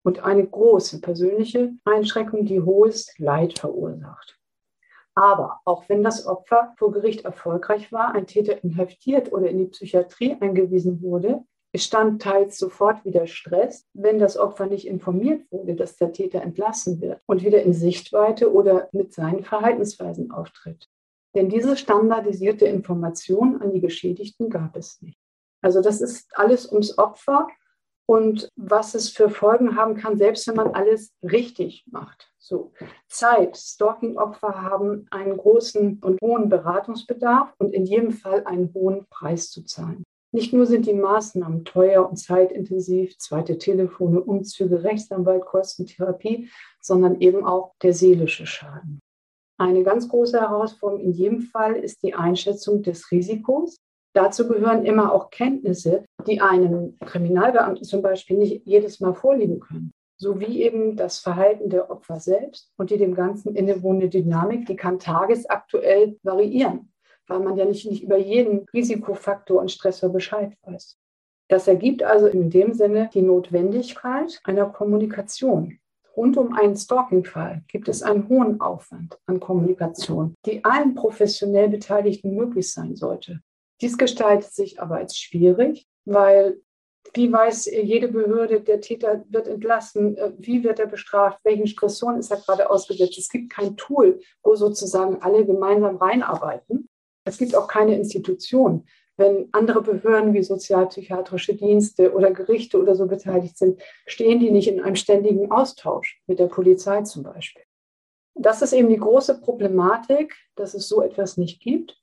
und 0.04 0.22
eine 0.22 0.46
große 0.46 1.00
persönliche 1.00 1.72
Einschränkung, 1.86 2.44
die 2.44 2.60
hohes 2.60 3.14
Leid 3.16 3.58
verursacht. 3.58 4.38
Aber 5.14 5.60
auch 5.64 5.88
wenn 5.88 6.02
das 6.02 6.26
Opfer 6.26 6.74
vor 6.76 6.92
Gericht 6.92 7.24
erfolgreich 7.24 7.90
war, 7.90 8.14
ein 8.14 8.26
Täter 8.26 8.62
inhaftiert 8.62 9.32
oder 9.32 9.48
in 9.48 9.56
die 9.56 9.68
Psychiatrie 9.68 10.36
eingewiesen 10.38 11.00
wurde, 11.00 11.42
stand 11.74 12.20
teils 12.20 12.58
sofort 12.58 13.02
wieder 13.06 13.26
Stress, 13.26 13.88
wenn 13.94 14.18
das 14.18 14.36
Opfer 14.36 14.66
nicht 14.66 14.86
informiert 14.86 15.50
wurde, 15.50 15.74
dass 15.74 15.96
der 15.96 16.12
Täter 16.12 16.42
entlassen 16.42 17.00
wird 17.00 17.22
und 17.24 17.42
wieder 17.42 17.62
in 17.62 17.72
Sichtweite 17.72 18.52
oder 18.52 18.90
mit 18.92 19.14
seinen 19.14 19.42
Verhaltensweisen 19.42 20.30
auftritt. 20.30 20.86
Denn 21.34 21.48
diese 21.48 21.76
standardisierte 21.76 22.66
Information 22.66 23.60
an 23.60 23.72
die 23.72 23.80
Geschädigten 23.80 24.50
gab 24.50 24.76
es 24.76 25.00
nicht. 25.02 25.18
Also 25.60 25.80
das 25.82 26.00
ist 26.00 26.30
alles 26.36 26.70
ums 26.70 26.98
Opfer 26.98 27.48
und 28.06 28.48
was 28.56 28.94
es 28.94 29.10
für 29.10 29.28
Folgen 29.28 29.76
haben 29.76 29.94
kann, 29.94 30.16
selbst 30.16 30.48
wenn 30.48 30.56
man 30.56 30.74
alles 30.74 31.12
richtig 31.22 31.84
macht. 31.90 32.32
So 32.38 32.72
Zeit. 33.06 33.56
Stalking-Opfer 33.56 34.62
haben 34.62 35.06
einen 35.10 35.36
großen 35.36 35.98
und 36.02 36.18
hohen 36.22 36.48
Beratungsbedarf 36.48 37.52
und 37.58 37.74
in 37.74 37.84
jedem 37.84 38.12
Fall 38.12 38.44
einen 38.46 38.72
hohen 38.72 39.04
Preis 39.10 39.50
zu 39.50 39.62
zahlen. 39.64 40.04
Nicht 40.32 40.52
nur 40.52 40.66
sind 40.66 40.86
die 40.86 40.94
Maßnahmen 40.94 41.64
teuer 41.64 42.08
und 42.08 42.16
zeitintensiv, 42.16 43.18
zweite 43.18 43.58
Telefone, 43.58 44.20
Umzüge, 44.20 44.84
Rechtsanwalt, 44.84 45.44
Kosten, 45.44 45.86
Therapie, 45.86 46.50
sondern 46.80 47.20
eben 47.20 47.44
auch 47.44 47.74
der 47.82 47.92
seelische 47.92 48.46
Schaden. 48.46 49.00
Eine 49.60 49.82
ganz 49.82 50.08
große 50.08 50.40
Herausforderung 50.40 51.04
in 51.04 51.12
jedem 51.12 51.40
Fall 51.40 51.74
ist 51.74 52.04
die 52.04 52.14
Einschätzung 52.14 52.82
des 52.82 53.10
Risikos. 53.10 53.76
Dazu 54.14 54.46
gehören 54.46 54.84
immer 54.84 55.12
auch 55.12 55.30
Kenntnisse, 55.30 56.04
die 56.28 56.40
einem 56.40 56.96
Kriminalbeamten 57.00 57.84
zum 57.84 58.00
Beispiel 58.00 58.38
nicht 58.38 58.64
jedes 58.64 59.00
Mal 59.00 59.14
vorliegen 59.14 59.58
können. 59.58 59.90
Sowie 60.16 60.62
eben 60.62 60.96
das 60.96 61.18
Verhalten 61.18 61.70
der 61.70 61.90
Opfer 61.90 62.20
selbst 62.20 62.72
und 62.76 62.90
die 62.90 62.98
dem 62.98 63.14
Ganzen 63.14 63.54
innewohnende 63.56 64.08
Dynamik, 64.08 64.66
die 64.66 64.76
kann 64.76 65.00
tagesaktuell 65.00 66.18
variieren, 66.22 66.92
weil 67.26 67.40
man 67.40 67.56
ja 67.56 67.64
nicht, 67.64 67.88
nicht 67.88 68.04
über 68.04 68.16
jeden 68.16 68.64
Risikofaktor 68.72 69.60
und 69.60 69.72
Stressor 69.72 70.10
Bescheid 70.10 70.54
weiß. 70.62 70.96
Das 71.48 71.66
ergibt 71.66 72.04
also 72.04 72.26
in 72.26 72.50
dem 72.50 72.74
Sinne 72.74 73.10
die 73.12 73.22
Notwendigkeit 73.22 74.40
einer 74.44 74.66
Kommunikation 74.66 75.78
Rund 76.18 76.36
um 76.36 76.52
einen 76.52 76.74
Stalking-Fall 76.74 77.62
gibt 77.68 77.88
es 77.88 78.02
einen 78.02 78.28
hohen 78.28 78.60
Aufwand 78.60 79.16
an 79.26 79.38
Kommunikation, 79.38 80.34
die 80.44 80.64
allen 80.64 80.96
professionell 80.96 81.68
Beteiligten 81.68 82.34
möglich 82.34 82.72
sein 82.72 82.96
sollte. 82.96 83.40
Dies 83.80 83.96
gestaltet 83.96 84.52
sich 84.52 84.82
aber 84.82 84.96
als 84.96 85.16
schwierig, 85.16 85.86
weil 86.04 86.60
wie 87.14 87.32
weiß 87.32 87.66
jede 87.66 88.08
Behörde, 88.08 88.60
der 88.60 88.80
Täter 88.80 89.24
wird 89.28 89.46
entlassen, 89.46 90.16
äh, 90.16 90.32
wie 90.38 90.64
wird 90.64 90.80
er 90.80 90.88
bestraft, 90.88 91.38
welchen 91.44 91.68
Stressoren 91.68 92.18
ist 92.18 92.32
er 92.32 92.38
gerade 92.38 92.68
ausgesetzt. 92.68 93.16
Es 93.16 93.28
gibt 93.28 93.50
kein 93.50 93.76
Tool, 93.76 94.20
wo 94.42 94.56
sozusagen 94.56 95.22
alle 95.22 95.46
gemeinsam 95.46 95.98
reinarbeiten. 95.98 96.88
Es 97.24 97.38
gibt 97.38 97.54
auch 97.54 97.68
keine 97.68 97.96
Institution, 97.96 98.88
wenn 99.18 99.48
andere 99.52 99.82
Behörden 99.82 100.32
wie 100.32 100.42
sozialpsychiatrische 100.42 101.54
Dienste 101.54 102.14
oder 102.14 102.30
Gerichte 102.30 102.80
oder 102.80 102.94
so 102.94 103.06
beteiligt 103.06 103.58
sind, 103.58 103.82
stehen 104.06 104.38
die 104.40 104.50
nicht 104.50 104.68
in 104.68 104.80
einem 104.80 104.96
ständigen 104.96 105.50
Austausch 105.50 106.22
mit 106.26 106.38
der 106.38 106.46
Polizei 106.46 107.02
zum 107.02 107.24
Beispiel. 107.24 107.64
Das 108.34 108.62
ist 108.62 108.72
eben 108.72 108.88
die 108.88 108.98
große 108.98 109.40
Problematik, 109.40 110.36
dass 110.54 110.74
es 110.74 110.88
so 110.88 111.02
etwas 111.02 111.36
nicht 111.36 111.60
gibt. 111.60 112.00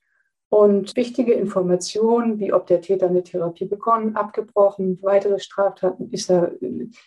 Und 0.49 0.95
wichtige 0.95 1.33
Informationen, 1.33 2.39
wie 2.39 2.53
ob 2.53 2.67
der 2.67 2.81
Täter 2.81 3.07
eine 3.07 3.23
Therapie 3.23 3.65
begonnen, 3.65 4.15
abgebrochen, 4.15 4.99
weitere 5.01 5.39
Straftaten, 5.39 6.11
ist 6.11 6.29
er 6.29 6.53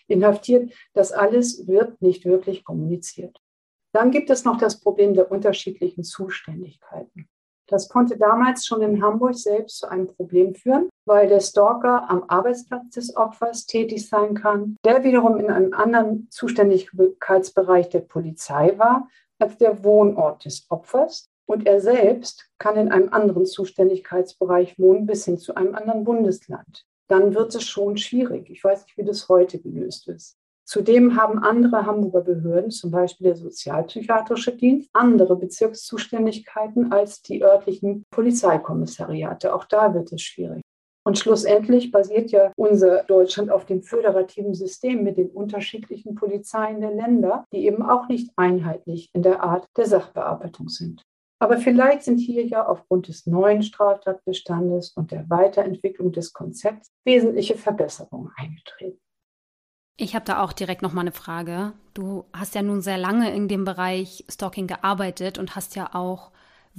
inhaftiert, 0.06 0.72
das 0.92 1.12
alles 1.12 1.66
wird 1.68 2.02
nicht 2.02 2.24
wirklich 2.24 2.64
kommuniziert. 2.64 3.38
Dann 3.92 4.10
gibt 4.10 4.30
es 4.30 4.44
noch 4.44 4.58
das 4.58 4.80
Problem 4.80 5.14
der 5.14 5.30
unterschiedlichen 5.30 6.04
Zuständigkeiten. 6.04 7.28
Das 7.68 7.88
konnte 7.88 8.16
damals 8.16 8.64
schon 8.66 8.80
in 8.80 9.02
Hamburg 9.02 9.34
selbst 9.34 9.78
zu 9.78 9.88
einem 9.88 10.06
Problem 10.06 10.54
führen, 10.54 10.88
weil 11.06 11.28
der 11.28 11.40
Stalker 11.40 12.10
am 12.10 12.24
Arbeitsplatz 12.26 12.90
des 12.94 13.14
Opfers 13.14 13.66
tätig 13.66 14.08
sein 14.08 14.34
kann, 14.34 14.76
der 14.84 15.04
wiederum 15.04 15.36
in 15.38 15.50
einem 15.50 15.74
anderen 15.74 16.28
Zuständigkeitsbereich 16.30 17.90
der 17.90 18.00
Polizei 18.00 18.76
war 18.78 19.08
als 19.38 19.58
der 19.58 19.84
Wohnort 19.84 20.46
des 20.46 20.66
Opfers. 20.70 21.28
Und 21.46 21.66
er 21.66 21.80
selbst 21.80 22.50
kann 22.58 22.76
in 22.76 22.90
einem 22.90 23.10
anderen 23.12 23.46
Zuständigkeitsbereich 23.46 24.78
wohnen, 24.78 25.06
bis 25.06 25.24
hin 25.24 25.38
zu 25.38 25.54
einem 25.54 25.74
anderen 25.74 26.04
Bundesland. 26.04 26.84
Dann 27.06 27.34
wird 27.34 27.54
es 27.54 27.64
schon 27.64 27.96
schwierig. 27.96 28.50
Ich 28.50 28.62
weiß 28.62 28.84
nicht, 28.84 28.98
wie 28.98 29.04
das 29.04 29.28
heute 29.28 29.58
gelöst 29.58 30.08
ist. 30.08 30.36
Zudem 30.68 31.16
haben 31.16 31.38
andere 31.38 31.86
Hamburger 31.86 32.20
Behörden, 32.20 32.70
zum 32.70 32.90
Beispiel 32.90 33.28
der 33.28 33.36
Sozialpsychiatrische 33.36 34.54
Dienst, 34.54 34.90
andere 34.92 35.34
Bezirkszuständigkeiten 35.34 36.92
als 36.92 37.22
die 37.22 37.42
örtlichen 37.42 38.04
Polizeikommissariate. 38.10 39.54
Auch 39.54 39.64
da 39.64 39.94
wird 39.94 40.12
es 40.12 40.20
schwierig. 40.20 40.60
Und 41.06 41.18
schlussendlich 41.18 41.90
basiert 41.90 42.32
ja 42.32 42.52
unser 42.54 43.04
Deutschland 43.04 43.50
auf 43.50 43.64
dem 43.64 43.82
föderativen 43.82 44.52
System 44.52 45.04
mit 45.04 45.16
den 45.16 45.30
unterschiedlichen 45.30 46.14
Polizeien 46.16 46.82
der 46.82 46.92
Länder, 46.92 47.46
die 47.50 47.64
eben 47.64 47.82
auch 47.82 48.08
nicht 48.08 48.30
einheitlich 48.36 49.08
in 49.14 49.22
der 49.22 49.42
Art 49.42 49.66
der 49.78 49.86
Sachbearbeitung 49.86 50.68
sind. 50.68 51.02
Aber 51.40 51.56
vielleicht 51.56 52.02
sind 52.02 52.18
hier 52.18 52.44
ja 52.44 52.66
aufgrund 52.66 53.08
des 53.08 53.24
neuen 53.24 53.62
Straftatbestandes 53.62 54.90
und 54.90 55.12
der 55.12 55.30
Weiterentwicklung 55.30 56.12
des 56.12 56.34
Konzepts 56.34 56.90
wesentliche 57.06 57.56
Verbesserungen 57.56 58.30
eingetreten. 58.36 59.00
Ich 60.00 60.14
habe 60.14 60.24
da 60.24 60.42
auch 60.42 60.52
direkt 60.52 60.80
noch 60.80 60.92
mal 60.92 61.02
eine 61.02 61.12
Frage. 61.12 61.72
Du 61.92 62.24
hast 62.32 62.54
ja 62.54 62.62
nun 62.62 62.80
sehr 62.80 62.98
lange 62.98 63.34
in 63.34 63.48
dem 63.48 63.64
Bereich 63.64 64.24
Stalking 64.30 64.68
gearbeitet 64.68 65.38
und 65.38 65.56
hast 65.56 65.74
ja 65.74 65.94
auch 65.94 66.30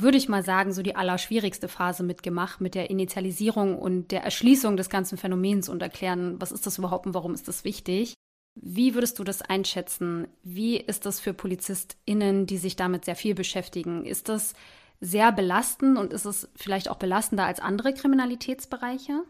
würde 0.02 0.18
ich 0.18 0.30
mal 0.30 0.44
sagen, 0.44 0.72
so 0.72 0.82
die 0.82 0.96
allerschwierigste 0.96 1.68
Phase 1.68 2.04
mitgemacht 2.04 2.62
mit 2.62 2.76
der 2.76 2.90
Initialisierung 2.90 3.78
und 3.78 4.12
der 4.12 4.24
Erschließung 4.24 4.78
des 4.78 4.90
ganzen 4.90 5.18
Phänomens 5.18 5.68
und 5.68 5.82
erklären, 5.82 6.40
was 6.40 6.54
ist 6.54 6.66
das 6.66 6.78
überhaupt 6.78 7.06
und 7.06 7.14
warum 7.14 7.34
ist 7.34 7.48
das 7.48 7.64
wichtig. 7.66 8.14
Wie 8.56 8.94
würdest 8.94 9.20
du 9.20 9.24
das 9.24 9.42
einschätzen? 9.42 10.28
Wie 10.44 10.78
ist 10.78 11.06
das 11.06 11.20
für 11.20 11.34
PolizistInnen, 11.34 12.46
die 12.46 12.58
sich 12.58 12.76
damit 12.76 13.06
sehr 13.06 13.16
viel 13.16 13.36
beschäftigen? 13.36 14.06
Ist 14.06 14.30
das 14.30 14.54
sehr 15.02 15.32
belastend 15.32 15.98
und 15.98 16.14
ist 16.14 16.26
es 16.26 16.50
vielleicht 16.56 16.90
auch 16.90 16.98
belastender 16.98 17.46
als 17.46 17.60
andere 17.60 17.94
Kriminalitätsbereiche? 17.94 19.24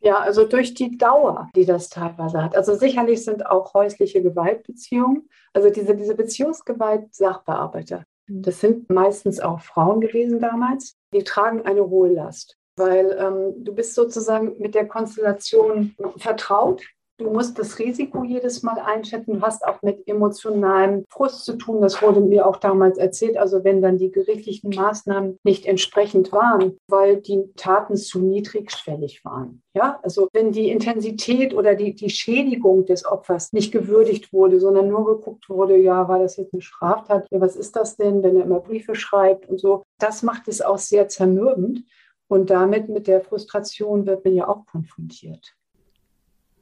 Ja, 0.00 0.18
also 0.18 0.46
durch 0.46 0.74
die 0.74 0.96
Dauer, 0.98 1.48
die 1.56 1.64
das 1.64 1.88
teilweise 1.88 2.42
hat. 2.42 2.54
Also 2.54 2.74
sicherlich 2.74 3.24
sind 3.24 3.46
auch 3.46 3.74
häusliche 3.74 4.22
Gewaltbeziehungen, 4.22 5.28
also 5.52 5.70
diese, 5.70 5.96
diese 5.96 6.14
Beziehungsgewalt 6.14 7.14
Sachbearbeiter. 7.14 8.04
Mhm. 8.26 8.42
Das 8.42 8.60
sind 8.60 8.90
meistens 8.90 9.40
auch 9.40 9.60
Frauen 9.60 10.00
gewesen 10.00 10.40
damals. 10.40 10.96
Die 11.12 11.24
tragen 11.24 11.62
eine 11.62 11.88
hohe 11.88 12.10
Last, 12.10 12.56
weil 12.76 13.16
ähm, 13.18 13.64
du 13.64 13.74
bist 13.74 13.94
sozusagen 13.94 14.58
mit 14.58 14.74
der 14.74 14.86
Konstellation 14.86 15.96
vertraut. 16.18 16.82
Du 17.18 17.30
musst 17.30 17.58
das 17.58 17.78
Risiko 17.78 18.24
jedes 18.24 18.62
Mal 18.62 18.78
einschätzen. 18.78 19.34
Du 19.34 19.40
hast 19.40 19.66
auch 19.66 19.80
mit 19.80 20.06
emotionalem 20.06 21.06
Frust 21.08 21.46
zu 21.46 21.56
tun. 21.56 21.80
Das 21.80 22.02
wurde 22.02 22.20
mir 22.20 22.46
auch 22.46 22.56
damals 22.56 22.98
erzählt. 22.98 23.38
Also 23.38 23.64
wenn 23.64 23.80
dann 23.80 23.96
die 23.96 24.10
gerichtlichen 24.10 24.74
Maßnahmen 24.74 25.38
nicht 25.42 25.64
entsprechend 25.64 26.30
waren, 26.32 26.76
weil 26.88 27.16
die 27.16 27.50
Taten 27.56 27.96
zu 27.96 28.20
niedrigschwellig 28.20 29.24
waren. 29.24 29.62
Ja, 29.72 29.98
also 30.02 30.28
wenn 30.34 30.52
die 30.52 30.70
Intensität 30.70 31.54
oder 31.54 31.74
die, 31.74 31.94
die 31.94 32.10
Schädigung 32.10 32.84
des 32.84 33.06
Opfers 33.06 33.50
nicht 33.54 33.72
gewürdigt 33.72 34.34
wurde, 34.34 34.60
sondern 34.60 34.88
nur 34.88 35.06
geguckt 35.06 35.48
wurde, 35.48 35.78
ja, 35.78 36.08
war 36.08 36.18
das 36.18 36.36
jetzt 36.36 36.52
eine 36.52 36.62
Straftat? 36.62 37.26
Ja, 37.30 37.40
was 37.40 37.56
ist 37.56 37.76
das 37.76 37.96
denn, 37.96 38.22
wenn 38.22 38.36
er 38.36 38.44
immer 38.44 38.60
Briefe 38.60 38.94
schreibt 38.94 39.48
und 39.48 39.58
so? 39.58 39.84
Das 39.98 40.22
macht 40.22 40.48
es 40.48 40.60
auch 40.60 40.78
sehr 40.78 41.08
zermürbend. 41.08 41.82
Und 42.28 42.50
damit 42.50 42.88
mit 42.88 43.06
der 43.06 43.20
Frustration 43.22 44.04
wird 44.04 44.24
man 44.24 44.34
ja 44.34 44.48
auch 44.48 44.66
konfrontiert. 44.66 45.54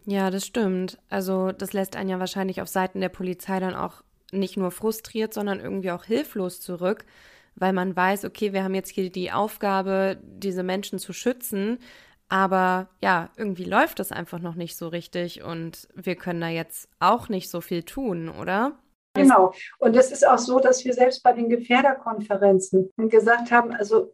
Ja, 0.06 0.30
das 0.30 0.44
stimmt. 0.44 0.98
Also 1.08 1.52
das 1.52 1.72
lässt 1.72 1.96
einen 1.96 2.10
ja 2.10 2.18
wahrscheinlich 2.18 2.60
auf 2.60 2.68
Seiten 2.68 3.00
der 3.00 3.08
Polizei 3.08 3.58
dann 3.60 3.74
auch 3.74 4.02
nicht 4.32 4.56
nur 4.56 4.70
frustriert, 4.70 5.32
sondern 5.32 5.60
irgendwie 5.60 5.90
auch 5.90 6.04
hilflos 6.04 6.60
zurück, 6.60 7.04
weil 7.54 7.72
man 7.72 7.96
weiß, 7.96 8.24
okay, 8.24 8.52
wir 8.52 8.64
haben 8.64 8.74
jetzt 8.74 8.90
hier 8.90 9.10
die 9.10 9.32
Aufgabe, 9.32 10.18
diese 10.22 10.62
Menschen 10.62 10.98
zu 10.98 11.12
schützen, 11.12 11.78
aber 12.28 12.88
ja, 13.00 13.30
irgendwie 13.36 13.64
läuft 13.64 13.98
das 13.98 14.12
einfach 14.12 14.40
noch 14.40 14.56
nicht 14.56 14.76
so 14.76 14.88
richtig 14.88 15.42
und 15.42 15.88
wir 15.94 16.16
können 16.16 16.40
da 16.40 16.48
jetzt 16.48 16.88
auch 16.98 17.28
nicht 17.28 17.48
so 17.48 17.60
viel 17.60 17.82
tun, 17.82 18.28
oder? 18.28 18.72
Genau. 19.16 19.54
Und 19.78 19.96
es 19.96 20.10
ist 20.10 20.26
auch 20.26 20.38
so, 20.38 20.58
dass 20.58 20.84
wir 20.84 20.92
selbst 20.92 21.22
bei 21.22 21.32
den 21.32 21.48
Gefährderkonferenzen 21.48 22.90
gesagt 22.96 23.52
haben, 23.52 23.72
also 23.72 24.12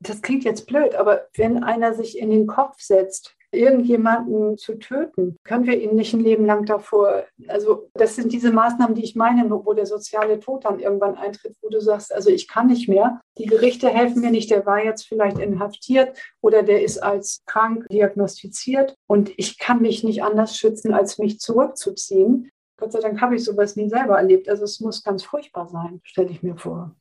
das 0.00 0.20
klingt 0.20 0.44
jetzt 0.44 0.66
blöd, 0.66 0.94
aber 0.94 1.28
wenn 1.34 1.64
einer 1.64 1.94
sich 1.94 2.18
in 2.18 2.30
den 2.30 2.46
Kopf 2.46 2.80
setzt, 2.80 3.36
irgendjemanden 3.52 4.56
zu 4.56 4.78
töten, 4.78 5.36
können 5.44 5.66
wir 5.66 5.80
ihn 5.80 5.96
nicht 5.96 6.14
ein 6.14 6.20
Leben 6.20 6.46
lang 6.46 6.66
davor. 6.66 7.24
Also 7.48 7.90
das 7.94 8.16
sind 8.16 8.32
diese 8.32 8.52
Maßnahmen, 8.52 8.94
die 8.94 9.04
ich 9.04 9.16
meine, 9.16 9.50
wo 9.50 9.72
der 9.72 9.86
soziale 9.86 10.38
Tod 10.40 10.64
dann 10.64 10.80
irgendwann 10.80 11.16
eintritt, 11.16 11.56
wo 11.62 11.68
du 11.68 11.80
sagst, 11.80 12.14
also 12.14 12.30
ich 12.30 12.48
kann 12.48 12.68
nicht 12.68 12.88
mehr. 12.88 13.20
Die 13.38 13.46
Gerichte 13.46 13.88
helfen 13.88 14.20
mir 14.20 14.30
nicht. 14.30 14.50
Der 14.50 14.66
war 14.66 14.84
jetzt 14.84 15.06
vielleicht 15.06 15.38
inhaftiert 15.38 16.16
oder 16.40 16.62
der 16.62 16.82
ist 16.82 17.02
als 17.02 17.42
krank 17.46 17.86
diagnostiziert 17.90 18.94
und 19.06 19.30
ich 19.36 19.58
kann 19.58 19.82
mich 19.82 20.04
nicht 20.04 20.22
anders 20.22 20.56
schützen, 20.56 20.94
als 20.94 21.18
mich 21.18 21.40
zurückzuziehen. 21.40 22.50
Gott 22.76 22.92
sei 22.92 23.00
Dank 23.00 23.20
habe 23.20 23.36
ich 23.36 23.44
sowas 23.44 23.76
nie 23.76 23.88
selber 23.88 24.16
erlebt. 24.16 24.48
Also 24.48 24.64
es 24.64 24.80
muss 24.80 25.02
ganz 25.02 25.22
furchtbar 25.22 25.68
sein, 25.68 26.00
stelle 26.02 26.30
ich 26.30 26.42
mir 26.42 26.56
vor. 26.56 26.94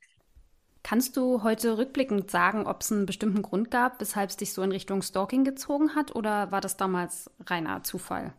Kannst 0.90 1.18
du 1.18 1.44
heute 1.44 1.78
rückblickend 1.78 2.32
sagen, 2.32 2.66
ob 2.66 2.82
es 2.82 2.92
einen 2.92 3.06
bestimmten 3.06 3.44
Grund 3.44 3.70
gab, 3.70 4.02
weshalb 4.02 4.32
es 4.32 4.38
dich 4.38 4.56
so 4.56 4.64
in 4.64 4.72
Richtung 4.72 5.04
Stalking 5.04 5.44
gezogen 5.44 5.94
hat 5.94 6.16
oder 6.16 6.52
war 6.52 6.62
das 6.62 6.78
damals 6.78 7.30
reiner 7.46 7.84
Zufall? 7.84 8.34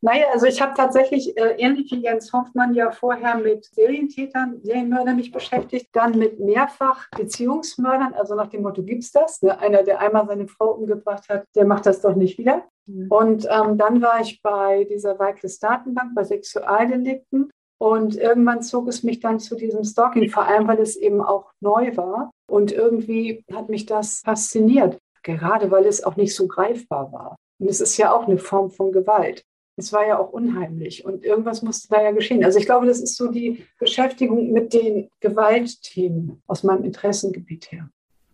Naja, 0.00 0.26
also 0.32 0.46
ich 0.46 0.62
habe 0.62 0.74
tatsächlich 0.76 1.36
äh, 1.36 1.56
ähnlich 1.58 1.90
wie 1.90 2.00
Jens 2.00 2.32
Hoffmann 2.32 2.72
ja 2.76 2.92
vorher 2.92 3.36
mit 3.38 3.64
Serientätern, 3.64 4.60
Serienmördern 4.62 5.16
mich 5.16 5.32
beschäftigt, 5.32 5.88
dann 5.92 6.16
mit 6.16 6.38
mehrfach 6.38 7.08
Beziehungsmördern, 7.16 8.14
also 8.14 8.36
nach 8.36 8.46
dem 8.46 8.62
Motto, 8.62 8.84
gibt's 8.84 9.10
das? 9.10 9.42
Ne? 9.42 9.58
Einer, 9.58 9.82
der 9.82 9.98
einmal 10.00 10.24
seine 10.28 10.46
Frau 10.46 10.74
umgebracht 10.74 11.28
hat, 11.28 11.46
der 11.56 11.64
macht 11.64 11.84
das 11.84 12.00
doch 12.00 12.14
nicht 12.14 12.38
wieder. 12.38 12.62
Mhm. 12.86 13.08
Und 13.08 13.48
ähm, 13.50 13.76
dann 13.76 14.00
war 14.00 14.20
ich 14.20 14.40
bei 14.40 14.84
dieser 14.84 15.18
Weikles 15.18 15.58
Datenbank 15.58 16.14
bei 16.14 16.22
Sexualdelikten 16.22 17.50
und 17.78 18.16
irgendwann 18.16 18.62
zog 18.62 18.88
es 18.88 19.02
mich 19.02 19.20
dann 19.20 19.38
zu 19.38 19.54
diesem 19.56 19.84
Stalking, 19.84 20.28
vor 20.30 20.46
allem 20.46 20.66
weil 20.66 20.80
es 20.80 20.96
eben 20.96 21.22
auch 21.22 21.52
neu 21.60 21.96
war. 21.96 22.32
Und 22.48 22.72
irgendwie 22.72 23.44
hat 23.52 23.68
mich 23.68 23.86
das 23.86 24.20
fasziniert, 24.24 24.98
gerade 25.22 25.70
weil 25.70 25.86
es 25.86 26.02
auch 26.02 26.16
nicht 26.16 26.34
so 26.34 26.48
greifbar 26.48 27.12
war. 27.12 27.36
Und 27.60 27.68
es 27.68 27.80
ist 27.80 27.96
ja 27.96 28.12
auch 28.12 28.26
eine 28.26 28.38
Form 28.38 28.70
von 28.70 28.92
Gewalt. 28.92 29.42
Es 29.76 29.92
war 29.92 30.04
ja 30.04 30.18
auch 30.18 30.32
unheimlich 30.32 31.04
und 31.04 31.24
irgendwas 31.24 31.62
musste 31.62 31.86
da 31.88 32.02
ja 32.02 32.10
geschehen. 32.10 32.44
Also 32.44 32.58
ich 32.58 32.66
glaube, 32.66 32.86
das 32.86 33.00
ist 33.00 33.14
so 33.14 33.30
die 33.30 33.64
Beschäftigung 33.78 34.50
mit 34.50 34.72
den 34.72 35.08
Gewaltthemen 35.20 36.42
aus 36.48 36.64
meinem 36.64 36.82
Interessengebiet 36.82 37.70
her. 37.70 37.88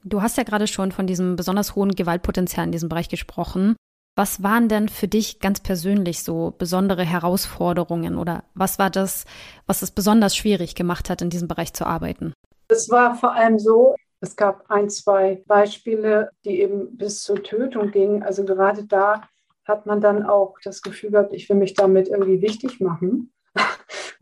Du 0.05 0.23
hast 0.23 0.39
ja 0.39 0.43
gerade 0.43 0.67
schon 0.67 0.91
von 0.91 1.07
diesem 1.07 1.37
besonders 1.37 1.75
hohen 1.75 1.95
Gewaltpotenzial 1.95 2.65
in 2.65 2.73
diesem 2.73 2.89
Bereich 2.89 3.11
gesprochen. 3.11 3.77
Was 4.17 4.45
waren 4.45 4.69
denn 4.69 4.89
für 4.89 5.09
dich 5.09 5.41
ganz 5.41 5.61
persönlich 5.61 6.23
so 6.23 6.55
besondere 6.57 7.03
Herausforderungen 7.03 8.17
oder 8.17 8.45
was 8.55 8.79
war 8.79 8.89
das, 8.89 9.25
was 9.67 9.83
es 9.83 9.91
besonders 9.91 10.37
schwierig 10.37 10.77
gemacht 10.77 11.11
hat, 11.11 11.21
in 11.21 11.31
diesem 11.31 11.49
Bereich 11.49 11.73
zu 11.73 11.85
arbeiten? 11.85 12.33
Es 12.69 12.89
war 12.91 13.17
vor 13.17 13.33
allem 13.33 13.59
so, 13.59 13.97
es 14.21 14.37
gab 14.37 14.71
ein, 14.71 14.89
zwei 14.89 15.43
Beispiele, 15.47 16.31
die 16.45 16.61
eben 16.61 16.97
bis 16.97 17.23
zur 17.23 17.43
Tötung 17.43 17.91
gingen. 17.91 18.23
Also 18.23 18.45
gerade 18.45 18.85
da 18.87 19.29
hat 19.65 19.85
man 19.87 20.01
dann 20.01 20.23
auch 20.23 20.57
das 20.63 20.81
Gefühl 20.81 21.11
gehabt, 21.11 21.33
ich 21.33 21.49
will 21.49 21.57
mich 21.57 21.75
damit 21.75 22.09
irgendwie 22.09 22.41
wichtig 22.41 22.81
machen. 22.81 23.33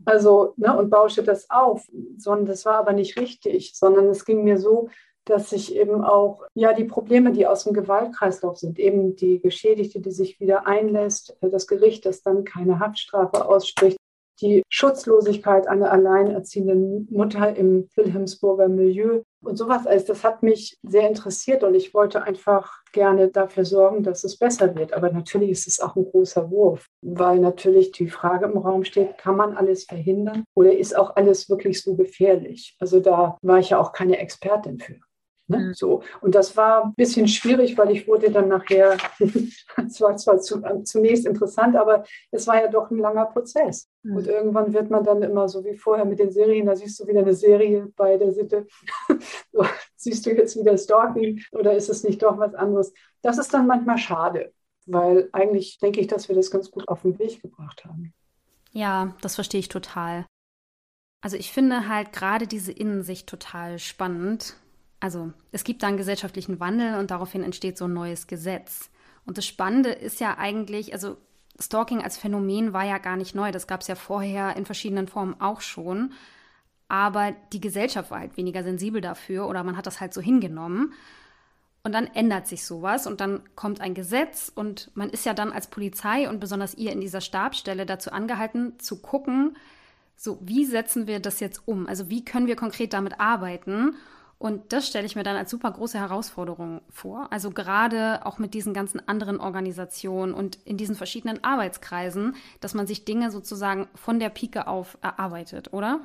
Also, 0.05 0.53
ne, 0.57 0.75
und 0.77 0.89
bausche 0.89 1.23
das 1.23 1.49
auf. 1.49 1.85
Sondern 2.17 2.47
das 2.47 2.65
war 2.65 2.75
aber 2.75 2.91
nicht 2.91 3.17
richtig, 3.17 3.73
sondern 3.73 4.07
es 4.09 4.25
ging 4.25 4.43
mir 4.43 4.59
so, 4.59 4.89
dass 5.25 5.49
sich 5.49 5.75
eben 5.75 6.03
auch 6.03 6.43
ja 6.53 6.73
die 6.73 6.83
Probleme, 6.83 7.31
die 7.31 7.47
aus 7.47 7.63
dem 7.63 7.73
Gewaltkreislauf 7.73 8.57
sind, 8.57 8.79
eben 8.79 9.15
die 9.15 9.39
Geschädigte, 9.39 9.99
die 9.99 10.11
sich 10.11 10.39
wieder 10.39 10.67
einlässt, 10.67 11.37
äh, 11.41 11.49
das 11.49 11.67
Gericht, 11.67 12.05
das 12.05 12.21
dann 12.21 12.43
keine 12.43 12.79
Haftstrafe 12.79 13.45
ausspricht, 13.47 13.97
die 14.41 14.63
Schutzlosigkeit 14.69 15.67
einer 15.67 15.91
alleinerziehenden 15.91 17.07
Mutter 17.11 17.55
im 17.55 17.87
Wilhelmsburger 17.95 18.67
Milieu 18.67 19.21
und 19.43 19.57
sowas 19.57 19.85
alles, 19.85 20.05
das 20.05 20.23
hat 20.23 20.43
mich 20.43 20.77
sehr 20.83 21.07
interessiert 21.07 21.63
und 21.63 21.75
ich 21.75 21.93
wollte 21.93 22.23
einfach 22.23 22.83
gerne 22.91 23.29
dafür 23.29 23.65
sorgen, 23.65 24.03
dass 24.03 24.23
es 24.23 24.37
besser 24.37 24.75
wird. 24.75 24.93
Aber 24.93 25.11
natürlich 25.11 25.51
ist 25.51 25.67
es 25.67 25.79
auch 25.79 25.95
ein 25.95 26.05
großer 26.05 26.49
Wurf, 26.49 26.87
weil 27.01 27.39
natürlich 27.39 27.91
die 27.91 28.07
Frage 28.07 28.45
im 28.45 28.57
Raum 28.57 28.83
steht, 28.83 29.17
kann 29.17 29.35
man 29.35 29.55
alles 29.55 29.85
verhindern 29.85 30.43
oder 30.55 30.75
ist 30.75 30.95
auch 30.95 31.15
alles 31.15 31.49
wirklich 31.49 31.81
so 31.81 31.95
gefährlich? 31.95 32.75
Also 32.79 32.99
da 32.99 33.37
war 33.41 33.59
ich 33.59 33.69
ja 33.69 33.79
auch 33.79 33.91
keine 33.91 34.17
Expertin 34.17 34.79
für. 34.79 34.95
Ne? 35.47 35.57
Mhm. 35.57 35.73
So. 35.73 36.03
Und 36.21 36.35
das 36.35 36.55
war 36.55 36.85
ein 36.85 36.93
bisschen 36.95 37.27
schwierig, 37.27 37.77
weil 37.77 37.91
ich 37.91 38.07
wurde 38.07 38.31
dann 38.31 38.47
nachher, 38.47 38.97
es 39.19 40.01
war 40.01 40.15
zwar 40.17 40.39
zu, 40.39 40.61
zunächst 40.83 41.25
interessant, 41.25 41.75
aber 41.75 42.03
es 42.31 42.47
war 42.47 42.61
ja 42.61 42.67
doch 42.67 42.89
ein 42.89 42.97
langer 42.97 43.25
Prozess. 43.25 43.89
Mhm. 44.03 44.15
Und 44.15 44.27
irgendwann 44.27 44.73
wird 44.73 44.89
man 44.89 45.03
dann 45.03 45.21
immer 45.21 45.49
so 45.49 45.63
wie 45.65 45.75
vorher 45.75 46.05
mit 46.05 46.19
den 46.19 46.31
Serien, 46.31 46.65
da 46.65 46.75
siehst 46.75 46.99
du 46.99 47.07
wieder 47.07 47.21
eine 47.21 47.33
Serie 47.33 47.91
bei 47.95 48.17
der 48.17 48.31
Sitte, 48.31 48.67
so, 49.51 49.65
siehst 49.95 50.25
du 50.25 50.31
jetzt 50.31 50.57
wieder 50.57 50.77
Stalking 50.77 51.41
oder 51.51 51.75
ist 51.75 51.89
es 51.89 52.03
nicht 52.03 52.23
doch 52.23 52.37
was 52.37 52.55
anderes? 52.55 52.93
Das 53.21 53.37
ist 53.37 53.53
dann 53.53 53.67
manchmal 53.67 53.97
schade, 53.97 54.53
weil 54.85 55.29
eigentlich 55.33 55.77
denke 55.79 55.99
ich, 55.99 56.07
dass 56.07 56.29
wir 56.29 56.35
das 56.35 56.51
ganz 56.51 56.71
gut 56.71 56.87
auf 56.87 57.01
den 57.01 57.19
Weg 57.19 57.41
gebracht 57.41 57.83
haben. 57.85 58.13
Ja, 58.71 59.15
das 59.21 59.35
verstehe 59.35 59.59
ich 59.59 59.69
total. 59.69 60.25
Also 61.21 61.37
ich 61.37 61.51
finde 61.53 61.87
halt 61.87 62.11
gerade 62.11 62.47
diese 62.47 62.71
Innensicht 62.71 63.27
total 63.27 63.79
spannend, 63.79 64.57
also 65.03 65.33
es 65.51 65.65
gibt 65.65 65.83
da 65.83 65.87
einen 65.87 65.97
gesellschaftlichen 65.97 66.61
Wandel 66.61 66.97
und 66.97 67.11
daraufhin 67.11 67.43
entsteht 67.43 67.77
so 67.77 67.85
ein 67.85 67.93
neues 67.93 68.25
Gesetz. 68.25 68.89
Und 69.25 69.37
das 69.37 69.45
Spannende 69.45 69.89
ist 69.89 70.21
ja 70.21 70.37
eigentlich, 70.37 70.93
also 70.93 71.17
Stalking 71.59 72.01
als 72.01 72.17
Phänomen 72.17 72.71
war 72.71 72.85
ja 72.85 72.99
gar 72.99 73.17
nicht 73.17 73.35
neu. 73.35 73.51
Das 73.51 73.67
gab 73.67 73.81
es 73.81 73.87
ja 73.87 73.95
vorher 73.95 74.55
in 74.55 74.65
verschiedenen 74.65 75.09
Formen 75.09 75.35
auch 75.41 75.59
schon. 75.59 76.13
Aber 76.87 77.33
die 77.51 77.59
Gesellschaft 77.59 78.11
war 78.11 78.21
halt 78.21 78.37
weniger 78.37 78.63
sensibel 78.63 79.01
dafür 79.01 79.49
oder 79.49 79.61
man 79.65 79.75
hat 79.75 79.87
das 79.87 79.99
halt 79.99 80.13
so 80.13 80.21
hingenommen. 80.21 80.93
Und 81.83 81.91
dann 81.91 82.07
ändert 82.07 82.47
sich 82.47 82.63
sowas 82.63 83.05
und 83.05 83.19
dann 83.19 83.41
kommt 83.55 83.81
ein 83.81 83.95
Gesetz 83.95 84.53
und 84.55 84.89
man 84.95 85.09
ist 85.09 85.25
ja 85.25 85.33
dann 85.33 85.51
als 85.51 85.67
Polizei 85.67 86.29
und 86.29 86.39
besonders 86.39 86.75
ihr 86.75 86.93
in 86.93 87.01
dieser 87.01 87.19
Stabstelle 87.19 87.85
dazu 87.85 88.09
angehalten 88.13 88.79
zu 88.79 89.01
gucken, 89.01 89.57
so 90.15 90.39
wie 90.39 90.63
setzen 90.63 91.07
wir 91.07 91.19
das 91.19 91.41
jetzt 91.41 91.67
um? 91.67 91.87
Also 91.87 92.09
wie 92.09 92.23
können 92.23 92.47
wir 92.47 92.55
konkret 92.55 92.93
damit 92.93 93.19
arbeiten? 93.19 93.97
Und 94.43 94.73
das 94.73 94.89
stelle 94.89 95.05
ich 95.05 95.15
mir 95.15 95.23
dann 95.23 95.37
als 95.37 95.49
super 95.49 95.71
große 95.71 95.97
Herausforderung 95.97 96.81
vor. 96.89 97.29
Also 97.31 97.49
gerade 97.49 98.25
auch 98.25 98.39
mit 98.39 98.53
diesen 98.53 98.73
ganzen 98.73 98.99
anderen 99.07 99.39
Organisationen 99.39 100.33
und 100.33 100.57
in 100.65 100.75
diesen 100.75 100.95
verschiedenen 100.95 101.41
Arbeitskreisen, 101.45 102.35
dass 102.59 102.73
man 102.73 102.85
sich 102.85 103.05
Dinge 103.05 103.31
sozusagen 103.31 103.87
von 103.95 104.19
der 104.19 104.27
Pike 104.27 104.67
auf 104.67 104.97
erarbeitet, 105.01 105.71
oder? 105.71 106.01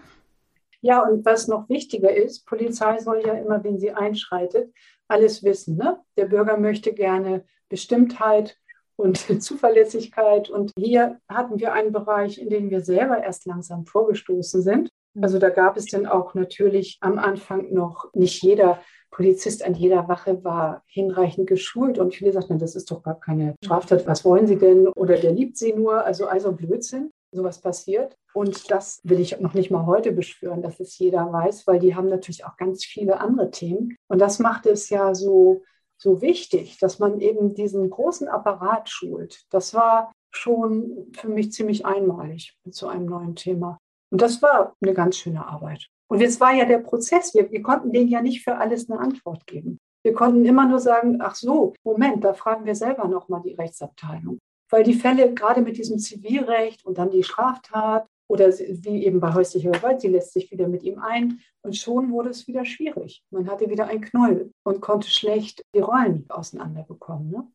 Ja, 0.83 1.03
und 1.03 1.25
was 1.25 1.49
noch 1.49 1.69
wichtiger 1.69 2.15
ist, 2.15 2.47
Polizei 2.47 2.99
soll 2.99 3.27
ja 3.27 3.33
immer, 3.33 3.65
wenn 3.65 3.77
sie 3.77 3.91
einschreitet, 3.91 4.73
alles 5.09 5.43
wissen. 5.43 5.77
Ne? 5.77 5.99
Der 6.17 6.27
Bürger 6.27 6.59
möchte 6.59 6.93
gerne 6.93 7.45
Bestimmtheit 7.69 8.57
und 8.95 9.17
Zuverlässigkeit. 9.43 10.49
Und 10.49 10.71
hier 10.79 11.19
hatten 11.29 11.59
wir 11.59 11.73
einen 11.73 11.91
Bereich, 11.91 12.39
in 12.39 12.51
den 12.51 12.71
wir 12.71 12.83
selber 12.83 13.21
erst 13.21 13.47
langsam 13.47 13.85
vorgestoßen 13.85 14.63
sind. 14.63 14.91
Also 15.23 15.39
da 15.39 15.51
gab 15.51 15.77
es 15.77 15.87
dann 15.87 16.07
auch 16.07 16.35
natürlich 16.35 16.99
am 17.01 17.19
Anfang 17.19 17.73
noch 17.73 18.13
nicht 18.15 18.43
jeder 18.43 18.81
Polizist 19.11 19.65
an 19.65 19.75
jeder 19.75 20.07
Wache 20.09 20.45
war 20.45 20.83
hinreichend 20.87 21.47
geschult 21.47 21.99
und 21.99 22.15
viele 22.15 22.33
sagten, 22.33 22.59
das 22.59 22.77
ist 22.77 22.91
doch 22.91 23.03
gar 23.03 23.19
keine 23.19 23.55
Straftat. 23.65 24.07
Was 24.07 24.25
wollen 24.25 24.47
Sie 24.47 24.59
denn? 24.59 24.89
Oder 24.89 25.17
der 25.17 25.33
liebt 25.33 25.57
Sie 25.57 25.73
nur. 25.73 26.05
Also 26.05 26.27
also 26.27 26.53
Blödsinn. 26.53 27.11
Sowas 27.31 27.61
passiert. 27.61 28.17
Und 28.33 28.71
das 28.71 29.01
will 29.05 29.21
ich 29.21 29.39
noch 29.39 29.53
nicht 29.53 29.71
mal 29.71 29.85
heute 29.85 30.13
beschwören, 30.13 30.63
dass 30.63 30.81
es 30.81 30.99
jeder 30.99 31.31
weiß, 31.31 31.67
weil 31.67 31.79
die 31.79 31.95
haben 31.95 32.09
natürlich 32.09 32.47
auch 32.47 32.57
ganz 32.57 32.85
viele 32.85 33.21
andere 33.21 33.51
Themen. 33.51 33.97
Und 34.09 34.19
das 34.19 34.39
macht 34.39 34.65
es 34.65 34.89
ja 34.89 35.15
so, 35.15 35.63
so 35.99 36.23
wichtig, 36.23 36.79
dass 36.79 36.99
man 36.99 37.21
eben 37.21 37.55
diesen 37.55 37.91
großen 37.91 38.29
Apparat 38.29 38.89
schult. 38.89 39.43
Das 39.51 39.75
war 39.75 40.13
schon 40.31 41.13
für 41.13 41.29
mich 41.29 41.53
ziemlich 41.53 41.85
einmalig 41.85 42.57
so 42.71 42.87
einem 42.87 43.07
neuen 43.07 43.35
Thema. 43.35 43.79
Und 44.11 44.23
das 44.23 44.41
war 44.43 44.75
eine 44.81 44.95
ganz 44.95 45.17
schöne 45.17 45.47
Arbeit. 45.47 45.89
Und 46.09 46.21
jetzt 46.21 46.41
war 46.41 46.55
ja 46.55 46.65
der 46.65 46.79
Prozess, 46.79 47.35
wir, 47.35 47.51
wir 47.51 47.63
konnten 47.63 47.93
denen 47.93 48.09
ja 48.09 48.23
nicht 48.23 48.43
für 48.43 48.57
alles 48.57 48.91
eine 48.91 48.99
Antwort 48.99 49.47
geben. 49.47 49.79
Wir 50.03 50.15
konnten 50.15 50.45
immer 50.45 50.67
nur 50.67 50.81
sagen, 50.81 51.19
ach 51.21 51.35
so, 51.35 51.75
Moment, 51.85 52.25
da 52.25 52.33
fragen 52.33 52.65
wir 52.65 52.75
selber 52.75 53.07
nochmal 53.09 53.43
die 53.43 53.55
Rechtsabteilung. 53.55 54.39
Weil 54.71 54.85
die 54.85 54.95
Fälle 54.95 55.35
gerade 55.35 55.61
mit 55.61 55.77
diesem 55.77 55.99
Zivilrecht 55.99 56.85
und 56.87 56.99
dann 56.99 57.11
die 57.11 57.23
Straftat 57.23 58.07
oder 58.29 58.49
wie 58.49 59.05
eben 59.05 59.21
bei 59.21 59.33
häuslicher 59.33 59.71
Gewalt, 59.71 60.01
sie 60.01 60.09
lässt 60.09 60.33
sich 60.33 60.51
wieder 60.51 60.69
mit 60.69 60.83
ihm 60.83 60.99
ein 60.99 61.41
und 61.63 61.77
schon 61.77 62.11
wurde 62.11 62.31
es 62.31 62.47
wieder 62.47 62.65
schwierig. 62.65 63.23
Man 63.31 63.51
hatte 63.51 63.69
wieder 63.71 63.87
ein 63.87 64.01
Knäuel 64.01 64.53
und 64.65 64.81
konnte 64.81 65.11
schlecht 65.11 65.63
die 65.75 65.81
Rollen 65.81 66.27
auseinanderbekommen. 66.29 67.31
Ne? 67.31 67.47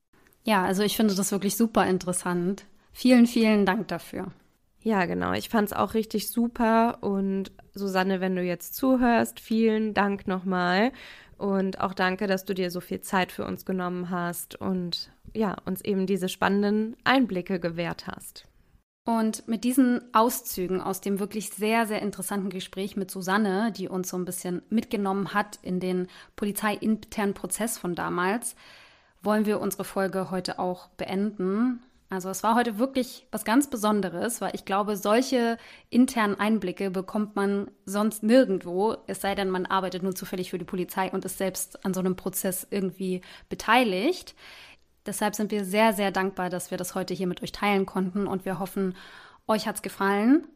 Ja, 0.44 0.64
also 0.64 0.84
ich 0.84 0.98
finde 0.98 1.16
das 1.16 1.32
wirklich 1.32 1.56
super 1.56 1.88
interessant. 1.88 2.66
Vielen, 2.92 3.28
vielen 3.28 3.66
Dank 3.66 3.88
dafür. 3.88 4.32
Ja, 4.84 5.06
genau. 5.06 5.32
Ich 5.32 5.48
fand 5.48 5.70
es 5.70 5.74
auch 5.74 5.94
richtig 5.94 6.30
super. 6.30 6.98
Und 7.02 7.52
Susanne, 7.74 8.20
wenn 8.20 8.36
du 8.36 8.44
jetzt 8.44 8.76
zuhörst, 8.76 9.40
vielen 9.40 9.94
Dank 9.94 10.28
nochmal. 10.28 10.92
Und 11.38 11.80
auch 11.80 11.94
danke, 11.94 12.28
dass 12.28 12.46
du 12.46 12.54
dir 12.54 12.70
so 12.70 12.82
viel 12.82 13.00
Zeit 13.00 13.32
für 13.32 13.46
uns 13.46 13.66
genommen 13.66 14.10
hast 14.10 14.60
und 14.60 15.12
ja, 15.34 15.56
uns 15.66 15.82
eben 15.82 16.06
diese 16.06 16.30
spannenden 16.30 16.96
Einblicke 17.06 17.60
gewährt 17.60 18.08
hast. 18.08 18.46
Und 19.06 19.48
mit 19.48 19.64
diesen 19.64 20.02
Auszügen 20.14 20.80
aus 20.80 21.02
dem 21.02 21.20
wirklich 21.20 21.50
sehr, 21.50 21.88
sehr 21.88 22.02
interessanten 22.02 22.50
Gespräch 22.50 22.96
mit 22.96 23.12
Susanne, 23.12 23.74
die 23.76 23.90
uns 23.90 24.10
so 24.10 24.18
ein 24.18 24.26
bisschen 24.26 24.62
mitgenommen 24.70 25.34
hat 25.34 25.60
in 25.62 25.80
den 25.80 26.08
polizeiinternen 26.36 27.34
Prozess 27.34 27.78
von 27.78 27.96
damals, 27.96 28.56
wollen 29.22 29.46
wir 29.46 29.60
unsere 29.60 29.84
Folge 29.84 30.30
heute 30.32 30.60
auch 30.60 30.88
beenden. 30.90 31.82
Also 32.14 32.30
es 32.30 32.44
war 32.44 32.54
heute 32.54 32.78
wirklich 32.78 33.26
was 33.32 33.44
ganz 33.44 33.68
Besonderes, 33.68 34.40
weil 34.40 34.54
ich 34.54 34.66
glaube, 34.66 34.98
solche 34.98 35.58
internen 35.90 36.40
Einblicke 36.40 36.92
bekommt 36.92 37.36
man 37.36 37.72
sonst 37.88 38.22
nirgendwo, 38.22 38.98
es 39.08 39.22
sei 39.22 39.34
denn, 39.34 39.50
man 39.50 39.66
arbeitet 39.66 40.04
nur 40.04 40.14
zufällig 40.14 40.52
für 40.52 40.60
die 40.60 40.66
Polizei 40.66 41.10
und 41.12 41.26
ist 41.26 41.40
selbst 41.40 41.84
an 41.84 41.96
so 41.96 42.02
einem 42.02 42.16
Prozess 42.16 42.68
irgendwie 42.70 43.22
beteiligt. 43.50 44.36
Deshalb 45.08 45.34
sind 45.34 45.52
wir 45.52 45.66
sehr, 45.66 45.94
sehr 45.94 46.12
dankbar, 46.12 46.52
dass 46.52 46.70
wir 46.70 46.78
das 46.78 46.94
heute 46.94 47.16
hier 47.16 47.26
mit 47.26 47.42
euch 47.42 47.52
teilen 47.52 47.88
konnten 47.88 48.28
und 48.28 48.46
wir 48.46 48.60
hoffen, 48.60 48.96
euch 49.48 49.68
hat 49.68 49.78
es 49.78 49.82
gefallen. 49.82 50.48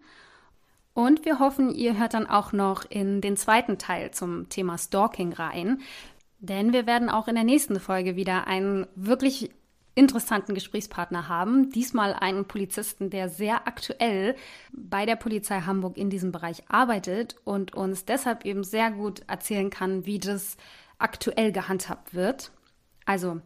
Und 0.94 1.26
wir 1.26 1.40
hoffen, 1.40 1.74
ihr 1.74 1.98
hört 1.98 2.14
dann 2.14 2.28
auch 2.28 2.54
noch 2.54 2.86
in 2.88 3.20
den 3.20 3.36
zweiten 3.36 3.80
Teil 3.80 4.12
zum 4.12 4.48
Thema 4.50 4.78
Stalking 4.78 5.34
rein. 5.34 5.82
Denn 6.38 6.72
wir 6.72 6.86
werden 6.86 7.10
auch 7.10 7.28
in 7.28 7.36
der 7.36 7.44
nächsten 7.44 7.80
Folge 7.80 8.16
wieder 8.16 8.46
einen 8.46 8.86
wirklich 8.96 9.50
interessanten 9.98 10.54
Gesprächspartner 10.54 11.28
haben. 11.28 11.72
Diesmal 11.72 12.14
einen 12.14 12.46
Polizisten, 12.46 13.10
der 13.10 13.30
sehr 13.30 13.68
aktuell 13.68 14.36
bei 14.72 15.06
der 15.06 15.16
Polizei 15.16 15.62
Hamburg 15.62 15.98
in 15.98 16.10
diesem 16.10 16.32
Bereich 16.32 16.64
arbeitet 16.70 17.36
und 17.44 17.74
uns 17.74 18.06
deshalb 18.06 18.46
eben 18.46 18.64
sehr 18.64 18.92
gut 18.92 19.24
erzählen 19.28 19.70
kann, 19.70 20.06
wie 20.06 20.20
das 20.20 20.58
aktuell 21.00 21.52
gehandhabt 21.52 22.14
wird. 22.14 22.52
Also 23.06 23.42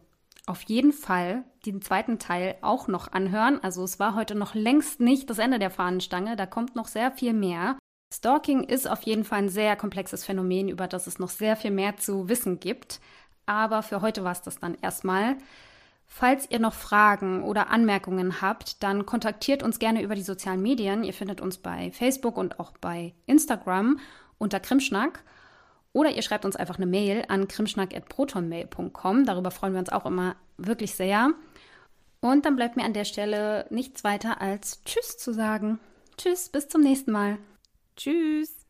auf 0.46 0.62
jeden 0.62 0.92
Fall 0.92 1.44
den 1.64 1.80
zweiten 1.80 2.18
Teil 2.18 2.56
auch 2.60 2.88
noch 2.88 3.12
anhören. 3.12 3.62
Also 3.62 3.84
es 3.84 3.98
war 3.98 4.14
heute 4.14 4.34
noch 4.34 4.54
längst 4.54 5.00
nicht 5.00 5.30
das 5.30 5.38
Ende 5.38 5.58
der 5.58 5.70
Fahnenstange, 5.70 6.36
da 6.36 6.46
kommt 6.46 6.76
noch 6.76 6.88
sehr 6.88 7.12
viel 7.12 7.32
mehr. 7.32 7.78
Stalking 8.12 8.64
ist 8.64 8.90
auf 8.90 9.02
jeden 9.02 9.24
Fall 9.24 9.38
ein 9.38 9.48
sehr 9.48 9.74
komplexes 9.74 10.24
Phänomen, 10.24 10.68
über 10.68 10.86
das 10.86 11.06
es 11.06 11.18
noch 11.18 11.30
sehr 11.30 11.56
viel 11.56 11.70
mehr 11.70 11.96
zu 11.96 12.28
wissen 12.28 12.60
gibt. 12.60 13.00
Aber 13.46 13.82
für 13.82 14.02
heute 14.02 14.22
war 14.22 14.32
es 14.32 14.42
das 14.42 14.58
dann 14.58 14.76
erstmal. 14.82 15.36
Falls 16.14 16.46
ihr 16.50 16.58
noch 16.58 16.74
Fragen 16.74 17.42
oder 17.42 17.70
Anmerkungen 17.70 18.42
habt, 18.42 18.82
dann 18.82 19.06
kontaktiert 19.06 19.62
uns 19.62 19.78
gerne 19.78 20.02
über 20.02 20.14
die 20.14 20.22
sozialen 20.22 20.60
Medien. 20.60 21.04
Ihr 21.04 21.14
findet 21.14 21.40
uns 21.40 21.56
bei 21.56 21.90
Facebook 21.90 22.36
und 22.36 22.60
auch 22.60 22.72
bei 22.82 23.14
Instagram 23.24 23.98
unter 24.36 24.60
Krimschnack. 24.60 25.24
Oder 25.94 26.10
ihr 26.10 26.20
schreibt 26.20 26.44
uns 26.44 26.54
einfach 26.54 26.76
eine 26.76 26.84
Mail 26.84 27.24
an 27.28 27.48
krimschnack.protonmail.com. 27.48 29.24
Darüber 29.24 29.50
freuen 29.50 29.72
wir 29.72 29.80
uns 29.80 29.88
auch 29.88 30.04
immer 30.04 30.36
wirklich 30.58 30.94
sehr. 30.94 31.30
Und 32.20 32.44
dann 32.44 32.56
bleibt 32.56 32.76
mir 32.76 32.84
an 32.84 32.92
der 32.92 33.06
Stelle 33.06 33.64
nichts 33.70 34.04
weiter 34.04 34.42
als 34.42 34.84
Tschüss 34.84 35.16
zu 35.16 35.32
sagen. 35.32 35.80
Tschüss, 36.18 36.50
bis 36.50 36.68
zum 36.68 36.82
nächsten 36.82 37.10
Mal. 37.10 37.38
Tschüss. 37.96 38.61